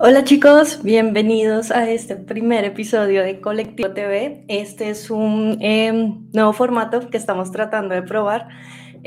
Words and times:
Hola 0.00 0.22
chicos, 0.22 0.84
bienvenidos 0.84 1.72
a 1.72 1.90
este 1.90 2.14
primer 2.14 2.64
episodio 2.64 3.24
de 3.24 3.40
Colectivo 3.40 3.90
TV. 3.90 4.44
Este 4.46 4.90
es 4.90 5.10
un 5.10 5.58
em, 5.60 6.30
nuevo 6.32 6.52
formato 6.52 7.10
que 7.10 7.16
estamos 7.16 7.50
tratando 7.50 7.96
de 7.96 8.02
probar 8.02 8.46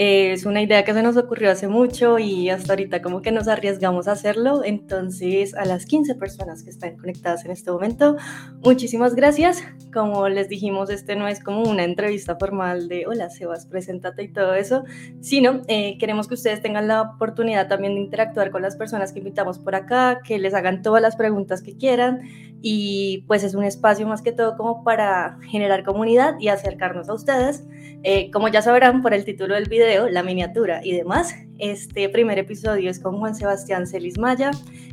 es 0.04 0.48
una 0.48 0.64
idea 0.64 0.84
que 0.84 0.96
se 0.96 1.04
nos 1.04 1.16
ocurrió 1.16 1.52
hace 1.52 1.68
mucho 1.68 2.18
y 2.18 2.50
hasta 2.50 2.74
ahorita 2.74 3.04
como 3.04 3.22
que 3.22 3.32
nos 3.32 3.48
arriesgamos 3.48 4.08
a 4.08 4.14
hacerlo. 4.14 4.64
Entonces, 4.64 5.54
a 5.54 5.64
las 5.64 5.86
15 5.86 6.16
personas 6.16 6.64
que 6.64 6.72
están 6.72 6.98
conectadas 6.98 7.46
en 7.46 7.52
este 7.52 7.70
momento, 7.70 8.18
muchísimas 8.64 9.14
gracias. 9.14 9.64
Como 9.94 10.28
les 10.28 10.50
dijimos, 10.50 10.90
este 10.90 11.16
no 11.16 11.28
es 11.28 11.40
como 11.40 11.62
una 11.70 11.84
entrevista 11.84 12.36
formal 12.36 12.88
de 12.88 13.06
hola 13.06 13.30
Sebas, 13.30 13.68
preséntate 13.68 14.24
y 14.24 14.30
todo 14.30 14.56
eso, 14.56 14.86
sino 15.20 15.62
eh, 15.68 16.00
queremos 16.00 16.28
que 16.28 16.34
ustedes 16.34 16.64
tengan 16.64 16.88
la 16.88 17.04
oportunidad 17.04 17.68
también 17.68 17.94
de 17.94 18.02
interactuar 18.02 18.50
con 18.50 18.64
las 18.64 18.78
personas 18.78 19.14
que 19.14 19.20
invitamos 19.20 19.60
por 19.60 19.76
acá, 19.76 20.22
que 20.26 20.40
les 20.40 20.56
hagan 20.56 20.82
todas 20.82 21.04
las 21.04 21.16
preguntas 21.16 21.62
que 21.62 21.78
quieran 21.78 22.22
y 22.64 23.24
pues 23.28 23.44
es 23.44 23.54
un 23.54 23.64
espacio 23.64 24.08
más 24.08 24.24
que 24.24 24.32
todo 24.32 24.58
como 24.58 24.84
para 24.84 25.38
generar 25.50 25.84
comunidad 25.84 26.40
y 26.40 26.48
acercarnos 26.48 27.08
a 27.10 27.14
ustedes. 27.14 27.64
Eh, 28.04 28.32
como 28.32 28.48
ya 28.48 28.62
sabrán 28.62 29.02
por 29.02 29.14
el 29.14 29.26
título 29.26 29.54
del 29.56 29.70
video, 29.70 29.91
la 30.10 30.24
miniatura 30.24 30.80
y 30.84 30.94
demás, 30.94 31.36
este 31.60 32.08
primer 32.08 32.40
episodio 32.40 32.90
es 32.90 33.00
con 33.00 33.18
Juan 33.20 33.36
Sebastián 33.36 33.86
Celis 33.86 34.18
Maya. 34.18 34.52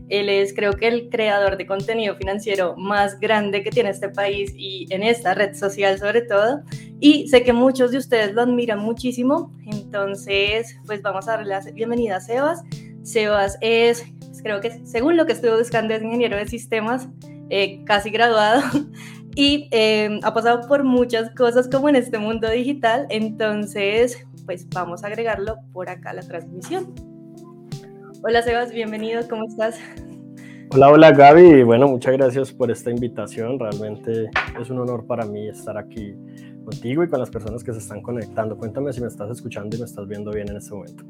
Él 0.09 0.29
es 0.29 0.53
creo 0.53 0.73
que 0.73 0.89
el 0.89 1.09
creador 1.09 1.57
de 1.57 1.67
contenido 1.67 2.17
financiero 2.17 2.75
más 2.77 3.21
grande 3.21 3.63
que 3.63 3.71
tiene 3.71 3.91
este 3.91 4.09
país 4.09 4.53
y 4.57 4.87
en 4.91 5.05
esta 5.05 5.35
red 5.35 5.55
social 5.55 5.99
sobre 5.99 6.23
todo. 6.23 6.63
Y 6.99 7.29
sé 7.29 7.45
que 7.45 7.53
muchos 7.53 7.93
de 7.93 7.99
ustedes 7.99 8.35
lo 8.35 8.43
admiran 8.43 8.81
muchísimo, 8.81 9.53
entonces 9.67 10.77
pues 10.85 11.01
vamos 11.01 11.29
a 11.29 11.37
darle 11.37 11.51
la 11.51 11.61
bienvenida 11.73 12.17
a 12.17 12.21
Sebas. 12.21 12.65
Sebas 13.05 13.57
es, 13.61 14.05
creo 14.43 14.61
que 14.61 14.85
según 14.85 15.17
lo 15.17 15.27
que 15.27 15.33
estuve 15.33 15.57
buscando, 15.57 15.95
es 15.95 16.03
ingeniero 16.03 16.37
de 16.37 16.49
sistemas 16.49 17.09
eh, 17.51 17.85
casi 17.85 18.11
graduado 18.11 18.63
y 19.37 19.69
eh, 19.71 20.19
ha 20.25 20.35
pasado 20.35 20.67
por 20.67 20.83
muchas 20.83 21.31
cosas 21.37 21.69
como 21.69 21.89
en 21.89 21.95
este 21.95 22.19
mundo 22.19 22.51
digital, 22.51 23.07
entonces 23.11 24.27
pues 24.49 24.67
vamos 24.71 25.05
a 25.05 25.09
agregarlo 25.09 25.57
por 25.75 25.91
acá 25.91 26.09
a 26.09 26.15
la 26.15 26.23
transmisión. 26.23 26.95
Hola 28.23 28.41
Sebas, 28.41 28.73
bienvenido, 28.73 29.21
¿cómo 29.29 29.45
estás? 29.45 29.79
Hola, 30.71 30.91
hola 30.91 31.13
Gaby, 31.13 31.65
bueno, 31.65 31.87
muchas 31.87 32.15
gracias 32.15 32.51
por 32.51 32.71
esta 32.71 32.91
invitación, 32.91 33.59
realmente 33.59 34.31
es 34.59 34.71
un 34.71 34.79
honor 34.79 35.07
para 35.07 35.27
mí 35.27 35.51
estar 35.51 35.77
aquí 35.77 36.15
contigo 36.65 37.05
y 37.05 37.09
con 37.11 37.21
las 37.21 37.29
personas 37.29 37.63
que 37.63 37.75
se 37.75 37.79
están 37.81 38.01
conectando. 38.01 38.57
Cuéntame 38.57 38.91
si 38.95 39.03
me 39.03 39.09
estás 39.09 39.31
escuchando 39.31 39.77
y 39.77 39.81
me 39.81 39.85
estás 39.85 40.09
viendo 40.09 40.31
bien 40.31 40.49
en 40.49 40.57
este 40.57 40.75
momento 40.75 41.05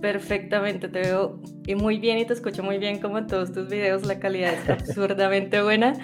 perfectamente, 0.00 0.88
te 0.88 1.00
veo 1.00 1.38
y 1.66 1.74
muy 1.74 1.98
bien 1.98 2.16
y 2.16 2.24
te 2.24 2.32
escucho 2.32 2.62
muy 2.62 2.78
bien 2.78 2.98
como 2.98 3.18
en 3.18 3.26
todos 3.26 3.52
tus 3.52 3.68
videos, 3.68 4.06
la 4.06 4.18
calidad 4.18 4.54
es 4.54 4.70
absurdamente 4.70 5.60
buena. 5.62 5.92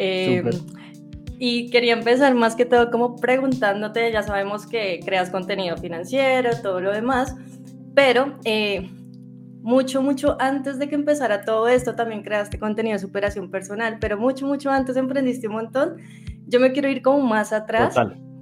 Eh, 0.00 0.44
y 1.38 1.70
quería 1.70 1.92
empezar 1.92 2.34
más 2.34 2.56
que 2.56 2.64
todo 2.64 2.90
como 2.90 3.16
preguntándote, 3.16 4.10
ya 4.10 4.22
sabemos 4.22 4.66
que 4.66 5.00
creas 5.04 5.30
contenido 5.30 5.76
financiero, 5.76 6.50
todo 6.62 6.80
lo 6.80 6.92
demás, 6.92 7.34
pero 7.94 8.38
eh, 8.44 8.90
mucho, 9.62 10.02
mucho 10.02 10.36
antes 10.40 10.78
de 10.78 10.88
que 10.88 10.94
empezara 10.94 11.44
todo 11.44 11.68
esto 11.68 11.94
también 11.94 12.22
creaste 12.22 12.58
contenido 12.58 12.94
de 12.94 13.00
superación 13.00 13.50
personal, 13.50 13.98
pero 14.00 14.16
mucho, 14.18 14.46
mucho 14.46 14.70
antes 14.70 14.96
emprendiste 14.96 15.46
un 15.48 15.54
montón. 15.54 15.96
Yo 16.46 16.60
me 16.60 16.72
quiero 16.72 16.88
ir 16.88 17.02
como 17.02 17.20
más 17.20 17.52
atrás, 17.52 17.94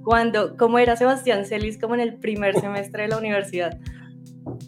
cuando, 0.03 0.55
como 0.55 0.79
era 0.79 0.95
Sebastián 0.95 1.45
Celis, 1.45 1.77
como 1.77 1.95
en 1.95 1.99
el 1.99 2.15
primer 2.15 2.57
semestre 2.59 3.03
de 3.03 3.09
la 3.09 3.17
universidad. 3.17 3.77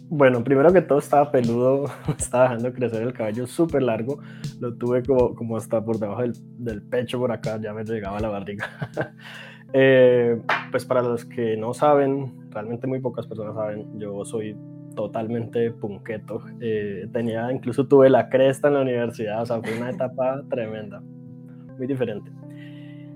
Bueno, 0.08 0.42
primero 0.44 0.72
que 0.72 0.82
todo 0.82 0.98
estaba 0.98 1.30
peludo, 1.30 1.86
estaba 2.18 2.44
dejando 2.44 2.72
crecer 2.72 3.02
el 3.02 3.12
cabello 3.12 3.46
súper 3.46 3.82
largo, 3.82 4.20
lo 4.60 4.74
tuve 4.74 5.02
como, 5.02 5.34
como 5.34 5.56
hasta 5.56 5.84
por 5.84 5.98
debajo 5.98 6.22
del, 6.22 6.32
del 6.58 6.82
pecho 6.82 7.18
por 7.18 7.32
acá, 7.32 7.58
ya 7.60 7.72
me 7.72 7.84
llegaba 7.84 8.20
la 8.20 8.28
barriga. 8.28 8.66
eh, 9.72 10.40
pues 10.70 10.84
para 10.84 11.02
los 11.02 11.24
que 11.24 11.56
no 11.56 11.74
saben, 11.74 12.50
realmente 12.50 12.86
muy 12.86 13.00
pocas 13.00 13.26
personas 13.26 13.54
saben, 13.54 13.98
yo 13.98 14.24
soy 14.24 14.56
totalmente 14.94 15.70
punqueto, 15.70 16.42
eh, 16.60 17.08
tenía, 17.12 17.52
incluso 17.52 17.86
tuve 17.86 18.10
la 18.10 18.28
cresta 18.28 18.68
en 18.68 18.74
la 18.74 18.82
universidad, 18.82 19.42
o 19.42 19.46
sea, 19.46 19.60
fue 19.60 19.76
una 19.76 19.90
etapa 19.90 20.42
tremenda, 20.50 21.00
muy 21.78 21.86
diferente. 21.86 22.30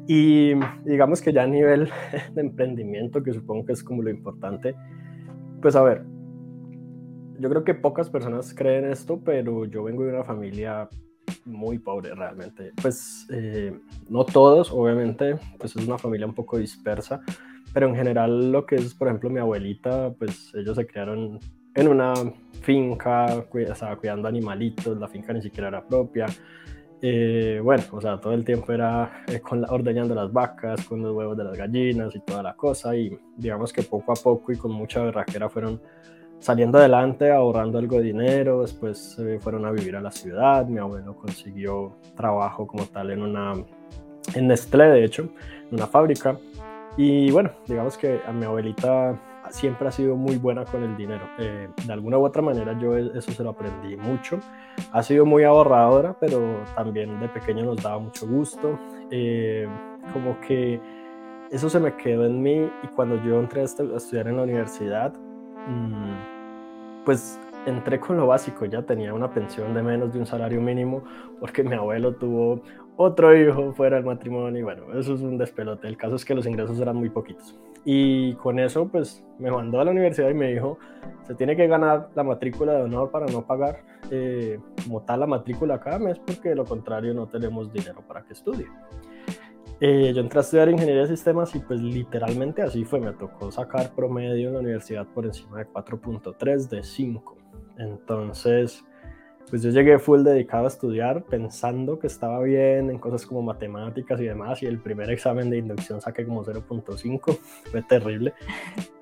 Y 0.06 0.52
digamos 0.84 1.22
que 1.22 1.32
ya 1.32 1.44
a 1.44 1.46
nivel 1.46 1.88
de 2.34 2.40
emprendimiento, 2.40 3.22
que 3.22 3.32
supongo 3.32 3.66
que 3.66 3.72
es 3.72 3.82
como 3.82 4.02
lo 4.02 4.10
importante, 4.10 4.74
pues 5.62 5.76
a 5.76 5.82
ver, 5.82 6.02
yo 7.38 7.48
creo 7.48 7.64
que 7.64 7.74
pocas 7.74 8.10
personas 8.10 8.54
creen 8.54 8.90
esto, 8.90 9.20
pero 9.24 9.64
yo 9.64 9.84
vengo 9.84 10.04
de 10.04 10.12
una 10.12 10.24
familia 10.24 10.88
muy 11.44 11.78
pobre 11.78 12.14
realmente. 12.14 12.72
Pues 12.80 13.26
eh, 13.30 13.78
no 14.08 14.24
todos, 14.24 14.70
obviamente, 14.72 15.36
pues 15.58 15.76
es 15.76 15.86
una 15.86 15.98
familia 15.98 16.26
un 16.26 16.34
poco 16.34 16.58
dispersa, 16.58 17.20
pero 17.72 17.88
en 17.88 17.96
general 17.96 18.52
lo 18.52 18.66
que 18.66 18.76
es, 18.76 18.94
por 18.94 19.08
ejemplo, 19.08 19.30
mi 19.30 19.40
abuelita, 19.40 20.12
pues 20.18 20.52
ellos 20.54 20.76
se 20.76 20.86
criaron 20.86 21.38
en 21.74 21.88
una 21.88 22.14
finca, 22.62 23.44
estaba 23.54 23.96
cuidando 23.96 24.28
animalitos, 24.28 24.98
la 24.98 25.08
finca 25.08 25.32
ni 25.32 25.42
siquiera 25.42 25.68
era 25.68 25.86
propia. 25.86 26.26
Eh, 27.02 27.60
bueno, 27.62 27.82
o 27.90 28.00
sea, 28.00 28.18
todo 28.18 28.32
el 28.32 28.44
tiempo 28.44 28.72
era 28.72 29.24
eh, 29.26 29.40
con 29.40 29.64
ordeñando 29.68 30.14
las 30.14 30.32
vacas, 30.32 30.86
con 30.86 31.02
los 31.02 31.14
huevos 31.14 31.36
de 31.36 31.44
las 31.44 31.58
gallinas 31.58 32.14
y 32.16 32.20
toda 32.20 32.42
la 32.42 32.54
cosa, 32.54 32.96
y 32.96 33.18
digamos 33.36 33.72
que 33.72 33.82
poco 33.82 34.12
a 34.12 34.14
poco 34.14 34.52
y 34.52 34.56
con 34.56 34.72
mucha 34.72 35.02
berraquera 35.02 35.50
fueron 35.50 35.82
saliendo 36.44 36.76
adelante, 36.76 37.32
ahorrando 37.32 37.78
algo 37.78 37.96
de 37.96 38.02
dinero, 38.02 38.60
después 38.60 38.98
se 38.98 39.38
fueron 39.38 39.64
a 39.64 39.70
vivir 39.70 39.96
a 39.96 40.02
la 40.02 40.10
ciudad, 40.10 40.66
mi 40.66 40.78
abuelo 40.78 41.16
consiguió 41.16 41.94
trabajo 42.14 42.66
como 42.66 42.84
tal 42.84 43.12
en 43.12 43.22
una, 43.22 43.54
en 44.34 44.48
Nestlé 44.48 44.88
de 44.88 45.04
hecho, 45.06 45.22
en 45.22 45.78
una 45.78 45.86
fábrica, 45.86 46.36
y 46.98 47.30
bueno, 47.30 47.50
digamos 47.66 47.96
que 47.96 48.20
a 48.26 48.32
mi 48.32 48.44
abuelita 48.44 49.18
siempre 49.48 49.88
ha 49.88 49.90
sido 49.90 50.16
muy 50.16 50.36
buena 50.36 50.66
con 50.66 50.82
el 50.82 50.94
dinero, 50.98 51.26
eh, 51.38 51.66
de 51.82 51.92
alguna 51.94 52.18
u 52.18 52.26
otra 52.26 52.42
manera 52.42 52.78
yo 52.78 52.94
e, 52.94 53.10
eso 53.16 53.32
se 53.32 53.42
lo 53.42 53.48
aprendí 53.48 53.96
mucho, 53.96 54.38
ha 54.92 55.02
sido 55.02 55.24
muy 55.24 55.44
ahorradora, 55.44 56.14
pero 56.20 56.62
también 56.76 57.20
de 57.20 57.28
pequeño 57.30 57.64
nos 57.64 57.82
daba 57.82 58.00
mucho 58.00 58.26
gusto, 58.26 58.78
eh, 59.10 59.66
como 60.12 60.38
que 60.42 60.78
eso 61.50 61.70
se 61.70 61.80
me 61.80 61.96
quedó 61.96 62.26
en 62.26 62.42
mí 62.42 62.70
y 62.82 62.86
cuando 62.88 63.16
yo 63.24 63.40
entré 63.40 63.62
a 63.62 63.64
estudiar 63.64 64.28
en 64.28 64.36
la 64.36 64.42
universidad, 64.42 65.14
mmm, 65.66 66.33
pues 67.04 67.38
entré 67.66 67.98
con 67.98 68.16
lo 68.16 68.26
básico, 68.26 68.64
ya 68.66 68.82
tenía 68.82 69.14
una 69.14 69.32
pensión 69.32 69.74
de 69.74 69.82
menos 69.82 70.12
de 70.12 70.18
un 70.18 70.26
salario 70.26 70.60
mínimo 70.60 71.02
porque 71.40 71.62
mi 71.62 71.74
abuelo 71.74 72.14
tuvo 72.14 72.62
otro 72.96 73.36
hijo 73.36 73.72
fuera 73.72 73.96
del 73.96 74.04
matrimonio 74.04 74.60
y 74.60 74.62
bueno, 74.62 74.98
eso 74.98 75.14
es 75.14 75.20
un 75.20 75.38
despelote. 75.38 75.88
El 75.88 75.96
caso 75.96 76.16
es 76.16 76.24
que 76.24 76.34
los 76.34 76.46
ingresos 76.46 76.78
eran 76.78 76.96
muy 76.96 77.10
poquitos. 77.10 77.58
Y 77.84 78.34
con 78.34 78.58
eso 78.58 78.88
pues 78.88 79.24
me 79.38 79.50
mandó 79.50 79.80
a 79.80 79.84
la 79.84 79.90
universidad 79.90 80.30
y 80.30 80.34
me 80.34 80.52
dijo, 80.52 80.78
se 81.22 81.34
tiene 81.34 81.56
que 81.56 81.66
ganar 81.66 82.08
la 82.14 82.22
matrícula 82.22 82.72
de 82.72 82.82
honor 82.82 83.10
para 83.10 83.26
no 83.26 83.42
pagar 83.42 83.82
eh, 84.10 84.58
como 84.84 85.02
tal 85.02 85.20
la 85.20 85.26
matrícula 85.26 85.80
cada 85.80 85.98
mes 85.98 86.18
porque 86.18 86.50
de 86.50 86.54
lo 86.54 86.64
contrario 86.64 87.14
no 87.14 87.26
tenemos 87.26 87.72
dinero 87.72 88.02
para 88.06 88.22
que 88.22 88.32
estudie. 88.32 88.66
Eh, 89.80 90.12
yo 90.14 90.20
entré 90.20 90.38
a 90.38 90.42
estudiar 90.42 90.68
ingeniería 90.68 91.02
de 91.02 91.08
sistemas 91.08 91.54
y 91.54 91.58
pues 91.58 91.80
literalmente 91.80 92.62
así 92.62 92.84
fue, 92.84 93.00
me 93.00 93.12
tocó 93.12 93.50
sacar 93.50 93.94
promedio 93.94 94.48
en 94.48 94.54
la 94.54 94.60
universidad 94.60 95.06
por 95.08 95.26
encima 95.26 95.58
de 95.58 95.66
4.3 95.66 96.68
de 96.68 96.82
5. 96.82 97.36
Entonces, 97.78 98.84
pues 99.50 99.62
yo 99.62 99.70
llegué 99.70 99.98
full 99.98 100.22
dedicado 100.22 100.64
a 100.64 100.68
estudiar 100.68 101.24
pensando 101.24 101.98
que 101.98 102.06
estaba 102.06 102.40
bien 102.42 102.88
en 102.88 102.98
cosas 102.98 103.26
como 103.26 103.42
matemáticas 103.42 104.20
y 104.20 104.24
demás 104.24 104.62
y 104.62 104.66
el 104.66 104.78
primer 104.78 105.10
examen 105.10 105.50
de 105.50 105.58
inducción 105.58 106.00
saqué 106.00 106.24
como 106.24 106.44
0.5, 106.44 107.38
fue 107.70 107.82
terrible. 107.82 108.32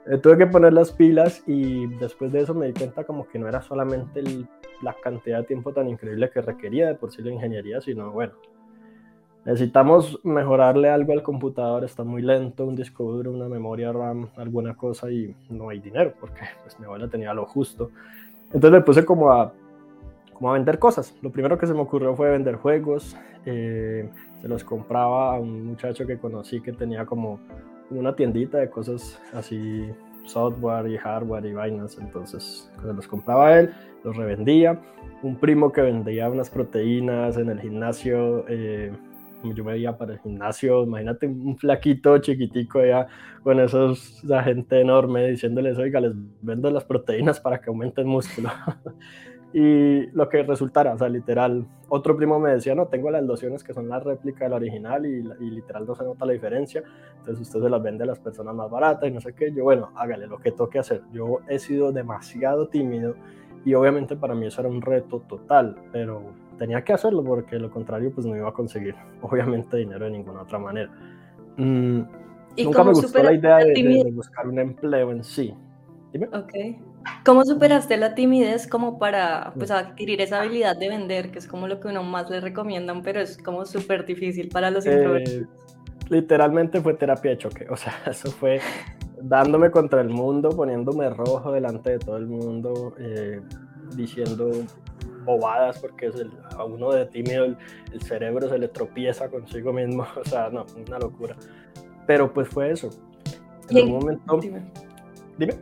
Eh, 0.06 0.18
tuve 0.18 0.38
que 0.38 0.46
poner 0.46 0.72
las 0.72 0.90
pilas 0.90 1.42
y 1.46 1.86
después 1.98 2.32
de 2.32 2.40
eso 2.40 2.54
me 2.54 2.66
di 2.66 2.72
cuenta 2.72 3.04
como 3.04 3.28
que 3.28 3.38
no 3.38 3.46
era 3.46 3.62
solamente 3.62 4.22
la 4.82 4.96
cantidad 5.02 5.38
de 5.38 5.44
tiempo 5.44 5.72
tan 5.72 5.88
increíble 5.88 6.30
que 6.30 6.40
requería 6.40 6.88
de 6.88 6.94
por 6.96 7.12
sí 7.12 7.22
la 7.22 7.30
ingeniería, 7.30 7.80
sino 7.80 8.10
bueno, 8.10 8.32
necesitamos 9.44 10.20
mejorarle 10.24 10.88
algo 10.88 11.12
al 11.12 11.22
computador, 11.22 11.84
está 11.84 12.04
muy 12.04 12.22
lento, 12.22 12.64
un 12.66 12.76
disco 12.76 13.04
duro, 13.04 13.32
una 13.32 13.48
memoria 13.48 13.92
RAM, 13.92 14.28
alguna 14.36 14.74
cosa 14.74 15.10
y 15.10 15.34
no 15.50 15.68
hay 15.68 15.80
dinero 15.80 16.12
porque 16.20 16.42
pues 16.62 16.78
mi 16.78 16.86
abuela 16.86 17.08
tenía 17.08 17.34
lo 17.34 17.46
justo. 17.46 17.90
Entonces 18.46 18.70
me 18.70 18.80
puse 18.82 19.04
como 19.04 19.32
a, 19.32 19.52
como 20.34 20.50
a 20.50 20.54
vender 20.54 20.78
cosas. 20.78 21.14
Lo 21.22 21.30
primero 21.30 21.58
que 21.58 21.66
se 21.66 21.74
me 21.74 21.80
ocurrió 21.80 22.14
fue 22.14 22.30
vender 22.30 22.56
juegos. 22.56 23.16
Eh, 23.46 24.08
se 24.40 24.48
los 24.48 24.62
compraba 24.62 25.34
a 25.34 25.40
un 25.40 25.66
muchacho 25.66 26.06
que 26.06 26.18
conocí 26.18 26.60
que 26.60 26.72
tenía 26.72 27.06
como 27.06 27.40
una 27.90 28.14
tiendita 28.14 28.58
de 28.58 28.70
cosas 28.70 29.20
así, 29.32 29.88
software 30.24 30.86
y 30.88 30.98
hardware 30.98 31.46
y 31.46 31.52
vainas. 31.52 31.98
Entonces 31.98 32.70
se 32.80 32.92
los 32.92 33.08
compraba 33.08 33.58
él, 33.58 33.72
los 34.04 34.16
revendía. 34.16 34.78
Un 35.22 35.36
primo 35.36 35.72
que 35.72 35.80
vendía 35.80 36.28
unas 36.28 36.50
proteínas 36.50 37.38
en 37.38 37.48
el 37.48 37.60
gimnasio. 37.60 38.44
Eh, 38.48 38.92
yo 39.42 39.64
me 39.64 39.72
veía 39.72 39.96
para 39.96 40.14
el 40.14 40.20
gimnasio, 40.20 40.84
imagínate 40.84 41.26
un 41.26 41.56
flaquito 41.56 42.18
chiquitico 42.18 42.80
allá 42.80 43.06
con 43.42 43.60
esos, 43.60 44.22
esa 44.24 44.42
gente 44.42 44.80
enorme 44.80 45.28
diciéndoles, 45.28 45.78
oiga, 45.78 46.00
les 46.00 46.12
vendo 46.40 46.70
las 46.70 46.84
proteínas 46.84 47.40
para 47.40 47.60
que 47.60 47.70
aumenten 47.70 48.06
músculo. 48.06 48.50
y 49.52 50.06
lo 50.12 50.28
que 50.28 50.42
resultara, 50.42 50.94
o 50.94 50.98
sea, 50.98 51.08
literal, 51.08 51.66
otro 51.88 52.16
primo 52.16 52.38
me 52.38 52.52
decía, 52.52 52.74
no, 52.74 52.86
tengo 52.86 53.10
las 53.10 53.22
lociones 53.22 53.62
que 53.62 53.74
son 53.74 53.88
la 53.88 54.00
réplica 54.00 54.44
de 54.44 54.50
la 54.50 54.56
original 54.56 55.04
y, 55.04 55.24
y, 55.40 55.50
literal 55.50 55.86
no 55.86 55.94
se 55.94 56.04
nota 56.04 56.24
la 56.24 56.32
diferencia, 56.32 56.82
entonces 57.18 57.40
usted 57.40 57.60
se 57.60 57.68
las 57.68 57.82
vende 57.82 58.04
a 58.04 58.06
las 58.06 58.18
personas 58.18 58.54
más 58.54 58.70
baratas 58.70 59.08
y 59.08 59.12
no 59.12 59.20
sé 59.20 59.34
qué, 59.34 59.52
yo 59.52 59.64
bueno, 59.64 59.90
hágale 59.96 60.26
lo 60.26 60.38
que 60.38 60.52
toque 60.52 60.78
hacer, 60.78 61.02
yo 61.12 61.40
he 61.48 61.58
sido 61.58 61.92
demasiado 61.92 62.68
tímido 62.68 63.14
y 63.64 63.74
obviamente 63.74 64.16
para 64.16 64.34
mí 64.34 64.46
eso 64.46 64.60
era 64.60 64.70
un 64.70 64.80
reto 64.80 65.20
total, 65.28 65.76
pero 65.92 66.22
tenía 66.58 66.82
que 66.82 66.92
hacerlo 66.92 67.24
porque 67.24 67.58
lo 67.58 67.70
contrario 67.70 68.12
pues 68.12 68.26
no 68.26 68.36
iba 68.36 68.48
a 68.48 68.52
conseguir, 68.52 68.94
obviamente 69.22 69.76
dinero 69.76 70.04
de 70.06 70.10
ninguna 70.12 70.42
otra 70.42 70.58
manera. 70.58 70.90
Mm, 71.56 72.00
nunca 72.64 72.84
me 72.84 72.92
gustó 72.92 73.22
la 73.22 73.32
idea 73.32 73.58
de, 73.58 73.72
de, 73.74 74.10
buscar 74.12 74.46
un 74.46 74.58
empleo 74.58 75.10
en 75.10 75.22
sí. 75.24 75.54
Dime. 76.12 76.26
Ok. 76.26 76.52
¿Cómo 77.24 77.44
superaste 77.44 77.96
la 77.96 78.14
timidez 78.14 78.66
como 78.66 78.98
para 78.98 79.52
pues, 79.56 79.70
adquirir 79.70 80.20
esa 80.20 80.40
habilidad 80.40 80.76
de 80.76 80.88
vender, 80.88 81.30
que 81.30 81.38
es 81.38 81.48
como 81.48 81.66
lo 81.66 81.80
que 81.80 81.88
uno 81.88 82.02
más 82.02 82.30
le 82.30 82.40
recomiendan, 82.40 83.02
pero 83.02 83.20
es 83.20 83.38
como 83.38 83.64
súper 83.64 84.04
difícil 84.04 84.48
para 84.48 84.70
los 84.70 84.86
eh, 84.86 85.46
Literalmente 86.08 86.80
fue 86.80 86.94
terapia 86.94 87.32
de 87.32 87.38
choque, 87.38 87.66
o 87.70 87.76
sea, 87.76 87.94
eso 88.10 88.30
fue 88.30 88.60
dándome 89.20 89.70
contra 89.70 90.00
el 90.00 90.10
mundo, 90.10 90.50
poniéndome 90.50 91.08
rojo 91.10 91.52
delante 91.52 91.92
de 91.92 91.98
todo 91.98 92.16
el 92.16 92.26
mundo, 92.26 92.94
eh, 92.98 93.40
diciendo 93.96 94.50
bobadas, 95.24 95.78
porque 95.78 96.06
es 96.06 96.14
el, 96.16 96.30
a 96.56 96.64
uno 96.64 96.92
de 96.92 97.06
tímido 97.06 97.44
el, 97.44 97.56
el, 97.92 98.02
cerebro 98.02 98.48
se 98.48 98.58
le 98.58 98.68
tropieza 98.68 99.28
consigo 99.28 99.72
mismo, 99.72 100.06
o 100.20 100.24
sea, 100.24 100.50
no, 100.50 100.66
una 100.86 100.98
locura. 100.98 101.36
Pero 102.06 102.32
pues 102.32 102.48
fue 102.48 102.70
eso. 102.70 102.90
En 103.70 103.86
un 103.86 103.92
momento... 103.92 104.38
Dime. 104.38 104.62
dime. 105.38 105.54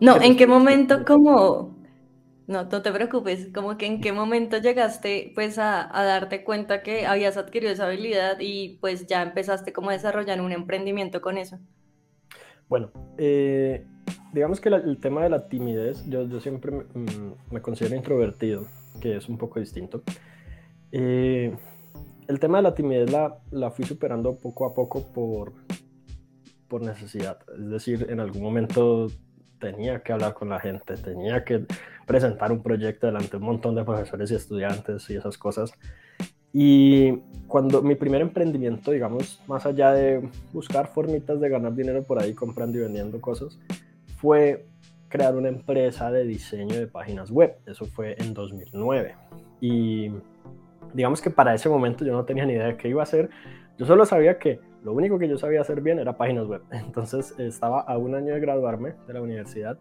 No, 0.00 0.20
¿en 0.20 0.36
qué 0.36 0.46
momento 0.46 1.04
como... 1.04 1.74
No, 2.46 2.62
no 2.62 2.82
te 2.82 2.92
preocupes, 2.92 3.48
como 3.52 3.76
que 3.76 3.86
en 3.86 4.00
qué 4.00 4.12
momento 4.12 4.58
llegaste 4.58 5.32
pues 5.34 5.58
a, 5.58 5.90
darte 5.92 6.44
cuenta 6.44 6.82
que 6.82 7.04
habías 7.04 7.36
adquirido 7.36 7.72
esa 7.72 7.86
habilidad 7.86 8.36
y 8.38 8.78
pues 8.80 9.06
ya 9.06 9.22
empezaste 9.22 9.72
como 9.72 9.90
a 9.90 9.94
desarrollar 9.94 10.40
un 10.40 10.52
emprendimiento 10.52 11.20
con 11.20 11.38
eso. 11.38 11.58
Bueno, 12.68 12.92
eh, 13.18 13.84
digamos 14.32 14.60
que 14.60 14.68
el 14.68 14.98
tema 14.98 15.22
de 15.22 15.30
la 15.30 15.48
timidez, 15.48 16.04
yo, 16.08 16.26
yo 16.28 16.40
siempre 16.40 16.72
me, 16.72 16.84
mm, 17.58 17.62
considero 17.62 17.96
introvertido, 17.96 18.66
que 19.00 19.16
es 19.16 19.28
un 19.28 19.38
poco 19.38 19.60
distinto. 19.60 20.02
Eh, 20.92 21.56
el 22.28 22.40
tema 22.40 22.58
de 22.58 22.62
la 22.62 22.74
timidez 22.74 23.10
la, 23.10 23.38
la 23.50 23.70
fui 23.70 23.84
superando 23.84 24.36
poco 24.36 24.66
a 24.66 24.74
poco 24.74 25.02
por, 25.12 25.52
por 26.68 26.82
necesidad. 26.82 27.38
Es 27.56 27.70
decir, 27.70 28.06
en 28.08 28.20
algún 28.20 28.42
momento 28.42 29.08
tenía 29.58 30.00
que 30.00 30.12
hablar 30.12 30.34
con 30.34 30.48
la 30.48 30.60
gente, 30.60 30.96
tenía 30.96 31.44
que 31.44 31.64
presentar 32.06 32.52
un 32.52 32.62
proyecto 32.62 33.06
delante 33.06 33.30
de 33.30 33.36
un 33.38 33.44
montón 33.44 33.74
de 33.74 33.84
profesores 33.84 34.30
y 34.30 34.34
estudiantes 34.34 35.08
y 35.10 35.16
esas 35.16 35.38
cosas. 35.38 35.72
Y 36.52 37.12
cuando 37.48 37.82
mi 37.82 37.96
primer 37.96 38.22
emprendimiento, 38.22 38.90
digamos, 38.90 39.42
más 39.46 39.66
allá 39.66 39.92
de 39.92 40.28
buscar 40.52 40.88
formitas 40.88 41.40
de 41.40 41.48
ganar 41.48 41.74
dinero 41.74 42.02
por 42.04 42.20
ahí 42.20 42.32
comprando 42.32 42.78
y 42.78 42.80
vendiendo 42.82 43.20
cosas, 43.20 43.58
fue 44.16 44.66
crear 45.08 45.34
una 45.36 45.48
empresa 45.48 46.10
de 46.10 46.24
diseño 46.24 46.76
de 46.76 46.86
páginas 46.86 47.30
web. 47.30 47.56
Eso 47.66 47.86
fue 47.86 48.16
en 48.18 48.34
2009. 48.34 49.14
Y 49.60 50.10
digamos 50.94 51.20
que 51.20 51.30
para 51.30 51.54
ese 51.54 51.68
momento 51.68 52.04
yo 52.04 52.12
no 52.12 52.24
tenía 52.24 52.44
ni 52.44 52.54
idea 52.54 52.66
de 52.66 52.76
qué 52.76 52.88
iba 52.88 53.02
a 53.02 53.04
hacer. 53.04 53.30
Yo 53.78 53.86
solo 53.86 54.04
sabía 54.04 54.38
que 54.38 54.60
lo 54.82 54.92
único 54.92 55.18
que 55.18 55.28
yo 55.28 55.36
sabía 55.38 55.60
hacer 55.60 55.80
bien 55.80 55.98
era 55.98 56.16
páginas 56.16 56.46
web. 56.46 56.62
Entonces 56.70 57.34
estaba 57.38 57.80
a 57.80 57.98
un 57.98 58.14
año 58.14 58.34
de 58.34 58.40
graduarme 58.40 58.94
de 59.06 59.12
la 59.12 59.22
universidad 59.22 59.78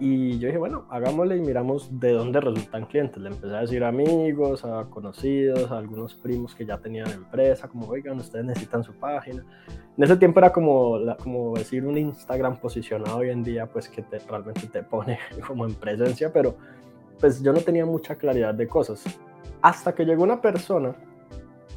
y 0.00 0.38
yo 0.38 0.48
dije, 0.48 0.58
bueno, 0.58 0.86
hagámosle 0.90 1.36
y 1.36 1.40
miramos 1.40 2.00
de 2.00 2.12
dónde 2.12 2.40
resultan 2.40 2.86
clientes. 2.86 3.22
Le 3.22 3.28
empecé 3.28 3.54
a 3.54 3.60
decir 3.60 3.84
a 3.84 3.88
amigos, 3.88 4.64
a 4.64 4.84
conocidos, 4.90 5.70
a 5.70 5.78
algunos 5.78 6.14
primos 6.14 6.54
que 6.54 6.66
ya 6.66 6.78
tenían 6.78 7.08
empresa, 7.10 7.68
como, 7.68 7.86
oigan, 7.86 8.18
ustedes 8.18 8.44
necesitan 8.44 8.82
su 8.82 8.94
página. 8.94 9.44
En 9.96 10.04
ese 10.04 10.16
tiempo 10.16 10.40
era 10.40 10.52
como, 10.52 10.98
como 11.22 11.54
decir 11.54 11.86
un 11.86 11.96
Instagram 11.98 12.58
posicionado 12.58 13.18
hoy 13.18 13.30
en 13.30 13.44
día, 13.44 13.66
pues 13.66 13.88
que 13.88 14.02
te, 14.02 14.18
realmente 14.18 14.66
te 14.66 14.82
pone 14.82 15.18
como 15.46 15.66
en 15.66 15.74
presencia, 15.74 16.32
pero 16.32 16.56
pues 17.20 17.40
yo 17.42 17.52
no 17.52 17.60
tenía 17.60 17.86
mucha 17.86 18.16
claridad 18.16 18.54
de 18.54 18.66
cosas. 18.66 19.04
Hasta 19.60 19.94
que 19.94 20.04
llegó 20.04 20.24
una 20.24 20.40
persona 20.40 20.96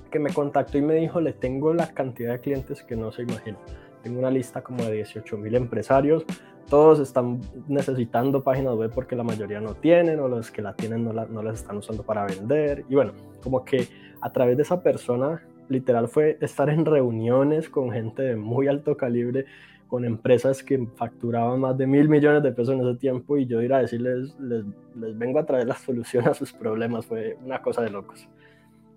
que 0.10 0.18
me 0.18 0.34
contactó 0.34 0.78
y 0.78 0.82
me 0.82 0.96
dijo, 0.96 1.22
le 1.22 1.34
tengo 1.34 1.74
la 1.74 1.88
cantidad 1.88 2.32
de 2.32 2.40
clientes 2.40 2.82
que 2.82 2.96
no 2.96 3.12
se 3.12 3.24
imagina. 3.24 3.58
Tengo 4.02 4.20
una 4.20 4.32
lista 4.32 4.64
como 4.64 4.84
de 4.84 4.94
18 4.94 5.38
mil 5.38 5.56
empresarios, 5.56 6.26
todos 6.70 7.00
están 7.00 7.42
necesitando 7.68 8.44
páginas 8.44 8.76
web 8.76 8.92
porque 8.94 9.16
la 9.16 9.24
mayoría 9.24 9.62
no 9.62 9.76
tienen 9.76 10.20
o 10.20 10.28
los 10.28 10.52
que 10.52 10.62
la 10.62 10.74
tienen 10.74 11.04
no, 11.04 11.14
la, 11.14 11.26
no 11.26 11.44
las 11.44 11.56
están 11.56 11.78
usando 11.78 12.04
para 12.04 12.26
vender. 12.26 12.86
Y 12.90 12.96
bueno, 12.96 13.14
como 13.44 13.64
que 13.64 13.88
a 14.22 14.32
través 14.32 14.58
de 14.58 14.64
esa 14.64 14.82
persona, 14.82 15.44
literal 15.70 16.08
fue 16.08 16.38
estar 16.42 16.70
en 16.70 16.86
reuniones 16.86 17.70
con 17.70 17.92
gente 17.92 18.24
de 18.24 18.36
muy 18.36 18.68
alto 18.68 18.98
calibre, 18.98 19.46
con 19.88 20.04
empresas 20.04 20.64
que 20.64 20.88
facturaban 20.96 21.60
más 21.60 21.78
de 21.78 21.86
mil 21.86 22.10
millones 22.10 22.42
de 22.42 22.52
pesos 22.52 22.74
en 22.74 22.82
ese 22.82 22.98
tiempo 22.98 23.38
y 23.38 23.46
yo 23.46 23.62
ir 23.62 23.72
a 23.72 23.80
decirles, 23.80 24.36
les, 24.40 24.66
les 24.96 25.18
vengo 25.18 25.40
a 25.40 25.46
traer 25.46 25.68
la 25.68 25.76
solución 25.78 26.28
a 26.28 26.34
sus 26.34 26.52
problemas, 26.52 27.06
fue 27.06 27.38
una 27.44 27.62
cosa 27.62 27.84
de 27.84 27.92
locos. 27.92 28.28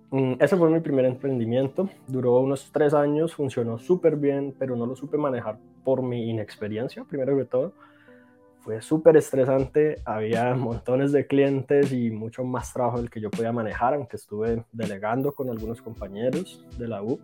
Mm, 0.09 0.33
ese 0.39 0.57
fue 0.57 0.71
mi 0.71 0.79
primer 0.79 1.05
emprendimiento, 1.05 1.87
duró 2.07 2.39
unos 2.39 2.71
tres 2.71 2.95
años, 2.95 3.35
funcionó 3.35 3.77
súper 3.77 4.15
bien, 4.15 4.55
pero 4.57 4.75
no 4.75 4.87
lo 4.87 4.95
supe 4.95 5.17
manejar 5.17 5.59
por 5.83 6.01
mi 6.01 6.29
inexperiencia, 6.29 7.03
primero 7.03 7.37
que 7.37 7.45
todo. 7.45 7.73
Fue 8.61 8.81
súper 8.81 9.17
estresante, 9.17 9.95
había 10.05 10.53
montones 10.55 11.11
de 11.11 11.25
clientes 11.27 11.91
y 11.91 12.11
mucho 12.11 12.43
más 12.43 12.73
trabajo 12.73 12.97
del 12.97 13.09
que 13.09 13.21
yo 13.21 13.29
podía 13.29 13.51
manejar, 13.51 13.93
aunque 13.93 14.17
estuve 14.17 14.63
delegando 14.71 15.33
con 15.33 15.49
algunos 15.49 15.81
compañeros 15.81 16.65
de 16.77 16.87
la 16.87 17.01
U. 17.01 17.19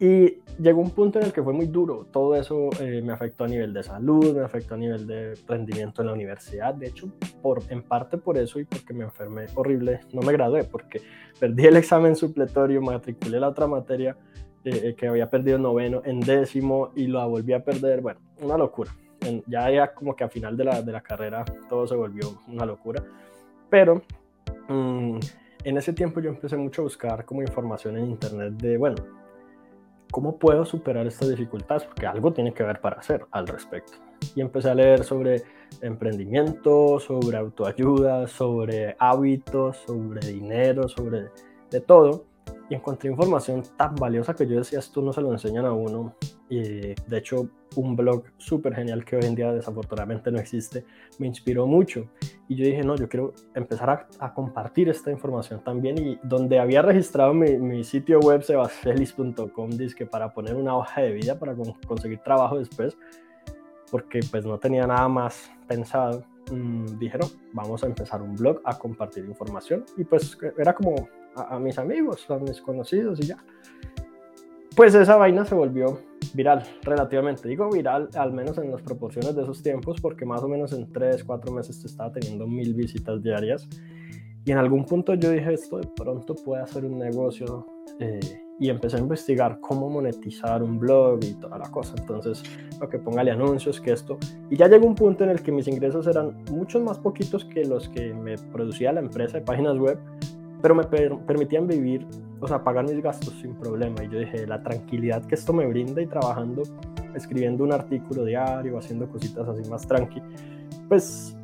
Y 0.00 0.38
llegó 0.60 0.80
un 0.80 0.90
punto 0.90 1.18
en 1.18 1.26
el 1.26 1.32
que 1.32 1.42
fue 1.42 1.52
muy 1.52 1.66
duro. 1.66 2.06
Todo 2.12 2.36
eso 2.36 2.70
eh, 2.80 3.02
me 3.02 3.12
afectó 3.12 3.44
a 3.44 3.48
nivel 3.48 3.74
de 3.74 3.82
salud, 3.82 4.36
me 4.36 4.44
afectó 4.44 4.74
a 4.74 4.78
nivel 4.78 5.08
de 5.08 5.34
rendimiento 5.46 6.02
en 6.02 6.06
la 6.06 6.12
universidad. 6.12 6.72
De 6.72 6.86
hecho, 6.86 7.08
por, 7.42 7.62
en 7.68 7.82
parte 7.82 8.16
por 8.16 8.38
eso 8.38 8.60
y 8.60 8.64
porque 8.64 8.94
me 8.94 9.04
enfermé 9.04 9.46
horrible, 9.56 10.00
no 10.12 10.22
me 10.22 10.32
gradué 10.32 10.62
porque 10.62 11.02
perdí 11.40 11.66
el 11.66 11.76
examen 11.76 12.14
supletorio, 12.14 12.80
matriculé 12.80 13.40
la 13.40 13.48
otra 13.48 13.66
materia 13.66 14.16
eh, 14.68 14.94
que 14.94 15.08
había 15.08 15.30
perdido 15.30 15.58
noveno 15.58 16.02
en 16.04 16.20
décimo 16.20 16.90
y 16.94 17.06
lo 17.06 17.26
volví 17.28 17.52
a 17.52 17.64
perder. 17.64 18.00
Bueno, 18.00 18.20
una 18.40 18.56
locura. 18.56 18.90
ya, 19.46 19.70
ya 19.70 19.94
como 19.94 20.14
que 20.14 20.24
a 20.24 20.28
final 20.28 20.56
de 20.56 20.64
la, 20.64 20.82
de 20.82 20.92
la 20.92 21.00
carrera 21.00 21.44
todo 21.68 21.86
se 21.86 21.94
volvió 21.94 22.40
una 22.48 22.64
locura. 22.64 23.02
Pero 23.70 24.02
mm, 24.68 25.18
en 25.64 25.76
ese 25.76 25.92
tiempo 25.92 26.20
yo 26.20 26.30
empecé 26.30 26.56
mucho 26.56 26.82
a 26.82 26.84
buscar 26.84 27.24
como 27.24 27.42
información 27.42 27.96
en 27.96 28.06
internet 28.06 28.54
de, 28.54 28.76
bueno, 28.76 28.96
¿cómo 30.10 30.38
puedo 30.38 30.64
superar 30.64 31.06
estas 31.06 31.28
dificultades? 31.28 31.84
Porque 31.84 32.06
algo 32.06 32.32
tiene 32.32 32.52
que 32.52 32.62
ver 32.62 32.80
para 32.80 33.00
hacer 33.00 33.26
al 33.30 33.46
respecto. 33.46 33.98
Y 34.34 34.40
empecé 34.40 34.70
a 34.70 34.74
leer 34.74 35.04
sobre 35.04 35.42
emprendimiento, 35.80 36.98
sobre 37.00 37.36
autoayuda, 37.36 38.26
sobre 38.26 38.96
hábitos, 38.98 39.78
sobre 39.86 40.26
dinero, 40.26 40.88
sobre 40.88 41.26
de 41.70 41.80
todo 41.80 42.27
y 42.68 42.74
encontré 42.74 43.10
información 43.10 43.62
tan 43.76 43.94
valiosa 43.94 44.34
que 44.34 44.46
yo 44.46 44.58
decía, 44.58 44.78
esto 44.78 45.00
no 45.00 45.12
se 45.12 45.20
lo 45.20 45.32
enseñan 45.32 45.64
a 45.64 45.72
uno. 45.72 46.14
Y 46.50 46.60
de 46.60 47.18
hecho, 47.18 47.48
un 47.76 47.96
blog 47.96 48.24
súper 48.36 48.74
genial 48.74 49.04
que 49.04 49.16
hoy 49.16 49.24
en 49.24 49.34
día 49.34 49.52
desafortunadamente 49.52 50.30
no 50.30 50.38
existe, 50.38 50.84
me 51.18 51.26
inspiró 51.26 51.66
mucho. 51.66 52.08
Y 52.46 52.56
yo 52.56 52.66
dije, 52.66 52.82
no, 52.82 52.96
yo 52.96 53.08
quiero 53.08 53.32
empezar 53.54 54.08
a, 54.18 54.34
compartir 54.34 54.88
esta 54.88 55.10
información 55.10 55.62
también. 55.64 55.98
Y 55.98 56.18
donde 56.22 56.58
había 56.58 56.82
registrado 56.82 57.32
mi, 57.32 57.56
mi 57.56 57.84
sitio 57.84 58.20
web, 58.20 58.42
sebastelis.com, 58.42 59.70
que 59.96 60.06
para 60.06 60.32
poner 60.32 60.54
una 60.54 60.76
hoja 60.76 61.00
de 61.02 61.12
vida 61.12 61.38
para 61.38 61.54
conseguir 61.86 62.18
trabajo 62.18 62.58
después, 62.58 62.96
porque 63.90 64.20
pues 64.30 64.44
no 64.44 64.58
tenía 64.58 64.86
nada 64.86 65.08
más 65.08 65.50
pensado. 65.66 66.24
Mmm, 66.50 66.98
dije, 66.98 67.18
no, 67.18 67.26
vamos 67.52 67.82
a 67.82 67.86
empezar 67.86 68.22
un 68.22 68.34
blog 68.34 68.60
a 68.64 68.78
compartir 68.78 69.24
información. 69.24 69.84
Y 69.96 70.04
pues 70.04 70.38
era 70.56 70.74
como 70.74 71.08
a, 71.34 71.58
mis 71.58 71.78
amigos, 71.78 72.28
a 72.30 72.38
mis 72.38 72.60
conocidos 72.60 73.20
y 73.20 73.26
ya. 73.26 73.38
Pues 74.74 74.94
esa 74.94 75.16
vaina 75.16 75.44
se 75.44 75.54
volvió 75.54 76.00
viral, 76.34 76.62
relativamente. 76.82 77.48
Digo 77.48 77.68
viral, 77.70 78.08
al 78.14 78.32
menos 78.32 78.58
en 78.58 78.70
las 78.70 78.82
proporciones 78.82 79.34
de 79.34 79.42
esos 79.42 79.62
tiempos, 79.62 80.00
porque 80.00 80.24
más 80.24 80.42
o 80.42 80.48
menos 80.48 80.72
en 80.72 80.92
3, 80.92 81.24
4 81.24 81.52
meses 81.52 81.80
te 81.80 81.88
estaba 81.88 82.12
teniendo 82.12 82.46
mil 82.46 82.74
visitas 82.74 83.22
diarias. 83.22 83.68
Y 84.44 84.52
en 84.52 84.58
algún 84.58 84.84
punto 84.84 85.14
yo 85.14 85.30
dije, 85.30 85.52
esto 85.52 85.78
de 85.78 85.88
pronto 85.96 86.34
puede 86.34 86.62
hacer 86.62 86.84
un 86.84 86.98
negocio. 86.98 87.66
Eh, 87.98 88.20
y 88.60 88.70
empecé 88.70 88.96
a 88.96 89.00
investigar 89.00 89.60
cómo 89.60 89.88
monetizar 89.88 90.62
un 90.62 90.78
blog 90.78 91.20
y 91.22 91.34
toda 91.34 91.58
la 91.58 91.70
cosa. 91.70 91.94
Entonces, 91.98 92.42
lo 92.80 92.88
que 92.88 92.98
póngale 92.98 93.30
anuncios, 93.30 93.80
que 93.80 93.92
esto. 93.92 94.18
Y 94.50 94.56
ya 94.56 94.68
llegó 94.68 94.86
un 94.86 94.94
punto 94.94 95.24
en 95.24 95.30
el 95.30 95.42
que 95.42 95.52
mis 95.52 95.68
ingresos 95.68 96.06
eran 96.06 96.42
muchos 96.50 96.82
más 96.82 96.98
poquitos 96.98 97.44
que 97.44 97.64
los 97.64 97.88
que 97.88 98.12
me 98.12 98.36
producía 98.36 98.92
la 98.92 99.00
empresa 99.00 99.38
de 99.38 99.44
páginas 99.44 99.78
web, 99.78 99.98
pero 100.60 100.74
me 100.74 100.84
permitían 100.84 101.68
vivir, 101.68 102.04
o 102.40 102.48
sea, 102.48 102.64
pagar 102.64 102.84
mis 102.84 103.00
gastos 103.00 103.34
sin 103.40 103.54
problema. 103.54 104.02
Y 104.02 104.08
yo 104.08 104.18
dije, 104.18 104.46
la 104.46 104.62
tranquilidad 104.62 105.24
que 105.24 105.36
esto 105.36 105.52
me 105.52 105.66
brinda 105.66 106.02
y 106.02 106.06
trabajando, 106.06 106.62
escribiendo 107.14 107.62
un 107.62 107.72
artículo 107.72 108.24
diario, 108.24 108.76
haciendo 108.76 109.08
cositas 109.08 109.46
así 109.48 109.68
más 109.70 109.86
tranqui, 109.86 110.20
pues 110.88 111.36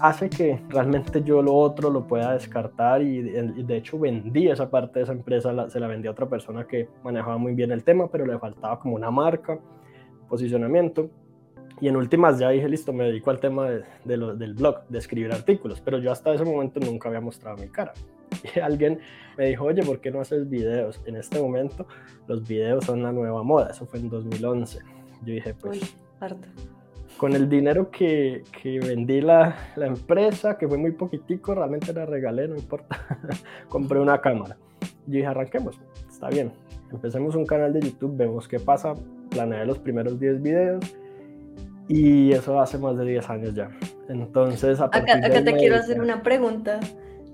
hace 0.00 0.28
que 0.30 0.60
realmente 0.68 1.22
yo 1.22 1.42
lo 1.42 1.54
otro 1.54 1.90
lo 1.90 2.06
pueda 2.06 2.32
descartar 2.32 3.02
y, 3.02 3.22
de 3.22 3.76
hecho 3.76 3.98
vendí 3.98 4.48
esa 4.48 4.70
parte 4.70 5.00
de 5.00 5.04
esa 5.04 5.12
empresa, 5.12 5.68
se 5.68 5.80
la 5.80 5.86
vendí 5.86 6.08
a 6.08 6.12
otra 6.12 6.28
persona 6.28 6.66
que 6.66 6.88
manejaba 7.02 7.38
muy 7.38 7.54
bien 7.54 7.72
el 7.72 7.84
tema, 7.84 8.08
pero 8.10 8.26
le 8.26 8.38
faltaba 8.38 8.78
como 8.78 8.94
una 8.94 9.10
marca, 9.10 9.58
posicionamiento. 10.28 11.10
Y 11.80 11.86
en 11.86 11.96
últimas 11.96 12.38
ya 12.40 12.50
dije, 12.50 12.68
listo, 12.68 12.92
me 12.92 13.04
dedico 13.04 13.30
al 13.30 13.38
tema 13.38 13.70
de, 13.70 13.84
del 14.04 14.54
blog, 14.54 14.88
de 14.88 14.98
escribir 14.98 15.32
artículos, 15.32 15.80
pero 15.80 15.98
yo 15.98 16.10
hasta 16.10 16.34
ese 16.34 16.44
momento 16.44 16.80
nunca 16.80 17.08
había 17.08 17.20
mostrado 17.20 17.56
mi 17.56 17.68
cara. 17.68 17.92
Y 18.54 18.60
alguien 18.60 19.00
me 19.36 19.46
dijo, 19.46 19.64
oye, 19.64 19.82
¿por 19.82 20.00
qué 20.00 20.10
no 20.10 20.20
haces 20.20 20.48
videos? 20.48 21.00
En 21.06 21.16
este 21.16 21.40
momento 21.40 21.86
los 22.26 22.46
videos 22.46 22.84
son 22.84 23.02
la 23.02 23.12
nueva 23.12 23.42
moda, 23.42 23.70
eso 23.70 23.86
fue 23.86 24.00
en 24.00 24.10
2011. 24.10 24.78
Yo 25.24 25.34
dije, 25.34 25.54
pues... 25.54 25.96
con 27.18 27.34
el 27.34 27.48
dinero 27.48 27.90
que, 27.90 28.44
que 28.62 28.78
vendí 28.78 29.20
la, 29.20 29.72
la, 29.76 29.86
empresa, 29.86 30.56
que 30.56 30.66
fue 30.66 30.78
muy 30.78 30.92
poquitico, 30.92 31.54
realmente 31.54 31.92
la 31.92 32.06
regalé, 32.06 32.48
no 32.48 32.56
importa, 32.56 32.96
compré 33.68 33.98
una 33.98 34.20
cámara. 34.20 34.56
Yo 34.80 35.16
dije, 35.16 35.26
arranquemos, 35.26 35.78
está 36.08 36.28
bien, 36.30 36.52
empecemos 36.90 37.34
un 37.34 37.44
canal 37.44 37.72
de 37.72 37.80
YouTube, 37.80 38.16
vemos 38.16 38.46
qué 38.48 38.60
pasa, 38.60 38.94
planeé 39.30 39.66
los 39.66 39.78
primeros 39.78 40.18
10 40.18 40.40
videos 40.40 40.84
y 41.88 42.32
eso 42.32 42.60
hace 42.60 42.78
más 42.78 42.96
de 42.96 43.04
10 43.04 43.30
años 43.30 43.54
ya. 43.54 43.68
Entonces, 44.08 44.80
a 44.80 44.84
acá, 44.84 44.98
acá 44.98 45.44
te 45.44 45.54
quiero 45.56 45.76
hacer 45.76 46.00
una 46.00 46.22
pregunta. 46.22 46.80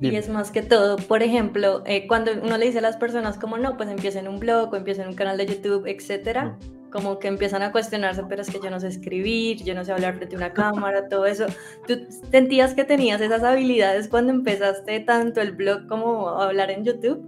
Y 0.01 0.17
es 0.17 0.29
más 0.29 0.51
que 0.51 0.61
todo, 0.61 0.97
por 0.97 1.23
ejemplo, 1.23 1.83
eh, 1.87 2.07
cuando 2.07 2.33
uno 2.43 2.59
le 2.59 2.67
dice 2.67 2.79
a 2.79 2.83
las 2.83 2.97
personas 2.97 3.39
como 3.39 3.59
no, 3.59 3.77
pues 3.77 3.89
empiecen 3.89 4.29
un 4.29 4.39
blog 4.39 4.73
o 4.73 4.77
empiecen 4.77 5.09
un 5.09 5.15
canal 5.15 5.39
de 5.39 5.47
YouTube, 5.47 5.87
etcétera, 5.87 6.59
como 6.95 7.19
que 7.19 7.27
empiezan 7.27 7.63
a 7.63 7.73
cuestionarse, 7.73 8.23
pero 8.29 8.43
es 8.43 8.49
que 8.49 8.61
yo 8.63 8.71
no 8.71 8.79
sé 8.79 8.87
escribir, 8.87 9.65
yo 9.65 9.75
no 9.75 9.85
sé 9.85 9.91
hablar 9.91 10.15
frente 10.15 10.37
a 10.37 10.39
una 10.39 10.53
cámara, 10.53 11.09
todo 11.09 11.27
eso. 11.27 11.47
¿Tú 11.89 11.95
sentías 12.31 12.73
que 12.73 12.85
tenías 12.85 13.21
esas 13.21 13.43
habilidades 13.43 14.07
cuando 14.07 14.33
empezaste 14.33 15.01
tanto 15.01 15.41
el 15.41 15.51
blog 15.57 15.89
como 15.89 16.29
hablar 16.29 16.71
en 16.71 16.85
YouTube? 16.85 17.21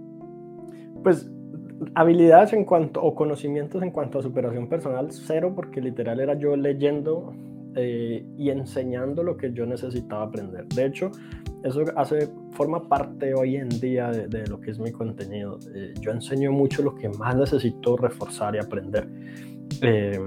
Pues 1.03 1.29
habilidades 1.95 2.53
en 2.53 2.63
cuanto 2.63 3.03
o 3.03 3.13
conocimientos 3.13 3.83
en 3.83 3.91
cuanto 3.91 4.19
a 4.19 4.23
superación 4.23 4.69
personal, 4.69 5.09
cero, 5.11 5.51
porque 5.53 5.81
literal 5.81 6.21
era 6.21 6.35
yo 6.35 6.55
leyendo 6.55 7.33
eh, 7.75 8.25
y 8.37 8.49
enseñando 8.49 9.21
lo 9.21 9.35
que 9.35 9.51
yo 9.51 9.65
necesitaba 9.65 10.23
aprender. 10.23 10.65
De 10.67 10.85
hecho, 10.85 11.11
eso 11.65 11.83
hace, 11.97 12.29
forma 12.51 12.87
parte 12.87 13.33
hoy 13.33 13.57
en 13.57 13.67
día 13.67 14.11
de, 14.11 14.47
lo 14.47 14.61
que 14.61 14.71
es 14.71 14.79
mi 14.79 14.93
contenido. 14.93 15.59
Eh, 15.75 15.93
yo 15.99 16.11
enseño 16.11 16.53
mucho 16.53 16.81
lo 16.83 16.95
que 16.95 17.09
más 17.09 17.35
necesito 17.35 17.97
reforzar 17.97 18.55
y 18.55 18.59
aprender. 18.59 19.09
Eh, 19.81 20.19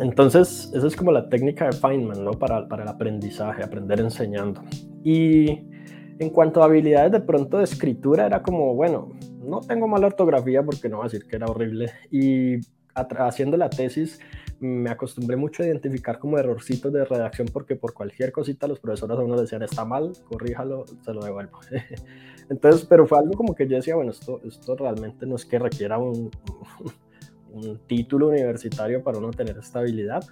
entonces, 0.00 0.70
esa 0.74 0.86
es 0.86 0.96
como 0.96 1.10
la 1.10 1.28
técnica 1.28 1.66
de 1.66 1.72
Feynman, 1.72 2.24
¿no? 2.24 2.32
Para, 2.32 2.68
para 2.68 2.84
el 2.84 2.88
aprendizaje, 2.88 3.62
aprender 3.62 4.00
enseñando. 4.00 4.62
Y 5.02 5.66
en 6.18 6.30
cuanto 6.30 6.62
a 6.62 6.66
habilidades 6.66 7.12
de 7.12 7.20
pronto 7.20 7.58
de 7.58 7.64
escritura, 7.64 8.26
era 8.26 8.42
como, 8.42 8.74
bueno, 8.74 9.12
no 9.42 9.60
tengo 9.60 9.88
mala 9.88 10.06
ortografía 10.06 10.62
porque 10.62 10.88
no 10.88 10.98
voy 10.98 11.06
a 11.06 11.08
decir 11.10 11.26
que 11.28 11.36
era 11.36 11.46
horrible. 11.46 11.90
Y 12.10 12.58
haciendo 12.94 13.56
la 13.56 13.70
tesis 13.70 14.18
me 14.60 14.90
acostumbré 14.90 15.36
mucho 15.36 15.62
a 15.62 15.66
identificar 15.66 16.18
como 16.18 16.36
errorcitos 16.36 16.92
de 16.92 17.04
redacción 17.04 17.48
porque 17.52 17.76
por 17.76 17.94
cualquier 17.94 18.32
cosita 18.32 18.66
los 18.66 18.80
profesores 18.80 19.16
a 19.16 19.22
uno 19.22 19.40
decían 19.40 19.62
está 19.62 19.84
mal, 19.84 20.12
corríjalo, 20.28 20.84
se 21.04 21.12
lo 21.12 21.20
devuelvo. 21.22 21.60
Entonces, 22.50 22.84
pero 22.86 23.06
fue 23.06 23.18
algo 23.18 23.34
como 23.34 23.54
que 23.54 23.68
yo 23.68 23.76
decía, 23.76 23.94
bueno, 23.94 24.10
esto, 24.10 24.40
esto 24.44 24.74
realmente 24.74 25.26
no 25.26 25.36
es 25.36 25.44
que 25.44 25.58
requiera 25.58 25.98
un, 25.98 26.30
un 27.52 27.78
título 27.86 28.28
universitario 28.28 29.02
para 29.02 29.18
uno 29.18 29.30
tener 29.30 29.58
estabilidad. 29.58 30.24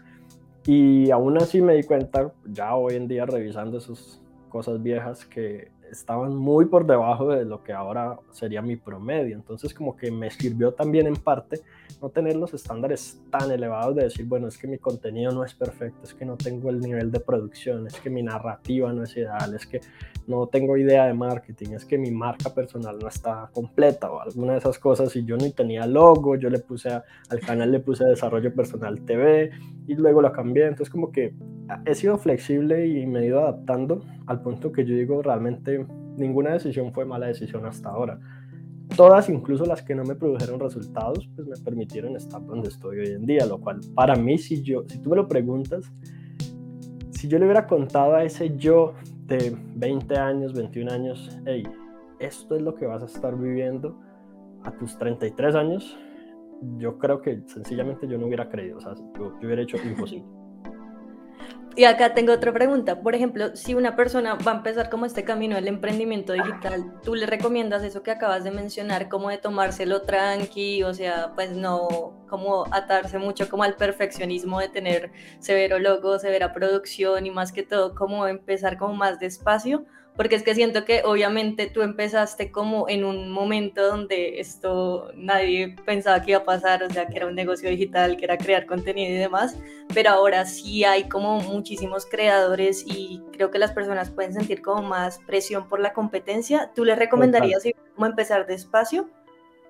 Y 0.67 1.11
aún 1.11 1.37
así 1.39 1.61
me 1.63 1.75
di 1.75 1.85
cuenta, 1.85 2.33
ya 2.45 2.75
hoy 2.75 2.97
en 2.97 3.07
día 3.07 3.25
revisando 3.25 3.79
esas 3.79 4.21
cosas 4.49 4.83
viejas, 4.83 5.25
que 5.25 5.71
estaban 5.91 6.35
muy 6.35 6.67
por 6.67 6.87
debajo 6.87 7.31
de 7.31 7.45
lo 7.45 7.63
que 7.63 7.73
ahora 7.73 8.19
sería 8.31 8.63
mi 8.63 8.77
promedio. 8.77 9.37
Entonces 9.37 9.73
como 9.73 9.97
que 9.97 10.11
me 10.11 10.31
sirvió 10.31 10.73
también 10.73 11.07
en 11.07 11.17
parte 11.17 11.61
no 12.01 12.09
tener 12.11 12.37
los 12.37 12.53
estándares 12.55 13.21
tan 13.31 13.51
elevados 13.51 13.95
de 13.97 14.05
decir, 14.05 14.27
bueno, 14.27 14.49
es 14.49 14.59
que 14.59 14.67
mi 14.67 14.79
contenido 14.79 15.33
no 15.33 15.45
es 15.45 15.55
perfecto, 15.55 16.01
es 16.05 16.15
que 16.15 16.25
no 16.25 16.37
tengo 16.37 16.71
el 16.71 16.81
nivel 16.81 17.11
de 17.11 17.21
producción, 17.21 17.87
es 17.87 18.01
que 18.01 18.11
mi 18.11 18.23
narrativa 18.23 18.93
no 18.93 19.05
es 19.05 19.17
ideal, 19.17 19.55
es 19.55 19.67
que 19.67 19.81
no 20.27 20.47
tengo 20.49 20.77
idea 20.77 21.07
de 21.07 21.15
marketing, 21.15 21.73
es 21.75 21.85
que 21.85 21.99
mi 21.99 22.11
marca 22.11 22.53
personal 22.55 22.99
no 22.99 23.09
está 23.09 23.49
completa 23.53 24.11
o 24.11 24.21
alguna 24.21 24.53
de 24.53 24.59
esas 24.59 24.79
cosas 24.79 25.15
y 25.17 25.25
yo 25.25 25.37
ni 25.37 25.53
tenía 25.53 25.87
logo, 25.87 26.37
yo 26.37 26.51
le 26.51 26.59
puse 26.59 26.91
al 26.91 27.41
canal 27.41 27.73
le 27.73 27.81
puse 27.81 28.05
desarrollo 28.05 28.55
personal 28.55 29.01
TV 29.03 29.51
y 29.87 29.95
luego 29.95 30.23
lo 30.23 30.33
cambié, 30.33 30.67
entonces 30.67 30.91
como 30.91 31.13
que 31.13 31.35
he 31.85 31.95
sido 31.95 32.19
flexible 32.19 32.87
y 32.87 33.07
me 33.07 33.21
he 33.21 33.27
ido 33.27 33.41
adaptando 33.41 34.03
al 34.27 34.43
punto 34.43 34.73
que 34.73 34.85
yo 34.85 34.95
digo 34.95 35.23
realmente 35.23 35.87
ninguna 36.17 36.53
decisión 36.53 36.93
fue 36.93 37.05
mala 37.05 37.27
decisión 37.27 37.65
hasta 37.67 37.91
ahora. 37.91 38.19
Todas, 38.97 39.29
incluso 39.29 39.67
las 39.67 39.83
que 39.83 39.95
no 39.95 40.05
me 40.05 40.15
produjeron 40.15 40.61
resultados, 40.61 41.29
pues 41.35 41.47
me 41.49 41.57
permitieron 41.57 42.17
estar 42.17 42.45
donde 42.45 42.69
estoy 42.69 43.01
hoy 43.01 43.09
en 43.09 43.27
día, 43.27 43.45
lo 43.45 43.59
cual 43.59 43.81
para 43.95 44.15
mí, 44.15 44.39
si 44.39 44.63
yo, 44.63 44.85
si 44.87 44.99
tú 44.99 45.11
me 45.11 45.17
lo 45.17 45.29
preguntas, 45.29 45.93
si 47.11 47.29
yo 47.29 47.39
le 47.39 47.47
hubiera 47.47 47.67
contado 47.67 48.15
a 48.15 48.25
ese 48.25 48.57
yo 48.57 48.95
de 49.27 49.57
20 49.75 50.19
años, 50.19 50.53
21 50.53 50.93
años, 50.93 51.41
hey, 51.47 51.65
esto 52.19 52.57
es 52.57 52.63
lo 52.63 52.75
que 52.75 52.87
vas 52.87 53.03
a 53.03 53.07
estar 53.07 53.37
viviendo 53.37 53.99
a 54.65 54.71
tus 54.73 54.97
33 54.99 55.55
años, 55.55 55.97
yo 56.79 56.99
creo 56.99 57.21
que 57.21 57.43
sencillamente 57.47 58.09
yo 58.09 58.19
no 58.19 58.27
hubiera 58.27 58.49
creído, 58.49 58.79
o 58.79 58.81
sea, 58.81 58.95
yo, 59.19 59.35
hubiera 59.43 59.63
hecho 59.63 59.77
imposible. 59.85 60.27
Y 61.79 61.85
acá 61.85 62.15
tengo 62.15 62.33
otra 62.33 62.55
pregunta. 62.55 63.03
Por 63.03 63.15
ejemplo, 63.15 63.55
si 63.55 63.75
una 63.75 63.97
persona 63.97 64.37
va 64.37 64.53
a 64.53 64.55
empezar 64.57 64.89
como 64.89 65.05
este 65.05 65.25
camino 65.25 65.57
del 65.57 65.69
emprendimiento 65.69 66.33
digital, 66.33 66.95
¿tú 67.03 67.15
le 67.15 67.27
recomiendas 67.27 67.85
eso 67.85 68.03
que 68.03 68.11
acabas 68.11 68.45
de 68.45 68.51
mencionar, 68.51 69.11
como 69.11 69.29
de 69.29 69.37
tomárselo 69.37 70.01
tranqui, 70.01 70.83
o 70.85 70.95
sea, 70.95 71.33
pues 71.35 71.53
no 71.53 72.25
como 72.31 72.65
atarse 72.73 73.19
mucho 73.19 73.51
como 73.51 73.63
al 73.63 73.77
perfeccionismo 73.77 74.59
de 74.59 74.71
tener 74.71 75.13
severo 75.39 75.79
logo, 75.79 76.19
severa 76.19 76.55
producción 76.55 77.27
y 77.27 77.31
más 77.31 77.53
que 77.53 77.63
todo 77.63 77.95
como 77.95 78.27
empezar 78.27 78.79
como 78.79 78.95
más 78.95 79.19
despacio? 79.19 79.85
Porque 80.17 80.35
es 80.35 80.43
que 80.43 80.55
siento 80.55 80.85
que 80.85 81.03
obviamente 81.05 81.67
tú 81.67 81.83
empezaste 81.83 82.51
como 82.51 82.89
en 82.89 83.05
un 83.05 83.31
momento 83.31 83.87
donde 83.87 84.41
esto 84.41 85.11
nadie 85.15 85.77
pensaba 85.85 86.23
que 86.23 86.31
iba 86.31 86.41
a 86.41 86.45
pasar, 86.45 86.83
o 86.83 86.91
sea, 86.91 87.07
que 87.07 87.17
era 87.17 87.27
un 87.27 87.35
negocio 87.35 87.69
digital, 87.69 88.17
que 88.17 88.25
era 88.25 88.39
crear 88.39 88.67
contenido 88.67 89.13
y 89.13 89.19
demás, 89.19 89.59
pero 89.93 90.11
ahora 90.11 90.47
sí 90.47 90.85
hay 90.85 91.09
como 91.09 91.41
muchísimos 91.41 92.07
creadores 92.07 92.85
y 92.87 93.23
creo 93.33 93.51
que 93.51 93.59
las 93.59 93.73
personas 93.73 94.11
pueden 94.11 94.33
sentir 94.33 94.63
como 94.63 94.83
más 94.83 95.19
presión 95.27 95.69
por 95.69 95.81
la 95.81 95.93
competencia. 95.93 96.71
¿Tú 96.75 96.85
les 96.85 96.99
recomendarías 96.99 97.63
cómo 97.95 98.07
empezar 98.07 98.47
despacio? 98.47 99.09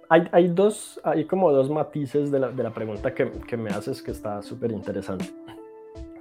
Hay, 0.08 0.28
hay, 0.30 0.46
dos, 0.46 1.00
hay 1.02 1.24
como 1.24 1.50
dos 1.50 1.68
matices 1.68 2.30
de 2.30 2.38
la, 2.38 2.50
de 2.50 2.62
la 2.62 2.72
pregunta 2.72 3.12
que, 3.12 3.32
que 3.48 3.56
me 3.56 3.70
haces 3.70 4.00
que 4.00 4.12
está 4.12 4.40
súper 4.42 4.70
interesante. 4.70 5.24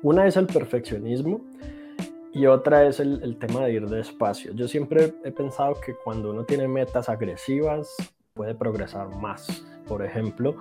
Una 0.01 0.25
es 0.25 0.35
el 0.37 0.47
perfeccionismo 0.47 1.41
y 2.35 2.47
otra 2.47 2.85
es 2.85 2.99
el, 2.99 3.37
tema 3.37 3.61
de 3.61 3.71
ir 3.71 3.87
despacio. 3.87 4.51
Yo 4.53 4.67
siempre 4.67 5.13
he 5.23 5.31
pensado 5.31 5.79
que 5.79 5.95
cuando 5.95 6.31
uno 6.31 6.43
tiene 6.43 6.67
metas 6.67 7.07
agresivas 7.07 7.95
puede 8.33 8.53
progresar 8.53 9.07
más. 9.15 9.65
Por 9.87 10.03
ejemplo, 10.03 10.57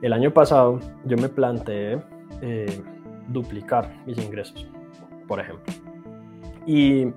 el 0.00 0.14
año 0.14 0.32
pasado 0.32 0.80
yo 1.04 1.18
me 1.18 1.28
planteé 1.28 2.02
eh, 2.40 2.82
duplicar 3.28 4.02
mis 4.06 4.16
ingresos, 4.16 4.66
por 5.28 5.40
ejemplo. 5.40 5.74
Y 6.66 7.12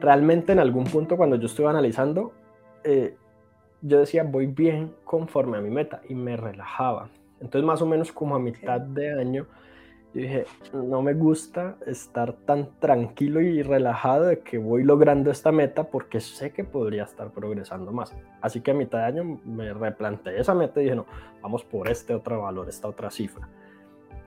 realmente 0.00 0.50
en 0.50 0.58
algún 0.58 0.82
punto 0.82 1.16
cuando 1.16 1.36
yo 1.36 1.46
estuve 1.46 1.68
analizando, 1.68 2.32
eh, 2.82 3.16
yo 3.82 4.00
decía, 4.00 4.24
voy 4.24 4.46
bien 4.46 4.96
conforme 5.04 5.58
a 5.58 5.60
mi 5.60 5.70
meta 5.70 6.02
y 6.08 6.16
me 6.16 6.36
relajaba. 6.36 7.08
Entonces 7.40 7.64
más 7.64 7.80
o 7.82 7.86
menos 7.86 8.10
como 8.10 8.34
a 8.34 8.40
mitad 8.40 8.80
de 8.80 9.12
año 9.12 9.46
yo 10.14 10.20
dije, 10.20 10.44
no 10.74 11.00
me 11.00 11.14
gusta 11.14 11.76
estar 11.86 12.34
tan 12.34 12.68
tranquilo 12.80 13.40
y 13.40 13.62
relajado 13.62 14.26
de 14.26 14.40
que 14.40 14.58
voy 14.58 14.84
logrando 14.84 15.30
esta 15.30 15.52
meta 15.52 15.84
porque 15.84 16.20
sé 16.20 16.52
que 16.52 16.64
podría 16.64 17.04
estar 17.04 17.30
progresando 17.30 17.92
más. 17.92 18.14
Así 18.42 18.60
que 18.60 18.72
a 18.72 18.74
mitad 18.74 18.98
de 18.98 19.04
año 19.04 19.40
me 19.44 19.72
replanteé 19.72 20.38
esa 20.38 20.54
meta 20.54 20.80
y 20.80 20.84
dije, 20.84 20.96
no, 20.96 21.06
vamos 21.40 21.64
por 21.64 21.88
este 21.88 22.14
otro 22.14 22.42
valor, 22.42 22.68
esta 22.68 22.88
otra 22.88 23.10
cifra. 23.10 23.48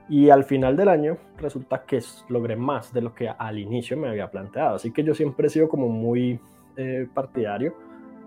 Y 0.08 0.30
al 0.30 0.42
final 0.42 0.76
del 0.76 0.88
año 0.88 1.18
resulta 1.38 1.84
que 1.84 2.02
logré 2.28 2.56
más 2.56 2.92
de 2.92 3.02
lo 3.02 3.14
que 3.14 3.28
al 3.28 3.58
inicio 3.58 3.96
me 3.96 4.08
había 4.08 4.30
planteado. 4.30 4.76
Así 4.76 4.92
que 4.92 5.04
yo 5.04 5.14
siempre 5.14 5.46
he 5.46 5.50
sido 5.50 5.68
como 5.68 5.88
muy 5.88 6.40
eh, 6.76 7.08
partidario 7.14 7.74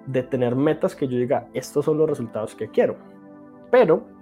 de 0.05 0.23
tener 0.23 0.55
metas 0.55 0.95
que 0.95 1.07
yo 1.07 1.17
diga, 1.17 1.47
estos 1.53 1.83
son 1.83 1.97
los 1.97 2.09
resultados 2.09 2.55
que 2.55 2.69
quiero. 2.69 2.95
Pero 3.69 4.18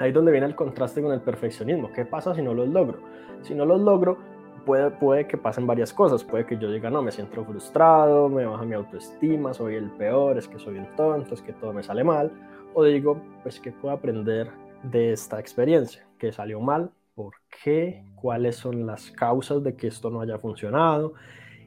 ahí 0.00 0.12
donde 0.12 0.32
viene 0.32 0.46
el 0.46 0.54
contraste 0.54 1.02
con 1.02 1.12
el 1.12 1.20
perfeccionismo. 1.20 1.92
¿Qué 1.92 2.04
pasa 2.04 2.34
si 2.34 2.42
no 2.42 2.54
los 2.54 2.68
logro? 2.68 2.98
Si 3.42 3.54
no 3.54 3.64
los 3.64 3.80
logro, 3.80 4.18
puede, 4.64 4.90
puede 4.90 5.26
que 5.26 5.36
pasen 5.36 5.66
varias 5.66 5.92
cosas. 5.92 6.24
Puede 6.24 6.46
que 6.46 6.58
yo 6.58 6.70
diga, 6.70 6.90
no, 6.90 7.02
me 7.02 7.12
siento 7.12 7.44
frustrado, 7.44 8.28
me 8.28 8.46
baja 8.46 8.64
mi 8.64 8.74
autoestima, 8.74 9.52
soy 9.52 9.76
el 9.76 9.90
peor, 9.90 10.38
es 10.38 10.48
que 10.48 10.58
soy 10.58 10.78
un 10.78 10.86
tonto, 10.96 11.34
es 11.34 11.42
que 11.42 11.52
todo 11.52 11.72
me 11.72 11.82
sale 11.82 12.02
mal. 12.02 12.32
O 12.72 12.84
digo, 12.84 13.20
pues, 13.42 13.60
¿qué 13.60 13.72
puedo 13.72 13.94
aprender 13.94 14.50
de 14.82 15.12
esta 15.12 15.38
experiencia? 15.38 16.06
¿Qué 16.18 16.32
salió 16.32 16.60
mal? 16.60 16.90
¿Por 17.14 17.34
qué? 17.62 18.02
¿Cuáles 18.14 18.56
son 18.56 18.86
las 18.86 19.10
causas 19.10 19.62
de 19.62 19.76
que 19.76 19.88
esto 19.88 20.08
no 20.08 20.22
haya 20.22 20.38
funcionado? 20.38 21.12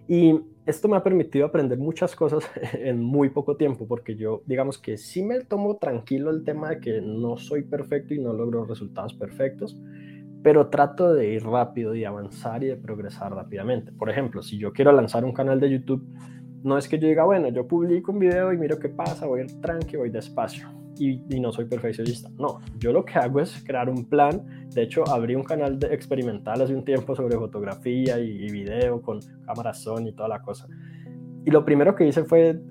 Y 0.08 0.40
esto 0.66 0.88
me 0.88 0.98
ha 0.98 1.04
permitido 1.04 1.46
aprender 1.46 1.78
muchas 1.78 2.16
cosas 2.16 2.50
en 2.74 3.02
muy 3.02 3.30
poco 3.30 3.56
tiempo, 3.58 3.88
porque 3.88 4.16
yo, 4.16 4.42
digamos 4.46 4.78
que 4.78 4.98
sí 4.98 5.24
me 5.24 5.42
tomo 5.42 5.78
tranquilo 5.78 6.30
el 6.30 6.44
tema 6.44 6.70
de 6.70 6.80
que 6.80 7.02
no 7.02 7.38
soy 7.38 7.64
perfecto 7.64 8.14
y 8.14 8.20
no 8.20 8.34
logro 8.34 8.66
resultados 8.66 9.14
perfectos, 9.14 9.78
pero 10.42 10.68
trato 10.68 11.14
de 11.14 11.34
ir 11.34 11.44
rápido 11.44 11.96
y 11.96 12.04
avanzar 12.04 12.64
y 12.64 12.68
de 12.68 12.76
progresar 12.76 13.34
rápidamente. 13.34 13.94
Por 13.94 14.10
ejemplo, 14.10 14.42
si 14.42 14.58
yo 14.58 14.74
quiero 14.74 14.92
lanzar 14.92 15.24
un 15.24 15.32
canal 15.32 15.60
de 15.60 15.72
YouTube, 15.72 16.06
no 16.64 16.78
es 16.78 16.88
que 16.88 17.00
yo 17.00 17.08
diga, 17.08 17.24
bueno, 17.24 17.50
yo 17.50 17.68
publico 17.68 18.12
un 18.12 18.20
video 18.20 18.52
y 18.52 18.58
miro 18.58 18.78
qué 18.80 18.90
pasa, 18.90 19.26
voy 19.26 19.46
tranqui, 19.62 19.96
voy 19.96 20.10
despacio 20.10 20.83
y, 20.98 21.40
no 21.40 21.52
soy 21.52 21.66
perfeccionista. 21.66 22.30
No, 22.38 22.60
yo 22.78 22.92
lo 22.92 23.04
que 23.04 23.20
hago 23.20 23.40
es 23.40 23.64
crear 23.66 23.90
un 23.90 24.06
plan. 24.06 24.68
De 24.70 24.84
hecho, 24.84 25.08
abrí 25.08 25.36
un 25.36 25.44
canal 25.44 25.80
de 25.80 25.88
experimental 25.88 26.62
hace 26.62 26.76
un 26.76 26.86
tiempo 26.86 27.16
sobre 27.16 27.38
fotografía 27.38 28.20
y, 28.20 28.46
y 28.46 28.52
video 28.52 29.02
con 29.02 29.20
cámara 29.46 29.74
Sony 29.74 30.10
y 30.10 30.14
toda 30.14 30.30
la 30.30 30.42
cosa. 30.42 30.68
Y 31.46 31.52
lo 31.52 31.66
primero 31.66 31.96
que 31.96 32.08
hice 32.08 32.24
fue 32.24 32.62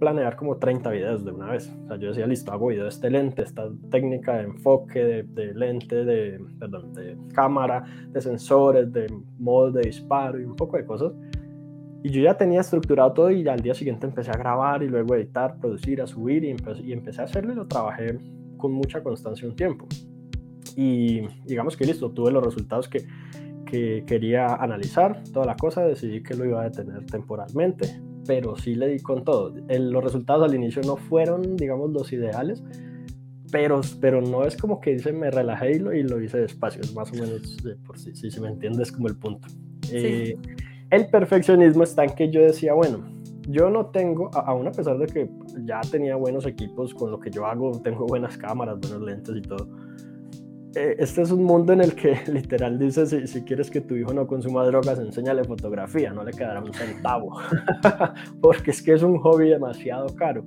planear 0.00 0.34
como 0.34 0.56
30 0.56 0.90
videos 0.90 1.24
de 1.24 1.30
una 1.30 1.52
vez. 1.52 1.72
O 1.84 1.86
sea, 1.86 1.96
yo 1.96 2.08
decía, 2.08 2.26
listo, 2.26 2.50
hago 2.50 2.68
video 2.68 2.84
de 2.84 2.88
este 2.88 3.10
lente, 3.10 3.42
esta 3.42 3.68
técnica 3.90 4.38
de 4.38 4.44
enfoque, 4.44 5.24
de, 5.24 5.54
lente, 5.54 6.04
de, 6.04 6.40
perdón, 6.58 6.92
de 6.94 7.16
cámara, 7.32 7.84
de 8.08 8.20
sensores, 8.20 8.92
de 8.92 9.06
modo 9.38 9.70
de 9.70 9.82
disparo 9.82 10.40
y 10.40 10.44
un 10.44 10.56
poco 10.56 10.76
de 10.78 10.84
cosas. 10.84 11.12
Y 12.02 12.10
yo 12.10 12.22
ya 12.22 12.36
tenía 12.36 12.60
estructurado 12.60 13.12
todo 13.12 13.30
y 13.30 13.46
al 13.48 13.60
día 13.60 13.74
siguiente 13.74 14.06
empecé 14.06 14.30
a 14.30 14.36
grabar 14.36 14.82
y 14.82 14.88
luego 14.88 15.14
editar, 15.14 15.58
producir, 15.58 16.00
a 16.00 16.06
subir 16.06 16.44
y, 16.44 16.50
empecé, 16.50 16.82
y 16.82 16.92
empecé 16.92 17.20
a 17.20 17.24
hacerlo 17.24 17.52
y 17.52 17.56
lo 17.56 17.66
trabajé 17.66 18.18
con 18.56 18.72
mucha 18.72 19.02
constancia 19.02 19.46
un 19.46 19.56
tiempo. 19.56 19.86
Y 20.76 21.22
digamos 21.44 21.76
que 21.76 21.84
listo, 21.84 22.10
tuve 22.10 22.30
los 22.30 22.44
resultados 22.44 22.88
que, 22.88 23.06
que 23.66 24.04
quería 24.06 24.54
analizar, 24.54 25.22
toda 25.32 25.46
la 25.46 25.56
cosa, 25.56 25.84
decidí 25.84 26.22
que 26.22 26.34
lo 26.34 26.44
iba 26.44 26.62
a 26.62 26.64
detener 26.64 27.04
temporalmente 27.06 28.00
pero 28.26 28.56
sí 28.56 28.74
le 28.74 28.88
di 28.88 29.00
con 29.00 29.24
todo. 29.24 29.52
los 29.68 30.04
resultados 30.04 30.48
al 30.48 30.54
inicio 30.54 30.82
no 30.82 30.96
fueron, 30.96 31.56
digamos, 31.56 31.90
los 31.90 32.12
ideales, 32.12 32.62
pero, 33.50 33.80
pero 34.00 34.20
no 34.20 34.44
es 34.44 34.56
como 34.56 34.80
que 34.80 34.92
dice 34.92 35.12
me 35.12 35.30
relajé 35.30 35.72
y 35.72 35.78
lo, 35.78 35.92
y 35.92 36.02
lo 36.02 36.20
hice 36.20 36.38
despacio, 36.38 36.80
es 36.82 36.94
más 36.94 37.10
o 37.10 37.14
menos, 37.14 37.56
por 37.84 37.98
si, 37.98 38.14
si, 38.14 38.30
si 38.30 38.40
me 38.40 38.48
entiendes, 38.48 38.92
como 38.92 39.08
el 39.08 39.16
punto. 39.16 39.48
Eh, 39.90 40.36
el 40.90 41.06
perfeccionismo 41.06 41.84
está 41.84 42.04
en 42.04 42.14
que 42.14 42.30
yo 42.30 42.42
decía, 42.42 42.74
bueno, 42.74 43.04
yo 43.48 43.70
no 43.70 43.86
tengo, 43.86 44.30
aún 44.34 44.66
a 44.66 44.72
pesar 44.72 44.98
de 44.98 45.06
que 45.06 45.30
ya 45.64 45.80
tenía 45.90 46.16
buenos 46.16 46.46
equipos 46.46 46.94
con 46.94 47.10
lo 47.10 47.18
que 47.18 47.30
yo 47.30 47.46
hago, 47.46 47.72
tengo 47.82 48.06
buenas 48.06 48.36
cámaras, 48.36 48.78
buenos 48.80 49.02
lentes 49.02 49.34
y 49.36 49.42
todo, 49.42 49.68
este 50.74 51.22
es 51.22 51.30
un 51.30 51.44
mundo 51.44 51.72
en 51.72 51.80
el 51.80 51.94
que 51.94 52.16
literal 52.32 52.78
dice, 52.78 53.06
si, 53.06 53.26
si, 53.26 53.42
quieres 53.42 53.70
que 53.70 53.80
tu 53.80 53.94
hijo 53.96 54.12
no 54.12 54.26
consuma 54.26 54.64
drogas, 54.64 54.98
enséñale 54.98 55.44
fotografía, 55.44 56.12
no 56.12 56.24
le 56.24 56.32
quedará 56.32 56.60
un 56.60 56.72
centavo, 56.72 57.38
porque 58.40 58.70
es 58.70 58.82
que 58.82 58.94
es 58.94 59.02
un 59.02 59.18
hobby 59.18 59.48
demasiado 59.48 60.14
caro. 60.14 60.44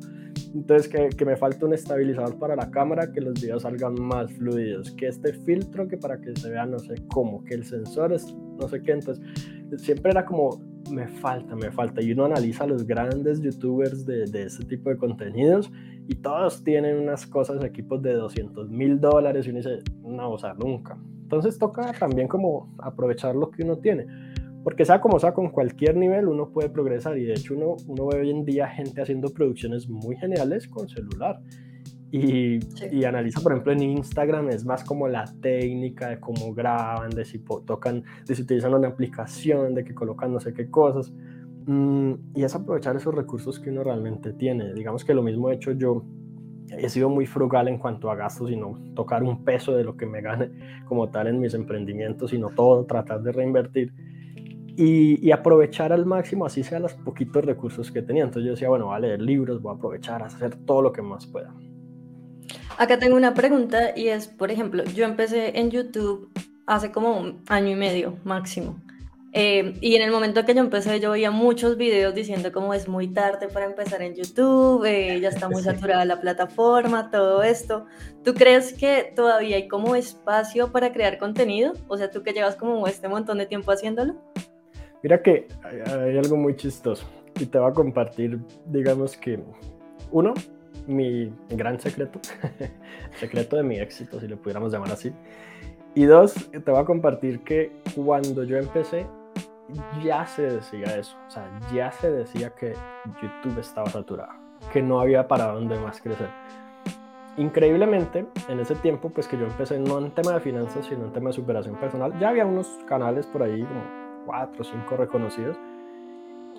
Entonces, 0.53 0.87
que, 0.87 1.09
que, 1.09 1.25
me 1.25 1.35
falta 1.35 1.65
un 1.65 1.73
estabilizador 1.73 2.37
para 2.37 2.55
la 2.55 2.69
cámara, 2.69 3.11
que 3.11 3.21
los 3.21 3.33
videos 3.33 3.63
salgan 3.63 3.95
más 3.95 4.31
fluidos, 4.33 4.91
que 4.91 5.07
este 5.07 5.33
filtro, 5.33 5.87
que 5.87 5.97
para 5.97 6.19
que 6.19 6.35
se 6.35 6.49
vea 6.49 6.65
no 6.65 6.79
sé 6.79 6.95
cómo, 7.07 7.43
que 7.43 7.55
el 7.55 7.65
sensor 7.65 8.13
es 8.13 8.33
no 8.59 8.67
sé 8.67 8.81
qué. 8.81 8.91
Entonces, 8.91 9.23
siempre 9.77 10.11
era 10.11 10.25
como, 10.25 10.61
me 10.91 11.07
falta, 11.07 11.55
me 11.55 11.71
falta. 11.71 12.01
Y 12.01 12.11
uno 12.11 12.25
analiza 12.25 12.63
a 12.63 12.67
los 12.67 12.85
grandes 12.85 13.41
youtubers 13.41 14.05
de, 14.05 14.25
de 14.25 14.43
este 14.43 14.65
tipo 14.65 14.89
de 14.89 14.97
contenidos 14.97 15.71
y 16.07 16.15
todos 16.15 16.63
tienen 16.63 16.99
unas 16.99 17.25
cosas, 17.25 17.63
equipos 17.63 18.01
de 18.01 18.13
200 18.13 18.69
mil 18.69 18.99
dólares 18.99 19.47
y 19.47 19.49
uno 19.49 19.59
dice, 19.59 19.79
no, 20.03 20.31
o 20.31 20.37
sea, 20.37 20.53
nunca. 20.53 20.97
Entonces 21.23 21.57
toca 21.57 21.93
también 21.93 22.27
como 22.27 22.75
aprovechar 22.79 23.35
lo 23.35 23.49
que 23.49 23.63
uno 23.63 23.77
tiene, 23.77 24.05
porque 24.63 24.85
sea 24.85 25.01
como 25.01 25.19
sea, 25.19 25.33
con 25.33 25.49
cualquier 25.49 25.95
nivel 25.95 26.27
uno 26.27 26.49
puede 26.51 26.69
progresar 26.69 27.17
y 27.17 27.23
de 27.23 27.33
hecho 27.33 27.55
uno, 27.55 27.75
uno 27.87 28.07
ve 28.07 28.21
hoy 28.21 28.29
en 28.29 28.45
día 28.45 28.67
gente 28.67 29.01
haciendo 29.01 29.29
producciones 29.29 29.89
muy 29.89 30.15
geniales 30.15 30.67
con 30.67 30.87
celular. 30.87 31.41
Y, 32.15 32.59
y, 32.91 33.05
analiza, 33.05 33.41
por 33.41 33.53
ejemplo, 33.53 33.71
en 33.71 33.81
Instagram 33.81 34.49
es 34.49 34.63
más 34.65 34.83
como 34.83 35.07
la 35.07 35.25
técnica 35.41 36.09
de 36.09 36.19
cómo 36.19 36.53
graban, 36.53 37.09
de 37.09 37.25
si 37.25 37.39
tocan, 37.39 38.03
de 38.27 38.35
si 38.35 38.43
utilizan 38.43 38.71
una 38.75 38.89
aplicación, 38.89 39.73
de 39.73 39.83
que 39.83 39.95
colocan 39.95 40.31
no 40.31 40.39
sé 40.39 40.53
qué 40.53 40.69
cosas. 40.69 41.11
Mm, 41.65 42.13
y 42.35 42.43
es 42.43 42.53
aprovechar 42.53 42.95
esos 42.95 43.15
recursos 43.15 43.59
que 43.59 43.71
uno 43.71 43.83
realmente 43.83 44.31
tiene. 44.31 44.75
Digamos 44.75 45.03
que 45.03 45.15
lo 45.15 45.23
mismo 45.23 45.49
he 45.49 45.55
hecho 45.55 45.71
yo. 45.71 46.05
He 46.69 46.87
sido 46.89 47.09
muy 47.09 47.25
frugal 47.25 47.67
en 47.67 47.79
cuanto 47.79 48.11
a 48.11 48.15
gastos 48.15 48.51
y 48.51 48.57
no 48.57 48.79
tocar 48.93 49.23
un 49.23 49.43
peso 49.43 49.75
de 49.75 49.83
lo 49.83 49.97
que 49.97 50.05
me 50.05 50.21
gane 50.21 50.51
como 50.85 51.09
tal 51.09 51.25
en 51.25 51.39
mis 51.39 51.55
emprendimientos, 51.55 52.29
sino 52.29 52.49
todo, 52.49 52.85
tratar 52.85 53.23
de 53.23 53.31
reinvertir 53.31 53.91
y, 54.75 55.31
aprovechar 55.31 55.93
al 55.93 56.05
máximo, 56.05 56.45
así 56.45 56.63
sea 56.63 56.79
los 56.79 56.93
poquitos 56.93 57.43
recursos 57.45 57.91
que 57.91 58.01
tenía. 58.01 58.23
Entonces 58.23 58.45
yo 58.45 58.51
decía, 58.51 58.69
bueno, 58.69 58.85
voy 58.85 58.95
a 58.95 58.99
leer 58.99 59.21
libros, 59.21 59.61
voy 59.61 59.73
a 59.73 59.77
aprovechar, 59.77 60.23
a 60.23 60.27
hacer 60.27 60.55
todo 60.65 60.81
lo 60.81 60.91
que 60.93 61.01
más 61.01 61.27
pueda. 61.27 61.53
Acá 62.77 62.99
tengo 62.99 63.15
una 63.15 63.33
pregunta 63.33 63.91
y 63.95 64.07
es, 64.07 64.27
por 64.27 64.51
ejemplo, 64.51 64.83
yo 64.83 65.05
empecé 65.05 65.59
en 65.59 65.71
YouTube 65.71 66.31
hace 66.65 66.91
como 66.91 67.17
un 67.17 67.43
año 67.47 67.69
y 67.69 67.75
medio 67.75 68.17
máximo. 68.23 68.79
Eh, 69.35 69.73
y 69.81 69.95
en 69.95 70.03
el 70.03 70.11
momento 70.11 70.45
que 70.45 70.53
yo 70.53 70.59
empecé, 70.59 70.99
yo 70.99 71.09
veía 71.09 71.31
muchos 71.31 71.75
videos 71.75 72.13
diciendo 72.13 72.51
como 72.51 72.75
es 72.75 72.87
muy 72.87 73.07
tarde 73.07 73.47
para 73.47 73.65
empezar 73.65 74.03
en 74.03 74.13
YouTube, 74.13 74.85
eh, 74.85 75.19
ya 75.19 75.29
está 75.29 75.49
muy 75.49 75.63
saturada 75.63 76.05
la 76.05 76.21
plataforma, 76.21 77.09
todo 77.09 77.41
esto. 77.41 77.87
¿Tú 78.23 78.35
crees 78.35 78.73
que 78.73 79.11
todavía 79.15 79.55
hay 79.55 79.67
como 79.67 79.95
espacio 79.95 80.71
para 80.71 80.93
crear 80.93 81.17
contenido? 81.17 81.73
O 81.87 81.97
sea, 81.97 82.11
tú 82.11 82.21
que 82.21 82.31
llevas 82.31 82.55
como 82.55 82.85
este 82.85 83.07
montón 83.07 83.39
de 83.39 83.47
tiempo 83.47 83.71
haciéndolo. 83.71 84.21
Mira 85.01 85.21
que 85.21 85.47
hay, 85.63 86.17
algo 86.17 86.37
muy 86.37 86.55
chistoso 86.55 87.05
y 87.39 87.47
te 87.47 87.57
voy 87.57 87.71
a 87.71 87.73
compartir, 87.73 88.39
digamos 88.67 89.17
que, 89.17 89.39
uno, 90.11 90.35
mi 90.87 91.33
gran 91.49 91.79
secreto, 91.79 92.19
secreto 93.19 93.55
de 93.55 93.63
mi 93.63 93.79
éxito, 93.79 94.19
si 94.19 94.27
lo 94.27 94.37
pudiéramos 94.37 94.71
llamar 94.71 94.91
así. 94.91 95.13
Y 95.95 96.05
dos, 96.05 96.33
te 96.51 96.71
voy 96.71 96.79
a 96.79 96.85
compartir 96.85 97.41
que 97.41 97.71
cuando 97.95 98.43
yo 98.43 98.57
empecé, 98.57 99.05
ya 100.03 100.25
se 100.25 100.43
decía 100.43 100.97
eso, 100.97 101.15
o 101.27 101.29
sea, 101.29 101.47
ya 101.73 101.91
se 101.91 102.11
decía 102.11 102.49
que 102.49 102.73
YouTube 103.21 103.59
estaba 103.59 103.89
saturado, 103.89 104.33
que 104.71 104.81
no 104.81 104.99
había 104.99 105.27
para 105.27 105.51
dónde 105.51 105.79
más 105.79 106.01
crecer. 106.01 106.29
Increíblemente, 107.37 108.25
en 108.47 108.59
ese 108.59 108.75
tiempo, 108.75 109.09
pues 109.09 109.27
que 109.27 109.37
yo 109.37 109.45
empecé 109.45 109.79
no 109.79 109.97
en 109.97 110.11
tema 110.11 110.33
de 110.33 110.39
finanzas, 110.39 110.85
sino 110.85 111.05
en 111.05 111.13
tema 111.13 111.29
de 111.29 111.33
superación 111.33 111.75
personal, 111.75 112.17
ya 112.19 112.29
había 112.29 112.45
unos 112.45 112.67
canales 112.87 113.25
por 113.25 113.43
ahí, 113.43 113.63
como 113.63 113.81
cuatro 114.25 114.61
o 114.61 114.63
cinco 114.63 114.97
reconocidos, 114.97 115.57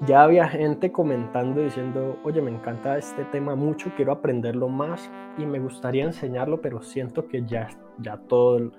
ya 0.07 0.23
había 0.23 0.49
gente 0.49 0.93
comentando 0.93 1.61
diciendo, 1.61 2.19
oye, 2.25 2.43
me 2.43 2.51
encanta 2.51 2.99
este 2.99 3.25
tema 3.25 3.55
mucho, 3.55 3.93
quiero 3.97 4.13
aprenderlo 4.13 4.69
más 4.69 5.11
y 5.39 5.47
me 5.47 5.59
gustaría 5.59 6.05
enseñarlo, 6.05 6.61
pero 6.61 6.83
siento 6.83 7.29
que 7.29 7.45
ya, 7.45 7.69
ya 7.99 8.17
todo, 8.17 8.73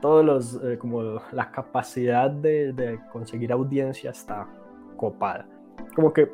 todos 0.00 0.24
los, 0.24 0.60
eh, 0.64 0.78
como 0.78 1.02
la 1.02 1.50
capacidad 1.50 2.30
de, 2.30 3.00
conseguir 3.12 3.52
audiencia 3.52 4.10
está 4.10 4.46
copada. 4.96 5.46
Como 5.94 6.12
que 6.12 6.30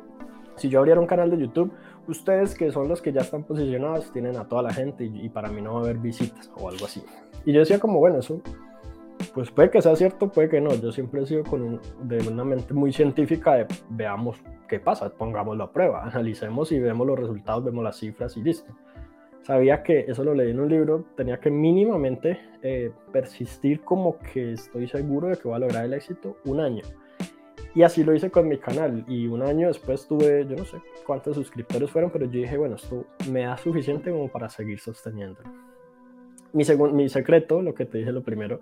si 0.55 0.69
yo 0.69 0.79
abriera 0.79 0.99
un 0.99 1.07
canal 1.07 1.29
de 1.29 1.37
YouTube, 1.37 1.71
ustedes 2.07 2.55
que 2.55 2.71
son 2.71 2.87
los 2.87 3.01
que 3.01 3.11
ya 3.11 3.21
están 3.21 3.43
posicionados 3.43 4.11
tienen 4.11 4.37
a 4.37 4.47
toda 4.47 4.61
la 4.61 4.73
gente 4.73 5.03
y, 5.03 5.25
y 5.25 5.29
para 5.29 5.49
mí 5.49 5.61
no 5.61 5.73
va 5.73 5.79
a 5.79 5.83
haber 5.83 5.97
visitas 5.97 6.51
o 6.55 6.69
algo 6.69 6.85
así. 6.85 7.03
Y 7.45 7.53
yo 7.53 7.59
decía 7.59 7.79
como, 7.79 7.99
bueno, 7.99 8.19
eso 8.19 8.41
pues 9.33 9.51
puede 9.51 9.69
que 9.69 9.81
sea 9.81 9.95
cierto, 9.95 10.29
puede 10.29 10.49
que 10.49 10.61
no. 10.61 10.73
Yo 10.75 10.91
siempre 10.91 11.21
he 11.21 11.25
sido 11.25 11.43
con 11.43 11.79
de 12.03 12.27
una 12.27 12.43
mente 12.43 12.73
muy 12.73 12.91
científica 12.91 13.53
de 13.55 13.67
veamos 13.89 14.37
qué 14.67 14.79
pasa, 14.79 15.09
pongámoslo 15.09 15.63
a 15.63 15.71
prueba, 15.71 16.03
analicemos 16.11 16.71
y 16.71 16.79
vemos 16.79 17.07
los 17.07 17.19
resultados, 17.19 17.63
vemos 17.63 17.83
las 17.83 17.97
cifras 17.97 18.35
y 18.37 18.43
listo. 18.43 18.73
Sabía 19.41 19.81
que 19.81 20.05
eso 20.07 20.23
lo 20.23 20.33
leí 20.33 20.51
en 20.51 20.59
un 20.59 20.69
libro, 20.69 21.05
tenía 21.15 21.39
que 21.39 21.49
mínimamente 21.49 22.37
eh, 22.61 22.91
persistir 23.13 23.81
como 23.81 24.19
que 24.19 24.53
estoy 24.53 24.87
seguro 24.87 25.29
de 25.29 25.37
que 25.37 25.47
voy 25.47 25.55
a 25.55 25.59
lograr 25.59 25.85
el 25.85 25.93
éxito 25.93 26.37
un 26.43 26.59
año. 26.59 26.83
Y 27.73 27.83
así 27.83 28.03
lo 28.03 28.13
hice 28.13 28.31
con 28.31 28.47
mi 28.47 28.57
canal. 28.57 29.05
Y 29.07 29.27
un 29.27 29.43
año 29.43 29.67
después 29.67 30.07
tuve, 30.07 30.45
yo 30.49 30.55
no 30.55 30.65
sé 30.65 30.77
cuántos 31.05 31.35
suscriptores 31.35 31.91
fueron, 31.91 32.09
pero 32.09 32.25
yo 32.25 32.41
dije, 32.41 32.57
bueno, 32.57 32.75
esto 32.75 33.05
me 33.31 33.43
da 33.43 33.55
suficiente 33.55 34.11
como 34.11 34.27
para 34.29 34.49
seguir 34.49 34.79
sosteniéndolo. 34.79 35.47
Mi, 36.53 36.65
mi 36.91 37.07
secreto, 37.07 37.61
lo 37.61 37.73
que 37.75 37.85
te 37.85 37.99
dije 37.99 38.11
lo 38.11 38.23
primero, 38.23 38.61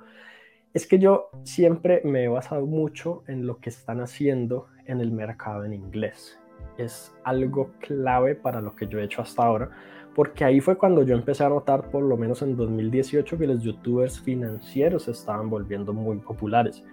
es 0.75 0.85
que 0.85 0.99
yo 0.99 1.29
siempre 1.43 2.01
me 2.03 2.25
he 2.25 2.27
basado 2.27 2.65
mucho 2.65 3.23
en 3.27 3.47
lo 3.47 3.59
que 3.59 3.69
están 3.69 4.01
haciendo 4.01 4.67
en 4.85 4.99
el 4.99 5.09
mercado 5.09 5.63
en 5.63 5.71
inglés. 5.73 6.37
Es 6.77 7.15
algo 7.23 7.71
clave 7.79 8.35
para 8.35 8.59
lo 8.59 8.75
que 8.75 8.85
yo 8.85 8.99
he 8.99 9.05
hecho 9.05 9.21
hasta 9.21 9.45
ahora, 9.45 9.69
porque 10.13 10.43
ahí 10.43 10.59
fue 10.59 10.77
cuando 10.77 11.03
yo 11.03 11.15
empecé 11.15 11.45
a 11.45 11.49
notar, 11.49 11.89
por 11.89 12.03
lo 12.03 12.17
menos 12.17 12.41
en 12.41 12.57
2018, 12.57 13.37
que 13.37 13.47
los 13.47 13.63
youtubers 13.63 14.19
financieros 14.19 15.07
estaban 15.07 15.49
volviendo 15.49 15.93
muy 15.93 16.17
populares. 16.17 16.83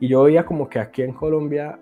Y 0.00 0.08
yo 0.08 0.22
veía 0.22 0.46
como 0.46 0.70
que 0.70 0.78
aquí 0.78 1.02
en 1.02 1.12
Colombia 1.12 1.78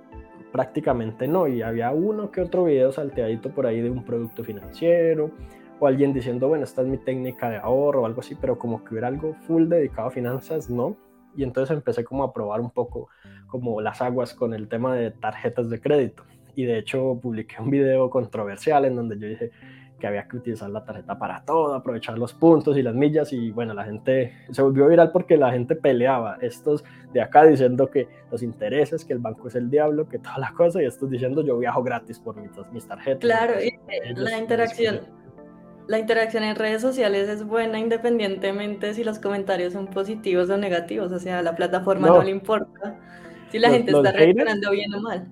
prácticamente 0.51 1.29
no, 1.29 1.47
y 1.47 1.63
había 1.63 1.93
uno 1.93 2.33
que 2.33 2.41
otro 2.41 2.65
video 2.65 2.91
salteadito 2.91 3.51
por 3.51 3.69
ahí 3.69 3.81
de 3.81 3.91
un 3.91 4.05
producto 4.05 4.43
financiero, 4.43 5.31
o 5.79 5.87
alguien 5.87 6.13
diciendo, 6.13 6.49
bueno, 6.49 6.65
esta 6.65 6.83
es 6.83 6.89
mi 6.89 6.99
técnica 6.99 7.49
de 7.49 7.59
ahorro 7.59 8.03
o 8.03 8.07
algo 8.07 8.23
así, 8.23 8.35
pero 8.35 8.59
como 8.59 8.83
que 8.83 8.95
hubiera 8.95 9.07
algo 9.07 9.35
full 9.47 9.69
dedicado 9.69 10.09
a 10.09 10.11
finanzas, 10.11 10.69
no 10.69 10.97
y 11.37 11.43
entonces 11.43 11.77
empecé 11.77 12.05
como 12.05 12.25
a 12.25 12.33
probar 12.33 12.61
un 12.61 12.71
poco 12.71 13.09
como 13.47 13.81
las 13.81 14.01
aguas 14.03 14.35
con 14.35 14.55
el 14.55 14.69
tema 14.69 14.95
de 14.95 15.11
tarjetas 15.11 15.71
de 15.71 15.81
crédito. 15.81 16.25
Y 16.57 16.65
de 16.65 16.79
hecho 16.79 17.19
publiqué 17.21 17.57
un 17.61 17.71
video 17.71 18.11
controversial 18.11 18.85
en 18.85 18.97
donde 18.97 19.19
yo 19.19 19.27
dije 19.27 19.51
que 19.99 20.07
había 20.07 20.27
que 20.27 20.37
utilizar 20.37 20.69
la 20.71 20.85
tarjeta 20.85 21.19
para 21.19 21.45
todo, 21.45 21.75
aprovechar 21.75 22.19
los 22.19 22.33
puntos 22.33 22.77
y 22.77 22.83
las 22.83 22.95
millas 22.95 23.33
y 23.33 23.51
bueno, 23.51 23.75
la 23.75 23.85
gente 23.85 24.33
se 24.51 24.61
volvió 24.61 24.89
viral 24.89 25.13
porque 25.13 25.37
la 25.37 25.53
gente 25.53 25.77
peleaba, 25.77 26.37
estos 26.41 26.85
de 27.13 27.23
acá 27.23 27.45
diciendo 27.45 27.91
que 27.91 28.09
los 28.31 28.43
intereses, 28.43 29.05
que 29.05 29.13
el 29.13 29.21
banco 29.21 29.49
es 29.49 29.55
el 29.55 29.71
diablo, 29.71 30.09
que 30.09 30.19
toda 30.19 30.39
la 30.39 30.53
cosa 30.53 30.83
y 30.83 30.87
estos 30.87 31.11
diciendo 31.11 31.45
yo 31.45 31.59
viajo 31.59 31.83
gratis 31.83 32.19
por 32.19 32.37
mis, 32.37 32.51
mis 32.73 32.87
tarjetas. 32.87 33.21
Claro, 33.21 33.55
y 33.63 33.79
la 34.15 34.39
interacción 34.39 35.01
la 35.87 35.99
interacción 35.99 36.45
en 36.45 36.57
redes 36.57 36.81
sociales 36.83 37.29
es 37.29 37.45
buena 37.45 37.79
independientemente 37.79 38.95
si 38.95 39.05
los 39.05 39.19
comentarios 39.19 39.73
son 39.73 39.87
positivos 39.87 40.49
o 40.51 40.57
negativos, 40.57 41.13
o 41.13 41.19
sea, 41.19 41.41
a 41.41 41.43
la 41.43 41.55
plataforma 41.55 42.09
no, 42.09 42.23
le 42.23 42.31
importa 42.31 42.99
si 43.51 43.59
la 43.59 43.71
gente 43.71 43.93
está 43.93 44.13
reaccionando 44.13 44.71
bien 44.71 44.95
o 44.95 45.01
mal. 45.01 45.29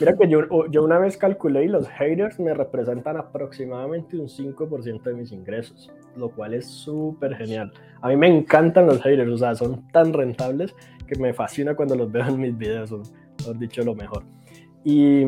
Mira 0.00 0.16
que 0.16 0.28
yo, 0.28 0.40
yo 0.70 0.84
una 0.84 0.98
vez 0.98 1.16
calculé 1.16 1.64
y 1.64 1.68
los 1.68 1.88
haters 1.88 2.38
me 2.38 2.52
representan 2.54 3.16
aproximadamente 3.16 4.16
un 4.16 4.28
5% 4.28 5.02
de 5.02 5.14
mis 5.14 5.32
ingresos, 5.32 5.90
lo 6.16 6.30
cual 6.30 6.54
es 6.54 6.66
súper 6.66 7.36
genial. 7.36 7.72
A 8.00 8.08
mí 8.08 8.16
me 8.16 8.28
encantan 8.28 8.86
los 8.86 9.00
haters, 9.02 9.30
o 9.30 9.38
sea, 9.38 9.54
son 9.54 9.86
tan 9.88 10.12
rentables 10.12 10.74
que 11.06 11.16
me 11.18 11.32
fascina 11.32 11.74
cuando 11.74 11.94
los 11.94 12.10
veo 12.10 12.26
en 12.26 12.40
mis 12.40 12.56
videos, 12.56 12.90
son, 12.90 13.02
mejor 13.38 13.58
dicho, 13.58 13.82
lo 13.82 13.94
mejor. 13.94 14.24
Y 14.84 15.26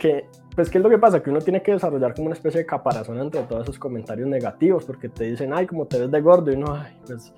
que 0.00 0.26
pues, 0.58 0.70
¿qué 0.70 0.78
es 0.78 0.82
lo 0.82 0.90
que 0.90 0.98
pasa? 0.98 1.22
Que 1.22 1.30
uno 1.30 1.38
tiene 1.38 1.62
que 1.62 1.70
desarrollar 1.70 2.14
como 2.14 2.26
una 2.26 2.34
especie 2.34 2.58
de 2.58 2.66
caparazón 2.66 3.16
entre 3.20 3.40
todos 3.42 3.62
esos 3.62 3.78
comentarios 3.78 4.28
negativos, 4.28 4.84
porque 4.84 5.08
te 5.08 5.22
dicen, 5.22 5.52
ay, 5.54 5.68
como 5.68 5.86
te 5.86 6.00
ves 6.00 6.10
de 6.10 6.20
gordo, 6.20 6.50
y 6.50 6.56
uno, 6.56 6.74
ay, 6.74 6.98
pues, 7.06 7.32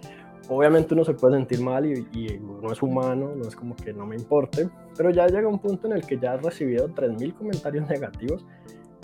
obviamente 0.48 0.94
uno 0.94 1.04
se 1.04 1.12
puede 1.12 1.36
sentir 1.36 1.60
mal 1.60 1.84
y, 1.84 2.08
y, 2.14 2.40
es 2.72 2.82
humano, 2.82 3.34
no 3.36 3.46
es 3.46 3.54
como 3.54 3.76
que 3.76 3.92
no 3.92 4.06
me 4.06 4.16
importe, 4.16 4.70
pero 4.96 5.10
ya 5.10 5.26
llega 5.26 5.46
un 5.48 5.58
punto 5.58 5.86
en 5.86 5.92
el 5.92 6.06
que 6.06 6.18
ya 6.18 6.32
has 6.32 6.42
recibido 6.42 6.88
3.000 6.88 7.34
comentarios 7.34 7.86
negativos, 7.90 8.46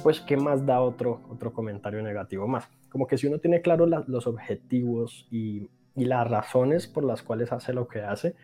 pues, 0.02 0.22
¿qué 0.22 0.38
más 0.38 0.64
da 0.64 0.81
otro, 0.81 1.20
otro 1.31 1.52
comentario 1.52 2.00
negativo 2.00 2.48
más? 2.48 2.70
Como 2.88 3.07
que 3.07 3.18
si 3.18 3.26
uno 3.26 3.38
tiene 3.38 3.61
claro 3.61 3.85
los 3.85 4.26
objetivos 4.26 5.26
y, 5.31 5.68
y 5.94 6.07
las 6.07 6.26
razones 6.26 6.87
por 6.87 7.05
las 7.05 7.22
cuales 7.22 7.52
hace 7.52 7.74
lo 7.74 7.87
que 7.87 8.00
hace, 8.00 8.35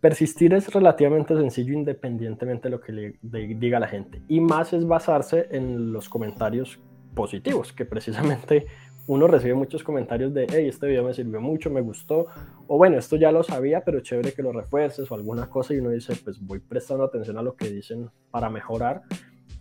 Persistir 0.00 0.54
es 0.54 0.72
relativamente 0.72 1.34
sencillo 1.34 1.72
independientemente 1.72 2.68
de 2.68 2.70
lo 2.70 2.80
que 2.80 3.18
diga 3.22 3.80
la 3.80 3.88
gente. 3.88 4.22
Y 4.28 4.40
más 4.40 4.72
es 4.72 4.86
basarse 4.86 5.48
en 5.50 5.92
los 5.92 6.08
comentarios 6.08 6.78
positivos, 7.14 7.72
que 7.72 7.84
precisamente 7.84 8.66
uno 9.08 9.26
recibe 9.26 9.54
muchos 9.54 9.82
comentarios 9.82 10.32
de, 10.32 10.46
hey, 10.52 10.68
este 10.68 10.86
video 10.86 11.02
me 11.02 11.14
sirvió 11.14 11.40
mucho, 11.40 11.68
me 11.70 11.80
gustó, 11.80 12.26
o 12.68 12.76
bueno, 12.76 12.98
esto 12.98 13.16
ya 13.16 13.32
lo 13.32 13.42
sabía, 13.42 13.82
pero 13.82 14.00
chévere 14.00 14.32
que 14.32 14.42
lo 14.42 14.52
refuerces 14.52 15.10
o 15.10 15.14
alguna 15.14 15.48
cosa 15.48 15.74
y 15.74 15.78
uno 15.78 15.90
dice, 15.90 16.14
pues 16.22 16.38
voy 16.40 16.60
prestando 16.60 17.04
atención 17.04 17.38
a 17.38 17.42
lo 17.42 17.56
que 17.56 17.70
dicen 17.70 18.10
para 18.30 18.50
mejorar, 18.50 19.02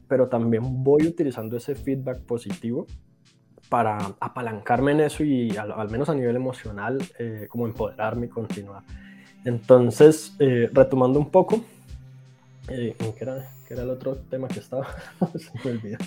pero 0.07 0.27
también 0.27 0.83
voy 0.83 1.07
utilizando 1.07 1.57
ese 1.57 1.73
feedback 1.73 2.21
positivo 2.23 2.85
para 3.69 3.97
apalancarme 4.19 4.91
en 4.91 4.99
eso 4.99 5.23
y 5.23 5.55
al, 5.57 5.89
menos 5.89 6.09
a 6.09 6.15
nivel 6.15 6.35
emocional, 6.35 6.99
eh, 7.17 7.47
como 7.49 7.65
empoderarme 7.65 8.27
y 8.27 8.29
continuar. 8.29 8.83
Entonces, 9.47 10.35
eh, 10.39 10.69
retomando 10.73 11.17
un 11.17 11.29
poco, 11.29 11.61
eh, 12.67 12.93
¿qué, 12.99 13.23
era, 13.23 13.49
el 13.69 13.89
otro 13.89 14.17
tema 14.29 14.49
que 14.49 14.59
estaba? 14.59 14.85
Se 15.37 15.51
me 15.63 15.71
olvidó. 15.71 15.97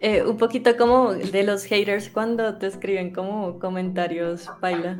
Eh, 0.00 0.24
un 0.24 0.36
poquito 0.36 0.76
como 0.76 1.14
de 1.14 1.44
los 1.44 1.62
haters 1.62 2.08
cuando 2.08 2.58
te 2.58 2.66
escriben 2.66 3.12
como 3.12 3.60
comentarios, 3.60 4.50
baila. 4.60 4.98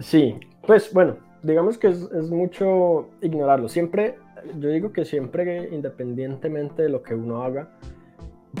Sí, 0.00 0.34
pues 0.66 0.92
bueno, 0.92 1.18
digamos 1.44 1.78
que 1.78 1.86
es, 1.86 2.02
es, 2.02 2.30
mucho 2.30 3.10
ignorarlo. 3.22 3.68
Siempre, 3.68 4.18
yo 4.58 4.70
digo 4.70 4.92
que 4.92 5.04
siempre, 5.04 5.68
independientemente 5.70 6.82
de 6.82 6.88
lo 6.88 7.04
que 7.04 7.14
uno 7.14 7.44
haga, 7.44 7.68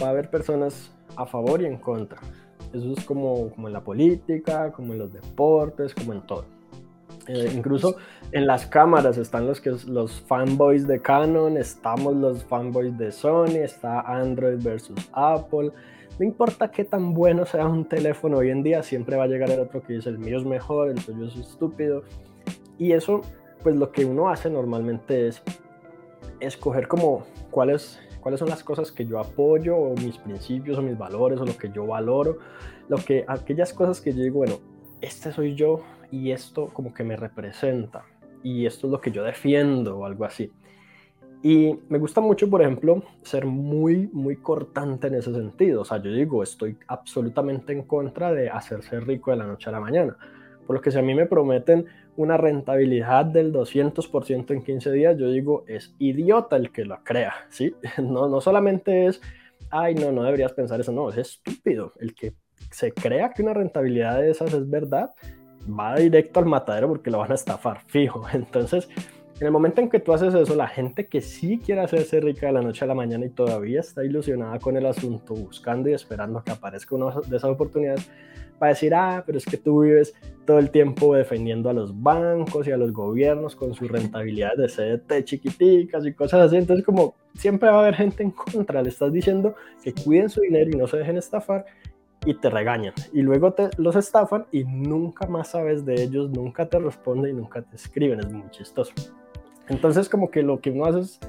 va 0.00 0.06
a 0.06 0.10
haber 0.10 0.30
personas 0.30 0.92
a 1.16 1.26
favor 1.26 1.60
y 1.60 1.66
en 1.66 1.76
contra. 1.76 2.20
Eso 2.72 2.92
es 2.96 3.04
como, 3.04 3.50
como 3.50 3.66
en 3.66 3.72
la 3.72 3.82
política, 3.82 4.70
como 4.70 4.92
en 4.92 5.00
los 5.00 5.12
deportes, 5.12 5.92
como 5.92 6.12
en 6.12 6.20
todo. 6.20 6.53
Eh, 7.26 7.50
incluso 7.54 7.96
en 8.32 8.46
las 8.46 8.66
cámaras 8.66 9.16
están 9.16 9.46
los, 9.46 9.60
que, 9.60 9.74
los 9.86 10.20
fanboys 10.22 10.86
de 10.86 11.00
Canon, 11.00 11.56
estamos 11.56 12.14
los 12.14 12.44
fanboys 12.44 12.96
de 12.98 13.10
Sony, 13.12 13.56
está 13.62 14.00
Android 14.00 14.62
versus 14.62 14.98
Apple. 15.12 15.70
No 16.18 16.24
importa 16.24 16.70
qué 16.70 16.84
tan 16.84 17.14
bueno 17.14 17.46
sea 17.46 17.66
un 17.66 17.86
teléfono 17.86 18.38
hoy 18.38 18.50
en 18.50 18.62
día, 18.62 18.82
siempre 18.82 19.16
va 19.16 19.24
a 19.24 19.26
llegar 19.26 19.50
el 19.50 19.60
otro 19.60 19.82
que 19.82 19.94
dice 19.94 20.10
el 20.10 20.18
mío 20.18 20.38
es 20.38 20.44
mejor, 20.44 20.90
el 20.90 21.04
tuyo 21.04 21.26
es 21.26 21.36
estúpido. 21.36 22.02
Y 22.78 22.92
eso, 22.92 23.22
pues 23.62 23.74
lo 23.74 23.90
que 23.90 24.04
uno 24.04 24.28
hace 24.28 24.50
normalmente 24.50 25.28
es 25.28 25.42
escoger 26.40 26.88
como 26.88 27.24
cuáles, 27.50 28.00
cuáles 28.20 28.38
son 28.38 28.48
las 28.48 28.62
cosas 28.62 28.92
que 28.92 29.06
yo 29.06 29.18
apoyo, 29.18 29.76
o 29.76 29.94
mis 29.96 30.18
principios, 30.18 30.78
o 30.78 30.82
mis 30.82 30.98
valores, 30.98 31.40
o 31.40 31.44
lo 31.44 31.56
que 31.56 31.70
yo 31.70 31.86
valoro, 31.86 32.38
lo 32.88 32.96
que, 32.98 33.24
aquellas 33.26 33.72
cosas 33.72 34.00
que 34.00 34.12
yo 34.12 34.22
digo, 34.22 34.38
bueno, 34.38 34.58
este 35.04 35.32
soy 35.32 35.54
yo, 35.54 35.82
y 36.10 36.30
esto 36.30 36.68
como 36.72 36.94
que 36.94 37.04
me 37.04 37.16
representa 37.16 38.04
y 38.42 38.66
esto 38.66 38.86
es 38.86 38.92
lo 38.92 39.00
que 39.00 39.10
yo 39.10 39.24
defiendo 39.24 39.98
o 39.98 40.04
algo 40.04 40.24
así. 40.24 40.52
Y 41.42 41.78
me 41.88 41.98
gusta 41.98 42.20
mucho, 42.20 42.48
por 42.48 42.62
ejemplo, 42.62 43.02
ser 43.22 43.44
muy, 43.44 44.08
muy 44.12 44.36
cortante 44.36 45.08
en 45.08 45.16
ese 45.16 45.32
sentido. 45.34 45.82
O 45.82 45.84
sea, 45.84 46.00
yo 46.00 46.10
digo, 46.10 46.42
estoy 46.42 46.78
absolutamente 46.86 47.72
en 47.72 47.82
contra 47.82 48.32
de 48.32 48.48
hacerse 48.48 49.00
rico 49.00 49.30
de 49.30 49.38
la 49.38 49.46
noche 49.46 49.68
a 49.68 49.72
la 49.72 49.80
mañana. 49.80 50.16
Por 50.66 50.76
lo 50.76 50.82
que 50.82 50.90
si 50.90 50.98
a 50.98 51.02
mí 51.02 51.14
me 51.14 51.26
prometen 51.26 51.86
una 52.16 52.36
rentabilidad 52.36 53.26
del 53.26 53.52
200% 53.52 54.54
en 54.54 54.62
15 54.62 54.92
días, 54.92 55.18
yo 55.18 55.30
digo, 55.30 55.64
es 55.66 55.94
idiota 55.98 56.56
el 56.56 56.70
que 56.70 56.84
lo 56.84 57.02
crea, 57.02 57.34
¿sí? 57.50 57.74
No, 58.02 58.28
no 58.28 58.40
solamente 58.40 59.06
es, 59.06 59.20
ay, 59.70 59.94
no, 59.96 60.12
no 60.12 60.22
deberías 60.22 60.52
pensar 60.52 60.80
eso, 60.80 60.92
no, 60.92 61.10
es 61.10 61.18
estúpido. 61.18 61.92
El 61.98 62.14
que 62.14 62.34
se 62.74 62.92
crea 62.92 63.30
que 63.30 63.42
una 63.42 63.54
rentabilidad 63.54 64.18
de 64.18 64.30
esas 64.30 64.52
es 64.52 64.68
verdad, 64.68 65.12
va 65.68 65.94
directo 65.94 66.40
al 66.40 66.46
matadero 66.46 66.88
porque 66.88 67.10
lo 67.10 67.18
van 67.18 67.30
a 67.30 67.36
estafar, 67.36 67.80
fijo. 67.86 68.26
Entonces, 68.32 68.88
en 69.40 69.46
el 69.46 69.52
momento 69.52 69.80
en 69.80 69.88
que 69.88 70.00
tú 70.00 70.12
haces 70.12 70.34
eso, 70.34 70.54
la 70.56 70.68
gente 70.68 71.06
que 71.06 71.20
sí 71.20 71.60
quiere 71.64 71.80
hacerse 71.82 72.20
rica 72.20 72.46
de 72.46 72.52
la 72.52 72.62
noche 72.62 72.84
a 72.84 72.88
la 72.88 72.94
mañana 72.94 73.26
y 73.26 73.30
todavía 73.30 73.80
está 73.80 74.04
ilusionada 74.04 74.58
con 74.58 74.76
el 74.76 74.86
asunto, 74.86 75.34
buscando 75.34 75.88
y 75.88 75.92
esperando 75.92 76.42
que 76.42 76.50
aparezca 76.50 76.96
una 76.96 77.06
de 77.12 77.36
esas 77.36 77.50
oportunidades, 77.50 78.08
va 78.60 78.68
a 78.68 78.70
decir, 78.70 78.92
ah, 78.94 79.22
pero 79.24 79.38
es 79.38 79.44
que 79.44 79.56
tú 79.56 79.82
vives 79.82 80.14
todo 80.44 80.58
el 80.58 80.70
tiempo 80.70 81.14
defendiendo 81.14 81.70
a 81.70 81.72
los 81.72 82.00
bancos 82.00 82.66
y 82.66 82.72
a 82.72 82.76
los 82.76 82.92
gobiernos 82.92 83.54
con 83.54 83.74
sus 83.74 83.88
rentabilidades 83.88 84.76
de 84.76 84.98
CDT 84.98 85.24
chiquiticas 85.24 86.06
y 86.06 86.12
cosas 86.12 86.40
así. 86.42 86.56
Entonces, 86.56 86.84
como 86.84 87.14
siempre 87.34 87.68
va 87.68 87.76
a 87.76 87.80
haber 87.80 87.94
gente 87.94 88.22
en 88.22 88.30
contra, 88.30 88.82
le 88.82 88.88
estás 88.88 89.12
diciendo 89.12 89.54
que 89.82 89.92
cuiden 89.92 90.28
su 90.28 90.40
dinero 90.40 90.70
y 90.70 90.76
no 90.76 90.86
se 90.86 90.98
dejen 90.98 91.16
estafar 91.16 91.66
y 92.24 92.34
te 92.34 92.50
regañan. 92.50 92.94
Y 93.12 93.22
luego 93.22 93.52
te 93.52 93.70
los 93.76 93.96
estafan 93.96 94.46
y 94.50 94.64
nunca 94.64 95.26
más 95.26 95.48
sabes 95.48 95.84
de 95.84 96.02
ellos, 96.02 96.30
nunca 96.30 96.68
te 96.68 96.78
responden 96.78 97.32
y 97.32 97.34
nunca 97.34 97.62
te 97.62 97.76
escriben. 97.76 98.20
Es 98.20 98.30
muy 98.30 98.48
chistoso. 98.50 98.92
Entonces 99.68 100.08
como 100.08 100.30
que 100.30 100.42
lo 100.42 100.60
que 100.60 100.70
uno 100.70 100.86
hace 100.86 101.00
es 101.00 101.20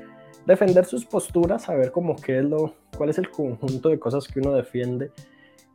defender 0.45 0.85
sus 0.85 1.05
posturas, 1.05 1.63
saber 1.63 1.91
como 1.91 2.15
qué 2.15 2.39
es 2.39 2.45
lo, 2.45 2.75
cuál 2.97 3.09
es 3.09 3.17
el 3.17 3.29
conjunto 3.29 3.89
de 3.89 3.99
cosas 3.99 4.27
que 4.27 4.39
uno 4.39 4.51
defiende, 4.51 5.11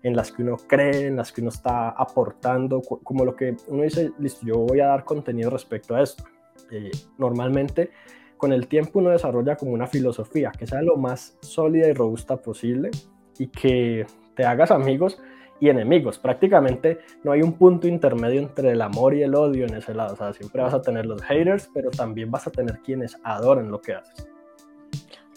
en 0.02 0.16
las 0.16 0.32
que 0.32 0.42
uno 0.42 0.56
cree, 0.56 1.08
en 1.08 1.16
las 1.16 1.32
que 1.32 1.40
uno 1.42 1.50
está 1.50 1.90
aportando, 1.90 2.80
como 2.80 3.24
lo 3.24 3.36
que 3.36 3.56
uno 3.68 3.82
dice, 3.82 4.12
listo, 4.18 4.46
yo 4.46 4.54
voy 4.54 4.80
a 4.80 4.86
dar 4.86 5.04
contenido 5.04 5.50
respecto 5.50 5.94
a 5.94 6.02
esto. 6.02 6.24
Eh, 6.70 6.90
normalmente 7.18 7.90
con 8.36 8.52
el 8.52 8.68
tiempo 8.68 9.00
uno 9.00 9.10
desarrolla 9.10 9.56
como 9.56 9.72
una 9.72 9.86
filosofía 9.86 10.50
que 10.50 10.66
sea 10.66 10.80
lo 10.80 10.96
más 10.96 11.36
sólida 11.42 11.88
y 11.88 11.92
robusta 11.92 12.36
posible 12.36 12.90
y 13.38 13.48
que 13.48 14.06
te 14.34 14.44
hagas 14.44 14.70
amigos 14.70 15.20
y 15.60 15.68
enemigos. 15.68 16.18
Prácticamente 16.18 16.98
no 17.22 17.32
hay 17.32 17.42
un 17.42 17.52
punto 17.52 17.86
intermedio 17.86 18.40
entre 18.40 18.70
el 18.70 18.82
amor 18.82 19.14
y 19.14 19.22
el 19.22 19.34
odio 19.34 19.66
en 19.66 19.74
ese 19.74 19.94
lado. 19.94 20.14
O 20.14 20.16
sea, 20.16 20.32
siempre 20.32 20.62
vas 20.62 20.74
a 20.74 20.82
tener 20.82 21.06
los 21.06 21.22
haters, 21.22 21.70
pero 21.72 21.90
también 21.90 22.30
vas 22.30 22.46
a 22.46 22.50
tener 22.50 22.80
quienes 22.80 23.18
adoran 23.22 23.70
lo 23.70 23.80
que 23.80 23.94
haces. 23.94 24.26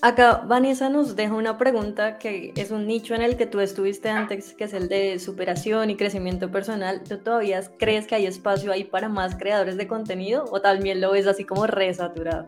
Acá 0.02 0.44
Vanessa 0.46 0.90
nos 0.90 1.16
deja 1.16 1.34
una 1.34 1.58
pregunta 1.58 2.18
que 2.18 2.52
es 2.58 2.72
un 2.72 2.88
nicho 2.88 3.16
en 3.16 3.22
el 3.22 3.38
que 3.38 3.46
tú 3.46 3.62
estuviste 3.62 4.10
antes, 4.10 4.54
que 4.54 4.66
es 4.66 4.74
el 4.74 4.90
de 4.90 5.18
superación 5.18 5.90
y 5.90 5.96
crecimiento 5.96 6.52
personal. 6.52 7.04
¿Tú 7.08 7.20
todavía 7.20 7.62
crees 7.80 8.06
que 8.06 8.16
hay 8.16 8.26
espacio 8.26 8.74
ahí 8.74 8.84
para 8.84 9.08
más 9.08 9.38
creadores 9.38 9.78
de 9.78 9.88
contenido 9.88 10.44
o 10.52 10.60
también 10.60 11.00
lo 11.00 11.14
ves 11.14 11.26
así 11.26 11.46
como 11.46 11.68
resaturado? 11.68 12.48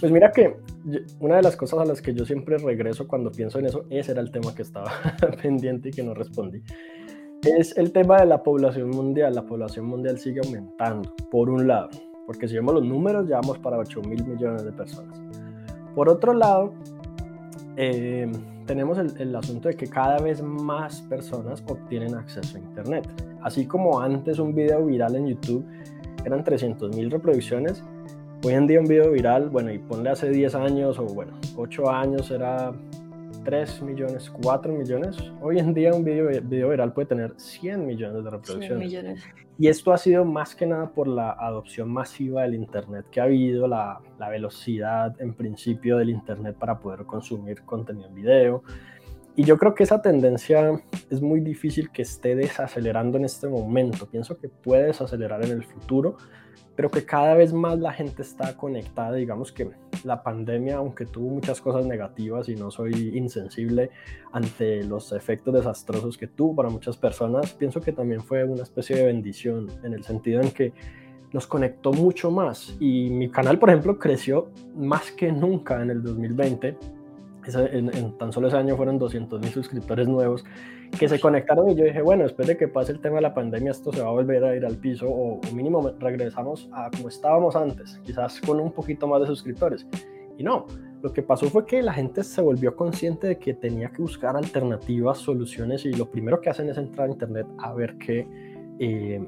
Pues 0.00 0.12
mira 0.12 0.30
que 0.32 0.56
una 1.20 1.36
de 1.36 1.42
las 1.42 1.56
cosas 1.56 1.80
a 1.80 1.84
las 1.84 2.02
que 2.02 2.14
yo 2.14 2.24
siempre 2.24 2.58
regreso 2.58 3.06
cuando 3.06 3.30
pienso 3.30 3.58
en 3.58 3.66
eso, 3.66 3.86
ese 3.90 4.12
era 4.12 4.20
el 4.20 4.30
tema 4.30 4.54
que 4.54 4.62
estaba 4.62 4.92
pendiente 5.42 5.90
y 5.90 5.92
que 5.92 6.02
no 6.02 6.14
respondí. 6.14 6.62
Es 7.42 7.76
el 7.78 7.92
tema 7.92 8.18
de 8.18 8.26
la 8.26 8.42
población 8.42 8.90
mundial. 8.90 9.34
La 9.34 9.46
población 9.46 9.86
mundial 9.86 10.18
sigue 10.18 10.40
aumentando, 10.44 11.14
por 11.30 11.48
un 11.48 11.66
lado, 11.66 11.88
porque 12.26 12.46
si 12.46 12.54
vemos 12.54 12.74
los 12.74 12.84
números, 12.84 13.28
ya 13.28 13.36
vamos 13.40 13.58
para 13.58 13.78
8 13.78 14.02
mil 14.02 14.24
millones 14.26 14.64
de 14.64 14.72
personas. 14.72 15.18
Por 15.94 16.08
otro 16.08 16.34
lado, 16.34 16.74
eh, 17.76 18.30
tenemos 18.66 18.98
el, 18.98 19.34
asunto 19.34 19.68
de 19.68 19.74
que 19.74 19.88
cada 19.88 20.18
vez 20.18 20.42
más 20.42 21.00
personas 21.02 21.64
obtienen 21.66 22.14
acceso 22.14 22.56
a 22.56 22.60
Internet. 22.60 23.08
Así 23.42 23.66
como 23.66 24.00
antes 24.00 24.38
un 24.38 24.54
video 24.54 24.84
viral 24.86 25.16
en 25.16 25.26
YouTube 25.26 25.66
eran 26.24 26.44
300 26.44 26.94
mil 26.94 27.10
reproducciones. 27.10 27.82
Hoy 28.42 28.54
en 28.54 28.66
día 28.66 28.80
un 28.80 28.86
video 28.86 29.10
viral, 29.10 29.50
bueno, 29.50 29.70
y 29.70 29.76
ponle 29.76 30.08
hace 30.08 30.30
10 30.30 30.54
años 30.54 30.98
o 30.98 31.04
bueno, 31.04 31.38
8 31.56 31.90
años 31.90 32.30
era 32.30 32.72
3 33.44 33.82
millones, 33.82 34.30
4 34.30 34.72
millones. 34.72 35.18
Hoy 35.42 35.58
en 35.58 35.74
día 35.74 35.92
un 35.92 36.02
video, 36.02 36.30
video 36.42 36.70
viral 36.70 36.94
puede 36.94 37.08
tener 37.08 37.34
100 37.36 37.86
millones 37.86 38.24
de 38.24 38.30
reproducciones. 38.30 39.22
Y 39.58 39.68
esto 39.68 39.92
ha 39.92 39.98
sido 39.98 40.24
más 40.24 40.54
que 40.54 40.64
nada 40.64 40.88
por 40.88 41.06
la 41.06 41.32
adopción 41.32 41.90
masiva 41.90 42.42
del 42.44 42.54
Internet 42.54 43.04
que 43.10 43.20
ha 43.20 43.24
habido, 43.24 43.68
la, 43.68 44.00
la 44.18 44.30
velocidad 44.30 45.20
en 45.20 45.34
principio 45.34 45.98
del 45.98 46.08
Internet 46.08 46.56
para 46.58 46.78
poder 46.78 47.04
consumir 47.04 47.60
contenido 47.64 48.08
en 48.08 48.14
video. 48.14 48.62
Y 49.36 49.44
yo 49.44 49.58
creo 49.58 49.74
que 49.74 49.82
esa 49.82 50.00
tendencia 50.00 50.80
es 51.10 51.20
muy 51.20 51.40
difícil 51.40 51.90
que 51.90 52.02
esté 52.02 52.34
desacelerando 52.34 53.18
en 53.18 53.26
este 53.26 53.48
momento. 53.48 54.06
Pienso 54.06 54.38
que 54.38 54.48
puede 54.48 54.84
desacelerar 54.84 55.44
en 55.44 55.50
el 55.50 55.62
futuro, 55.62 56.16
pero 56.76 56.90
que 56.90 57.04
cada 57.04 57.34
vez 57.34 57.52
más 57.52 57.78
la 57.78 57.92
gente 57.92 58.22
está 58.22 58.56
conectada. 58.56 59.14
Digamos 59.14 59.52
que 59.52 59.70
la 60.04 60.22
pandemia, 60.22 60.76
aunque 60.76 61.06
tuvo 61.06 61.30
muchas 61.30 61.60
cosas 61.60 61.84
negativas 61.86 62.48
y 62.48 62.54
no 62.54 62.70
soy 62.70 63.16
insensible 63.16 63.90
ante 64.32 64.82
los 64.84 65.12
efectos 65.12 65.54
desastrosos 65.54 66.16
que 66.16 66.26
tuvo 66.26 66.56
para 66.56 66.70
muchas 66.70 66.96
personas, 66.96 67.52
pienso 67.52 67.80
que 67.80 67.92
también 67.92 68.22
fue 68.22 68.44
una 68.44 68.62
especie 68.62 68.96
de 68.96 69.06
bendición 69.06 69.68
en 69.82 69.92
el 69.92 70.04
sentido 70.04 70.40
en 70.40 70.50
que 70.50 70.72
nos 71.32 71.46
conectó 71.46 71.92
mucho 71.92 72.30
más. 72.30 72.76
Y 72.80 73.10
mi 73.10 73.30
canal, 73.30 73.58
por 73.58 73.70
ejemplo, 73.70 73.98
creció 73.98 74.50
más 74.74 75.12
que 75.12 75.30
nunca 75.30 75.82
en 75.82 75.90
el 75.90 76.02
2020 76.02 76.76
en, 77.46 78.18
tan 78.18 78.32
solo 78.32 78.48
ese 78.48 78.56
año 78.56 78.76
fueron 78.76 78.98
200 78.98 79.40
mil 79.40 79.50
suscriptores 79.50 80.08
nuevos 80.08 80.44
que 80.98 81.08
se 81.08 81.20
conectaron 81.20 81.70
y 81.70 81.74
yo 81.74 81.84
dije, 81.84 82.02
bueno, 82.02 82.24
después 82.24 82.48
de 82.48 82.56
que 82.56 82.68
pase 82.68 82.92
el 82.92 83.00
tema 83.00 83.16
de 83.16 83.22
la 83.22 83.34
pandemia, 83.34 83.70
esto 83.70 83.92
se 83.92 84.02
va 84.02 84.08
a 84.08 84.12
volver 84.12 84.44
a 84.44 84.56
ir 84.56 84.64
al 84.64 84.76
piso 84.76 85.08
o, 85.08 85.40
mínimo 85.54 85.92
regresamos 85.98 86.68
a 86.72 86.90
como 86.90 87.08
estábamos 87.08 87.56
antes, 87.56 88.00
quizás 88.04 88.40
con 88.40 88.60
un 88.60 88.72
poquito 88.72 89.06
más 89.06 89.20
de 89.20 89.26
suscriptores. 89.26 89.86
Y 90.36 90.42
no, 90.42 90.66
lo 91.02 91.12
que 91.12 91.22
pasó 91.22 91.46
fue 91.46 91.66
que 91.66 91.82
la 91.82 91.92
gente 91.92 92.24
se 92.24 92.40
volvió 92.40 92.74
consciente 92.74 93.28
de 93.28 93.38
que 93.38 93.54
tenía 93.54 93.90
que 93.90 94.02
buscar 94.02 94.36
alternativas, 94.36 95.18
soluciones 95.18 95.84
y 95.84 95.92
lo 95.92 96.10
primero 96.10 96.40
que 96.40 96.50
hacen 96.50 96.68
es 96.68 96.78
entrar 96.78 97.08
a 97.08 97.12
internet 97.12 97.46
a 97.58 97.72
ver 97.74 97.96
qué, 97.98 98.26
eh, 98.78 99.26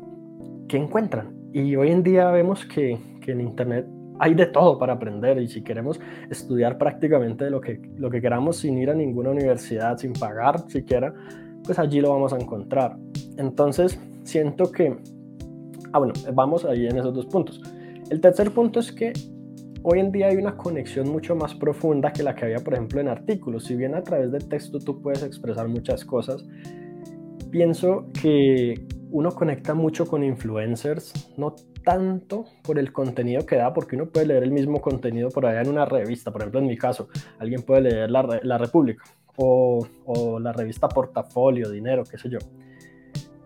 qué 0.68 0.76
encuentran. 0.76 1.34
Y 1.52 1.76
hoy 1.76 1.90
en 1.90 2.02
día 2.02 2.30
vemos 2.30 2.64
que, 2.64 2.98
que 3.20 3.32
en 3.32 3.42
internet 3.42 3.86
hay 4.18 4.34
de 4.34 4.46
todo 4.46 4.78
para 4.78 4.94
aprender 4.94 5.38
y 5.38 5.48
si 5.48 5.62
queremos 5.62 6.00
estudiar 6.30 6.78
prácticamente 6.78 7.50
lo 7.50 7.60
que, 7.60 7.80
lo 7.96 8.08
que 8.08 8.20
queramos 8.20 8.58
sin 8.58 8.78
ir 8.78 8.88
a 8.88 8.94
ninguna 8.94 9.30
universidad, 9.30 9.96
sin 9.98 10.12
pagar 10.12 10.60
siquiera, 10.70 11.12
pues 11.64 11.78
allí 11.78 12.00
lo 12.00 12.10
vamos 12.10 12.32
a 12.32 12.38
encontrar. 12.38 12.96
Entonces, 13.36 13.98
siento 14.24 14.70
que, 14.70 14.96
ah, 15.92 15.98
bueno, 15.98 16.14
vamos 16.34 16.64
ahí 16.64 16.86
en 16.86 16.98
esos 16.98 17.14
dos 17.14 17.26
puntos. 17.26 17.60
El 18.10 18.20
tercer 18.20 18.50
punto 18.50 18.80
es 18.80 18.92
que 18.92 19.12
hoy 19.82 20.00
en 20.00 20.12
día 20.12 20.28
hay 20.28 20.36
una 20.36 20.56
conexión 20.56 21.08
mucho 21.10 21.34
más 21.34 21.54
profunda 21.54 22.12
que 22.12 22.22
la 22.22 22.34
que 22.34 22.44
había, 22.44 22.58
por 22.58 22.74
ejemplo, 22.74 23.00
en 23.00 23.08
artículos. 23.08 23.64
Si 23.64 23.76
bien 23.76 23.94
a 23.94 24.02
través 24.02 24.32
de 24.32 24.38
texto 24.38 24.78
tú 24.78 25.00
puedes 25.00 25.22
expresar 25.22 25.68
muchas 25.68 26.04
cosas, 26.04 26.44
pienso 27.50 28.06
que 28.20 28.86
uno 29.10 29.30
conecta 29.30 29.74
mucho 29.74 30.06
con 30.06 30.24
influencers, 30.24 31.12
no 31.36 31.54
tanto 31.84 32.46
por 32.62 32.78
el 32.78 32.92
contenido 32.92 33.44
que 33.44 33.56
da, 33.56 33.72
porque 33.74 33.96
uno 33.96 34.06
puede 34.06 34.26
leer 34.26 34.42
el 34.44 34.52
mismo 34.52 34.80
contenido 34.80 35.28
por 35.28 35.44
allá 35.46 35.60
en 35.60 35.68
una 35.68 35.84
revista, 35.84 36.30
por 36.30 36.42
ejemplo 36.42 36.60
en 36.60 36.66
mi 36.66 36.78
caso, 36.78 37.08
alguien 37.38 37.62
puede 37.62 37.82
leer 37.82 38.10
La, 38.10 38.40
la 38.42 38.56
República 38.56 39.02
o, 39.36 40.38
la 40.40 40.52
revista 40.52 40.88
Portafolio, 40.88 41.70
Dinero, 41.70 42.04
qué 42.04 42.18
sé 42.18 42.28
yo, 42.28 42.38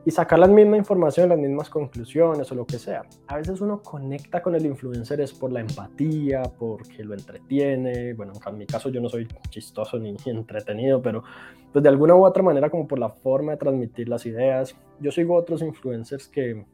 y 0.04 0.10
sacar 0.10 0.38
la 0.38 0.46
misma 0.46 0.76
información, 0.76 1.28
las 1.28 1.38
mismas 1.38 1.68
conclusiones 1.68 2.50
o 2.52 2.54
lo 2.54 2.64
que 2.64 2.78
sea. 2.78 3.02
A 3.26 3.36
veces 3.36 3.60
uno 3.60 3.82
conecta 3.82 4.40
con 4.40 4.54
el 4.54 4.64
influencer 4.64 5.20
es 5.20 5.32
por 5.32 5.50
la 5.50 5.60
empatía, 5.60 6.42
porque 6.42 7.02
lo 7.02 7.14
entretiene, 7.14 8.14
bueno, 8.14 8.32
en 8.46 8.58
mi 8.58 8.66
caso 8.66 8.88
yo 8.88 9.00
no 9.00 9.08
soy 9.08 9.26
chistoso 9.50 9.98
ni 9.98 10.14
entretenido, 10.26 11.02
pero 11.02 11.24
pues 11.72 11.82
de 11.82 11.88
alguna 11.88 12.14
u 12.14 12.24
otra 12.24 12.42
manera 12.42 12.70
como 12.70 12.86
por 12.86 12.98
la 12.98 13.08
forma 13.08 13.52
de 13.52 13.58
transmitir 13.58 14.08
las 14.08 14.26
ideas. 14.26 14.76
Yo 15.00 15.10
sigo 15.10 15.34
otros 15.34 15.60
influencers 15.62 16.28
que 16.28 16.64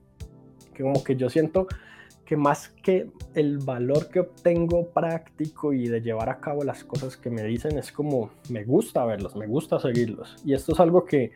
que 0.73 0.83
como 0.83 1.03
que 1.05 1.17
yo 1.17 1.29
siento 1.29 1.67
que 2.25 2.37
más 2.37 2.69
que 2.83 3.11
el 3.35 3.59
valor 3.59 4.09
que 4.09 4.21
obtengo 4.21 4.89
práctico 4.89 5.73
y 5.73 5.89
de 5.89 6.01
llevar 6.01 6.31
a 6.31 6.41
cabo 6.41 6.65
las 6.65 6.85
cosas 6.85 7.17
que 7.17 7.31
me 7.31 7.43
dicen, 7.43 7.79
es 7.79 7.93
como 7.93 8.31
me 8.51 8.65
gusta 8.65 9.05
verlos, 9.05 9.37
me 9.37 9.47
gusta 9.47 9.79
seguirlos. 9.79 10.37
Y 10.45 10.55
esto 10.55 10.73
es 10.73 10.81
algo 10.81 11.05
que 11.05 11.33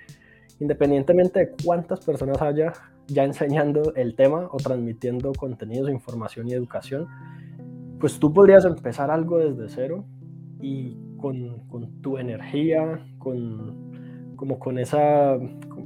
independientemente 0.60 1.40
de 1.40 1.50
cuántas 1.64 2.04
personas 2.04 2.40
haya 2.40 2.72
ya 3.08 3.24
enseñando 3.24 3.94
el 3.94 4.14
tema 4.14 4.48
o 4.50 4.56
transmitiendo 4.56 5.32
contenidos, 5.32 5.90
información 5.90 6.48
y 6.48 6.52
educación, 6.52 7.06
pues 8.00 8.18
tú 8.18 8.32
podrías 8.32 8.64
empezar 8.64 9.10
algo 9.10 9.38
desde 9.38 9.68
cero 9.68 10.04
y 10.60 10.96
con, 11.18 11.60
con 11.68 12.00
tu 12.02 12.18
energía, 12.18 13.06
con, 13.18 13.85
como 14.36 14.58
con 14.58 14.78
esa 14.78 15.38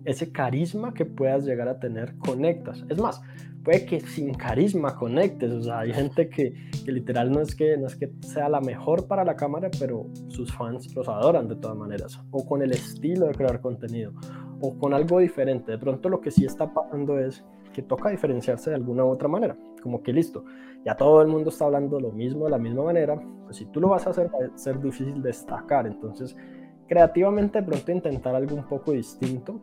ese 0.05 0.33
carisma 0.33 0.95
que 0.95 1.05
puedas 1.05 1.45
llegar 1.45 1.69
a 1.69 1.79
tener, 1.79 2.17
conectas. 2.19 2.85
Es 2.89 2.99
más, 2.99 3.21
puede 3.63 3.85
que 3.85 4.01
sin 4.01 4.35
carisma 4.35 4.97
conectes, 4.97 5.53
o 5.53 5.63
sea, 5.63 5.81
hay 5.81 5.93
gente 5.93 6.29
que, 6.29 6.55
que, 6.85 6.93
literal 6.93 7.31
no 7.31 7.41
es 7.41 7.55
que, 7.55 7.77
no 7.77 7.87
es 7.87 7.97
que 7.97 8.11
sea 8.21 8.49
la 8.49 8.61
mejor 8.61 9.07
para 9.07 9.25
la 9.25 9.37
cámara, 9.37 9.71
pero 9.79 10.07
sus 10.29 10.53
fans 10.53 10.95
los 10.95 11.09
adoran 11.09 11.49
de 11.49 11.57
todas 11.57 11.77
maneras, 11.77 12.21
o 12.31 12.47
con 12.47 12.63
el 12.63 12.73
estilo 12.73 13.27
de 13.27 13.35
crear 13.35 13.61
contenido, 13.61 14.13
o 14.61 14.79
con 14.79 14.95
algo 14.95 15.19
diferente. 15.19 15.73
De 15.73 15.79
pronto 15.79 16.09
lo 16.09 16.21
que 16.21 16.31
sí 16.31 16.45
está 16.45 16.73
pasando 16.73 17.19
es 17.19 17.45
que 17.73 17.83
toca 17.83 18.11
diferenciarse 18.11 18.71
de 18.71 18.77
alguna 18.77 19.05
u 19.05 19.09
otra 19.09 19.29
manera, 19.29 19.57
como 19.83 20.03
que 20.03 20.13
listo, 20.13 20.45
ya 20.85 20.97
todo 20.97 21.21
el 21.21 21.29
mundo 21.29 21.51
está 21.51 21.67
hablando 21.67 22.01
lo 22.01 22.11
mismo 22.11 22.47
de 22.47 22.51
la 22.51 22.59
misma 22.59 22.85
manera, 22.85 23.21
pues 23.45 23.59
si 23.59 23.67
tú 23.67 23.81
lo 23.81 23.89
vas 23.89 24.07
a 24.07 24.11
hacer 24.11 24.29
va 24.29 24.47
a 24.47 24.59
ser 24.59 24.81
difícil 24.81 25.23
destacar, 25.23 25.87
entonces 25.87 26.35
creativamente 26.91 27.61
de 27.61 27.67
pronto 27.67 27.93
intentar 27.93 28.35
algo 28.35 28.57
un 28.57 28.65
poco 28.65 28.91
distinto 28.91 29.61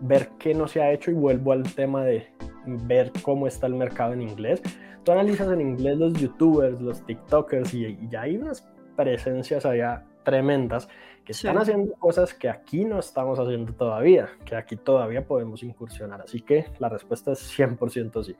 ver 0.00 0.30
qué 0.38 0.54
no 0.54 0.66
se 0.66 0.80
ha 0.80 0.90
hecho 0.90 1.10
y 1.10 1.14
vuelvo 1.14 1.52
al 1.52 1.62
tema 1.74 2.04
de 2.04 2.26
ver 2.64 3.12
cómo 3.20 3.46
está 3.46 3.66
el 3.66 3.74
mercado 3.74 4.14
en 4.14 4.22
inglés. 4.22 4.62
Tú 5.04 5.12
analizas 5.12 5.52
en 5.52 5.60
inglés 5.60 5.98
los 5.98 6.14
youtubers, 6.14 6.80
los 6.80 7.04
tiktokers 7.04 7.74
y, 7.74 7.98
ya 8.08 8.22
hay 8.22 8.38
unas 8.38 8.66
presencias 8.96 9.66
allá 9.66 10.06
tremendas 10.24 10.88
que 11.22 11.32
están 11.32 11.58
haciendo 11.58 11.92
cosas 11.96 12.32
que 12.32 12.48
aquí 12.48 12.86
no 12.86 12.98
estamos 12.98 13.38
haciendo 13.38 13.74
todavía, 13.74 14.30
que 14.46 14.56
aquí 14.56 14.76
todavía 14.76 15.26
podemos 15.26 15.62
incursionar. 15.62 16.22
Así 16.22 16.40
que 16.40 16.64
la 16.78 16.88
respuesta 16.88 17.32
es 17.32 17.58
100% 17.58 18.24
sí. 18.24 18.34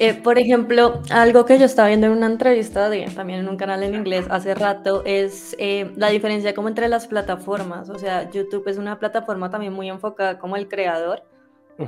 Eh, 0.00 0.14
por 0.14 0.38
ejemplo, 0.38 1.02
algo 1.10 1.44
que 1.44 1.58
yo 1.58 1.66
estaba 1.66 1.88
viendo 1.88 2.08
en 2.08 2.14
una 2.14 2.26
entrevista 2.26 2.90
de, 2.90 3.06
también 3.14 3.40
en 3.40 3.48
un 3.48 3.56
canal 3.56 3.84
en 3.84 3.94
inglés 3.94 4.26
hace 4.28 4.54
rato 4.54 5.02
es 5.04 5.54
eh, 5.58 5.92
la 5.96 6.08
diferencia 6.08 6.52
como 6.52 6.68
entre 6.68 6.88
las 6.88 7.06
plataformas. 7.06 7.90
O 7.90 7.98
sea, 7.98 8.28
YouTube 8.28 8.66
es 8.66 8.76
una 8.76 8.98
plataforma 8.98 9.50
también 9.50 9.72
muy 9.72 9.88
enfocada 9.88 10.38
como 10.38 10.56
el 10.56 10.68
creador, 10.68 11.22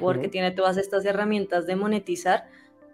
porque 0.01 0.29
tiene 0.29 0.51
todas 0.51 0.77
estas 0.77 1.05
herramientas 1.05 1.67
de 1.67 1.77
monetizar. 1.77 2.45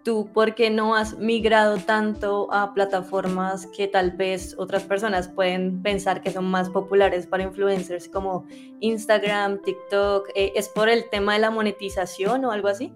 ¿Tú 0.03 0.29
por 0.33 0.53
qué 0.53 0.69
no 0.69 0.95
has 0.95 1.17
migrado 1.17 1.77
tanto 1.77 2.51
a 2.51 2.73
plataformas 2.73 3.67
que 3.67 3.87
tal 3.87 4.11
vez 4.11 4.53
otras 4.57 4.83
personas 4.83 5.29
pueden 5.29 5.81
pensar 5.81 6.21
que 6.21 6.29
son 6.29 6.45
más 6.45 6.69
populares 6.69 7.25
para 7.25 7.43
influencers 7.43 8.09
como 8.09 8.45
Instagram, 8.81 9.61
TikTok? 9.61 10.29
Eh, 10.35 10.51
¿Es 10.55 10.67
por 10.67 10.89
el 10.89 11.09
tema 11.09 11.33
de 11.33 11.39
la 11.39 11.51
monetización 11.51 12.43
o 12.45 12.51
algo 12.51 12.67
así? 12.67 12.91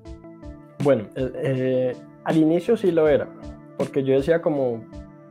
Bueno, 0.83 1.05
eh, 1.15 1.31
eh, 1.35 1.95
al 2.23 2.37
inicio 2.37 2.77
sí 2.77 2.91
lo 2.91 3.07
era, 3.07 3.27
porque 3.77 4.03
yo 4.03 4.15
decía 4.15 4.41
como 4.41 4.83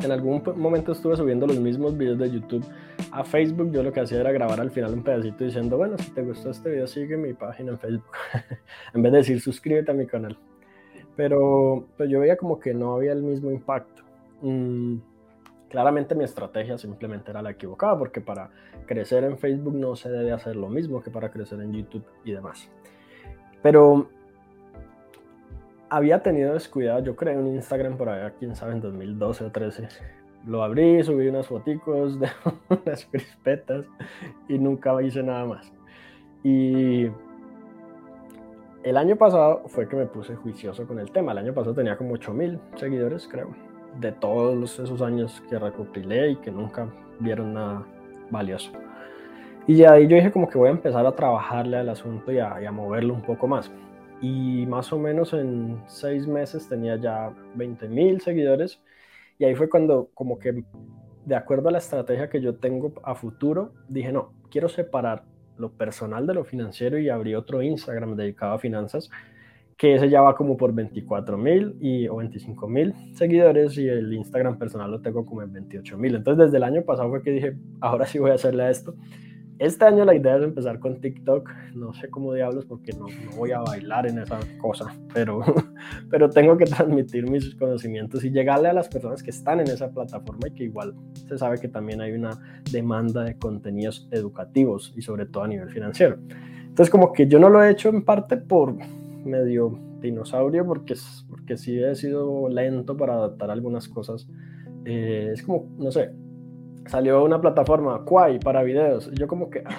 en 0.03 0.13
algún 0.13 0.43
momento 0.57 0.93
estuve 0.93 1.17
subiendo 1.17 1.47
los 1.47 1.59
mismos 1.59 1.97
videos 1.97 2.19
de 2.19 2.31
YouTube 2.31 2.65
a 3.13 3.25
Facebook, 3.25 3.71
yo 3.73 3.83
lo 3.83 3.93
que 3.93 4.01
hacía 4.01 4.21
era 4.21 4.33
grabar 4.33 4.61
al 4.61 4.71
final 4.71 4.93
un 4.93 5.03
pedacito 5.03 5.45
diciendo, 5.45 5.77
bueno, 5.77 5.97
si 5.99 6.11
te 6.11 6.23
gustó 6.23 6.51
este 6.51 6.71
video, 6.71 6.87
sigue 6.87 7.17
mi 7.17 7.33
página 7.33 7.73
en 7.73 7.79
Facebook, 7.79 8.13
en 8.95 9.03
vez 9.03 9.13
de 9.13 9.19
decir 9.19 9.41
suscríbete 9.41 9.91
a 9.91 9.95
mi 9.95 10.07
canal. 10.07 10.39
Pero 11.17 11.87
pues 11.97 12.11
yo 12.11 12.21
veía 12.21 12.37
como 12.37 12.61
que 12.61 12.75
no 12.75 12.95
había 12.95 13.13
el 13.13 13.23
mismo 13.23 13.51
impacto. 13.51 14.03
Mm, 14.43 14.99
claramente 15.71 16.15
mi 16.15 16.25
estrategia 16.25 16.77
simplemente 16.77 17.31
era 17.31 17.41
la 17.41 17.51
equivocada, 17.51 17.99
porque 17.99 18.21
para 18.21 18.51
crecer 18.87 19.25
en 19.25 19.39
Facebook 19.39 19.75
no 19.75 19.97
se 19.97 20.11
debe 20.11 20.33
hacer 20.33 20.57
lo 20.57 20.69
mismo 20.69 21.03
que 21.03 21.11
para 21.11 21.31
crecer 21.31 21.61
en 21.61 21.73
YouTube 21.73 22.05
y 22.25 22.33
demás. 22.33 22.69
Pero 23.63 24.11
había 25.89 26.23
tenido 26.23 26.55
descuidado, 26.55 27.03
yo 27.03 27.17
creé 27.17 27.37
un 27.37 27.47
Instagram 27.49 27.97
por 27.97 28.09
allá, 28.09 28.33
quién 28.39 28.55
sabe, 28.57 28.73
en 28.73 28.81
2012 28.81 29.45
o 29.45 29.51
13. 29.51 29.89
Lo 30.47 30.63
abrí, 30.63 31.03
subí 31.03 31.29
unas 31.29 31.47
foticos 31.47 32.21
de 32.21 32.29
unas 32.69 33.05
crispetas 33.07 33.85
y 34.49 34.59
nunca 34.59 35.01
hice 35.03 35.23
nada 35.23 35.45
más. 35.45 35.73
Y 36.45 37.07
el 38.85 38.97
año 38.97 39.17
pasado 39.17 39.63
fue 39.67 39.89
que 39.89 39.97
me 39.97 40.07
puse 40.07 40.37
juicioso 40.37 40.87
con 40.87 41.01
el 41.01 41.11
tema. 41.11 41.33
El 41.33 41.39
año 41.39 41.55
pasado 41.55 41.75
tenía 41.75 41.97
como 41.97 42.15
8000 42.15 42.61
seguidores, 42.77 43.27
creo, 43.27 43.49
de 44.01 44.13
todos 44.13 44.79
esos 44.79 45.03
años 45.03 45.43
que 45.49 45.59
recopilé 45.59 46.31
y 46.31 46.37
que 46.37 46.53
nunca 46.53 46.87
vieron 47.19 47.55
nada 47.55 47.85
valioso. 48.31 48.71
Y 49.67 49.83
ahí 49.83 50.07
yo 50.07 50.15
dije 50.15 50.31
como 50.31 50.49
que 50.49 50.59
voy 50.59 50.69
a 50.69 50.73
empezar 50.73 51.05
a 51.05 51.13
trabajarle 51.13 51.79
al 51.79 51.89
asunto 51.89 52.31
y 52.31 52.39
a, 52.39 52.63
y 52.63 52.67
a 52.67 52.71
moverlo 52.71 53.15
un 53.15 53.23
poco 53.23 53.49
más. 53.49 53.73
Y 54.21 54.67
más 54.67 54.93
o 54.93 54.99
menos 54.99 55.33
en 55.33 55.83
seis 55.87 56.27
meses 56.27 56.69
tenía 56.69 56.97
ya 56.97 57.33
20 57.55 57.89
mil 57.89 58.21
seguidores 58.21 58.81
y 59.39 59.45
ahí 59.45 59.55
fue 59.55 59.69
cuando 59.69 60.11
como 60.15 60.39
que 60.39 60.65
de 61.27 61.35
acuerdo 61.35 61.69
a 61.69 61.73
la 61.73 61.79
estrategia 61.79 62.31
que 62.31 62.41
yo 62.41 62.55
tengo 62.55 62.93
a 63.03 63.17
futuro, 63.17 63.73
dije, 63.89 64.13
no, 64.13 64.33
quiero 64.49 64.69
separar 64.69 65.25
lo 65.59 65.73
personal 65.73 66.27
de 66.27 66.35
lo 66.35 66.45
financiero 66.45 66.99
y 66.99 67.09
abrí 67.09 67.35
otro 67.35 67.63
Instagram 67.63 68.15
dedicado 68.15 68.55
a 68.55 68.59
finanzas, 68.59 69.11
que 69.77 69.97
ese 69.97 70.09
ya 70.09 70.21
va 70.21 70.37
como 70.37 70.57
por 70.57 70.73
24 70.73 71.37
mil 71.37 71.77
o 72.11 72.17
25 72.17 72.69
mil 72.69 72.95
seguidores 73.15 73.77
y 73.77 73.89
el 73.89 74.13
Instagram 74.13 74.57
personal 74.57 74.91
lo 74.91 75.03
tengo 75.03 75.27
como 75.27 75.43
en 75.43 75.53
28 75.53 75.99
mil. 75.99 76.15
Entonces 76.15 76.47
desde 76.47 76.59
el 76.59 76.63
año 76.63 76.83
pasado 76.83 77.11
fue 77.11 77.23
que 77.23 77.33
dije, 77.33 77.57
ahora 77.81 78.07
sí 78.07 78.19
voy 78.19 78.31
a 78.31 78.35
hacerle 78.35 78.63
a 78.63 78.71
esto. 78.71 78.95
Este 79.59 79.87
año 79.87 80.05
la 80.05 80.15
idea 80.15 80.37
es 80.37 80.43
empezar 80.43 80.79
con 80.79 81.01
TikTok, 81.01 81.51
no 81.75 81.95
sé 81.95 82.11
cómo 82.11 82.35
diablos 82.35 82.67
porque 82.67 82.93
no, 82.93 83.07
voy 83.37 83.53
a 83.53 83.61
bailar 83.61 84.07
en 84.07 84.19
esa 84.19 84.39
cosa, 84.59 84.95
pero, 85.15 85.41
pero 86.11 86.29
tengo 86.29 86.59
que 86.59 86.67
transmitir 86.67 87.31
mis 87.31 87.55
conocimientos 87.55 88.23
y 88.25 88.31
llegarle 88.31 88.69
a 88.69 88.75
las 88.75 88.89
personas 88.89 89.23
que 89.23 89.31
están 89.31 89.61
en 89.61 89.69
esa 89.69 89.91
plataforma 89.91 90.49
y 90.49 90.51
que 90.51 90.65
igual 90.65 90.95
se 91.27 91.39
sabe 91.39 91.59
que 91.59 91.69
también 91.69 92.03
hay 92.03 92.13
una 92.13 92.63
demanda 92.71 93.25
de 93.25 93.39
contenidos 93.39 94.07
educativos 94.11 94.93
y 94.95 95.01
sobre 95.01 95.25
todo 95.25 95.45
a 95.45 95.49
nivel 95.49 95.71
financiero. 95.71 96.19
Entonces 96.69 96.91
como 96.91 97.15
que 97.15 97.27
yo 97.27 97.39
no 97.39 97.49
lo 97.49 97.65
he 97.65 97.71
hecho 97.71 97.89
en 97.89 98.05
parte 98.05 98.37
por 98.37 98.75
medio 99.25 99.79
dinosaurio 100.03 100.67
porque, 100.67 100.95
porque 101.31 101.57
sí 101.57 101.83
he 101.83 101.95
sido 101.95 102.51
lento 102.51 102.95
para 102.95 103.15
adaptar 103.15 103.51
algunas 103.51 103.89
cosas. 103.89 104.29
Eh, 104.85 105.31
es 105.33 105.43
como, 105.43 105.67
no 105.79 105.91
sé, 105.91 106.13
salió 106.87 107.25
una 107.25 107.41
plataforma, 107.41 108.05
Quai, 108.05 108.39
para 108.39 108.63
videos. 108.63 109.11
Yo 109.13 109.27
como 109.27 109.51
que, 109.51 109.63
ah, 109.65 109.71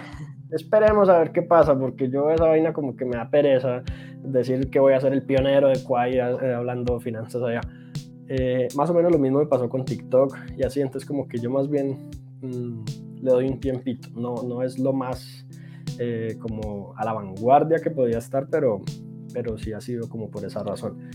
esperemos 0.51 1.09
a 1.09 1.19
ver 1.19 1.31
qué 1.31 1.41
pasa, 1.41 1.77
porque 1.77 2.09
yo 2.09 2.29
esa 2.29 2.45
vaina 2.45 2.73
como 2.73 2.95
que 2.95 3.05
me 3.05 3.17
da 3.17 3.29
pereza 3.29 3.83
decir 4.23 4.69
que 4.69 4.79
voy 4.79 4.93
a 4.93 5.01
ser 5.01 5.13
el 5.13 5.23
pionero 5.23 5.69
de 5.69 5.83
Quai 5.83 6.17
eh, 6.17 6.21
hablando 6.21 6.99
finanzas 6.99 7.41
allá. 7.43 7.61
Eh, 8.29 8.67
más 8.75 8.89
o 8.89 8.93
menos 8.93 9.11
lo 9.11 9.19
mismo 9.19 9.39
me 9.39 9.45
pasó 9.45 9.69
con 9.69 9.85
TikTok 9.85 10.37
y 10.57 10.63
así, 10.63 10.81
entonces 10.81 11.07
como 11.07 11.29
que 11.29 11.37
yo 11.37 11.49
más 11.49 11.69
bien 11.69 12.09
mm, 12.41 12.83
le 13.21 13.31
doy 13.31 13.47
un 13.47 13.59
tiempito. 13.59 14.09
No, 14.15 14.35
no 14.43 14.63
es 14.63 14.79
lo 14.79 14.93
más 14.93 15.45
eh, 15.99 16.37
como 16.39 16.93
a 16.97 17.05
la 17.05 17.13
vanguardia 17.13 17.79
que 17.79 17.89
podía 17.89 18.17
estar, 18.17 18.47
pero, 18.49 18.81
pero 19.33 19.57
sí 19.57 19.73
ha 19.73 19.81
sido 19.81 20.09
como 20.09 20.29
por 20.29 20.45
esa 20.45 20.63
razón. 20.63 21.09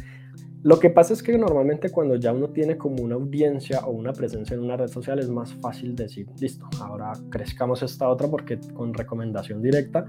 Lo 0.63 0.79
que 0.79 0.91
pasa 0.91 1.13
es 1.13 1.25
que 1.25 1.37
normalmente 1.37 1.91
cuando 1.91 2.15
ya 2.15 2.33
uno 2.33 2.51
tiene 2.51 2.77
como 2.77 3.03
una 3.03 3.17
audiencia 3.17 3.81
o 3.81 3.91
una 3.91 4.13
presencia 4.13 4.55
en 4.55 4.63
una 4.63 4.77
red 4.77 4.87
social 4.87 5.19
es 5.19 5.29
más 5.29 5.53
fácil 5.55 5.97
decir, 5.97 6.29
listo, 6.39 6.69
ahora 6.81 7.13
crezcamos 7.31 7.83
esta 7.83 8.09
otra 8.09 8.29
porque 8.29 8.61
con 8.73 8.95
recomendación 8.95 9.61
directa 9.61 10.07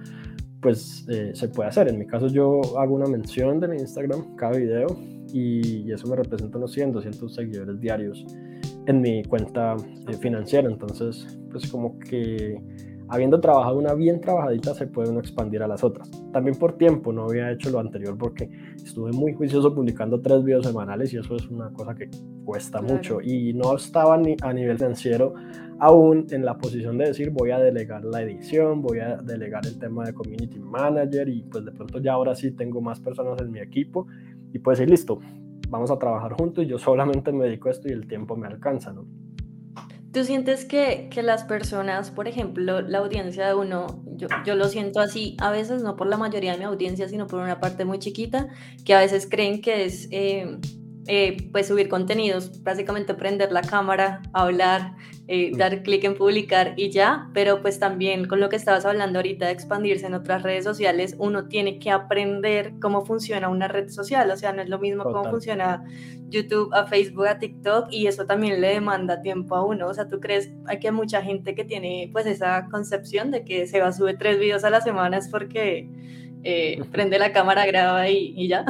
pues 0.61 1.07
eh, 1.09 1.31
se 1.33 1.47
puede 1.49 1.69
hacer. 1.69 1.87
En 1.89 1.97
mi 1.97 2.05
caso 2.05 2.27
yo 2.27 2.61
hago 2.77 2.93
una 2.93 3.07
mención 3.07 3.59
de 3.59 3.67
mi 3.67 3.77
Instagram 3.77 4.35
cada 4.35 4.57
video 4.57 4.85
y, 5.33 5.91
eso 5.91 6.07
me 6.07 6.15
representa 6.15 6.59
unos 6.59 6.71
100, 6.71 6.91
200 6.93 7.33
seguidores 7.33 7.79
diarios 7.79 8.23
en 8.85 9.01
mi 9.01 9.23
cuenta 9.23 9.75
eh, 10.07 10.13
financiera. 10.13 10.69
Entonces 10.69 11.39
pues 11.49 11.69
como 11.71 11.97
que 11.97 12.61
habiendo 13.09 13.39
trabajado 13.39 13.77
una 13.77 13.93
bien 13.93 14.21
trabajadita, 14.21 14.73
se 14.73 14.87
puede 14.87 15.09
uno 15.09 15.19
expandir 15.19 15.63
a 15.63 15.67
las 15.67 15.83
otras. 15.83 16.09
También 16.31 16.57
por 16.57 16.73
tiempo, 16.73 17.11
no 17.11 17.23
había 17.23 17.51
hecho 17.51 17.69
lo 17.69 17.79
anterior 17.79 18.17
porque 18.17 18.49
estuve 18.75 19.11
muy 19.11 19.33
juicioso 19.33 19.73
publicando 19.73 20.21
tres 20.21 20.43
videos 20.43 20.65
semanales 20.65 21.13
y 21.13 21.17
eso 21.17 21.35
es 21.35 21.47
una 21.49 21.71
cosa 21.71 21.95
que 21.95 22.09
cuesta 22.45 22.81
mucho. 22.81 23.21
Y 23.21 23.53
no 23.53 23.75
estaba 23.75 24.17
ni 24.17 24.35
a 24.41 24.53
nivel 24.53 24.77
financiero 24.77 25.33
aún 25.79 26.27
en 26.31 26.45
la 26.45 26.57
posición 26.57 26.97
de 26.97 27.07
decir 27.07 27.29
voy 27.31 27.51
a 27.51 27.59
delegar 27.59 28.05
la 28.05 28.21
edición, 28.21 28.81
voy 28.81 28.99
a 28.99 29.17
delegar 29.17 29.65
el 29.65 29.77
tema 29.77 30.05
de 30.05 30.13
community 30.13 30.59
manager 30.59 31.27
y 31.27 31.43
pues 31.43 31.65
de 31.65 31.71
pronto 31.71 31.99
ya 31.99 32.13
ahora 32.13 32.35
sí 32.35 32.51
tengo 32.51 32.79
más 32.81 32.99
personas 32.99 33.41
en 33.41 33.51
mi 33.51 33.59
equipo 33.59 34.07
y 34.53 34.59
puedo 34.59 34.77
decir 34.77 34.89
listo, 34.89 35.19
vamos 35.69 35.91
a 35.91 35.97
trabajar 35.97 36.33
juntos 36.33 36.63
y 36.63 36.67
yo 36.67 36.77
solamente 36.77 37.31
me 37.31 37.45
dedico 37.45 37.67
a 37.67 37.71
esto 37.71 37.89
y 37.89 37.91
el 37.91 38.07
tiempo 38.07 38.35
me 38.35 38.47
alcanza, 38.47 38.93
¿no? 38.93 39.05
¿Tú 40.13 40.23
sientes 40.23 40.63
que, 40.63 41.09
que, 41.09 41.23
las 41.23 41.43
personas, 41.43 42.11
por 42.11 42.27
ejemplo, 42.27 42.81
la 42.81 42.99
audiencia 42.99 43.47
de 43.47 43.55
uno, 43.55 44.03
yo, 44.15 44.27
yo, 44.45 44.55
lo 44.55 44.67
siento 44.67 44.99
así, 44.99 45.35
a 45.39 45.49
veces 45.49 45.81
no 45.81 45.95
por 45.95 46.05
la 46.05 46.17
mayoría 46.17 46.51
de 46.51 46.59
mi 46.59 46.65
audiencia, 46.65 47.09
sino 47.09 47.25
por 47.25 47.39
una 47.39 47.59
parte 47.59 47.83
muy 47.83 47.97
chiquita, 47.97 48.49
que 48.85 48.93
a 48.93 48.99
veces 48.99 49.27
creen 49.27 49.59
que 49.59 49.85
es 49.85 50.07
eh, 50.11 50.59
eh, 51.07 51.49
pues 51.51 51.67
subir 51.67 51.89
contenidos, 51.89 52.63
básicamente 52.63 53.15
prender 53.15 53.51
la 53.51 53.61
cámara, 53.61 54.21
hablar, 54.33 54.95
eh, 55.27 55.51
dar 55.55 55.83
clic 55.83 56.03
en 56.03 56.15
publicar 56.15 56.73
y 56.75 56.89
ya, 56.89 57.29
pero 57.33 57.61
pues 57.61 57.79
también 57.79 58.27
con 58.27 58.41
lo 58.41 58.49
que 58.49 58.57
estabas 58.57 58.85
hablando 58.85 59.19
ahorita 59.19 59.45
de 59.45 59.53
expandirse 59.53 60.05
en 60.05 60.15
otras 60.15 60.43
redes 60.43 60.65
sociales, 60.65 61.15
uno 61.17 61.47
tiene 61.47 61.79
que 61.79 61.91
aprender 61.91 62.73
cómo 62.81 63.05
funciona 63.05 63.47
una 63.47 63.69
red 63.69 63.87
social, 63.87 64.29
o 64.31 64.35
sea, 64.35 64.51
no 64.51 64.61
es 64.61 64.67
lo 64.67 64.79
mismo 64.79 65.03
cómo 65.05 65.23
funciona 65.29 65.81
YouTube 66.27 66.73
a 66.73 66.87
Facebook 66.87 67.27
a 67.27 67.39
TikTok 67.39 67.87
y 67.89 68.07
eso 68.07 68.25
también 68.25 68.59
le 68.59 68.67
demanda 68.67 69.21
tiempo 69.21 69.55
a 69.55 69.65
uno, 69.65 69.87
o 69.87 69.93
sea, 69.93 70.09
tú 70.09 70.19
crees 70.19 70.51
que 70.81 70.87
hay 70.87 70.93
mucha 70.93 71.21
gente 71.21 71.55
que 71.55 71.63
tiene 71.63 72.09
pues 72.11 72.25
esa 72.25 72.67
concepción 72.69 73.31
de 73.31 73.45
que 73.45 73.65
se 73.65 73.79
va 73.79 73.87
a 73.87 73.93
subir 73.93 74.17
tres 74.17 74.37
videos 74.37 74.65
a 74.65 74.69
la 74.69 74.81
semana 74.81 75.19
es 75.19 75.29
porque 75.29 75.87
eh, 76.43 76.81
prende 76.91 77.17
la 77.17 77.31
cámara, 77.31 77.65
graba 77.65 78.09
y, 78.09 78.33
y 78.35 78.49
ya. 78.49 78.65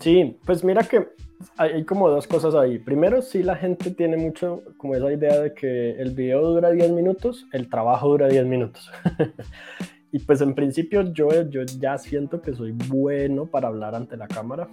Sí, 0.00 0.38
pues 0.44 0.64
mira 0.64 0.82
que 0.82 1.08
hay 1.56 1.84
como 1.84 2.08
dos 2.08 2.26
cosas 2.26 2.54
ahí. 2.54 2.78
Primero, 2.78 3.22
sí 3.22 3.42
la 3.42 3.56
gente 3.56 3.90
tiene 3.90 4.16
mucho 4.16 4.62
como 4.76 4.94
esa 4.94 5.12
idea 5.12 5.40
de 5.40 5.54
que 5.54 5.92
el 5.92 6.14
video 6.14 6.42
dura 6.42 6.70
10 6.70 6.92
minutos, 6.92 7.46
el 7.52 7.68
trabajo 7.68 8.08
dura 8.08 8.28
10 8.28 8.46
minutos. 8.46 8.90
y 10.12 10.18
pues 10.20 10.40
en 10.40 10.54
principio 10.54 11.12
yo, 11.12 11.28
yo 11.48 11.62
ya 11.62 11.98
siento 11.98 12.40
que 12.42 12.54
soy 12.54 12.72
bueno 12.72 13.46
para 13.46 13.68
hablar 13.68 13.94
ante 13.94 14.16
la 14.16 14.28
cámara. 14.28 14.68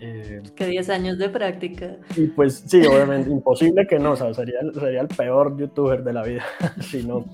Eh, 0.00 0.42
que 0.56 0.66
10 0.66 0.90
años 0.90 1.18
de 1.18 1.28
práctica. 1.28 1.96
Y 2.16 2.26
pues 2.28 2.64
sí, 2.66 2.84
obviamente, 2.86 3.30
imposible 3.30 3.86
que 3.86 3.98
no, 3.98 4.12
o 4.12 4.16
sea, 4.16 4.32
sería, 4.32 4.60
sería 4.72 5.02
el 5.02 5.08
peor 5.08 5.56
youtuber 5.58 6.02
de 6.02 6.12
la 6.12 6.22
vida 6.22 6.44
si 6.80 7.02
no. 7.02 7.26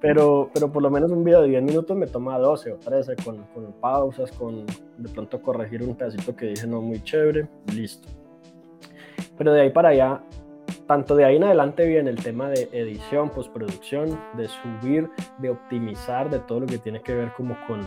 Pero, 0.00 0.50
pero 0.54 0.70
por 0.70 0.82
lo 0.82 0.90
menos 0.90 1.10
un 1.10 1.24
video 1.24 1.42
de 1.42 1.48
10 1.48 1.62
minutos 1.62 1.96
me 1.96 2.06
toma 2.06 2.38
12 2.38 2.72
o 2.72 2.76
13 2.76 3.16
con, 3.16 3.44
pausas, 3.80 4.30
con 4.32 4.64
de 4.66 5.08
pronto 5.08 5.42
corregir 5.42 5.82
un 5.82 5.96
pedacito 5.96 6.36
que 6.36 6.46
dije 6.46 6.66
no 6.66 6.80
muy 6.80 7.02
chévere, 7.02 7.48
listo. 7.74 8.08
Pero 9.36 9.52
de 9.52 9.62
ahí 9.62 9.70
para 9.70 9.88
allá, 9.88 10.22
tanto 10.86 11.16
de 11.16 11.24
ahí 11.24 11.36
en 11.36 11.44
adelante 11.44 11.84
viene 11.84 12.10
el 12.10 12.22
tema 12.22 12.48
de 12.48 12.68
edición, 12.72 13.30
postproducción, 13.30 14.20
de 14.36 14.48
subir, 14.48 15.08
de 15.38 15.50
optimizar, 15.50 16.30
de 16.30 16.38
todo 16.40 16.60
lo 16.60 16.66
que 16.66 16.78
tiene 16.78 17.02
que 17.02 17.14
ver 17.14 17.32
como 17.36 17.56
con, 17.66 17.80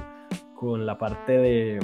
con 0.53 0.85
la 0.85 0.97
parte 0.97 1.37
de, 1.37 1.79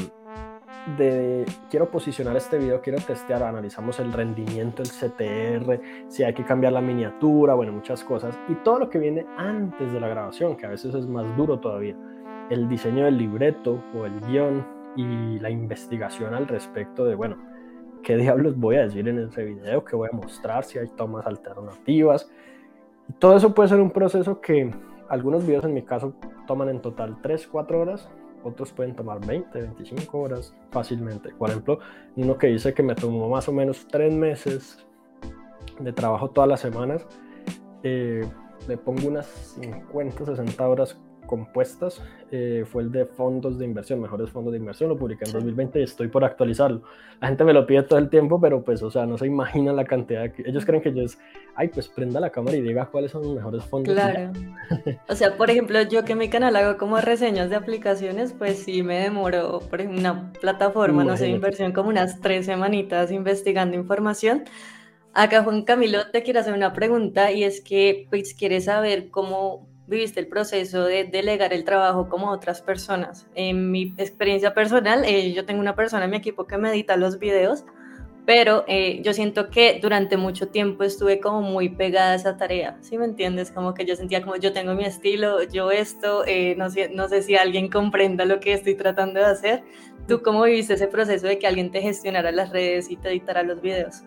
de 0.96 1.46
quiero 1.70 1.92
posicionar 1.92 2.38
este 2.38 2.58
video, 2.58 2.82
quiero 2.82 3.00
testear, 3.00 3.44
analizamos 3.44 4.00
el 4.00 4.14
rendimiento, 4.14 4.82
el 4.82 4.90
CTR, 4.90 5.82
si 6.08 6.24
hay 6.24 6.34
que 6.34 6.46
cambiar 6.46 6.74
la 6.74 6.82
miniatura, 6.82 7.54
bueno, 7.56 7.74
muchas 7.74 8.04
cosas. 8.04 8.40
Y 8.48 8.56
todo 8.56 8.80
lo 8.80 8.90
que 8.90 9.00
viene 9.00 9.26
antes 9.38 9.92
de 9.92 10.00
la 10.00 10.08
grabación, 10.08 10.56
que 10.56 10.66
a 10.66 10.70
veces 10.70 10.96
es 10.96 11.06
más 11.06 11.36
duro 11.36 11.60
todavía. 11.60 11.96
El 12.50 12.70
diseño 12.70 13.04
del 13.04 13.18
libreto 13.18 13.84
o 13.94 14.06
el 14.06 14.20
guion 14.22 14.66
y 14.96 15.40
la 15.40 15.50
investigación 15.50 16.34
al 16.34 16.48
respecto 16.48 17.04
de, 17.04 17.16
bueno, 17.16 17.38
¿qué 18.02 18.16
diablos 18.16 18.58
voy 18.58 18.78
a 18.78 18.84
decir 18.84 19.08
en 19.10 19.20
ese 19.20 19.44
video? 19.44 19.84
¿Qué 19.84 19.96
voy 19.96 20.10
a 20.12 20.16
mostrar? 20.16 20.64
Si 20.64 20.80
hay 20.80 20.88
tomas 20.88 21.26
alternativas. 21.26 22.32
Todo 23.20 23.36
eso 23.36 23.54
puede 23.54 23.70
ser 23.70 23.82
un 23.82 23.92
proceso 23.92 24.40
que 24.40 24.74
algunos 25.10 25.46
videos 25.46 25.66
en 25.66 25.74
mi 25.74 25.84
caso 25.84 26.14
toman 26.46 26.70
en 26.70 26.82
total 26.82 27.18
3, 27.22 27.48
4 27.48 27.80
horas 27.80 28.10
otros 28.48 28.72
pueden 28.74 28.96
tomar 28.96 29.26
20, 29.26 29.62
25 29.62 30.18
horas 30.18 30.56
fácilmente. 30.72 31.30
Por 31.38 31.50
ejemplo, 31.50 31.80
uno 32.16 32.38
que 32.38 32.48
dice 32.48 32.74
que 32.74 32.84
me 32.84 32.96
tomó 32.96 33.30
más 33.30 33.48
o 33.48 33.54
menos 33.54 33.88
3 33.88 34.14
meses 34.14 34.86
de 35.80 35.94
trabajo 35.94 36.30
todas 36.30 36.50
las 36.50 36.60
semanas, 36.62 37.06
eh, 37.84 38.28
le 38.68 38.78
pongo 38.78 39.08
unas 39.08 39.28
50, 39.62 40.26
60 40.26 40.68
horas 40.68 40.98
compuestas 41.28 42.02
eh, 42.32 42.66
fue 42.66 42.82
el 42.82 42.92
de 42.92 43.06
fondos 43.06 43.60
de 43.60 43.66
inversión, 43.66 44.02
mejores 44.02 44.32
fondos 44.32 44.54
de 44.54 44.58
inversión, 44.58 44.90
lo 44.90 44.98
publiqué 44.98 45.26
en 45.26 45.34
2020 45.34 45.80
y 45.80 45.84
estoy 45.84 46.08
por 46.08 46.26
actualizarlo. 46.26 46.82
La 47.22 47.28
gente 47.28 47.44
me 47.44 47.54
lo 47.54 47.68
pide 47.68 47.84
todo 47.84 48.00
el 48.00 48.10
tiempo, 48.10 48.42
pero 48.42 48.64
pues, 48.64 48.82
o 48.82 48.90
sea, 48.90 49.06
no 49.06 49.18
se 49.18 49.28
imaginan 49.28 49.76
la 49.76 49.86
cantidad 49.86 50.32
que 50.32 50.44
ellos 50.48 50.66
creen 50.66 50.82
que 50.82 50.94
yo 50.94 51.04
es, 51.04 51.20
ay, 51.56 51.68
pues 51.68 51.88
prenda 51.88 52.20
la 52.20 52.32
cámara 52.32 52.58
y 52.58 52.62
diga 52.62 52.88
cuáles 52.88 53.12
son 53.12 53.22
los 53.24 53.36
mejores 53.36 53.64
fondos. 53.66 53.94
Claro. 53.98 54.32
o 55.08 55.16
sea, 55.16 55.36
por 55.38 55.50
ejemplo, 55.50 55.82
yo 55.82 56.06
que 56.06 56.14
en 56.14 56.20
mi 56.20 56.30
canal 56.30 56.56
hago 56.56 56.78
como 56.78 56.98
reseñas 56.98 57.50
de 57.50 57.56
aplicaciones, 57.56 58.34
pues 58.34 58.64
sí 58.64 58.84
me 58.84 59.00
demoro 59.00 59.60
por 59.70 59.82
una 59.82 60.32
plataforma, 60.40 61.04
no 61.04 61.18
sé, 61.18 61.26
de 61.26 61.32
inversión 61.32 61.74
como 61.74 61.90
unas 61.90 62.22
tres 62.22 62.46
semanitas 62.46 63.12
investigando 63.12 63.76
información. 63.76 64.44
Acá 65.14 65.44
Juan 65.44 65.64
Camilo 65.64 66.12
te 66.12 66.22
quiero 66.22 66.40
hacer 66.40 66.54
una 66.54 66.74
pregunta 66.74 67.32
y 67.32 67.44
es 67.44 67.60
que 67.60 68.06
pues 68.12 68.36
quieres 68.36 68.66
saber 68.66 69.10
cómo 69.10 69.68
viviste 69.88 70.20
el 70.20 70.28
proceso 70.28 70.84
de 70.84 71.06
delegar 71.06 71.54
el 71.54 71.64
trabajo 71.64 72.10
como 72.10 72.30
otras 72.30 72.62
personas. 72.62 73.28
En 73.36 73.72
mi 73.72 73.94
experiencia 73.98 74.54
personal, 74.54 75.04
eh, 75.06 75.34
yo 75.34 75.46
tengo 75.46 75.62
una 75.62 75.76
persona 75.76 76.06
en 76.06 76.12
mi 76.12 76.18
equipo 76.18 76.46
que 76.46 76.58
me 76.58 76.70
edita 76.70 76.98
los 76.98 77.20
videos, 77.20 77.64
pero 78.26 78.66
eh, 78.68 79.02
yo 79.04 79.14
siento 79.14 79.50
que 79.50 79.80
durante 79.82 80.18
mucho 80.18 80.50
tiempo 80.50 80.84
estuve 80.84 81.22
como 81.22 81.42
muy 81.42 81.70
pegada 81.70 82.12
a 82.12 82.16
esa 82.16 82.36
tarea, 82.36 82.78
¿sí 82.82 82.98
me 82.98 83.06
entiendes? 83.06 83.52
Como 83.52 83.74
que 83.74 83.86
yo 83.86 83.96
sentía 83.96 84.22
como 84.22 84.36
yo 84.36 84.52
tengo 84.52 84.74
mi 84.74 84.84
estilo, 84.84 85.44
yo 85.44 85.72
esto, 85.72 86.26
eh, 86.28 86.54
no, 86.58 86.70
sé, 86.70 86.90
no 86.90 87.08
sé 87.08 87.22
si 87.22 87.38
alguien 87.38 87.70
comprenda 87.70 88.26
lo 88.26 88.42
que 88.42 88.52
estoy 88.52 88.76
tratando 88.76 89.22
de 89.22 89.28
hacer. 89.28 89.64
¿Tú 90.10 90.22
cómo 90.22 90.44
viviste 90.44 90.74
ese 90.74 90.90
proceso 90.90 91.26
de 91.26 91.40
que 91.40 91.48
alguien 91.48 91.72
te 91.72 91.82
gestionara 91.82 92.34
las 92.34 92.50
redes 92.50 92.92
y 92.92 92.98
te 92.98 93.08
editara 93.08 93.44
los 93.44 93.62
videos? 93.62 94.04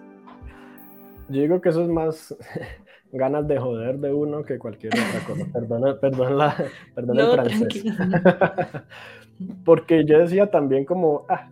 Yo 1.30 1.40
digo 1.40 1.60
que 1.62 1.70
eso 1.70 1.82
es 1.82 1.88
más 1.88 2.36
ganas 3.12 3.46
de 3.46 3.58
joder 3.58 3.98
de 3.98 4.12
uno 4.12 4.44
que 4.44 4.58
cualquier 4.58 4.92
otra 4.94 5.26
cosa. 5.26 5.46
Perdona, 5.52 5.98
perdón, 5.98 6.38
la, 6.38 6.56
perdón 6.94 7.18
el 7.18 7.30
francés. 7.32 7.84
Porque 9.64 10.04
yo 10.04 10.18
decía 10.18 10.50
también 10.50 10.84
como, 10.84 11.24
ah, 11.28 11.48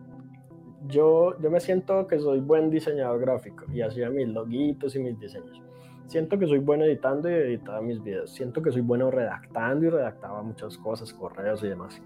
yo, 0.86 1.38
yo 1.40 1.50
me 1.50 1.60
siento 1.60 2.06
que 2.06 2.18
soy 2.18 2.40
buen 2.40 2.70
diseñador 2.70 3.20
gráfico 3.20 3.64
y 3.72 3.80
hacía 3.80 4.10
mis 4.10 4.28
loguitos 4.28 4.94
y 4.94 4.98
mis 5.00 5.18
diseños. 5.18 5.62
Siento 6.06 6.38
que 6.38 6.46
soy 6.46 6.58
bueno 6.58 6.84
editando 6.84 7.30
y 7.30 7.34
editaba 7.34 7.82
mis 7.82 8.02
videos. 8.02 8.30
Siento 8.30 8.62
que 8.62 8.72
soy 8.72 8.80
bueno 8.80 9.10
redactando 9.10 9.86
y 9.86 9.90
redactaba 9.90 10.42
muchas 10.42 10.78
cosas, 10.78 11.12
correos 11.12 11.62
y 11.62 11.68
demás. 11.68 12.00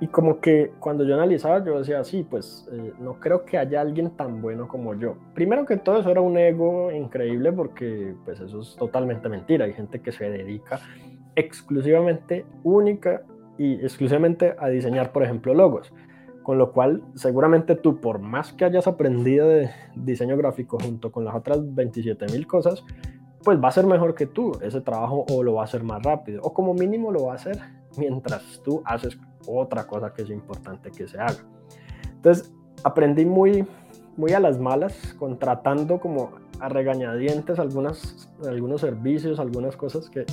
Y 0.00 0.06
como 0.06 0.40
que 0.40 0.72
cuando 0.78 1.04
yo 1.04 1.14
analizaba, 1.14 1.64
yo 1.64 1.78
decía, 1.78 2.04
sí, 2.04 2.24
pues 2.28 2.68
eh, 2.70 2.92
no 3.00 3.14
creo 3.18 3.44
que 3.44 3.58
haya 3.58 3.80
alguien 3.80 4.10
tan 4.10 4.40
bueno 4.40 4.68
como 4.68 4.94
yo. 4.94 5.16
Primero 5.34 5.66
que 5.66 5.76
todo, 5.76 5.98
eso 5.98 6.10
era 6.10 6.20
un 6.20 6.38
ego 6.38 6.92
increíble 6.92 7.52
porque 7.52 8.14
pues 8.24 8.38
eso 8.40 8.60
es 8.60 8.76
totalmente 8.76 9.28
mentira. 9.28 9.64
Hay 9.64 9.72
gente 9.72 10.00
que 10.00 10.12
se 10.12 10.30
dedica 10.30 10.80
exclusivamente, 11.34 12.46
única 12.62 13.22
y 13.58 13.74
exclusivamente 13.74 14.54
a 14.58 14.68
diseñar, 14.68 15.12
por 15.12 15.24
ejemplo, 15.24 15.52
logos. 15.52 15.92
Con 16.44 16.58
lo 16.58 16.72
cual, 16.72 17.02
seguramente 17.14 17.74
tú, 17.74 18.00
por 18.00 18.20
más 18.20 18.52
que 18.52 18.64
hayas 18.64 18.86
aprendido 18.86 19.48
de 19.48 19.70
diseño 19.96 20.36
gráfico 20.36 20.78
junto 20.80 21.10
con 21.10 21.24
las 21.24 21.34
otras 21.34 21.58
27.000 21.58 22.46
cosas, 22.46 22.84
pues 23.42 23.62
va 23.62 23.68
a 23.68 23.72
ser 23.72 23.86
mejor 23.86 24.14
que 24.14 24.26
tú 24.26 24.52
ese 24.62 24.80
trabajo 24.80 25.26
o 25.30 25.42
lo 25.42 25.54
va 25.54 25.62
a 25.62 25.64
hacer 25.64 25.82
más 25.82 26.02
rápido. 26.02 26.40
O 26.42 26.54
como 26.54 26.72
mínimo 26.72 27.10
lo 27.10 27.26
va 27.26 27.32
a 27.32 27.36
hacer 27.36 27.58
mientras 27.96 28.60
tú 28.64 28.82
haces 28.84 29.18
otra 29.56 29.86
cosa 29.86 30.12
que 30.12 30.22
es 30.22 30.30
importante 30.30 30.90
que 30.90 31.08
se 31.08 31.18
haga. 31.18 31.38
Entonces, 32.14 32.52
aprendí 32.84 33.24
muy, 33.24 33.66
muy 34.16 34.32
a 34.32 34.40
las 34.40 34.58
malas, 34.58 35.14
contratando 35.18 36.00
como 36.00 36.32
a 36.60 36.68
regañadientes 36.68 37.58
algunas, 37.58 38.28
algunos 38.44 38.80
servicios, 38.80 39.38
algunas 39.38 39.76
cosas 39.76 40.10
que 40.10 40.24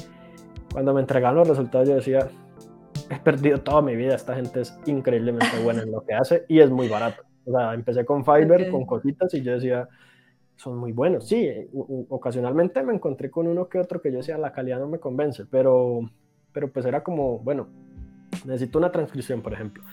cuando 0.72 0.94
me 0.94 1.02
entregaron 1.02 1.40
los 1.40 1.48
resultados 1.48 1.88
yo 1.88 1.96
decía, 1.96 2.28
he 3.10 3.20
perdido 3.20 3.62
toda 3.62 3.82
mi 3.82 3.96
vida. 3.96 4.16
Esta 4.16 4.36
gente 4.36 4.62
es 4.62 4.78
increíblemente 4.86 5.64
buena 5.64 5.84
en 5.84 5.92
lo 5.92 6.02
que 6.02 6.14
hace 6.14 6.46
y 6.48 6.60
es 6.60 6.70
muy 6.70 6.88
barato. 6.88 7.24
O 7.46 7.52
sea, 7.52 7.74
empecé 7.74 8.06
con 8.06 8.26
Fiverr, 8.26 8.72
con 8.72 8.86
cositas 8.86 9.34
y 9.36 9.42
yo 9.42 9.54
decía, 9.54 9.88
son 10.56 10.78
muy 10.78 10.92
buenos. 10.92 11.28
Sí, 11.28 11.48
ocasionalmente 12.10 12.82
me 12.84 12.94
encontré 12.94 13.30
con 13.30 13.48
uno 13.48 13.70
que 13.70 13.80
otro 13.80 14.02
que 14.02 14.12
yo 14.12 14.18
decía, 14.18 14.38
la 14.38 14.52
calidad 14.52 14.80
no 14.80 14.88
me 14.88 15.00
convence, 15.00 15.46
pero, 15.46 16.02
pero 16.52 16.72
pues 16.72 16.86
era 16.86 17.04
como, 17.04 17.40
bueno, 17.40 17.68
necesito 18.46 18.80
una 18.80 18.92
transcripción, 18.92 19.42
por 19.42 19.54
ejemplo. 19.54 19.84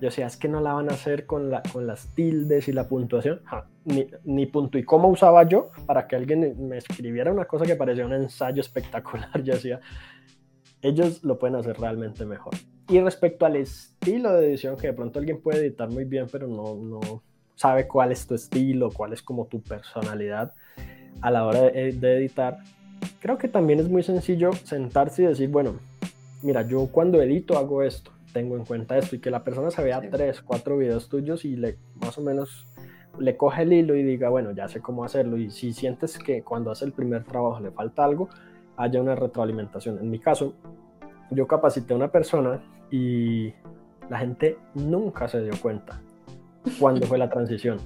Yo 0.00 0.08
decía, 0.08 0.26
es 0.26 0.36
que 0.36 0.48
no 0.48 0.60
la 0.60 0.72
van 0.72 0.90
a 0.90 0.94
hacer 0.94 1.26
con, 1.26 1.50
la, 1.50 1.62
con 1.72 1.86
las 1.86 2.14
tildes 2.14 2.68
y 2.68 2.72
la 2.72 2.88
puntuación, 2.88 3.40
ni, 3.84 4.08
ni, 4.24 4.46
punto 4.46 4.76
y 4.76 4.84
cómo 4.84 5.08
usaba 5.08 5.44
yo 5.48 5.70
para 5.86 6.06
que 6.08 6.16
alguien 6.16 6.68
me 6.68 6.78
escribiera 6.78 7.32
una 7.32 7.44
cosa 7.44 7.64
que 7.64 7.76
parecía 7.76 8.04
un 8.04 8.12
ensayo 8.12 8.60
espectacular. 8.60 9.30
Yo 9.42 9.54
decía, 9.54 9.80
ellos 10.82 11.22
lo 11.22 11.38
pueden 11.38 11.56
hacer 11.56 11.78
realmente 11.78 12.24
mejor. 12.24 12.54
Y 12.88 13.00
respecto 13.00 13.46
al 13.46 13.56
estilo 13.56 14.32
de 14.32 14.48
edición, 14.48 14.76
que 14.76 14.88
de 14.88 14.92
pronto 14.92 15.20
alguien 15.20 15.40
puede 15.40 15.60
editar 15.60 15.88
muy 15.88 16.04
bien, 16.04 16.26
pero 16.30 16.48
no, 16.48 16.74
no 16.74 17.22
sabe 17.54 17.86
cuál 17.86 18.10
es 18.10 18.26
tu 18.26 18.34
estilo, 18.34 18.90
cuál 18.90 19.12
es 19.12 19.22
como 19.22 19.46
tu 19.46 19.62
personalidad 19.62 20.52
a 21.20 21.30
la 21.30 21.46
hora 21.46 21.60
de, 21.62 22.16
editar, 22.16 22.58
creo 23.20 23.38
que 23.38 23.48
también 23.48 23.78
es 23.78 23.88
muy 23.88 24.02
sencillo 24.02 24.52
sentarse 24.52 25.22
y 25.22 25.26
decir, 25.26 25.48
bueno, 25.48 25.78
mira, 26.42 26.62
yo 26.62 26.88
cuando 26.88 27.20
edito 27.22 27.56
hago 27.56 27.82
esto, 27.82 28.12
tengo 28.32 28.56
en 28.56 28.64
cuenta 28.64 28.98
esto, 28.98 29.16
y 29.16 29.18
que 29.20 29.30
la 29.30 29.44
persona 29.44 29.70
se 29.70 29.82
vea 29.82 30.00
tres, 30.10 30.42
cuatro 30.42 30.78
videos 30.78 31.08
tuyos 31.08 31.44
y 31.44 31.56
le 31.56 31.78
más 32.00 32.16
o 32.18 32.22
menos 32.22 32.66
le 33.18 33.36
coge 33.36 33.62
el 33.62 33.72
hilo 33.72 33.94
y 33.94 34.02
diga, 34.02 34.28
bueno, 34.30 34.52
ya 34.52 34.68
sé 34.68 34.80
cómo 34.80 35.04
hacerlo. 35.04 35.36
Y 35.36 35.50
si 35.50 35.72
sientes 35.72 36.18
que 36.18 36.42
cuando 36.42 36.70
hace 36.70 36.84
el 36.84 36.92
primer 36.92 37.24
trabajo 37.24 37.60
le 37.60 37.70
falta 37.70 38.04
algo, 38.04 38.28
haya 38.76 39.00
una 39.00 39.14
retroalimentación. 39.14 39.98
En 39.98 40.10
mi 40.10 40.18
caso, 40.18 40.54
yo 41.30 41.46
capacité 41.46 41.92
a 41.92 41.96
una 41.96 42.10
persona 42.10 42.62
y 42.90 43.52
la 44.08 44.18
gente 44.18 44.58
nunca 44.74 45.28
se 45.28 45.42
dio 45.42 45.52
cuenta 45.60 46.00
cuando 46.78 47.06
fue 47.06 47.18
la 47.18 47.28
transición. 47.28 47.78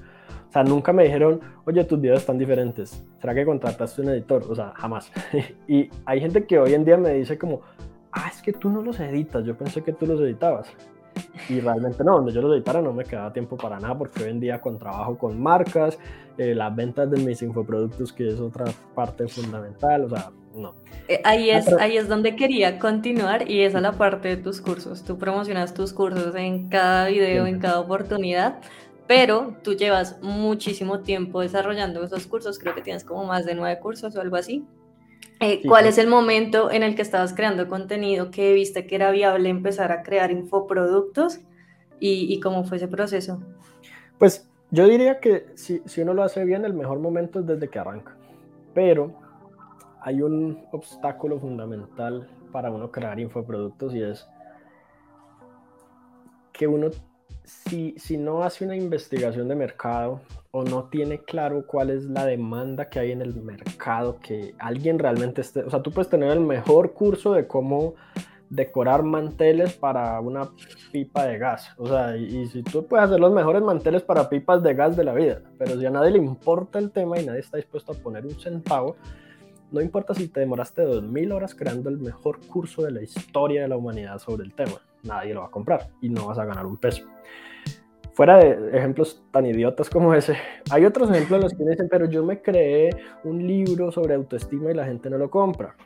O 0.49 0.53
sea, 0.53 0.63
nunca 0.63 0.93
me 0.93 1.05
dijeron, 1.05 1.41
oye, 1.65 1.85
tus 1.85 2.01
videos 2.01 2.21
están 2.21 2.39
diferentes. 2.39 3.05
¿Será 3.21 3.35
que 3.35 3.45
contrataste 3.45 4.03
un 4.03 4.11
editor? 4.11 4.45
O 4.49 4.55
sea, 4.55 4.73
jamás. 4.77 5.11
y 5.69 5.91
hay 6.05 6.21
gente 6.21 6.47
que 6.47 6.59
hoy 6.59 6.75
en 6.75 6.85
día 6.85 6.97
me 6.97 7.13
dice 7.15 7.37
como, 7.37 7.63
ah, 8.17 8.29
es 8.33 8.43
que 8.43 8.53
tú 8.53 8.71
no 8.71 8.83
los 8.83 8.99
editas. 8.99 9.45
Yo 9.45 9.57
pensé 9.57 9.83
que 9.83 9.93
tú 9.93 10.07
los 10.07 10.21
editabas. 10.21 10.69
Y 11.49 11.61
realmente 11.61 12.05
no, 12.05 12.17
donde 12.17 12.33
yo 12.33 12.43
los 12.43 12.55
editara 12.55 12.83
no 12.83 12.93
me 12.93 13.05
quedaba 13.05 13.33
tiempo 13.33 13.57
para 13.57 13.79
nada 13.79 13.97
porque 13.97 14.25
hoy 14.25 14.31
en 14.31 14.41
día 14.41 14.61
con 14.61 14.79
trabajo 14.79 15.17
con 15.17 15.41
marcas, 15.41 15.99
eh, 16.37 16.55
las 16.55 16.75
ventas 16.75 17.11
de 17.11 17.19
mis 17.19 17.41
infoproductos, 17.41 18.13
que 18.13 18.29
es 18.29 18.41
otra 18.41 18.67
parte 18.95 19.27
fundamental, 19.27 20.05
o 20.05 20.09
sea, 20.11 20.31
no. 20.55 20.75
Eh, 21.09 21.21
ahí 21.25 21.51
es, 21.51 21.73
ahí 21.75 21.97
es 21.97 22.09
donde 22.09 22.37
quería 22.37 22.79
continuar 22.79 23.51
y 23.51 23.63
esa 23.63 23.79
es 23.79 23.83
la 23.83 23.93
parte 23.93 24.29
de 24.29 24.37
tus 24.37 24.61
cursos. 24.61 25.05
Tú 25.05 25.19
promocionas 25.19 25.73
tus 25.73 25.93
cursos 25.93 26.35
en 26.35 26.69
cada 26.69 27.07
video, 27.07 27.47
en 27.47 27.61
cada 27.61 27.81
oportunidad, 27.81 28.59
pero 29.07 29.57
tú 29.63 29.75
llevas 29.75 30.19
muchísimo 30.21 31.01
tiempo 31.01 31.41
desarrollando 31.41 32.03
esos 32.03 32.27
cursos, 32.27 32.59
creo 32.59 32.75
que 32.75 32.83
tienes 32.83 33.05
como 33.05 33.25
más 33.25 33.47
de 33.47 33.55
nueve 33.55 33.79
cursos 33.81 34.17
o 34.17 34.21
algo 34.21 34.37
así. 34.37 34.67
Eh, 35.41 35.63
¿Cuál 35.67 35.87
es 35.87 35.99
el 35.99 36.09
momento 36.09 36.71
en 36.71 36.83
el 36.83 36.95
que 36.95 37.03
estabas 37.03 37.35
creando 37.35 37.69
contenido 37.69 38.31
que 38.31 38.53
viste 38.55 38.87
que 38.87 38.95
era 38.95 39.11
viable 39.11 39.49
empezar 39.51 39.93
a 39.93 40.03
crear 40.03 40.31
infoproductos 40.31 41.41
y, 42.01 42.33
y 42.33 42.41
cómo 42.41 42.65
fue 42.65 42.79
ese 42.79 42.89
proceso? 42.89 43.43
Pues 44.19 44.49
yo 44.71 44.87
diría 44.87 45.21
que 45.21 45.47
si, 45.55 45.83
si 45.85 46.01
uno 46.01 46.15
lo 46.15 46.23
hace 46.23 46.45
bien, 46.45 46.65
el 46.65 46.75
mejor 46.75 46.99
momento 46.99 47.41
es 47.41 47.47
desde 47.47 47.69
que 47.69 47.79
arranca. 47.79 48.17
Pero 48.75 49.13
hay 50.01 50.23
un 50.23 50.65
obstáculo 50.73 51.39
fundamental 51.39 52.29
para 52.53 52.71
uno 52.71 52.91
crear 52.91 53.19
infoproductos 53.21 53.95
y 53.95 54.03
es 54.03 54.27
que 56.53 56.67
uno, 56.67 56.91
si, 57.47 58.17
no 58.17 58.43
hace 58.43 58.65
una 58.65 58.77
investigación 58.77 59.49
de 59.49 59.55
mercado 59.55 60.21
o 60.51 60.65
no 60.65 60.85
tiene 60.85 61.21
claro 61.21 61.65
cuál 61.67 61.91
es 61.91 62.05
la 62.05 62.27
demanda 62.27 62.89
que 62.89 62.99
hay 62.99 63.13
en 63.13 63.23
el 63.23 63.35
mercado, 63.35 64.19
que 64.21 64.55
alguien 64.59 64.99
realmente 64.99 65.43
esté, 65.43 65.61
o 65.61 65.71
sea, 65.71 65.83
tú 65.83 65.93
puedes 65.93 66.11
tener 66.11 66.31
el 66.31 66.41
mejor 66.41 66.93
curso 66.93 67.33
de 67.33 67.47
cómo 67.47 67.95
decorar 68.51 69.03
manteles 69.03 69.75
para 69.75 70.21
una 70.21 70.51
pipa 70.93 71.25
de 71.25 71.39
gas. 71.39 71.71
O 71.79 71.87
sea, 71.87 72.17
y, 72.17 72.47
si 72.47 72.63
tú 72.63 72.87
puedes 72.87 73.07
hacer 73.07 73.21
los 73.21 73.33
mejores 73.33 73.63
manteles 73.63 74.03
para 74.03 74.29
pipas 74.29 74.63
de 74.63 74.75
gas 74.75 74.97
de 74.97 75.05
la 75.05 75.15
vida, 75.15 75.43
pero 75.59 75.79
si 75.79 75.87
a 75.87 75.91
nadie 75.91 76.13
le 76.13 76.19
importa 76.19 76.79
el 76.79 76.91
tema 76.91 77.19
y 77.19 77.27
nadie 77.27 77.41
está 77.41 77.57
dispuesto 77.57 77.93
a 77.93 77.97
poner 77.97 78.25
un 78.25 78.39
centavo, 78.39 78.97
no 79.71 79.81
importa 79.81 80.15
si 80.15 80.29
te 80.29 80.41
demoraste 80.41 80.83
2000 80.83 81.33
horas 81.33 81.55
creando 81.55 81.91
el 81.91 81.99
mejor 81.99 82.41
curso 82.47 82.83
de 82.83 82.93
la 82.93 83.03
historia 83.03 83.63
de 83.63 83.69
la 83.69 83.77
humanidad 83.77 84.19
sobre 84.19 84.45
el 84.45 84.55
tema, 84.55 84.81
nadie 85.07 85.35
lo 85.35 85.41
va 85.41 85.47
a 85.47 85.51
comprar 85.51 85.91
y 86.01 86.09
no 86.09 86.27
vas 86.27 86.39
a 86.39 86.45
ganar 86.45 86.67
un 86.67 86.77
peso. 86.77 87.07
Fuera 88.13 88.39
de 88.39 88.77
ejemplos 88.77 89.23
tan 89.31 89.45
idiotas 89.45 89.91
como 89.91 90.15
ese, 90.15 90.37
hay 90.71 90.87
otros 90.87 91.11
ejemplos 91.11 91.39
en 91.39 91.43
los 91.43 91.55
que 91.55 91.65
dicen, 91.65 91.89
pero 91.91 92.07
yo 92.07 92.25
me 92.25 92.41
creé 92.41 92.91
un 93.25 93.47
libro 93.47 93.93
sobre 93.93 94.15
autoestima 94.15 94.71
y 94.71 94.75
la 94.75 94.87
gente 94.87 95.11
no 95.11 95.19
lo 95.19 95.31
compra. 95.31 95.77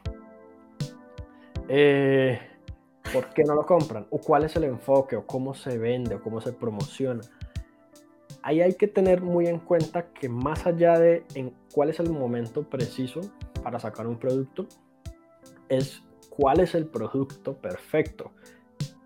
Eh, 1.68 2.38
¿Por 3.12 3.26
qué 3.30 3.42
no 3.42 3.54
lo 3.54 3.66
compran? 3.66 4.06
¿O 4.10 4.18
cuál 4.18 4.44
es 4.44 4.54
el 4.54 4.64
enfoque? 4.64 5.16
¿O 5.16 5.26
cómo 5.26 5.54
se 5.54 5.76
vende? 5.76 6.14
¿O 6.14 6.22
cómo 6.22 6.40
se 6.40 6.52
promociona? 6.52 7.22
Ahí 8.42 8.60
hay 8.60 8.74
que 8.74 8.86
tener 8.86 9.22
muy 9.22 9.48
en 9.48 9.58
cuenta 9.58 10.12
que 10.12 10.28
más 10.28 10.66
allá 10.66 10.98
de 10.98 11.24
en 11.34 11.52
cuál 11.74 11.90
es 11.90 11.98
el 11.98 12.10
momento 12.10 12.62
preciso 12.62 13.20
para 13.62 13.80
sacar 13.80 14.06
un 14.06 14.18
producto 14.18 14.66
es 15.68 16.02
cuál 16.28 16.60
es 16.60 16.74
el 16.74 16.86
producto 16.86 17.54
perfecto 17.54 18.30